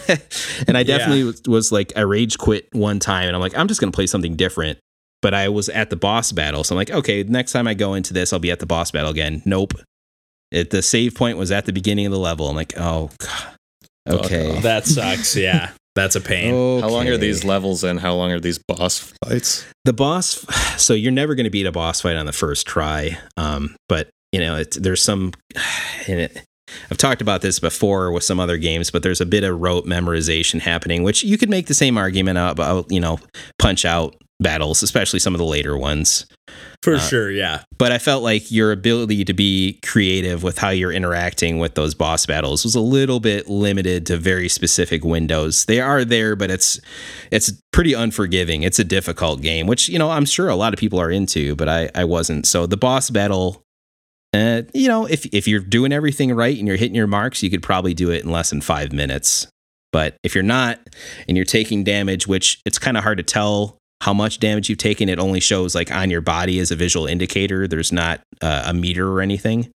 and 0.69 0.77
I 0.77 0.83
definitely 0.83 1.21
Yeah. 1.21 1.25
was, 1.27 1.43
was 1.47 1.73
like, 1.73 1.93
I 1.97 2.01
rage 2.03 2.37
quit 2.37 2.69
one 2.73 2.99
time, 2.99 3.29
and 3.29 3.35
I'm 3.35 3.41
like, 3.41 3.57
I'm 3.57 3.67
just 3.67 3.81
gonna 3.81 3.93
play 3.93 4.07
something 4.07 4.37
different. 4.37 4.79
But 5.23 5.33
I 5.33 5.49
was 5.49 5.69
at 5.71 5.89
the 5.89 5.97
boss 5.97 6.33
battle, 6.33 6.65
so 6.65 6.75
I'm 6.75 6.77
like, 6.77 6.91
okay, 6.91 7.23
next 7.23 7.53
time 7.53 7.67
I 7.67 7.73
go 7.75 7.95
into 7.95 8.13
this, 8.13 8.33
I'll 8.33 8.41
be 8.41 8.51
at 8.51 8.59
the 8.59 8.67
boss 8.67 8.91
battle 8.91 9.11
again. 9.11 9.41
Nope. 9.47 9.73
It, 10.51 10.69
the 10.69 10.83
save 10.83 11.15
point 11.15 11.39
was 11.39 11.51
at 11.51 11.65
the 11.65 11.73
beginning 11.73 12.05
of 12.05 12.13
the 12.13 12.19
level. 12.19 12.49
I'm 12.51 12.57
like, 12.57 12.75
oh, 12.77 13.09
God. 13.19 13.57
Fuck 14.07 14.25
okay. 14.27 14.57
off. 14.57 14.63
That 14.65 14.85
sucks. 14.87 15.35
Yeah, 15.37 15.71
that's 15.95 16.17
a 16.17 16.21
pain. 16.21 16.81
How 16.81 16.89
long 16.89 17.09
are 17.09 17.17
these 17.17 17.45
levels 17.45 17.85
and 17.85 18.01
how 18.01 18.15
long 18.15 18.33
are 18.33 18.41
these 18.41 18.59
boss 18.59 19.13
fights? 19.25 19.67
the 19.85 19.93
boss 19.93 20.45
so 20.83 20.95
you're 20.95 21.13
never 21.13 21.35
going 21.35 21.45
to 21.45 21.51
beat 21.51 21.67
a 21.67 21.73
boss 21.73 22.01
fight 22.01 22.17
on 22.17 22.27
the 22.27 22.33
first 22.33 22.67
try 22.67 23.19
um, 23.37 23.75
but 23.89 24.11
you 24.33 24.41
know 24.41 24.57
it, 24.57 24.77
there's 24.81 25.03
some 25.03 25.33
and 26.09 26.21
it, 26.21 26.43
i've 26.91 26.99
talked 26.99 27.21
about 27.21 27.43
this 27.43 27.59
before 27.59 28.13
with 28.13 28.25
some 28.25 28.41
other 28.41 28.57
games 28.57 28.91
but 28.91 29.03
there's 29.03 29.21
a 29.21 29.27
bit 29.27 29.45
of 29.45 29.61
rote 29.61 29.85
memorization 29.85 30.61
happening 30.61 31.03
which 31.03 31.23
you 31.23 31.37
could 31.37 31.51
make 31.51 31.67
the 31.67 31.75
same 31.75 31.99
argument 31.99 32.39
about 32.39 32.91
you 32.91 33.01
know 33.01 33.19
punch 33.59 33.85
out 33.85 34.17
battles 34.43 34.83
especially 34.83 35.19
some 35.19 35.35
of 35.35 35.39
the 35.39 35.45
later 35.45 35.77
ones 35.77 36.27
For 36.83 36.97
uh, 36.97 36.99
sure. 36.99 37.31
Yeah. 37.31 37.63
but 37.79 37.93
I 37.93 37.99
felt 37.99 38.23
like 38.23 38.51
your 38.51 38.73
ability 38.73 39.25
to 39.25 39.33
be 39.33 39.79
creative 39.85 40.43
with 40.43 40.59
how 40.59 40.71
you're 40.71 40.93
interacting 40.93 41.59
with 41.59 41.75
those 41.75 41.95
boss 41.95 42.27
battles 42.27 42.65
was 42.65 42.75
a 42.75 42.81
little 42.81 43.21
bit 43.21 43.49
limited 43.49 44.05
to 44.07 44.17
very 44.17 44.49
specific 44.49 45.05
windows. 45.05 45.65
They 45.67 45.81
are 45.81 46.05
there, 46.05 46.35
but 46.37 46.51
it's 46.51 46.81
it's 47.31 47.53
pretty 47.73 47.95
unforgiving. 47.95 48.65
It's 48.65 48.79
a 48.79 48.85
difficult 48.85 49.41
game, 49.43 49.67
which 49.67 49.89
you 49.89 49.99
know 49.99 50.11
I'm 50.11 50.25
sure 50.25 50.49
a 50.49 50.57
lot 50.57 50.75
of 50.75 50.79
people 50.81 51.01
are 51.01 51.11
into, 51.11 51.55
but 51.55 51.69
I 51.69 51.91
I 51.95 52.05
wasn't. 52.05 52.47
So 52.47 52.67
the 52.67 52.77
boss 52.77 53.11
battle. 53.11 53.63
Uh, 54.35 54.63
you 54.73 54.89
know, 54.89 55.05
if 55.07 55.27
if 55.27 55.47
you're 55.47 55.61
doing 55.61 55.93
everything 55.93 56.35
right 56.35 56.57
and 56.59 56.67
you're 56.67 56.77
hitting 56.77 56.95
your 56.97 57.07
marks, 57.07 57.43
you 57.43 57.51
could 57.51 57.63
probably 57.63 57.95
do 57.95 58.11
it 58.11 58.25
in 58.25 58.31
less 58.31 58.51
than 58.51 58.61
five 58.61 58.91
minutes. 58.93 59.47
But 59.93 60.17
if 60.25 60.35
you're 60.35 60.43
not 60.43 60.81
and 61.29 61.37
you're 61.37 61.45
taking 61.45 61.85
damage, 61.85 62.27
which 62.27 62.61
it's 62.65 62.79
kind 62.79 62.97
of 62.97 63.05
hard 63.05 63.19
to 63.19 63.25
tell 63.25 63.77
how 64.03 64.13
much 64.13 64.41
damage 64.41 64.69
you've 64.69 64.79
taken, 64.79 65.09
it 65.09 65.21
only 65.21 65.39
shows 65.39 65.77
like 65.77 65.93
on 65.93 66.11
your 66.11 66.21
body 66.21 66.59
as 66.59 66.73
a 66.73 66.77
visual 66.77 67.07
indicator. 67.07 67.69
There's 67.69 67.93
not 67.93 68.21
uh, 68.41 68.65
a 68.67 68.75
meter 68.75 69.09
or 69.09 69.21
anything. 69.21 69.71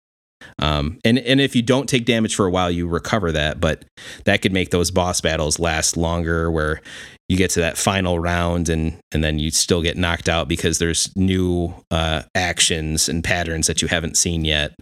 Um, 0.59 0.99
and 1.03 1.19
and 1.19 1.41
if 1.41 1.55
you 1.55 1.61
don't 1.61 1.87
take 1.87 2.05
damage 2.05 2.35
for 2.35 2.45
a 2.45 2.49
while, 2.49 2.71
you 2.71 2.87
recover 2.87 3.33
that. 3.33 3.59
But 3.59 3.83
that 4.25 4.41
could 4.41 4.53
make 4.53 4.71
those 4.71 4.91
boss 4.91 5.19
battles 5.21 5.59
last 5.59 5.97
longer, 5.97 6.49
where 6.49 6.81
you 7.27 7.35
get 7.35 7.51
to 7.51 7.59
that 7.59 7.77
final 7.77 8.17
round 8.17 8.69
and 8.69 8.97
and 9.11 9.23
then 9.23 9.39
you 9.39 9.51
still 9.51 9.81
get 9.81 9.97
knocked 9.97 10.29
out 10.29 10.47
because 10.47 10.79
there's 10.79 11.13
new 11.15 11.73
uh, 11.91 12.23
actions 12.33 13.09
and 13.09 13.23
patterns 13.23 13.67
that 13.67 13.81
you 13.81 13.89
haven't 13.89 14.15
seen 14.15 14.45
yet. 14.45 14.73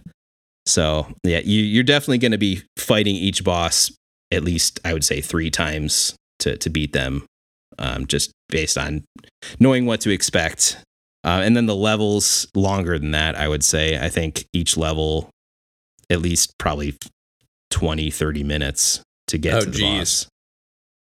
So 0.66 1.08
yeah, 1.24 1.40
you, 1.44 1.62
you're 1.62 1.82
definitely 1.82 2.18
going 2.18 2.32
to 2.32 2.38
be 2.38 2.62
fighting 2.76 3.16
each 3.16 3.42
boss 3.42 3.90
at 4.32 4.42
least 4.42 4.80
I 4.84 4.92
would 4.92 5.04
say 5.04 5.20
three 5.20 5.50
times 5.50 6.16
to 6.40 6.56
to 6.56 6.70
beat 6.70 6.92
them, 6.92 7.26
um, 7.78 8.06
just 8.06 8.32
based 8.48 8.76
on 8.78 9.04
knowing 9.60 9.86
what 9.86 10.00
to 10.02 10.10
expect. 10.10 10.78
Uh, 11.24 11.40
and 11.44 11.56
then 11.56 11.66
the 11.66 11.76
levels 11.76 12.48
longer 12.54 12.98
than 12.98 13.12
that, 13.12 13.36
I 13.36 13.48
would 13.48 13.62
say. 13.64 13.98
I 13.98 14.08
think 14.08 14.44
each 14.52 14.76
level 14.76 15.30
at 16.10 16.20
least 16.20 16.52
probably 16.58 16.96
20, 17.70 18.10
30 18.10 18.42
minutes 18.44 19.00
to 19.28 19.38
get 19.38 19.54
Oh, 19.54 19.60
to 19.60 19.66
the 19.66 19.72
geez. 19.78 20.26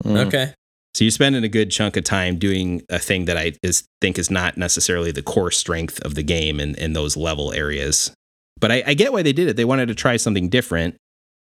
boss. 0.03 0.11
Mm. 0.11 0.27
Okay. 0.27 0.53
So 0.95 1.03
you're 1.03 1.11
spending 1.11 1.43
a 1.43 1.47
good 1.49 1.69
chunk 1.69 1.95
of 1.95 2.03
time 2.03 2.37
doing 2.37 2.81
a 2.89 2.97
thing 2.99 3.25
that 3.25 3.37
I 3.37 3.53
is, 3.61 3.85
think 4.01 4.17
is 4.17 4.31
not 4.31 4.57
necessarily 4.57 5.11
the 5.11 5.21
core 5.21 5.51
strength 5.51 6.01
of 6.03 6.15
the 6.15 6.23
game 6.23 6.59
in, 6.59 6.75
in 6.75 6.93
those 6.93 7.15
level 7.15 7.53
areas. 7.53 8.11
But 8.59 8.71
I, 8.71 8.83
I 8.87 8.93
get 8.95 9.13
why 9.13 9.21
they 9.21 9.31
did 9.31 9.47
it. 9.47 9.55
They 9.55 9.63
wanted 9.65 9.87
to 9.89 9.95
try 9.95 10.17
something 10.17 10.49
different. 10.49 10.97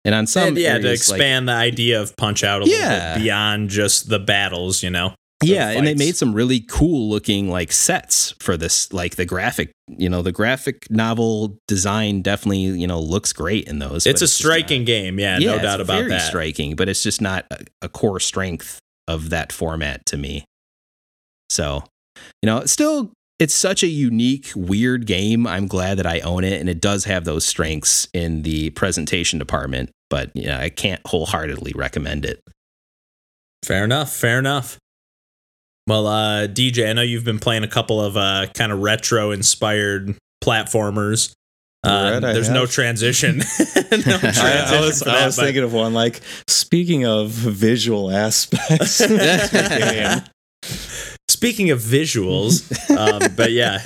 And 0.05 0.15
on 0.15 0.27
some 0.27 0.49
and 0.49 0.59
yeah, 0.59 0.79
to 0.79 0.85
areas, 0.85 1.09
like- 1.11 1.19
expand 1.19 1.49
the 1.49 1.53
idea 1.53 2.01
of 2.01 2.17
Punch 2.17 2.43
Out 2.45 2.63
a 2.63 2.65
little 2.65 2.79
Yeah. 2.81 3.15
bit 3.15 3.23
beyond 3.23 3.71
just 3.71 4.09
the 4.09 4.19
battles, 4.19 4.83
you 4.83 4.91
know. 4.91 5.15
yeah 5.45 5.71
and 5.71 5.85
they 5.85 5.95
made 5.97 6.15
some 6.15 6.33
really 6.33 6.61
cool 6.61 7.11
looking 7.11 7.51
like 7.51 7.73
sets 7.73 8.33
for 8.39 8.57
this 8.57 8.93
like 8.93 9.17
the 9.17 9.25
graphic 9.25 9.73
you 9.89 10.09
know 10.09 10.23
the 10.23 10.31
graphic 10.31 10.89
novel 10.89 11.57
design 11.67 12.23
definitely 12.23 12.61
you 12.61 12.87
know 12.87 13.01
looks 13.01 13.33
great 13.33 13.67
in 13.67 13.81
those 13.81 14.07
It's 14.07 14.23
a 14.23 14.27
just 14.27 14.37
striking 14.37 14.83
not- 14.83 14.87
game, 14.87 15.19
yeah, 15.19 15.39
yeah 15.39 15.47
no 15.49 15.55
it's 15.55 15.63
doubt 15.65 15.81
about 15.81 15.99
very 15.99 16.11
that. 16.11 16.29
striking 16.29 16.77
but 16.77 16.89
it's 16.89 17.03
just 17.03 17.21
not 17.21 17.45
a, 17.51 17.65
a 17.83 17.89
core 17.89 18.21
strength 18.21 18.79
of 19.09 19.31
that 19.31 19.51
format 19.53 20.07
to 20.07 20.17
me 20.17 20.45
so 21.51 21.83
you 22.41 22.47
know 22.47 22.65
still 22.65 23.11
it's 23.43 23.55
such 23.55 23.83
a 23.83 23.89
unique 23.89 24.53
weird 24.55 25.07
game 25.07 25.47
i'm 25.47 25.67
glad 25.67 25.99
that 25.99 26.07
i 26.07 26.21
own 26.21 26.45
it 26.45 26.61
and 26.61 26.69
it 26.69 26.81
does 26.81 27.05
have 27.05 27.25
those 27.25 27.45
strengths 27.45 28.07
in 28.13 28.43
the 28.43 28.71
presentation 28.71 29.39
department 29.39 29.91
but 30.11 30.31
yeah 30.35 30.59
i 30.61 30.69
can't 30.69 31.01
wholeheartedly 31.07 31.73
recommend 31.75 32.25
it 32.25 32.41
Fair 33.65 33.85
enough. 33.85 34.13
Fair 34.13 34.39
enough. 34.39 34.79
Well, 35.87 36.07
uh, 36.07 36.47
DJ, 36.47 36.89
I 36.89 36.93
know 36.93 37.03
you've 37.03 37.25
been 37.25 37.39
playing 37.39 37.65
a 37.65 37.69
couple 37.69 38.01
of 38.01 38.17
uh, 38.17 38.47
kind 38.55 38.73
of 38.73 38.81
retro 38.81 39.31
inspired 39.31 40.17
platformers. 40.43 41.33
Um, 41.85 41.93
Right, 41.93 42.25
I 42.25 42.33
there's 42.33 42.49
no 42.49 42.67
transition. 42.67 43.39
no 43.39 43.45
transition 43.45 44.33
I, 44.45 44.77
I 44.77 44.81
was, 44.81 45.03
for 45.03 45.11
I 45.11 45.19
that, 45.21 45.27
was 45.27 45.37
thinking 45.37 45.65
of 45.65 45.73
one 45.73 45.93
like 45.95 46.21
speaking 46.47 47.05
of 47.05 47.31
visual 47.31 48.11
aspects. 48.11 49.01
of 51.43 51.61
the 51.61 51.71
game, 51.71 51.71
Speaking 51.71 51.71
of 51.71 51.81
visuals, 51.81 52.97
um, 52.97 53.35
but 53.37 53.53
yeah, 53.53 53.83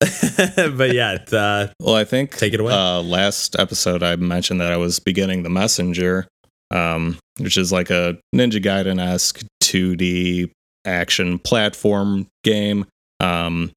but 0.76 0.94
yeah, 0.94 1.18
uh, 1.32 1.68
well, 1.80 1.96
I 1.96 2.04
think 2.04 2.36
take 2.36 2.54
it 2.54 2.60
away. 2.60 2.72
Uh, 2.72 3.02
last 3.02 3.56
episode, 3.58 4.02
I 4.02 4.16
mentioned 4.16 4.60
that 4.60 4.72
I 4.72 4.76
was 4.76 5.00
beginning 5.00 5.42
the 5.42 5.50
Messenger, 5.50 6.26
um, 6.70 7.18
which 7.38 7.56
is 7.56 7.72
like 7.72 7.90
a 7.90 8.18
Ninja 8.34 8.62
Gaiden 8.62 9.00
esque 9.00 9.44
2D 9.64 10.50
action 10.84 11.38
platform 11.38 12.26
game. 12.44 12.86
Um, 13.20 13.72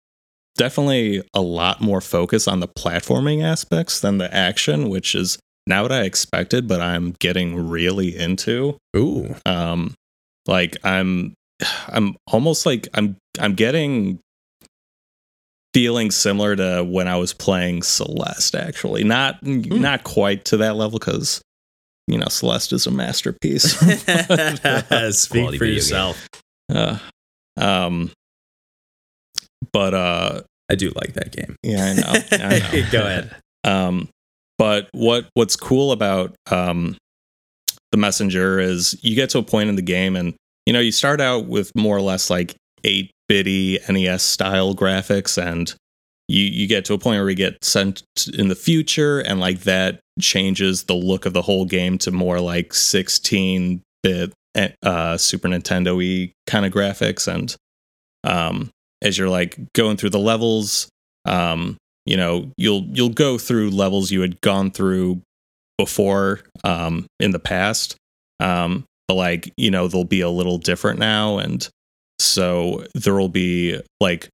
definitely 0.56 1.22
a 1.34 1.40
lot 1.40 1.80
more 1.80 2.00
focus 2.00 2.46
on 2.46 2.60
the 2.60 2.68
platforming 2.68 3.42
aspects 3.42 4.00
than 4.00 4.18
the 4.18 4.32
action, 4.34 4.90
which 4.90 5.14
is 5.14 5.38
not 5.66 5.82
what 5.82 5.92
I 5.92 6.02
expected, 6.02 6.68
but 6.68 6.80
I'm 6.80 7.12
getting 7.18 7.68
really 7.68 8.16
into. 8.16 8.76
Ooh, 8.96 9.34
Um, 9.46 9.94
like 10.46 10.76
I'm, 10.84 11.32
I'm 11.88 12.16
almost 12.26 12.66
like 12.66 12.88
I'm, 12.94 13.16
I'm 13.38 13.54
getting 13.54 14.20
feeling 15.72 16.10
similar 16.10 16.56
to 16.56 16.84
when 16.84 17.08
I 17.08 17.16
was 17.16 17.32
playing 17.32 17.82
Celeste. 17.82 18.54
Actually, 18.54 19.04
not 19.04 19.44
not 19.44 20.04
quite 20.04 20.44
to 20.46 20.56
that 20.58 20.76
level 20.76 20.98
because 20.98 21.42
you 22.06 22.18
know 22.18 22.28
Celeste 22.28 22.72
is 22.72 22.86
a 22.86 22.90
masterpiece. 22.90 23.76
speak 25.16 25.58
for 25.58 25.64
yourself. 25.64 26.28
uh, 26.72 26.98
um, 27.56 28.10
but 29.72 29.94
uh, 29.94 30.42
I 30.70 30.74
do 30.74 30.90
like 30.94 31.14
that 31.14 31.32
game. 31.32 31.56
yeah, 31.62 31.84
I 31.84 31.92
know. 31.94 32.12
I 32.44 32.58
know. 32.58 32.90
Go 32.90 33.00
ahead. 33.00 33.36
Um, 33.64 34.08
but 34.58 34.88
what 34.92 35.28
what's 35.34 35.56
cool 35.56 35.92
about 35.92 36.34
um, 36.50 36.96
the 37.92 37.98
messenger 37.98 38.58
is 38.58 38.98
you 39.02 39.14
get 39.14 39.30
to 39.30 39.38
a 39.38 39.42
point 39.42 39.68
in 39.68 39.76
the 39.76 39.82
game, 39.82 40.16
and 40.16 40.34
you 40.66 40.72
know 40.72 40.80
you 40.80 40.92
start 40.92 41.20
out 41.20 41.46
with 41.46 41.74
more 41.74 41.96
or 41.96 42.02
less 42.02 42.30
like 42.30 42.54
eight 42.84 43.10
bitty 43.28 43.78
NES 43.88 44.22
style 44.22 44.74
graphics, 44.74 45.40
and 45.40 45.74
you 46.30 46.44
you 46.44 46.66
get 46.66 46.84
to 46.84 46.94
a 46.94 46.98
point 46.98 47.20
where 47.20 47.28
you 47.28 47.36
get 47.36 47.62
sent 47.64 48.04
in 48.34 48.48
the 48.48 48.54
future 48.54 49.18
and 49.20 49.40
like 49.40 49.60
that 49.60 50.00
changes 50.20 50.84
the 50.84 50.94
look 50.94 51.26
of 51.26 51.32
the 51.32 51.42
whole 51.42 51.64
game 51.64 51.98
to 51.98 52.10
more 52.10 52.40
like 52.40 52.72
16 52.72 53.82
bit 54.02 54.32
uh 54.82 55.16
super 55.16 55.48
nintendo 55.48 55.96
y 55.96 56.32
kind 56.46 56.64
of 56.64 56.72
graphics. 56.72 57.26
And 57.32 57.54
um 58.24 58.70
as 59.02 59.18
you're 59.18 59.28
like 59.28 59.58
going 59.72 59.96
through 59.96 60.10
the 60.10 60.18
levels 60.18 60.88
um 61.24 61.76
you 62.06 62.16
know 62.16 62.52
you'll 62.56 62.84
you'll 62.92 63.08
go 63.08 63.36
through 63.36 63.70
levels 63.70 64.10
you 64.10 64.20
had 64.20 64.40
gone 64.40 64.70
through 64.70 65.20
before 65.78 66.40
um 66.62 67.06
in 67.18 67.32
the 67.32 67.38
past. 67.38 67.96
Um 68.38 68.84
but 69.10 69.16
like 69.16 69.52
you 69.56 69.72
know 69.72 69.88
they'll 69.88 70.04
be 70.04 70.20
a 70.20 70.30
little 70.30 70.56
different 70.56 71.00
now 71.00 71.36
and 71.38 71.68
so 72.20 72.84
there 72.94 73.14
will 73.14 73.28
be 73.28 73.76
like 74.00 74.28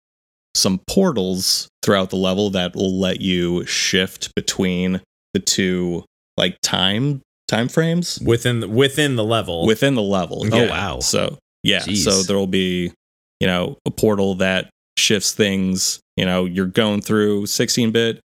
some 0.55 0.83
portals 0.87 1.67
throughout 1.83 2.11
the 2.11 2.17
level 2.17 2.51
that 2.51 2.77
will 2.77 3.01
let 3.01 3.23
you 3.23 3.65
shift 3.65 4.35
between 4.35 5.01
the 5.33 5.41
two 5.41 6.05
like 6.37 6.59
time 6.63 7.23
time 7.49 7.69
frames 7.69 8.19
within 8.23 8.61
the, 8.61 8.69
within 8.69 9.17
the 9.17 9.25
level. 9.25 9.65
within 9.67 9.95
the 9.95 10.03
level. 10.03 10.45
Oh, 10.53 10.69
wow. 10.69 11.01
So 11.01 11.39
yeah, 11.63 11.81
Jeez. 11.81 12.05
so 12.05 12.23
there 12.25 12.37
will 12.37 12.47
be 12.47 12.93
you 13.41 13.47
know 13.47 13.79
a 13.87 13.91
portal 13.91 14.35
that 14.35 14.69
shifts 14.99 15.33
things. 15.33 16.01
You 16.19 16.27
know, 16.27 16.45
you're 16.45 16.67
going 16.67 17.01
through 17.01 17.47
16 17.47 17.93
bit. 17.93 18.21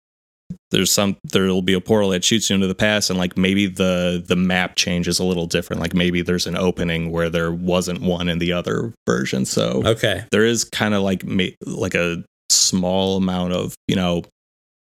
There's 0.72 0.92
some 0.92 1.18
there'll 1.24 1.62
be 1.62 1.74
a 1.74 1.82
portal 1.82 2.10
that 2.10 2.24
shoots 2.24 2.50
you 2.50 2.56
into 2.56 2.68
the 2.68 2.76
past, 2.76 3.10
and 3.10 3.20
like 3.20 3.38
maybe 3.38 3.68
the 3.68 4.24
the 4.26 4.36
map 4.36 4.76
changes 4.76 5.20
a 5.20 5.24
little 5.24 5.48
different. 5.48 5.82
Like 5.82 5.94
maybe 5.94 6.22
there's 6.22 6.48
an 6.48 6.56
opening 6.58 7.12
where 7.12 7.30
there 7.30 7.52
wasn't 7.52 8.02
one 8.02 8.30
in 8.30 8.40
the 8.40 8.54
other 8.54 8.94
version. 9.08 9.46
So 9.46 9.84
okay. 9.86 10.26
there 10.32 10.46
is 10.46 10.64
kind 10.64 10.94
of 10.94 11.04
like 11.04 11.24
like 11.66 11.96
a 11.96 12.24
small 12.50 13.18
amount 13.18 13.54
of 13.54 13.76
you 13.88 13.96
know 13.96 14.24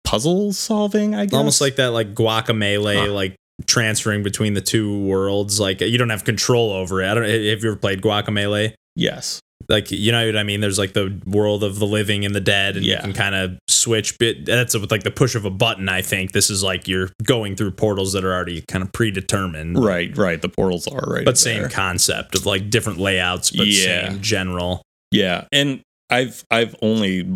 puzzle 0.04 0.54
solving. 0.54 1.16
I 1.16 1.26
guess 1.26 1.38
Almost 1.38 1.62
like 1.62 1.76
that 1.78 1.92
like 1.92 2.14
Guacamelee 2.14 3.08
Huh. 3.08 3.14
like 3.14 3.36
transferring 3.68 4.24
between 4.24 4.54
the 4.54 4.62
two 4.62 5.00
worlds. 5.06 5.60
Like 5.60 5.82
you 5.82 5.98
don't 5.98 6.10
have 6.10 6.24
control 6.24 6.72
over 6.72 7.02
it. 7.02 7.10
I 7.10 7.14
don't 7.14 7.24
have 7.24 7.42
you 7.42 7.52
ever 7.52 7.76
played 7.76 8.02
Guacamelee? 8.02 8.74
yes, 8.96 9.40
Like 9.70 9.92
you 9.92 10.12
know 10.12 10.26
what 10.26 10.38
I 10.38 10.44
mean? 10.44 10.62
There's 10.62 10.78
like 10.80 10.94
the 10.94 11.20
world 11.26 11.64
of 11.64 11.80
the 11.80 11.86
living 11.88 12.26
and 12.26 12.34
the 12.36 12.40
dead, 12.42 12.76
and 12.78 12.86
you 12.86 12.98
can 12.98 13.14
kind 13.14 13.36
of 13.36 13.58
switch. 13.68 14.18
Bit 14.20 14.46
that's 14.46 14.74
with 14.78 14.92
like 14.92 15.04
the 15.04 15.12
push 15.12 15.36
of 15.36 15.46
a 15.46 15.50
button. 15.50 15.90
I 15.90 16.02
think 16.02 16.32
this 16.32 16.50
is 16.50 16.64
like 16.64 16.88
you're 16.88 17.10
going 17.24 17.56
through 17.56 17.72
portals 17.72 18.14
that 18.14 18.24
are 18.24 18.34
already 18.34 18.62
kind 18.68 18.84
of 18.84 18.92
predetermined. 18.92 19.84
right, 19.84 20.16
right. 20.18 20.42
The 20.42 20.50
portals 20.50 20.88
are 20.88 21.02
right, 21.08 21.26
But 21.26 21.38
same 21.38 21.62
there. 21.62 21.70
concept 21.70 22.36
of 22.36 22.46
like 22.46 22.70
different 22.70 23.00
layouts, 23.00 23.52
but 23.52 23.68
Yeah. 23.68 24.10
same 24.10 24.22
general. 24.22 24.82
Yeah, 25.12 25.46
and 25.52 25.82
I've 26.10 26.44
I've 26.52 26.76
only 26.82 27.28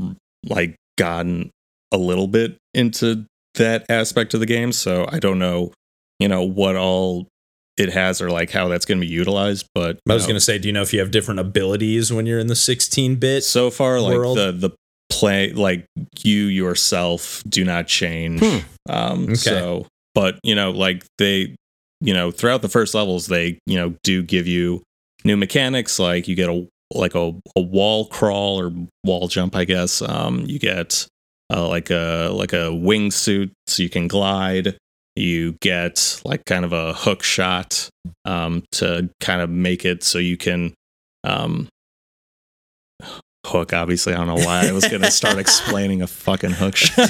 like 0.48 0.76
gotten 0.98 1.50
a 1.92 1.98
little 1.98 2.28
bit 2.28 2.58
into 2.74 3.26
that 3.56 3.86
aspect 3.90 4.34
of 4.34 4.40
the 4.40 4.46
game, 4.46 4.72
so 4.72 5.06
I 5.10 5.20
don't 5.20 5.40
know, 5.40 5.72
you 6.20 6.28
know, 6.28 6.44
what 6.44 6.76
all 6.76 7.28
it 7.78 7.92
has 7.94 8.22
or 8.22 8.30
like 8.30 8.52
how 8.52 8.68
that's 8.68 8.86
going 8.86 9.00
to 9.00 9.06
be 9.06 9.12
utilized. 9.12 9.68
But 9.76 10.00
I 10.10 10.14
was 10.14 10.26
gonna 10.28 10.40
say, 10.40 10.58
do 10.60 10.68
you 10.68 10.74
know 10.74 10.82
if 10.82 10.94
you 10.94 11.00
have 11.00 11.12
different 11.12 11.40
abilities 11.40 12.12
when 12.14 12.26
you're 12.26 12.40
in 12.40 12.48
the 12.48 12.56
16 12.56 13.16
bit? 13.16 13.44
so 13.44 13.70
far 13.70 14.00
like 14.00 14.16
world. 14.18 14.38
the 14.38 14.52
the 14.52 14.70
play 15.12 15.52
like 15.54 15.86
you 16.24 16.46
yourself 16.46 17.44
do 17.48 17.64
not 17.64 17.88
change. 17.88 18.40
Hmm. 18.42 18.58
Um, 18.90 19.24
Okay. 19.26 19.36
so 19.36 19.88
but 20.14 20.40
you 20.44 20.56
know 20.56 20.72
like 20.72 21.06
they 21.18 21.56
you 22.02 22.14
know 22.14 22.32
throughout 22.32 22.62
the 22.62 22.70
first 22.70 22.94
levels 22.96 23.28
they 23.28 23.60
you 23.66 23.78
know 23.78 23.94
do 24.04 24.22
give 24.24 24.48
you 24.48 24.82
new 25.24 25.36
mechanics 25.38 26.00
like 26.00 26.28
you 26.28 26.36
get 26.36 26.50
a 26.50 26.68
like 26.94 27.16
a, 27.16 27.34
a 27.56 27.62
wall 27.62 28.06
crawl 28.08 28.60
or 28.60 28.72
wall 29.04 29.28
jump 29.28 29.56
i 29.56 29.66
guess 29.66 30.02
um 30.04 30.44
you 30.46 30.60
get 30.60 31.08
uh, 31.54 31.68
like 31.68 31.90
a 31.90 32.30
like 32.34 32.54
a 32.54 32.70
wingsuit 32.70 33.50
so 33.68 33.82
you 33.84 33.90
can 33.90 34.08
glide 34.08 34.78
you 35.16 35.54
get 35.62 36.22
like 36.26 36.44
kind 36.46 36.66
of 36.66 36.74
a 36.74 36.94
hook 36.94 37.24
shot 37.24 37.90
um 38.26 38.64
to 38.72 39.10
kind 39.22 39.42
of 39.42 39.50
make 39.50 39.86
it 39.86 40.04
so 40.04 40.18
you 40.18 40.36
can 40.38 40.74
um 41.24 41.68
hook 43.46 43.74
obviously 43.74 44.14
i 44.14 44.18
don't 44.18 44.28
know 44.28 44.44
why 44.46 44.68
i 44.68 44.72
was 44.72 44.88
gonna 44.88 45.12
start 45.12 45.38
explaining 45.38 46.02
a 46.02 46.08
fucking 46.08 46.50
hook 46.52 46.76
shot 46.76 46.98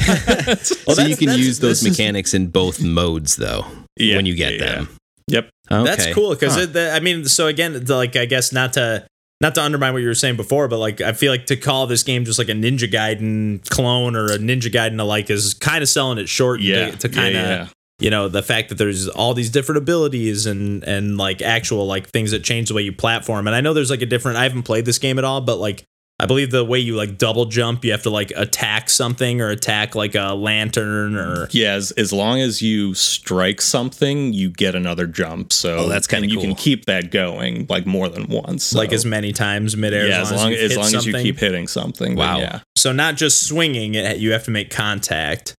Well, 0.85 0.95
so 0.95 1.03
you 1.03 1.15
can 1.15 1.37
use 1.37 1.59
those 1.59 1.81
this 1.81 1.83
is- 1.83 1.97
mechanics 1.97 2.33
in 2.33 2.47
both 2.47 2.81
modes, 2.83 3.37
though, 3.37 3.65
Yeah, 3.97 4.17
when 4.17 4.25
you 4.25 4.35
get 4.35 4.53
yeah, 4.55 4.59
yeah. 4.65 4.71
them. 4.75 4.89
Yep. 5.27 5.49
That's 5.69 6.13
cool 6.13 6.29
because 6.31 6.55
Huh. 6.55 6.91
I 6.93 6.99
mean, 6.99 7.25
so 7.25 7.47
again, 7.47 7.83
the, 7.85 7.95
like 7.95 8.15
I 8.15 8.25
guess 8.25 8.51
not 8.51 8.73
to 8.73 9.07
not 9.41 9.55
to 9.55 9.61
undermine 9.63 9.93
what 9.93 10.01
you 10.03 10.07
were 10.07 10.13
saying 10.13 10.35
before, 10.35 10.67
but 10.67 10.77
like 10.77 11.01
I 11.01 11.13
feel 11.13 11.31
like 11.31 11.47
to 11.47 11.55
call 11.55 11.87
this 11.87 12.03
game 12.03 12.25
just 12.25 12.37
like 12.37 12.49
a 12.49 12.53
Ninja 12.53 12.91
Gaiden 12.91 13.67
clone 13.69 14.15
or 14.15 14.25
a 14.25 14.37
Ninja 14.37 14.71
Gaiden 14.71 14.99
alike 14.99 15.29
is 15.31 15.53
kind 15.55 15.81
of 15.81 15.89
selling 15.89 16.17
it 16.19 16.29
short. 16.29 16.61
yeah 16.61 16.91
to, 16.91 16.97
to 16.97 17.09
kind 17.09 17.27
of 17.29 17.33
yeah, 17.33 17.49
yeah. 17.49 17.67
You 17.99 18.09
know 18.09 18.27
the 18.27 18.43
fact 18.43 18.69
that 18.69 18.77
there's 18.77 19.07
all 19.07 19.33
these 19.33 19.49
different 19.49 19.77
abilities 19.77 20.45
and 20.45 20.83
and 20.83 21.17
like 21.17 21.41
actual 21.41 21.85
like 21.85 22.07
things 22.09 22.31
that 22.31 22.43
change 22.43 22.67
the 22.69 22.73
way 22.73 22.81
you 22.81 22.91
platform. 22.91 23.47
And 23.47 23.55
I 23.55 23.61
know 23.61 23.73
there's 23.73 23.89
like 23.91 24.01
a 24.01 24.05
different. 24.05 24.37
I 24.37 24.43
haven't 24.43 24.63
played 24.63 24.85
this 24.85 24.97
game 24.99 25.17
at 25.17 25.23
all, 25.25 25.41
but 25.41 25.57
like. 25.57 25.83
I 26.17 26.27
believe 26.27 26.49
the 26.49 26.63
way 26.63 26.79
you 26.79 26.95
like 26.95 27.17
double 27.17 27.43
jump, 27.43 27.83
you 27.83 27.91
have 27.91 28.03
to 28.03 28.09
like 28.09 28.31
attack 28.37 28.89
something 28.89 29.41
or 29.41 29.49
attack 29.49 29.95
like 29.95 30.15
a 30.15 30.33
lantern 30.33 31.17
or 31.17 31.49
Yeah, 31.51 31.73
as, 31.73 31.91
as 31.91 32.13
long 32.13 32.39
as 32.39 32.61
you 32.61 32.93
strike 32.93 33.59
something, 33.59 34.31
you 34.31 34.49
get 34.49 34.75
another 34.75 35.07
jump. 35.07 35.51
So 35.51 35.75
Oh, 35.79 35.89
that's 35.89 36.07
kinda 36.07 36.23
and 36.23 36.31
you 36.31 36.39
can 36.39 36.55
keep 36.55 36.85
that 36.85 37.11
going 37.11 37.65
like 37.67 37.85
more 37.85 38.07
than 38.07 38.27
once. 38.27 38.73
like 38.73 38.93
as 38.93 39.03
many 39.05 39.33
times 39.33 39.75
midair. 39.75 40.07
yeah, 40.07 40.21
as 40.21 40.31
long 40.31 40.51
you've 40.53 40.61
as, 40.71 40.77
long 40.77 40.95
as 40.95 41.05
you 41.05 41.11
keep 41.15 41.37
hitting 41.37 41.67
something. 41.67 42.15
Wow. 42.15 42.37
yeah. 42.37 42.61
So 42.77 42.93
not 42.93 43.15
just 43.17 43.45
swinging 43.45 43.95
it, 43.95 44.17
you 44.17 44.31
have 44.31 44.45
to 44.45 44.51
make 44.51 44.69
contact. 44.69 45.53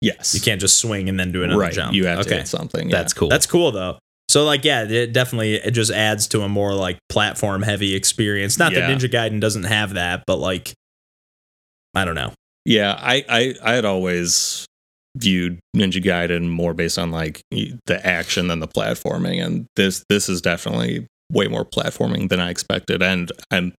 Yes. 0.00 0.34
You 0.34 0.40
can't 0.40 0.60
just 0.60 0.78
swing 0.78 1.08
and 1.08 1.20
then 1.20 1.30
do 1.32 1.42
another 1.42 1.60
right. 1.60 1.72
jump. 1.72 1.94
You 1.94 2.06
have 2.06 2.20
okay. 2.20 2.30
to 2.30 2.36
hit 2.36 2.48
something. 2.48 2.88
Yeah. 2.88 2.96
That's 2.96 3.12
cool. 3.12 3.28
That's 3.28 3.46
cool 3.46 3.70
though. 3.70 3.98
So 4.28 4.44
like 4.44 4.64
yeah, 4.64 4.84
it 4.84 5.12
definitely 5.12 5.54
it 5.56 5.72
just 5.72 5.90
adds 5.90 6.26
to 6.28 6.42
a 6.42 6.48
more 6.48 6.72
like 6.74 6.98
platform 7.08 7.62
heavy 7.62 7.94
experience. 7.94 8.58
Not 8.58 8.72
Yeah. 8.72 8.86
that 8.86 8.90
Ninja 8.98 9.10
Gaiden 9.10 9.40
doesn't 9.40 9.64
have 9.64 9.94
that, 9.94 10.22
but 10.26 10.36
like 10.36 10.72
I 11.94 12.04
don't 12.04 12.14
know. 12.14 12.32
yeah. 12.64 12.96
I, 13.00 13.24
I 13.28 13.54
I 13.62 13.72
had 13.74 13.84
always 13.84 14.66
viewed 15.16 15.58
Ninja 15.76 16.02
Gaiden 16.02 16.48
more 16.48 16.72
based 16.72 16.98
on 16.98 17.10
like 17.10 17.40
the 17.50 18.00
action 18.06 18.46
than 18.46 18.60
the 18.60 18.68
platforming, 18.68 19.44
and 19.44 19.66
this 19.76 20.04
this 20.08 20.28
is 20.28 20.40
definitely 20.40 21.06
way 21.32 21.48
more 21.48 21.64
platforming 21.64 22.28
than 22.28 22.38
I 22.40 22.50
expected, 22.50 23.02
and 23.02 23.30
I'm 23.50 23.74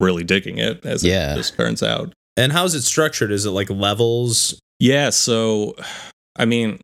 really 0.00 0.24
digging 0.24 0.58
it 0.58 0.84
as 0.84 1.02
Yeah. 1.02 1.32
it 1.32 1.36
just 1.36 1.56
turns 1.56 1.82
out. 1.82 2.12
And 2.36 2.52
how's 2.52 2.74
it 2.74 2.82
structured? 2.82 3.30
Is 3.32 3.46
it 3.46 3.50
like 3.50 3.70
levels? 3.70 4.58
Yeah, 4.80 5.10
so 5.10 5.76
I 6.36 6.44
mean, 6.46 6.80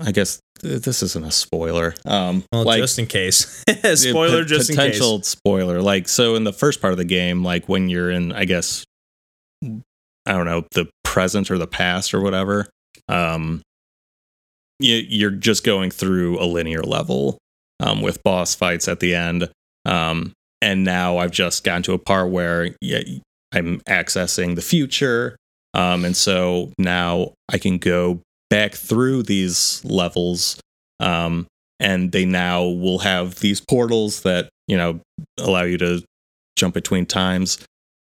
I 0.00 0.12
guess 0.12 0.38
th- 0.60 0.82
this 0.82 1.02
isn't 1.02 1.24
a 1.24 1.30
spoiler. 1.30 1.94
Um 2.04 2.44
Well, 2.52 2.64
like 2.64 2.80
just 2.80 2.98
in 2.98 3.06
case. 3.06 3.64
Spoiler 3.94 4.40
pot- 4.40 4.46
just 4.48 4.70
in 4.70 4.76
potential 4.76 5.18
case. 5.18 5.28
spoiler. 5.28 5.80
Like 5.82 6.08
so 6.08 6.34
in 6.34 6.44
the 6.44 6.52
first 6.52 6.80
part 6.80 6.92
of 6.92 6.98
the 6.98 7.04
game, 7.04 7.42
like 7.42 7.68
when 7.68 7.88
you're 7.88 8.10
in 8.10 8.32
I 8.32 8.44
guess 8.44 8.84
I 9.64 10.32
don't 10.32 10.46
know, 10.46 10.64
the 10.72 10.88
present 11.04 11.50
or 11.50 11.58
the 11.58 11.66
past 11.66 12.14
or 12.14 12.20
whatever, 12.20 12.68
um 13.08 13.62
you 14.78 14.96
you're 15.08 15.30
just 15.30 15.64
going 15.64 15.90
through 15.90 16.38
a 16.40 16.44
linear 16.46 16.82
level 16.82 17.38
um 17.80 18.02
with 18.02 18.22
boss 18.22 18.54
fights 18.54 18.88
at 18.88 19.00
the 19.00 19.14
end. 19.14 19.48
Um 19.84 20.32
and 20.60 20.84
now 20.84 21.18
I've 21.18 21.32
just 21.32 21.64
gotten 21.64 21.82
to 21.84 21.92
a 21.92 21.98
part 21.98 22.30
where 22.30 22.76
yeah, 22.80 23.00
I'm 23.52 23.80
accessing 23.88 24.54
the 24.54 24.62
future. 24.62 25.36
Um, 25.74 26.04
and 26.04 26.16
so 26.16 26.72
now 26.78 27.32
I 27.50 27.58
can 27.58 27.78
go 27.78 28.20
back 28.50 28.74
through 28.74 29.22
these 29.24 29.82
levels. 29.84 30.60
Um, 31.00 31.46
and 31.80 32.12
they 32.12 32.24
now 32.24 32.64
will 32.64 33.00
have 33.00 33.36
these 33.40 33.60
portals 33.60 34.22
that, 34.22 34.48
you 34.68 34.76
know, 34.76 35.00
allow 35.38 35.62
you 35.62 35.78
to 35.78 36.02
jump 36.56 36.74
between 36.74 37.06
times. 37.06 37.58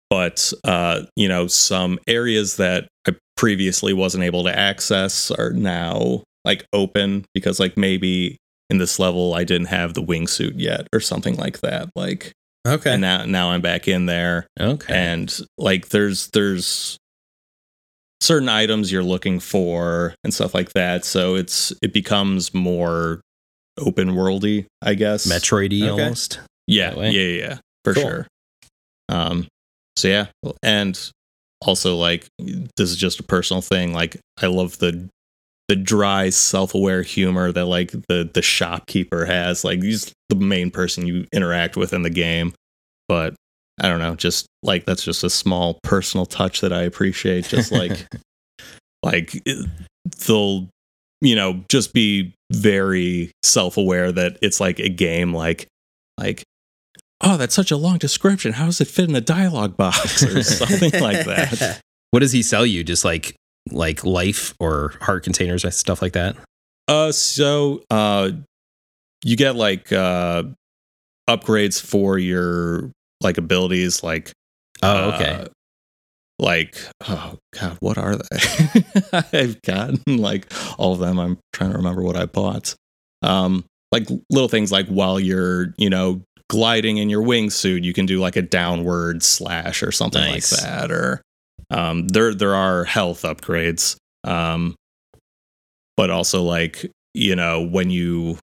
But, 0.09 0.51
uh, 0.63 1.03
you 1.15 1.27
know, 1.27 1.47
some 1.47 1.99
areas 2.07 2.55
that 2.55 2.87
I 3.07 3.11
previously 3.35 3.93
wasn't 3.93 4.23
able 4.23 4.43
to 4.45 4.57
access 4.57 5.29
are 5.31 5.51
now 5.51 6.23
like 6.45 6.65
open 6.73 7.25
because, 7.33 7.59
like, 7.59 7.75
maybe 7.77 8.37
in 8.69 8.77
this 8.77 8.99
level 8.99 9.33
I 9.33 9.43
didn't 9.43 9.67
have 9.67 9.93
the 9.93 10.01
wingsuit 10.01 10.53
yet 10.55 10.87
or 10.93 10.99
something 11.01 11.35
like 11.35 11.59
that. 11.59 11.89
Like, 11.95 12.31
Okay. 12.65 12.93
and 12.93 13.01
now 13.01 13.25
now 13.25 13.51
I'm 13.51 13.61
back 13.61 13.87
in 13.87 14.07
there, 14.07 14.47
Okay. 14.59 14.93
and 14.93 15.37
like 15.57 15.89
there's 15.89 16.27
there's 16.29 16.97
certain 18.21 18.49
items 18.49 18.91
you're 18.91 19.03
looking 19.03 19.39
for 19.39 20.15
and 20.23 20.33
stuff 20.33 20.53
like 20.53 20.73
that. 20.73 21.05
So 21.05 21.35
it's 21.35 21.73
it 21.81 21.93
becomes 21.93 22.53
more 22.53 23.21
open 23.77 24.11
worldy, 24.11 24.65
I 24.81 24.95
guess. 24.95 25.25
Metroidy 25.27 25.83
Okay. 25.83 25.89
almost. 26.03 26.39
Yeah, 26.67 26.95
yeah, 26.95 27.09
yeah, 27.09 27.37
yeah, 27.47 27.57
for 27.83 27.93
Cool. 27.93 28.03
sure. 28.03 28.27
Um, 29.09 29.47
so 29.95 30.07
yeah, 30.09 30.25
and 30.63 30.99
also 31.61 31.95
like 31.95 32.27
this 32.37 32.89
is 32.89 32.95
just 32.97 33.19
a 33.19 33.23
personal 33.23 33.61
thing. 33.61 33.93
Like 33.93 34.17
I 34.41 34.47
love 34.47 34.77
the 34.79 35.07
the 35.69 35.75
dry, 35.75 36.29
self 36.29 36.73
aware 36.75 37.01
humor 37.03 37.51
that 37.51 37.65
like 37.65 37.91
the 38.09 38.29
the 38.33 38.41
shopkeeper 38.41 39.25
has. 39.25 39.63
Like 39.63 39.81
he's 39.81 40.11
the 40.29 40.35
main 40.35 40.71
person 40.71 41.05
you 41.07 41.25
interact 41.31 41.77
with 41.77 41.93
in 41.93 42.01
the 42.03 42.09
game. 42.09 42.53
But 43.07 43.35
I 43.79 43.89
don't 43.89 43.99
know, 43.99 44.15
just 44.15 44.47
like 44.63 44.85
that's 44.85 45.03
just 45.03 45.23
a 45.23 45.29
small 45.29 45.79
personal 45.83 46.25
touch 46.25 46.61
that 46.61 46.73
I 46.73 46.81
appreciate. 46.83 47.45
Just 47.45 47.71
like 47.71 48.07
like 49.03 49.43
they'll 50.25 50.67
you 51.21 51.35
know 51.35 51.63
just 51.69 51.93
be 51.93 52.33
very 52.51 53.31
self-aware 53.43 54.11
that 54.11 54.37
it's 54.41 54.59
like 54.59 54.79
a 54.79 54.87
game 54.89 55.33
like 55.33 55.67
like 56.17 56.43
oh 57.21 57.35
that's 57.37 57.55
such 57.55 57.71
a 57.71 57.75
long 57.77 57.97
description 57.97 58.53
how 58.53 58.65
does 58.65 58.79
it 58.79 58.87
fit 58.87 59.09
in 59.09 59.15
a 59.15 59.21
dialogue 59.21 59.75
box 59.75 60.23
or 60.35 60.41
something 60.43 61.01
like 61.01 61.25
that 61.25 61.81
What 62.11 62.21
does 62.21 62.31
he 62.31 62.41
sell 62.41 62.65
you? 62.65 62.83
Just 62.83 63.03
like 63.03 63.35
like 63.69 64.05
life 64.05 64.53
or 64.59 64.93
heart 65.01 65.23
containers 65.23 65.63
and 65.63 65.73
stuff 65.73 66.01
like 66.01 66.13
that? 66.13 66.35
uh 66.87 67.11
so 67.11 67.83
uh 67.91 68.31
you 69.25 69.35
get 69.35 69.55
like 69.55 69.91
uh 69.91 70.43
upgrades 71.29 71.81
for 71.81 72.17
your 72.17 72.91
like 73.21 73.37
abilities 73.37 74.03
like 74.03 74.31
Oh, 74.83 75.11
okay. 75.13 75.31
Uh, 75.31 75.47
like, 76.39 76.77
oh 77.07 77.35
god, 77.59 77.77
what 77.79 77.97
are 77.97 78.15
they? 78.15 78.83
I've 79.33 79.59
gotten 79.63 80.01
like 80.07 80.51
all 80.77 80.93
of 80.93 80.99
them. 80.99 81.19
I'm 81.19 81.39
trying 81.51 81.71
to 81.71 81.77
remember 81.77 82.03
what 82.03 82.15
I 82.15 82.27
bought. 82.27 82.75
Um, 83.23 83.65
like 83.91 84.07
little 84.29 84.49
things 84.49 84.71
like 84.71 84.87
while 84.87 85.19
you're, 85.19 85.73
you 85.77 85.89
know, 85.89 86.21
gliding 86.49 86.97
in 86.97 87.09
your 87.09 87.23
wingsuit, 87.23 87.83
you 87.83 87.91
can 87.93 88.05
do 88.05 88.19
like 88.19 88.35
a 88.35 88.43
downward 88.43 89.23
slash 89.23 89.81
or 89.81 89.91
something 89.91 90.21
Nice. 90.21 90.51
like 90.51 90.61
that. 90.61 90.91
Or 90.91 91.21
um, 91.71 92.07
there 92.09 92.35
there 92.35 92.53
are 92.53 92.83
health 92.83 93.23
upgrades. 93.23 93.95
Um, 94.23 94.75
but 95.95 96.11
also 96.11 96.43
like 96.43 96.85
you 97.15 97.35
know 97.35 97.63
when 97.63 97.89
you 97.89 98.37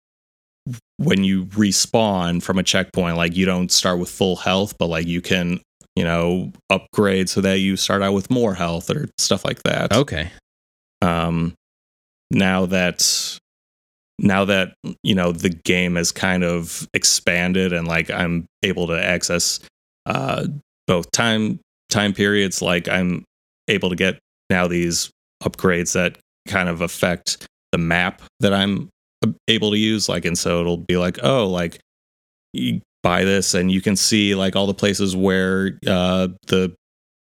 when 0.97 1.24
you 1.24 1.47
respawn 1.47 2.42
from 2.42 2.59
a 2.59 2.62
checkpoint, 2.62 3.16
like 3.16 3.36
you 3.36 3.47
don't 3.47 3.70
start 3.72 3.99
with 3.99 4.11
full 4.11 4.36
health, 4.36 4.76
but 4.78 4.86
like 4.86 5.07
you 5.07 5.20
can 5.20 5.61
you 5.97 6.05
know 6.05 6.53
upgrade 6.70 7.28
so 7.28 7.40
that 7.40 7.61
you 7.61 7.76
start 7.76 8.03
out 8.03 8.12
with 8.12 8.30
more 8.30 8.55
health 8.55 8.90
or 8.90 9.09
stuff 9.18 9.45
like 9.45 9.62
that 9.62 9.92
okay. 9.92 10.30
um 11.03 11.55
now 12.30 12.66
that 12.66 13.38
now 14.18 14.45
that 14.45 14.74
you 15.03 15.14
know 15.14 15.32
the 15.32 15.51
game 15.51 15.97
has 15.97 16.12
kind 16.12 16.45
of 16.45 16.88
expanded 16.95 17.72
and 17.72 17.86
like 17.86 18.11
i'm 18.11 18.47
able 18.62 18.86
to 18.86 19.05
access 19.05 19.61
uh 20.07 20.47
both 20.86 21.11
time 21.11 21.59
time 21.90 22.12
periods 22.12 22.61
like 22.61 22.88
i'm 22.88 23.24
able 23.68 23.90
to 23.90 23.97
get 23.97 24.18
now 24.51 24.66
these 24.66 25.11
upgrades 25.42 25.92
that 25.95 26.18
kind 26.49 26.68
of 26.68 26.80
affect 26.80 27.47
the 27.72 27.78
map 27.78 28.22
that 28.40 28.53
i'm 28.53 28.88
able 29.48 29.70
to 29.70 29.78
use 29.78 30.08
like 30.08 30.24
and 30.24 30.36
so 30.38 30.60
it'll 30.60 30.76
be 30.76 30.96
like 30.96 31.18
oh 31.22 31.46
like 31.48 31.80
you 32.52 32.80
buy 33.02 33.24
this 33.24 33.54
and 33.54 33.70
you 33.70 33.80
can 33.80 33.96
see 33.96 34.34
like 34.34 34.56
all 34.56 34.66
the 34.66 34.74
places 34.74 35.14
where 35.14 35.78
uh 35.86 36.28
the 36.46 36.74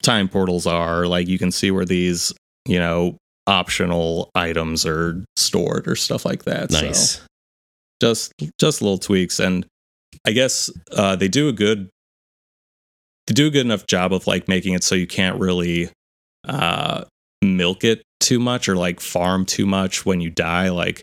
time 0.03 0.27
portals 0.27 0.65
are 0.67 1.05
like 1.07 1.27
you 1.27 1.37
can 1.39 1.51
see 1.51 1.71
where 1.71 1.85
these 1.85 2.33
you 2.67 2.77
know 2.79 3.15
optional 3.47 4.29
items 4.35 4.85
are 4.85 5.23
stored 5.37 5.87
or 5.87 5.95
stuff 5.95 6.25
like 6.25 6.43
that 6.45 6.71
So 6.71 6.81
Nice. 6.85 7.21
just 8.01 8.33
just 8.59 8.81
little 8.81 8.97
tweaks 8.97 9.39
and 9.39 9.65
i 10.25 10.31
guess 10.31 10.69
uh 10.95 11.15
they 11.15 11.27
do 11.27 11.47
a 11.49 11.53
good 11.53 11.89
they 13.27 13.33
do 13.33 13.47
a 13.47 13.49
good 13.49 13.65
enough 13.65 13.87
job 13.87 14.13
of 14.13 14.27
like 14.27 14.47
making 14.47 14.73
it 14.73 14.83
so 14.83 14.95
you 14.95 15.07
can't 15.07 15.39
really 15.39 15.89
uh 16.47 17.03
milk 17.41 17.83
it 17.83 18.01
too 18.19 18.39
much 18.39 18.67
or 18.69 18.75
like 18.75 18.99
farm 18.99 19.45
too 19.45 19.65
much 19.65 20.05
when 20.05 20.21
you 20.21 20.29
die 20.29 20.69
like 20.69 21.01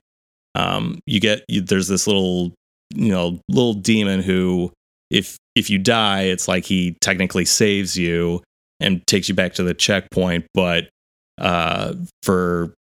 um 0.59 0.99
you 1.07 1.21
get 1.21 1.45
you, 1.49 1.61
there's 1.61 1.89
this 1.89 2.07
little 2.07 2.53
you 2.95 3.11
know 3.11 3.41
little 3.49 3.75
demon 3.75 4.21
who 4.21 4.73
if 5.11 5.37
if 5.55 5.71
you 5.71 5.79
die 5.79 6.23
it's 6.23 6.49
like 6.49 6.65
he 6.65 6.97
technically 7.01 7.45
saves 7.45 7.97
you 7.97 8.43
and 8.81 9.07
takes 9.07 9.29
you 9.29 9.35
back 9.35 9.55
to 9.55 9.63
the 9.63 9.75
checkpoint 9.75 10.47
but 10.55 10.89
uh 11.39 11.95
for 12.23 12.75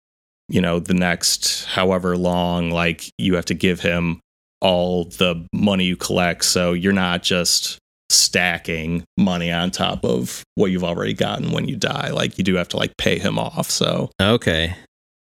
you 0.50 0.62
know 0.62 0.80
the 0.80 0.94
next 0.94 1.66
however 1.66 2.18
long 2.18 2.70
like 2.72 3.10
you 3.18 3.36
have 3.36 3.46
to 3.46 3.54
give 3.54 3.80
him 3.82 4.20
all 4.62 5.06
the 5.06 5.46
money 5.54 5.86
you 5.86 5.96
collect. 5.96 6.44
So 6.44 6.74
you're 6.74 6.94
not 6.94 7.24
just 7.24 7.78
stacking 8.10 9.04
money 9.18 9.52
on 9.52 9.72
top 9.72 10.04
of 10.06 10.44
what 10.56 10.72
you've 10.72 10.84
already 10.84 11.14
gotten 11.14 11.52
when 11.52 11.68
you 11.68 11.76
die. 11.76 12.10
Like 12.12 12.38
you 12.38 12.44
do 12.44 12.56
have 12.56 12.70
to 12.70 12.78
like 12.78 12.96
pay 12.98 13.20
him 13.20 13.38
off. 13.38 13.70
So 13.70 14.10
Okay. 14.22 14.76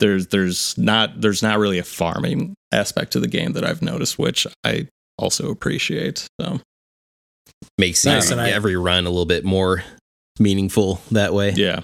There's 0.00 0.28
there's 0.28 0.76
not 0.78 1.20
there's 1.20 1.42
not 1.42 1.58
really 1.58 1.78
a 1.78 1.84
farming 1.84 2.54
aspect 2.72 3.12
to 3.12 3.20
the 3.20 3.28
game 3.28 3.52
that 3.52 3.64
I've 3.64 3.82
noticed 3.82 4.18
which 4.18 4.46
I 4.64 4.88
also 5.18 5.50
appreciate 5.50 6.26
so 6.40 6.60
Makes 7.76 8.04
Nice, 8.04 8.24
sense. 8.26 8.30
and 8.30 8.40
I- 8.40 8.50
every 8.50 8.76
run 8.76 9.04
a 9.06 9.10
little 9.10 9.26
bit 9.26 9.44
more 9.44 9.82
meaningful 10.38 11.00
that 11.10 11.34
way. 11.34 11.52
yeah 11.56 11.80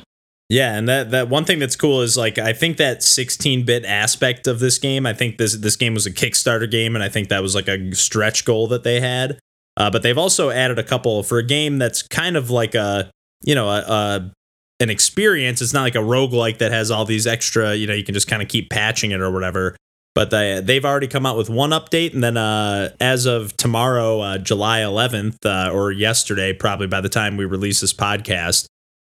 Yeah, 0.48 0.76
and 0.76 0.88
that 0.88 1.10
that 1.10 1.28
one 1.28 1.44
thing 1.44 1.58
that's 1.58 1.74
cool 1.76 2.02
is 2.02 2.16
like 2.16 2.38
I 2.38 2.52
think 2.52 2.76
that 2.76 3.00
16-bit 3.00 3.84
aspect 3.84 4.46
of 4.46 4.60
this 4.60 4.78
game. 4.78 5.06
I 5.06 5.12
think 5.14 5.38
this 5.38 5.56
this 5.56 5.74
game 5.76 5.94
was 5.94 6.06
a 6.06 6.12
Kickstarter 6.12 6.70
game, 6.70 6.94
and 6.94 7.02
I 7.02 7.08
think 7.08 7.28
that 7.30 7.42
was 7.42 7.54
like 7.54 7.66
a 7.68 7.92
stretch 7.94 8.44
goal 8.44 8.68
that 8.68 8.84
they 8.84 9.00
had. 9.00 9.38
Uh, 9.76 9.90
but 9.90 10.02
they've 10.02 10.18
also 10.18 10.50
added 10.50 10.78
a 10.78 10.84
couple 10.84 11.22
for 11.24 11.38
a 11.38 11.42
game 11.42 11.78
that's 11.78 12.02
kind 12.02 12.36
of 12.36 12.50
like 12.50 12.74
a 12.76 13.10
you 13.42 13.54
know 13.56 13.68
a, 13.68 13.78
a 13.80 14.32
an 14.80 14.90
experience. 14.90 15.62
It's 15.62 15.72
not 15.72 15.82
like 15.82 15.94
a 15.94 15.98
roguelike 15.98 16.58
that 16.58 16.72
has 16.72 16.90
all 16.90 17.04
these 17.04 17.26
extra. 17.26 17.74
You 17.74 17.86
know, 17.86 17.94
you 17.94 18.04
can 18.04 18.14
just 18.14 18.28
kind 18.28 18.42
of 18.42 18.48
keep 18.48 18.70
patching 18.70 19.10
it 19.12 19.20
or 19.20 19.30
whatever. 19.30 19.76
But 20.14 20.30
they 20.30 20.60
they've 20.60 20.84
already 20.84 21.08
come 21.08 21.26
out 21.26 21.36
with 21.36 21.50
one 21.50 21.70
update, 21.70 22.14
and 22.14 22.22
then 22.22 22.36
uh, 22.36 22.90
as 23.00 23.26
of 23.26 23.56
tomorrow, 23.56 24.20
uh, 24.20 24.38
July 24.38 24.80
11th, 24.80 25.44
uh, 25.44 25.72
or 25.72 25.90
yesterday, 25.90 26.52
probably 26.52 26.86
by 26.86 27.00
the 27.00 27.08
time 27.08 27.36
we 27.36 27.44
release 27.44 27.80
this 27.80 27.92
podcast, 27.92 28.66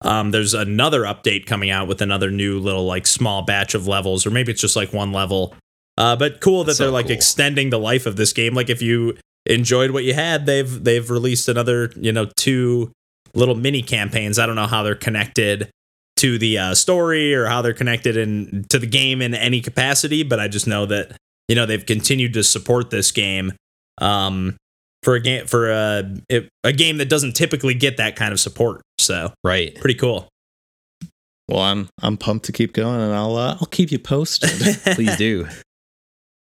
um, 0.02 0.30
there's 0.30 0.52
another 0.52 1.02
update 1.04 1.46
coming 1.46 1.70
out 1.70 1.88
with 1.88 2.02
another 2.02 2.30
new 2.30 2.58
little 2.58 2.84
like 2.84 3.06
small 3.06 3.40
batch 3.42 3.74
of 3.74 3.86
levels, 3.86 4.26
or 4.26 4.30
maybe 4.30 4.52
it's 4.52 4.60
just 4.60 4.76
like 4.76 4.92
one 4.92 5.10
level. 5.10 5.54
Uh, 5.96 6.16
but 6.16 6.40
cool 6.42 6.64
that 6.64 6.74
So 6.74 6.84
they're 6.84 6.92
like 6.92 7.06
cool. 7.06 7.14
extending 7.14 7.70
the 7.70 7.78
life 7.78 8.04
of 8.04 8.16
this 8.16 8.32
game. 8.34 8.54
Like 8.54 8.68
if 8.68 8.82
you 8.82 9.16
enjoyed 9.46 9.92
what 9.92 10.04
you 10.04 10.12
had, 10.12 10.44
they've 10.44 10.84
they've 10.84 11.08
released 11.08 11.48
another 11.48 11.90
you 11.96 12.12
know 12.12 12.26
two 12.36 12.92
little 13.34 13.54
mini 13.54 13.82
campaigns. 13.82 14.38
I 14.38 14.46
don't 14.46 14.56
know 14.56 14.66
how 14.66 14.82
they're 14.82 14.94
connected 14.94 15.70
to 16.16 16.38
the 16.38 16.58
uh, 16.58 16.74
story 16.74 17.34
or 17.34 17.46
how 17.46 17.62
they're 17.62 17.72
connected 17.74 18.16
in 18.16 18.64
to 18.68 18.78
the 18.78 18.86
game 18.86 19.22
in 19.22 19.34
any 19.34 19.60
capacity, 19.60 20.22
but 20.22 20.38
I 20.40 20.48
just 20.48 20.66
know 20.66 20.86
that 20.86 21.16
you 21.48 21.54
know 21.56 21.66
they've 21.66 21.84
continued 21.86 22.34
to 22.34 22.44
support 22.44 22.90
this 22.90 23.10
game. 23.12 23.52
Um, 23.98 24.56
for 25.02 25.14
a 25.14 25.20
game 25.20 25.46
for 25.46 25.70
a 25.70 26.14
it, 26.28 26.48
a 26.62 26.72
game 26.74 26.98
that 26.98 27.08
doesn't 27.08 27.32
typically 27.34 27.72
get 27.74 27.96
that 27.96 28.16
kind 28.16 28.32
of 28.32 28.40
support. 28.40 28.82
So 28.98 29.32
Right. 29.42 29.74
pretty 29.76 29.94
cool. 29.98 30.28
well 31.48 31.60
I'm 31.60 31.88
I'm 32.02 32.18
pumped 32.18 32.44
to 32.46 32.52
keep 32.52 32.74
going 32.74 33.00
and 33.00 33.14
I'll 33.14 33.34
uh, 33.36 33.56
I'll 33.60 33.66
keep 33.70 33.90
you 33.92 33.98
posted 33.98 34.50
Please 34.94 35.16
do. 35.16 35.46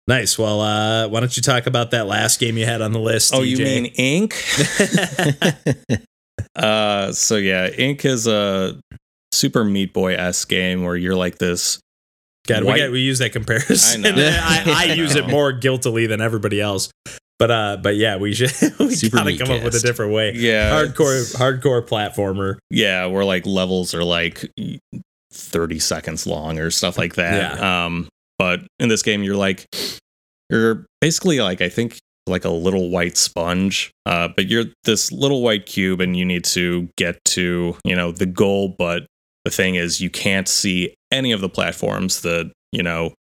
nice. 0.06 0.38
Well, 0.38 0.62
uh, 0.62 1.08
why 1.08 1.20
don't 1.20 1.36
you 1.36 1.42
talk 1.42 1.66
about 1.66 1.90
that 1.90 2.06
last 2.06 2.40
game 2.40 2.56
you 2.56 2.64
had 2.64 2.80
on 2.80 2.92
the 2.92 3.00
list? 3.00 3.34
oh 3.34 3.42
you 3.42 3.58
mean 3.58 3.84
ink 3.96 4.32
Uh, 6.56 7.12
so 7.12 7.36
yeah, 7.36 7.68
Ink 7.68 8.04
is 8.04 8.26
a 8.26 8.80
Super 9.32 9.64
Meat 9.64 9.92
Boy 9.92 10.14
s 10.14 10.44
game 10.44 10.82
where 10.84 10.96
you're 10.96 11.16
like 11.16 11.38
this. 11.38 11.80
God, 12.46 12.64
we, 12.64 12.74
get, 12.74 12.90
we 12.90 13.00
use 13.00 13.18
that 13.18 13.32
comparison. 13.32 14.06
I 14.06 14.10
know. 14.10 14.38
I, 14.42 14.86
I 14.90 14.94
use 14.94 15.14
it 15.14 15.28
more 15.28 15.52
guiltily 15.52 16.06
than 16.06 16.20
everybody 16.20 16.60
else. 16.60 16.90
But 17.38 17.50
uh, 17.50 17.76
but 17.80 17.96
yeah, 17.96 18.16
we 18.16 18.34
should 18.34 18.50
we 18.78 18.94
Super 18.94 19.18
gotta 19.18 19.36
come 19.36 19.50
up 19.52 19.62
with 19.62 19.74
a 19.74 19.80
different 19.80 20.12
way. 20.12 20.32
Yeah, 20.34 20.70
hardcore 20.72 21.20
it's- 21.20 21.36
hardcore 21.36 21.86
platformer. 21.86 22.56
Yeah, 22.70 23.06
where 23.06 23.24
like 23.24 23.46
levels 23.46 23.94
are 23.94 24.02
like 24.02 24.44
thirty 25.32 25.78
seconds 25.78 26.26
long 26.26 26.58
or 26.58 26.70
stuff 26.70 26.98
like 26.98 27.14
that. 27.14 27.62
Um, 27.62 28.08
but 28.38 28.60
in 28.80 28.88
this 28.88 29.02
game, 29.02 29.22
you're 29.22 29.36
like 29.36 29.66
you're 30.50 30.86
basically 31.00 31.38
like 31.40 31.60
I 31.60 31.68
think 31.68 31.98
like 32.28 32.44
a 32.44 32.50
little 32.50 32.90
white 32.90 33.16
sponge. 33.16 33.90
Uh, 34.06 34.28
but 34.34 34.46
you're 34.48 34.64
this 34.84 35.10
little 35.12 35.42
white 35.42 35.66
cube, 35.66 36.00
and 36.00 36.16
you 36.16 36.24
need 36.24 36.44
to 36.44 36.88
get 36.96 37.22
to 37.26 37.76
you 37.84 37.94
know 37.96 38.12
the 38.12 38.26
goal. 38.26 38.74
But 38.78 39.06
the 39.44 39.50
thing 39.50 39.74
is, 39.76 40.00
you 40.00 40.10
can't 40.10 40.48
see 40.48 40.94
any 41.10 41.32
of 41.32 41.40
the 41.40 41.48
platforms. 41.48 42.20
The 42.22 42.50
you 42.72 42.82
know 42.82 43.14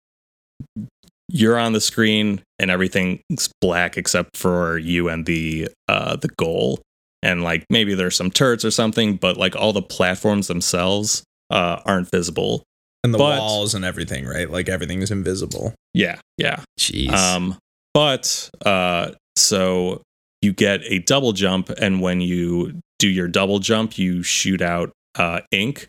you're 1.28 1.59
on 1.59 1.72
the 1.72 1.81
screen 1.81 2.43
and 2.59 2.70
everything's 2.70 3.48
black 3.60 3.97
except 3.97 4.36
for 4.36 4.78
you 4.78 5.09
and 5.09 5.26
the 5.26 5.68
uh 5.89 6.16
the 6.16 6.28
goal 6.36 6.81
and 7.22 7.43
like 7.43 7.64
maybe 7.70 7.94
there's 7.94 8.14
some 8.14 8.31
turrets 8.31 8.64
or 8.64 8.70
something 8.70 9.16
but 9.16 9.36
like 9.36 9.56
all 9.56 9.72
the 9.72 9.82
platforms 9.82 10.47
themselves 10.48 11.24
uh 11.51 11.81
aren't 11.86 12.10
visible 12.10 12.62
And 13.02 13.12
the 13.12 13.18
But- 13.18 13.39
walls 13.40 13.74
and 13.74 13.85
everything, 13.85 14.26
right? 14.26 14.51
Like 14.51 14.68
everything 14.68 15.02
is 15.02 15.10
invisible. 15.10 15.74
yeah 15.94 16.18
yeah 16.39 16.62
Jeez. 16.78 17.10
um 17.12 17.56
but 17.95 18.51
uh 18.66 19.12
so 19.37 20.03
you 20.43 20.53
get 20.53 20.83
a 20.85 20.99
double 20.99 21.33
jump 21.33 21.71
and 21.71 22.03
when 22.03 22.21
you 22.21 22.79
do 22.99 23.09
your 23.09 23.29
double 23.29 23.61
jump 23.61 23.97
you 23.97 24.23
shoot 24.23 24.61
out 24.61 24.93
uh 25.15 25.41
ink. 25.51 25.89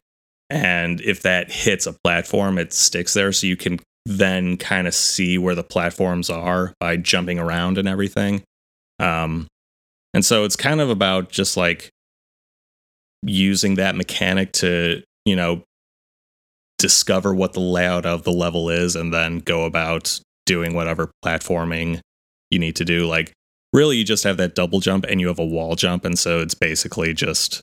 And 0.49 1.01
if 1.01 1.23
that 1.23 1.51
hits 1.51 1.87
a 1.87 1.95
platform 2.03 2.57
it 2.57 2.71
sticks 2.71 3.13
there. 3.13 3.31
So 3.31 3.47
you 3.47 3.57
can 3.57 3.79
then 4.05 4.55
kind 4.57 4.87
of 4.87 4.93
see 4.93 5.37
where 5.39 5.55
the 5.55 5.63
platforms 5.63 6.29
are 6.29 6.73
by 6.79 6.97
jumping 6.97 7.39
around 7.39 7.77
and 7.77 7.87
everything. 7.87 8.43
Um 8.99 9.47
and 10.13 10.23
so 10.23 10.45
it's 10.45 10.55
kind 10.55 10.79
of 10.79 10.89
about 10.89 11.29
just 11.29 11.57
like 11.57 11.89
using 13.23 13.75
that 13.75 13.95
mechanic 13.95 14.51
to 14.53 15.01
you 15.25 15.35
know 15.35 15.63
discover 16.77 17.33
what 17.33 17.53
the 17.53 17.59
layout 17.59 18.05
of 18.05 18.23
the 18.23 18.31
level 18.31 18.69
is 18.69 18.95
and 18.95 19.13
then 19.13 19.39
go 19.39 19.65
about 19.65 20.19
doing 20.45 20.73
whatever 20.73 21.11
platforming 21.23 21.99
you 22.51 22.59
need 22.59 22.75
to 22.75 22.85
do. 22.85 23.07
Like, 23.07 23.33
really, 23.73 23.97
you 23.97 24.03
just 24.03 24.23
have 24.23 24.37
that 24.37 24.55
double 24.55 24.79
jump 24.79 25.05
and 25.05 25.19
you 25.19 25.27
have 25.27 25.39
a 25.39 25.45
wall 25.45 25.75
jump. 25.75 26.05
And 26.05 26.17
so 26.17 26.39
it's 26.39 26.53
basically 26.53 27.13
just 27.13 27.61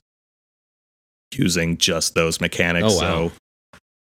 using 1.33 1.77
just 1.77 2.15
those 2.15 2.39
mechanics. 2.39 2.87
Oh, 2.89 2.97
wow. 2.97 3.31
So, 3.31 3.31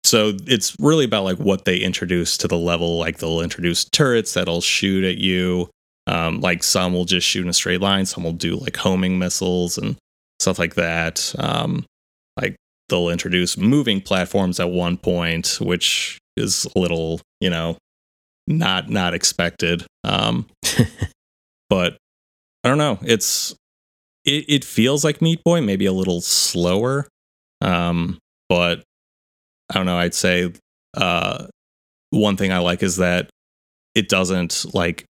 so 0.05 0.37
it's 0.47 0.77
really 0.79 1.05
about 1.05 1.25
like 1.25 1.39
what 1.39 1.65
they 1.65 1.79
introduce 1.79 2.37
to 2.39 2.49
the 2.49 2.59
level. 2.59 2.99
Like, 2.99 3.19
they'll 3.19 3.41
introduce 3.41 3.85
turrets 3.85 4.35
that'll 4.35 4.61
shoot 4.61 5.05
at 5.05 5.19
you. 5.19 5.71
Um, 6.07 6.41
like, 6.41 6.63
some 6.63 6.93
will 6.93 7.07
just 7.07 7.27
shoot 7.27 7.43
in 7.43 7.49
a 7.49 7.55
straight 7.55 7.81
line, 7.81 8.05
some 8.07 8.25
will 8.25 8.33
do 8.33 8.57
like 8.57 8.77
homing 8.77 9.19
missiles 9.19 9.79
and 9.79 9.97
stuff 10.41 10.59
like 10.59 10.75
that. 10.75 11.35
Um, 11.39 11.87
like, 12.39 12.57
they'll 12.91 13.09
introduce 13.09 13.57
moving 13.57 14.03
platforms 14.03 14.61
at 14.61 14.71
one 14.71 14.99
point, 14.99 15.59
which 15.61 16.19
is 16.37 16.67
a 16.77 16.79
little, 16.79 17.21
you 17.41 17.49
know, 17.49 17.79
not 18.47 18.89
not 18.89 19.15
expected. 19.15 19.85
Um, 20.03 20.47
but 21.69 21.97
I 22.63 22.69
don't 22.69 22.79
know. 22.79 22.99
It's 23.03 23.55
it, 24.25 24.45
it 24.49 24.65
feels 24.65 25.05
like 25.05 25.23
Meat 25.23 25.43
Boy, 25.45 25.61
maybe 25.61 25.87
a 25.87 25.93
little 25.93 26.21
slower. 26.21 27.09
Um, 27.61 28.19
but 28.49 28.83
I 29.71 29.75
don't 29.75 29.87
know. 29.87 29.99
I'd 29.99 30.15
say 30.15 30.53
uh, 30.97 31.47
one 32.11 32.37
thing 32.37 32.53
I 32.53 32.59
like 32.59 32.83
is 32.83 32.97
that 32.97 33.31
it 33.95 34.09
doesn't 34.09 34.67
like 34.75 35.05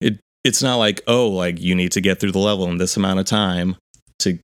it. 0.00 0.18
It's 0.44 0.62
not 0.62 0.76
like 0.76 1.02
oh, 1.06 1.28
like 1.28 1.60
you 1.60 1.74
need 1.74 1.92
to 1.92 2.00
get 2.00 2.20
through 2.20 2.32
the 2.32 2.38
level 2.38 2.68
in 2.68 2.78
this 2.78 2.96
amount 2.96 3.20
of 3.20 3.26
time 3.26 3.76
to 4.20 4.38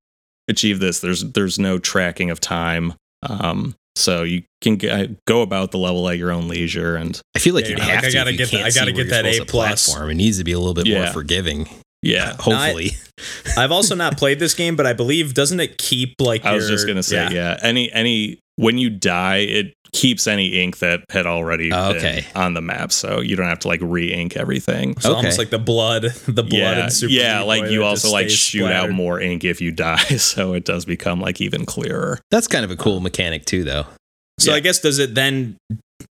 achieve 0.49 0.81
this. 0.81 1.01
There's 1.01 1.23
there's 1.33 1.59
no 1.59 1.79
tracking 1.79 2.31
of 2.31 2.41
time. 2.41 2.95
Um, 3.23 3.75
so 3.97 4.23
you 4.23 4.43
can 4.61 4.79
g- 4.79 4.89
uh, 4.89 5.07
go 5.27 5.43
about 5.43 5.71
the 5.71 5.79
level 5.79 6.09
at 6.09 6.19
your 6.19 6.31
own 6.31 6.49
leisure 6.49 6.97
and 6.97 7.21
I 7.35 7.39
feel 7.39 7.55
like 7.55 7.65
Yeah, 7.65 7.71
you'd 7.71 7.79
like, 7.81 7.89
have 7.89 8.05
I 8.05 8.07
to. 8.09 8.13
gotta 8.13 8.33
you 8.33 8.39
get 8.39 8.51
the- 8.51 8.57
can't 8.59 8.67
I 8.67 8.71
gotta 8.71 8.93
get 8.93 9.09
that 9.11 9.27
A 9.27 9.45
plus. 9.45 9.87
platform. 9.87 10.11
It 10.11 10.15
needs 10.15 10.39
to 10.39 10.45
be 10.45 10.53
a 10.53 10.59
little 10.59 10.75
bit 10.75 10.87
more 10.89 11.07
forgiving. 11.09 11.69
yeah. 12.03 12.35
Hopefully, 12.41 12.93
I've 13.57 13.73
also 13.73 13.95
not 13.95 14.17
played 14.17 14.39
this 14.39 14.55
game, 14.55 14.77
but 14.77 14.87
I 14.87 14.93
believe 14.93 15.35
doesn't 15.35 15.61
it 15.61 15.79
keep 15.79 16.21
like 16.21 16.45
I 16.45 16.55
was 16.55 16.69
just 16.69 16.87
gonna 16.87 17.03
say, 17.03 17.29
yeah. 17.33 17.59
Any 17.63 17.93
any 17.93 18.39
when 18.57 18.79
you 18.79 18.91
die, 18.91 19.39
it 19.39 19.75
keeps 19.93 20.27
any 20.27 20.63
ink 20.63 20.79
that 20.79 21.05
had 21.11 21.27
already 21.27 21.71
Oh, 21.73 21.93
been 21.93 21.97
okay. 21.99 22.27
on 22.35 22.55
the 22.55 22.63
map, 22.63 22.93
so 22.93 23.21
you 23.21 23.37
don't 23.37 23.47
have 23.47 23.59
to 23.61 23.69
like 23.69 23.81
re-ink 23.83 24.37
everything. 24.37 24.97
So 24.99 25.11
Okay. 25.11 25.17
almost 25.19 25.39
like 25.39 25.51
the 25.51 25.59
blood, 25.59 26.03
the 26.27 26.43
blood 26.43 26.53
yeah, 26.53 26.85
in 26.85 26.91
Super 26.91 27.13
yeah. 27.13 27.39
Meat 27.41 27.47
Like 27.47 27.71
you 27.71 27.85
also 27.85 28.11
like 28.11 28.29
stays 28.31 28.39
shoot 28.39 28.67
out 28.73 28.91
more 28.91 29.21
ink 29.21 29.45
if 29.45 29.61
you 29.61 29.71
die, 29.89 29.97
so 30.17 30.55
it 30.55 30.65
does 30.65 30.85
become 30.85 31.21
like 31.21 31.41
even 31.41 31.67
clearer. 31.67 32.21
that's 32.31 32.49
kind 32.49 32.65
of 32.65 32.71
a 32.71 32.77
cool 32.77 33.01
mechanic 33.01 33.45
too, 33.45 33.65
though. 33.65 33.85
So 34.41 34.51
Yeah. 34.53 34.57
I 34.57 34.61
guess 34.61 34.79
does 34.81 34.99
it 34.99 35.15
then 35.15 35.57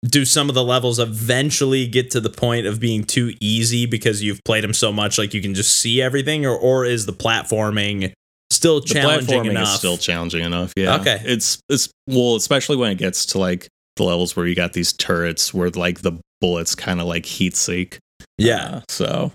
do 0.07 0.24
some 0.24 0.48
of 0.48 0.55
the 0.55 0.62
levels 0.62 0.98
eventually 1.01 1.86
get 1.86 2.11
to 2.12 2.20
the 2.20 2.31
point 2.31 2.66
of 2.66 2.78
being 2.81 3.02
too 3.02 3.35
easy 3.40 3.86
because 3.86 4.23
you've 4.23 4.40
played 4.44 4.62
them 4.62 4.73
so 4.74 4.93
much 4.93 5.19
like 5.19 5.35
you 5.35 5.43
can 5.43 5.52
just 5.55 5.77
see 5.78 6.01
everything 6.01 6.47
or 6.47 6.55
or 6.57 6.85
is 6.85 7.07
the 7.07 7.12
platforming 7.12 8.12
still 8.51 8.81
challenging 8.81 9.47
enough? 9.47 9.68
is 9.68 9.74
still 9.74 9.97
challenging 9.97 10.44
enough. 10.44 10.72
Yeah. 10.77 10.97
Okay. 10.97 11.20
It's 11.24 11.60
it's 11.68 11.89
well, 12.06 12.36
especially 12.36 12.77
when 12.77 12.90
it 12.93 12.98
gets 12.98 13.27
to 13.27 13.39
like 13.39 13.68
the 13.97 14.05
levels 14.05 14.35
where 14.36 14.47
you 14.47 14.55
got 14.55 14.72
these 14.72 14.93
turrets 14.93 15.52
where 15.55 15.70
like 15.70 16.01
the 16.02 16.12
bullets 16.40 16.74
kind 16.74 17.01
of 17.01 17.06
like 17.06 17.27
heat 17.27 17.56
seek. 17.56 17.98
yeah. 18.39 18.77
Uh, 18.77 18.81
so 18.89 19.32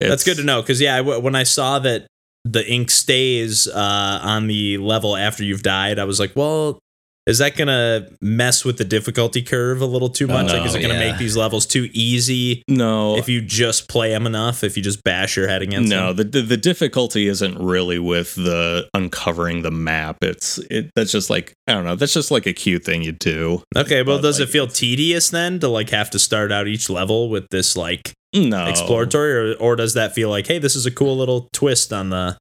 That's 0.00 0.24
good 0.24 0.36
to 0.38 0.44
know 0.44 0.62
because 0.62 0.80
yeah, 0.80 0.96
w- 0.98 1.20
when 1.20 1.34
I 1.34 1.42
saw 1.42 1.78
that 1.80 2.06
the 2.44 2.66
ink 2.70 2.90
stays 2.90 3.68
uh, 3.68 4.20
on 4.22 4.46
the 4.46 4.78
level 4.78 5.16
after 5.16 5.44
you've 5.44 5.62
died, 5.62 5.98
I 5.98 6.04
was 6.04 6.18
like, 6.18 6.34
well, 6.34 6.78
is 7.26 7.38
that 7.38 7.56
gonna 7.56 8.08
mess 8.20 8.64
with 8.64 8.78
the 8.78 8.84
difficulty 8.84 9.42
curve 9.42 9.80
a 9.82 9.86
little 9.86 10.08
too 10.08 10.26
much? 10.26 10.48
like, 10.52 10.64
is 10.66 10.74
it 10.74 10.78
Oh, 10.78 10.82
gonna 10.82 10.94
yeah. 10.94 11.10
make 11.10 11.18
these 11.18 11.36
levels 11.36 11.66
too 11.66 11.88
easy 11.92 12.62
No, 12.68 13.16
if 13.16 13.28
you 13.28 13.40
just 13.42 13.88
play 13.88 14.10
them 14.10 14.26
enough? 14.26 14.64
If 14.64 14.76
you 14.76 14.82
just 14.82 15.02
bash 15.04 15.36
your 15.36 15.46
head 15.48 15.62
against 15.62 15.90
no, 15.90 16.12
them? 16.12 16.30
the, 16.30 16.40
the 16.40 16.46
the 16.48 16.56
difficulty 16.56 17.28
isn't 17.28 17.58
really 17.58 17.98
with 17.98 18.34
the 18.34 18.88
uncovering 18.94 19.62
the 19.62 19.70
map. 19.70 20.16
It's 20.22 20.58
it 20.70 20.90
that's 20.96 21.12
just 21.12 21.30
like 21.30 21.52
I 21.68 21.74
don't 21.74 21.84
know. 21.84 21.94
That's 21.96 22.14
just 22.14 22.30
like 22.30 22.46
a 22.46 22.52
cute 22.52 22.84
thing 22.84 23.02
you 23.02 23.12
do. 23.12 23.62
Okay, 23.76 24.02
well, 24.02 24.16
But, 24.18 24.22
does 24.22 24.40
like, 24.40 24.48
it 24.48 24.52
feel 24.52 24.66
tedious 24.66 25.28
then 25.30 25.60
to 25.60 25.68
like 25.68 25.90
have 25.90 26.10
to 26.10 26.18
start 26.18 26.50
out 26.50 26.66
each 26.68 26.88
level 26.90 27.28
with 27.30 27.46
this 27.50 27.76
like 27.76 28.12
No 28.34 28.66
exploratory, 28.66 29.32
or 29.52 29.54
or 29.56 29.76
does 29.76 29.94
that 29.94 30.14
feel 30.14 30.30
like, 30.30 30.46
hey, 30.46 30.58
this 30.58 30.74
is 30.74 30.86
a 30.86 30.90
cool 30.90 31.16
little 31.16 31.48
twist 31.52 31.92
on 31.92 32.10
the 32.10 32.36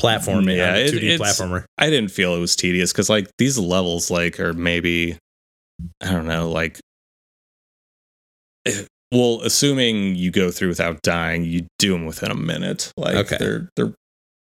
platforming, 0.00 0.56
Yeah, 0.56 0.76
yeah, 0.76 0.84
it- 0.86 0.90
two 0.90 1.00
D 1.00 1.10
it's- 1.14 1.20
platformer? 1.40 1.64
I 1.78 1.90
didn't 1.90 2.10
feel 2.10 2.34
it 2.34 2.40
was 2.40 2.56
tedious 2.56 2.92
because 2.92 3.08
like 3.10 3.28
these 3.38 3.58
levels 3.58 4.10
like 4.10 4.40
are 4.40 4.52
maybe 4.52 5.16
I 6.02 6.10
don't 6.12 6.26
know 6.26 6.50
like 6.50 6.78
eh, 8.66 8.84
well 9.12 9.40
assuming 9.42 10.14
you 10.16 10.30
go 10.30 10.50
through 10.50 10.68
without 10.68 11.00
dying 11.02 11.44
you 11.44 11.66
do 11.78 11.92
them 11.92 12.04
within 12.06 12.30
a 12.30 12.34
minute 12.34 12.92
like 12.96 13.16
Okay. 13.16 13.36
they're 13.38 13.68
they're 13.76 13.92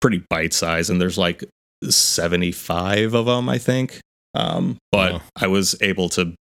pretty 0.01 0.23
bite 0.31 0.53
size 0.53 0.91
and 0.91 1.01
there's 1.01 1.19
like 1.19 1.45
75 1.85 3.15
of 3.15 3.27
them 3.27 3.49
I 3.49 3.59
think 3.59 4.01
um 4.35 4.77
but 4.91 5.12
Wow. 5.15 5.23
I 5.37 5.47
was 5.47 5.74
able 5.81 6.09
to 6.11 6.35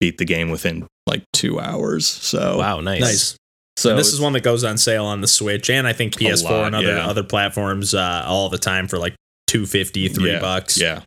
beat 0.00 0.18
the 0.18 0.24
game 0.24 0.50
within 0.50 0.86
like 1.06 1.22
2 1.32 1.58
hours 1.60 2.06
so 2.06 2.58
Wow, 2.58 2.80
nice. 2.80 3.00
Nice. 3.00 3.36
So 3.76 3.90
and 3.90 3.98
this 3.98 4.12
is 4.12 4.20
one 4.20 4.32
that 4.34 4.42
goes 4.42 4.64
on 4.64 4.78
sale 4.78 5.04
on 5.04 5.20
the 5.20 5.26
Switch 5.26 5.68
and 5.70 5.86
I 5.86 5.92
think 5.92 6.14
PS4 6.14 6.44
lot, 6.44 6.66
and 6.66 6.74
other 6.76 6.96
yeah. 6.96 7.06
other 7.06 7.22
platforms 7.24 7.94
uh, 7.94 8.24
all 8.26 8.48
the 8.48 8.58
time 8.58 8.88
for 8.88 8.98
like 8.98 9.14
two 9.46 9.66
fifty, 9.66 10.08
three 10.08 10.32
Yeah, 10.32 10.40
bucks. 10.40 10.80
yeah 10.80 11.02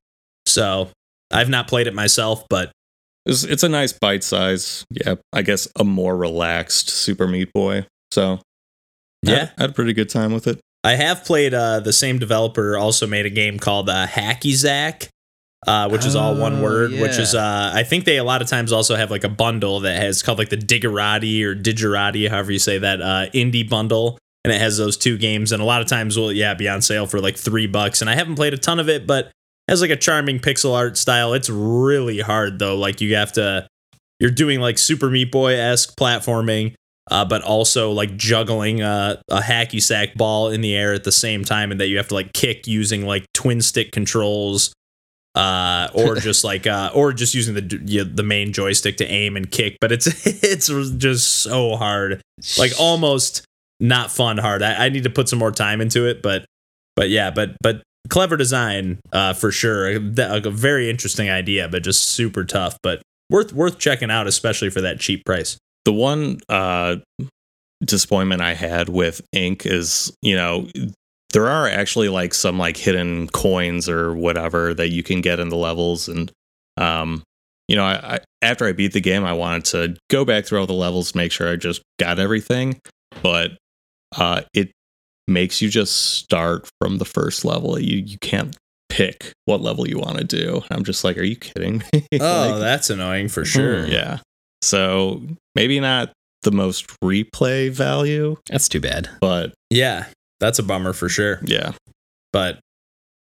So 0.45 0.89
I've 1.31 1.49
not 1.49 1.67
played 1.67 1.87
it 1.87 1.93
myself, 1.93 2.45
but 2.49 2.71
it's, 3.25 3.43
it's 3.43 3.63
a 3.63 3.69
nice 3.69 3.93
bite 3.93 4.23
size 4.23 4.85
yeah 4.91 5.15
I 5.33 5.41
guess 5.41 5.67
a 5.77 5.83
more 5.83 6.15
relaxed 6.15 6.89
Super 6.89 7.27
Meat 7.27 7.51
Boy 7.53 7.85
so 8.11 8.33
I- 9.25 9.31
yeah, 9.31 9.49
I 9.57 9.61
had 9.63 9.69
a 9.71 9.73
pretty 9.73 9.93
good 9.93 10.09
time 10.09 10.33
with 10.33 10.47
it 10.47 10.59
I 10.83 10.95
have 10.95 11.25
played. 11.25 11.53
Uh, 11.53 11.81
the 11.81 11.91
same 11.91 12.17
developer 12.17 12.77
also 12.77 13.07
made 13.07 13.25
a 13.25 13.29
game 13.29 13.59
called 13.59 13.89
uh, 13.89 14.07
Hacky 14.07 14.53
Zack, 14.53 15.09
uh, 15.65 15.89
which 15.89 16.05
is 16.05 16.15
all 16.15 16.35
one 16.35 16.61
word. 16.61 16.91
Which 16.91 17.17
is, 17.17 17.33
uh, 17.33 17.71
I 17.73 17.83
think 17.83 18.05
they 18.05 18.17
a 18.17 18.23
lot 18.23 18.41
of 18.41 18.47
times 18.47 18.71
also 18.71 18.95
have 18.95 19.09
like 19.09 19.23
a 19.23 19.29
bundle 19.29 19.81
that 19.81 20.01
has 20.01 20.21
called 20.21 20.37
like 20.37 20.49
the 20.49 20.57
Digerati 20.57 21.43
or 21.43 21.55
Digerati, 21.55 22.29
however 22.29 22.51
you 22.51 22.59
say 22.59 22.77
that, 22.77 23.01
uh, 23.01 23.25
indie 23.33 23.67
bundle, 23.67 24.17
and 24.43 24.53
it 24.53 24.61
has 24.61 24.77
those 24.77 24.97
two 24.97 25.17
games. 25.17 25.51
And 25.51 25.61
a 25.61 25.65
lot 25.65 25.81
of 25.81 25.87
times 25.87 26.17
will 26.17 26.31
yeah 26.31 26.53
be 26.53 26.69
on 26.69 26.81
sale 26.81 27.07
for 27.07 27.19
like 27.19 27.37
three 27.37 27.67
bucks. 27.67 28.01
And 28.01 28.09
I 28.09 28.15
haven't 28.15 28.35
played 28.35 28.53
a 28.53 28.57
ton 28.57 28.79
of 28.79 28.89
it, 28.89 29.07
but 29.07 29.31
has 29.67 29.81
like 29.81 29.89
a 29.91 29.97
charming 29.97 30.39
pixel 30.39 30.75
art 30.75 30.97
style. 30.97 31.33
It's 31.33 31.49
really 31.49 32.19
hard 32.19 32.59
though. 32.59 32.77
Like 32.77 33.01
you 33.01 33.15
have 33.15 33.33
to, 33.33 33.67
you're 34.19 34.31
doing 34.31 34.59
like 34.59 34.77
Super 34.77 35.09
Meat 35.09 35.31
Boy 35.31 35.55
esque 35.55 35.95
platforming 35.97 36.75
uh, 37.09 37.25
but 37.25 37.41
also 37.41 37.91
like 37.91 38.15
juggling 38.17 38.81
uh, 38.81 39.17
a 39.29 39.39
hacky 39.39 39.81
sack 39.81 40.15
ball 40.15 40.49
in 40.49 40.61
the 40.61 40.75
air 40.75 40.93
at 40.93 41.03
the 41.03 41.11
same 41.11 41.43
time, 41.43 41.71
and 41.71 41.79
that 41.79 41.87
you 41.87 41.97
have 41.97 42.09
to 42.09 42.13
like 42.13 42.33
kick 42.33 42.67
using 42.67 43.05
like 43.05 43.25
twin 43.33 43.61
stick 43.61 43.91
controls, 43.91 44.73
uh, 45.37 45.87
or 45.93 46.15
just 46.15 46.43
like 46.43 46.65
uh, 46.65 46.89
or 46.95 47.13
just 47.13 47.35
using 47.35 47.53
the 47.53 47.81
you 47.85 48.03
know, 48.03 48.09
the 48.11 48.23
main 48.23 48.51
joystick 48.53 48.97
to 48.97 49.05
aim 49.05 49.37
and 49.37 49.51
kick. 49.51 49.77
But 49.79 49.91
it's 49.91 50.07
it's 50.43 50.67
just 50.97 51.41
so 51.43 51.75
hard, 51.75 52.21
like 52.57 52.71
almost 52.79 53.45
not 53.79 54.11
fun 54.11 54.39
hard. 54.39 54.63
I, 54.63 54.85
I 54.85 54.89
need 54.89 55.03
to 55.03 55.11
put 55.11 55.29
some 55.29 55.37
more 55.39 55.51
time 55.51 55.79
into 55.79 56.07
it, 56.07 56.23
but 56.23 56.45
but 56.95 57.09
yeah, 57.09 57.29
but 57.29 57.55
but 57.61 57.83
clever 58.09 58.35
design 58.35 58.99
uh, 59.13 59.33
for 59.33 59.51
sure. 59.51 59.87
A, 59.87 59.97
a 59.97 60.49
very 60.49 60.89
interesting 60.89 61.29
idea, 61.29 61.67
but 61.67 61.83
just 61.83 62.05
super 62.05 62.43
tough. 62.43 62.77
But 62.81 63.03
worth 63.29 63.53
worth 63.53 63.77
checking 63.77 64.09
out, 64.09 64.25
especially 64.25 64.71
for 64.71 64.81
that 64.81 64.99
cheap 64.99 65.23
price. 65.25 65.57
the 65.85 65.93
one 65.93 66.39
uh 66.49 66.95
disappointment 67.85 68.41
i 68.41 68.55
had 68.55 68.89
with 68.89 69.21
ink 69.33 69.63
is 69.65 70.11
you 70.23 70.35
know 70.35 70.67
there 71.33 71.47
are 71.47 71.67
actually 71.67 72.09
like 72.09 72.33
some 72.33 72.57
like 72.57 72.77
hidden 72.77 73.27
coins 73.29 73.89
or 73.89 74.13
whatever 74.13 74.73
that 74.73 74.89
you 74.89 75.03
can 75.03 75.21
get 75.21 75.39
in 75.39 75.49
the 75.49 75.55
levels 75.57 76.07
and 76.07 76.31
um 76.77 77.23
you 77.67 77.75
know 77.75 77.83
I, 77.83 78.15
I 78.15 78.19
after 78.41 78.65
i 78.65 78.71
beat 78.71 78.93
the 78.93 79.01
game 79.01 79.25
i 79.25 79.33
wanted 79.33 79.65
to 79.65 79.97
go 80.09 80.23
back 80.25 80.45
through 80.45 80.59
all 80.61 80.67
the 80.67 80.73
levels 80.73 81.15
make 81.15 81.31
sure 81.31 81.51
i 81.51 81.55
just 81.55 81.81
got 81.99 82.17
everything 82.19 82.79
but 83.21 83.51
uh 84.15 84.41
it 84.53 84.71
makes 85.27 85.61
you 85.61 85.69
just 85.69 86.15
start 86.15 86.69
from 86.79 86.97
the 86.97 87.05
first 87.05 87.43
level 87.43 87.77
you 87.77 87.97
you 87.97 88.17
can't 88.19 88.55
pick 88.89 89.33
what 89.45 89.59
level 89.61 89.85
you 89.87 89.99
want 89.99 90.17
to 90.17 90.23
do 90.23 90.61
i'm 90.71 90.83
just 90.85 91.03
like 91.03 91.17
are 91.17 91.23
you 91.23 91.35
kidding 91.35 91.83
me 91.93 92.05
Oh, 92.21 92.49
Like, 92.51 92.59
that's 92.61 92.89
annoying 92.89 93.27
for 93.27 93.43
sure. 93.43 93.85
Hmm. 93.85 93.91
yeah. 93.91 94.19
So 94.63 95.21
maybe 95.55 95.79
not 95.79 96.11
the 96.43 96.51
most 96.51 96.87
replay 97.03 97.69
value, 97.69 98.37
That's 98.49 98.67
too 98.69 98.79
bad. 98.79 99.09
but 99.21 99.53
Yeah, 99.69 100.05
that's 100.39 100.59
a 100.59 100.63
bummer 100.63 100.93
for 100.93 101.09
sure. 101.09 101.39
yeah, 101.45 101.71
But 102.33 102.59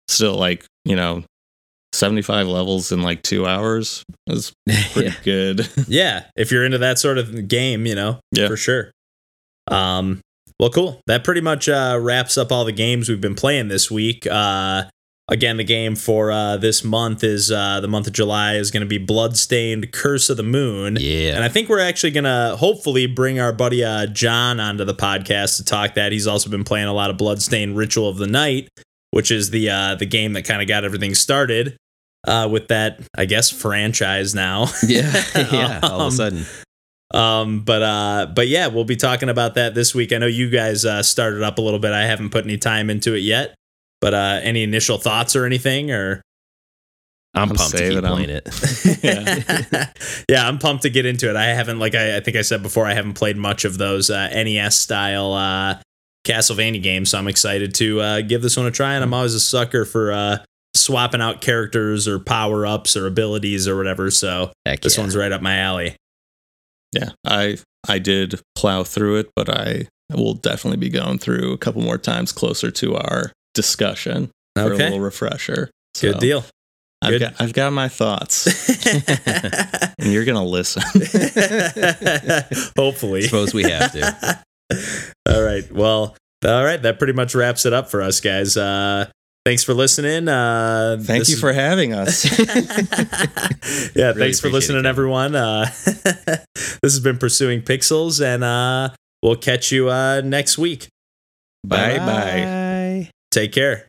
still 0.08 0.36
like, 0.36 0.66
you 0.86 0.96
know, 0.96 1.24
75 1.94 2.48
levels 2.48 2.92
in 2.92 3.02
like 3.02 3.22
two 3.22 3.46
hours 3.46 4.04
is 4.28 4.54
pretty 4.94 5.10
Yeah. 5.10 5.16
good. 5.24 5.70
yeah, 5.88 6.26
if 6.36 6.52
you're 6.52 6.66
into 6.66 6.78
that 6.80 7.00
sort 7.00 7.18
of 7.18 7.48
game, 7.48 7.86
you 7.86 7.96
know, 7.96 8.20
Yeah. 8.32 8.48
for 8.48 8.56
sure. 8.58 8.92
Um, 9.70 10.22
well, 10.60 10.70
cool. 10.70 11.02
That 11.08 11.24
pretty 11.24 11.42
much 11.42 11.68
uh, 11.70 11.98
wraps 12.02 12.38
up 12.38 12.52
all 12.52 12.66
the 12.66 12.72
games 12.72 13.10
we've 13.10 13.20
been 13.22 13.36
playing 13.36 13.68
this 13.68 13.90
week. 13.90 14.28
Uh, 14.30 14.84
again, 15.32 15.58
the 15.58 15.64
game 15.64 15.96
for 15.96 16.30
uh, 16.32 16.58
this 16.58 16.84
month 16.84 17.24
is 17.24 17.52
uh, 17.52 17.80
the 17.80 17.88
month 17.88 18.06
of 18.06 18.14
July 18.14 18.56
is 18.58 18.70
going 18.70 18.82
to 18.82 18.88
be 18.88 19.00
Bloodstained 19.00 19.92
Curse 19.92 20.30
of 20.30 20.38
the 20.38 20.44
Moon. 20.44 20.98
Yeah. 21.00 21.34
And 21.36 21.44
I 21.44 21.48
think 21.48 21.70
we're 21.70 21.80
actually 21.80 22.12
going 22.12 22.26
to 22.26 22.56
hopefully 22.60 23.08
bring 23.08 23.40
our 23.40 23.52
buddy 23.54 23.84
uh, 23.84 24.06
John 24.08 24.60
onto 24.60 24.86
the 24.86 24.94
podcast 24.94 25.58
to 25.58 25.66
talk 25.66 25.96
that. 25.96 26.12
He's 26.12 26.28
also 26.28 26.50
been 26.50 26.64
playing 26.64 26.88
a 26.88 26.94
lot 26.94 27.10
of 27.10 27.18
Bloodstained 27.18 27.76
Ritual 27.78 28.08
of 28.10 28.18
the 28.18 28.28
Night, 28.28 28.70
which 29.10 29.32
is 29.32 29.50
the 29.50 29.70
uh, 29.70 29.96
the 29.96 30.06
game 30.06 30.34
that 30.34 30.44
kind 30.44 30.62
of 30.62 30.68
got 30.68 30.84
everything 30.84 31.16
started 31.16 31.76
uh, 32.28 32.48
with 32.52 32.68
that, 32.68 33.00
I 33.18 33.26
guess, 33.26 33.50
franchise 33.50 34.36
now. 34.36 34.68
yeah. 34.88 35.24
yeah. 35.52 35.80
All 35.82 35.92
of 35.94 36.02
Um, 36.02 36.08
a 36.08 36.12
sudden. 36.12 36.46
Um, 37.14 37.60
but 37.66 37.82
uh, 37.82 38.28
but 38.34 38.48
yeah, 38.48 38.68
we'll 38.68 38.86
be 38.86 38.96
talking 38.96 39.28
about 39.30 39.56
that 39.56 39.76
this 39.76 39.94
week. 39.94 40.14
I 40.14 40.18
know 40.18 40.28
you 40.28 40.50
guys 40.50 40.86
uh, 40.86 41.04
started 41.04 41.44
up 41.44 41.58
a 41.58 41.62
little 41.62 41.80
bit. 41.80 41.92
I 41.92 42.04
haven't 42.06 42.30
put 42.30 42.46
any 42.46 42.58
time 42.58 42.90
into 42.90 43.14
it 43.16 43.20
yet. 43.20 43.54
But 44.02 44.14
uh, 44.14 44.40
any 44.42 44.64
initial 44.64 44.98
thoughts 44.98 45.36
or 45.36 45.46
anything 45.46 45.92
or 45.92 46.22
I'm, 47.34 47.50
I'm 47.50 47.56
pumped 47.56 47.78
to 47.78 47.78
keep 47.78 47.88
saving 47.94 48.06
'em. 48.06 48.12
playing 48.12 48.30
it. 48.30 49.00
yeah. 49.04 49.92
yeah, 50.30 50.48
I'm 50.48 50.58
pumped 50.58 50.84
to 50.84 50.90
get 50.90 51.06
into 51.06 51.30
it. 51.30 51.36
I 51.36 51.46
haven't 51.46 51.80
like 51.80 51.96
I, 51.96 52.18
I 52.18 52.20
think 52.20 52.36
I 52.36 52.42
said 52.42 52.62
before 52.62 52.86
I 52.86 52.94
haven't 52.94 53.14
played 53.14 53.38
much 53.38 53.64
of 53.64 53.78
those 53.78 54.10
uh, 54.10 54.28
NES 54.30 54.78
style 54.78 55.34
uh, 55.34 55.80
Castlevania 56.26 56.82
games, 56.84 57.10
so 57.12 57.18
I'm 57.18 57.28
excited 57.30 57.74
to 57.76 58.02
uh, 58.02 58.22
give 58.22 58.42
this 58.42 58.58
one 58.58 58.66
a 58.66 58.72
try. 58.72 58.96
And 58.96 59.04
I'm 59.04 59.14
always 59.14 59.34
a 59.34 59.40
sucker 59.40 59.86
for 59.86 60.12
uh, 60.12 60.38
swapping 60.76 61.22
out 61.22 61.40
characters 61.42 62.08
or 62.08 62.20
power 62.20 62.66
ups 62.66 62.98
or 62.98 63.08
abilities 63.08 63.68
or 63.68 63.78
whatever. 63.78 64.12
So 64.12 64.52
Heck 64.66 64.82
this 64.82 64.98
yeah. 64.98 65.04
one's 65.04 65.16
right 65.16 65.32
up 65.32 65.42
my 65.42 65.58
alley. 65.58 65.96
Yeah, 66.92 67.12
I 67.26 67.58
I 67.88 68.00
did 68.00 68.42
plow 68.56 68.84
through 68.84 69.18
it, 69.20 69.32
but 69.38 69.50
I 69.50 69.88
will 70.14 70.34
definitely 70.34 70.78
be 70.78 70.90
going 70.90 71.18
through 71.18 71.54
a 71.54 71.58
couple 71.58 71.82
more 71.82 71.98
times 71.98 72.34
closer 72.34 72.70
to 72.72 72.98
our 72.98 73.32
discussion 73.54 74.32
for 74.56 74.72
a 74.74 74.76
little 74.76 75.00
refresher. 75.00 75.70
good 76.00 76.14
So 76.14 76.20
deal. 76.20 76.46
I've 77.04 77.10
Good. 77.12 77.20
got 77.22 77.34
I've 77.42 77.54
got 77.54 77.74
my 77.74 77.88
thoughts, 77.90 78.46
and 79.26 80.12
you're 80.14 80.24
gonna 80.26 80.46
listen. 80.46 80.84
Hopefully. 82.78 83.24
Suppose 83.24 83.54
we 83.56 83.64
have 83.64 83.92
to. 83.94 84.40
all 85.28 85.42
right. 85.42 85.70
Well, 85.72 86.16
all 86.46 86.64
right. 86.64 86.80
That 86.82 86.98
pretty 87.00 87.14
much 87.14 87.34
wraps 87.34 87.66
it 87.66 87.74
up 87.74 87.90
for 87.90 88.04
us, 88.04 88.20
guys. 88.20 88.56
Uh, 88.56 89.10
thanks 89.46 89.64
for 89.64 89.74
listening. 89.74 90.28
Uh, 90.28 90.98
Thank 91.02 91.28
you 91.28 91.34
is- 91.36 91.40
for 91.40 91.52
having 91.54 91.94
us. 91.94 92.24
yeah, 93.96 94.10
Really 94.10 94.20
thanks 94.20 94.40
for 94.40 94.50
listening, 94.50 94.86
it. 94.86 94.86
everyone. 94.86 95.36
Uh, 95.36 95.66
this 95.86 96.46
has 96.84 97.00
been 97.00 97.18
Pursuing 97.18 97.64
Pixels, 97.64 98.24
and 98.24 98.44
uh, 98.44 98.90
we'll 99.24 99.36
catch 99.38 99.72
you 99.72 99.90
uh, 99.90 100.22
next 100.24 100.60
week. 100.60 100.88
bye 101.66 101.98
bye. 101.98 102.61
Bye. 103.34 103.40
Take 103.42 103.54
care. 103.54 103.88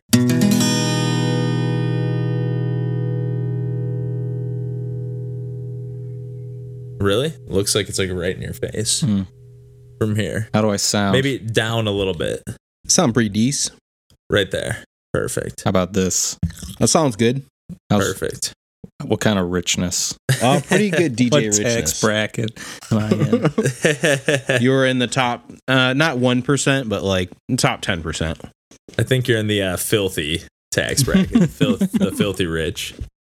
Really? 6.99 7.33
Looks 7.47 7.75
like 7.75 7.89
it's 7.89 7.99
like 7.99 8.09
right 8.11 8.35
in 8.35 8.41
your 8.41 8.53
face 8.53 9.01
Hmm. 9.01 9.23
from 9.99 10.15
here. 10.15 10.47
How 10.53 10.61
do 10.61 10.69
I 10.71 10.77
sound? 10.77 11.11
Maybe 11.13 11.37
down 11.37 11.85
a 11.87 11.91
little 11.91 12.13
bit. 12.13 12.41
Sound 12.87 13.13
pretty 13.13 13.29
decent. 13.29 13.77
Right 14.29 14.49
there. 14.49 14.83
Perfect. 15.11 15.63
How 15.65 15.69
about 15.69 15.93
this? 15.93 16.37
That 16.79 16.87
sounds 16.87 17.15
good. 17.17 17.43
How's- 17.89 18.03
Perfect. 18.07 18.53
What 19.03 19.19
kind 19.19 19.37
of 19.37 19.49
richness? 19.49 20.15
Oh, 20.41 20.61
pretty 20.65 20.89
good 20.91 21.17
DJ 21.17 21.31
what 21.31 21.43
richness. 21.43 21.73
tax 21.75 22.01
bracket 22.01 22.57
am 22.89 22.97
I 22.99 23.09
in? 24.57 24.61
you 24.61 24.69
were 24.71 24.85
in 24.85 24.99
the 24.99 25.07
top, 25.11 25.51
uh, 25.67 25.91
not 25.93 26.19
one 26.19 26.41
percent, 26.41 26.87
but 26.87 27.03
like 27.03 27.29
top 27.57 27.81
ten 27.81 28.01
percent. 28.01 28.39
I 28.97 29.03
think 29.03 29.27
you're 29.27 29.39
in 29.39 29.47
the 29.47 29.61
uh, 29.61 29.77
filthy 29.77 30.43
tax 30.71 31.03
bracket, 31.03 31.49
Filth, 31.49 31.91
the 31.93 32.11
filthy 32.11 32.45
rich. 32.45 32.93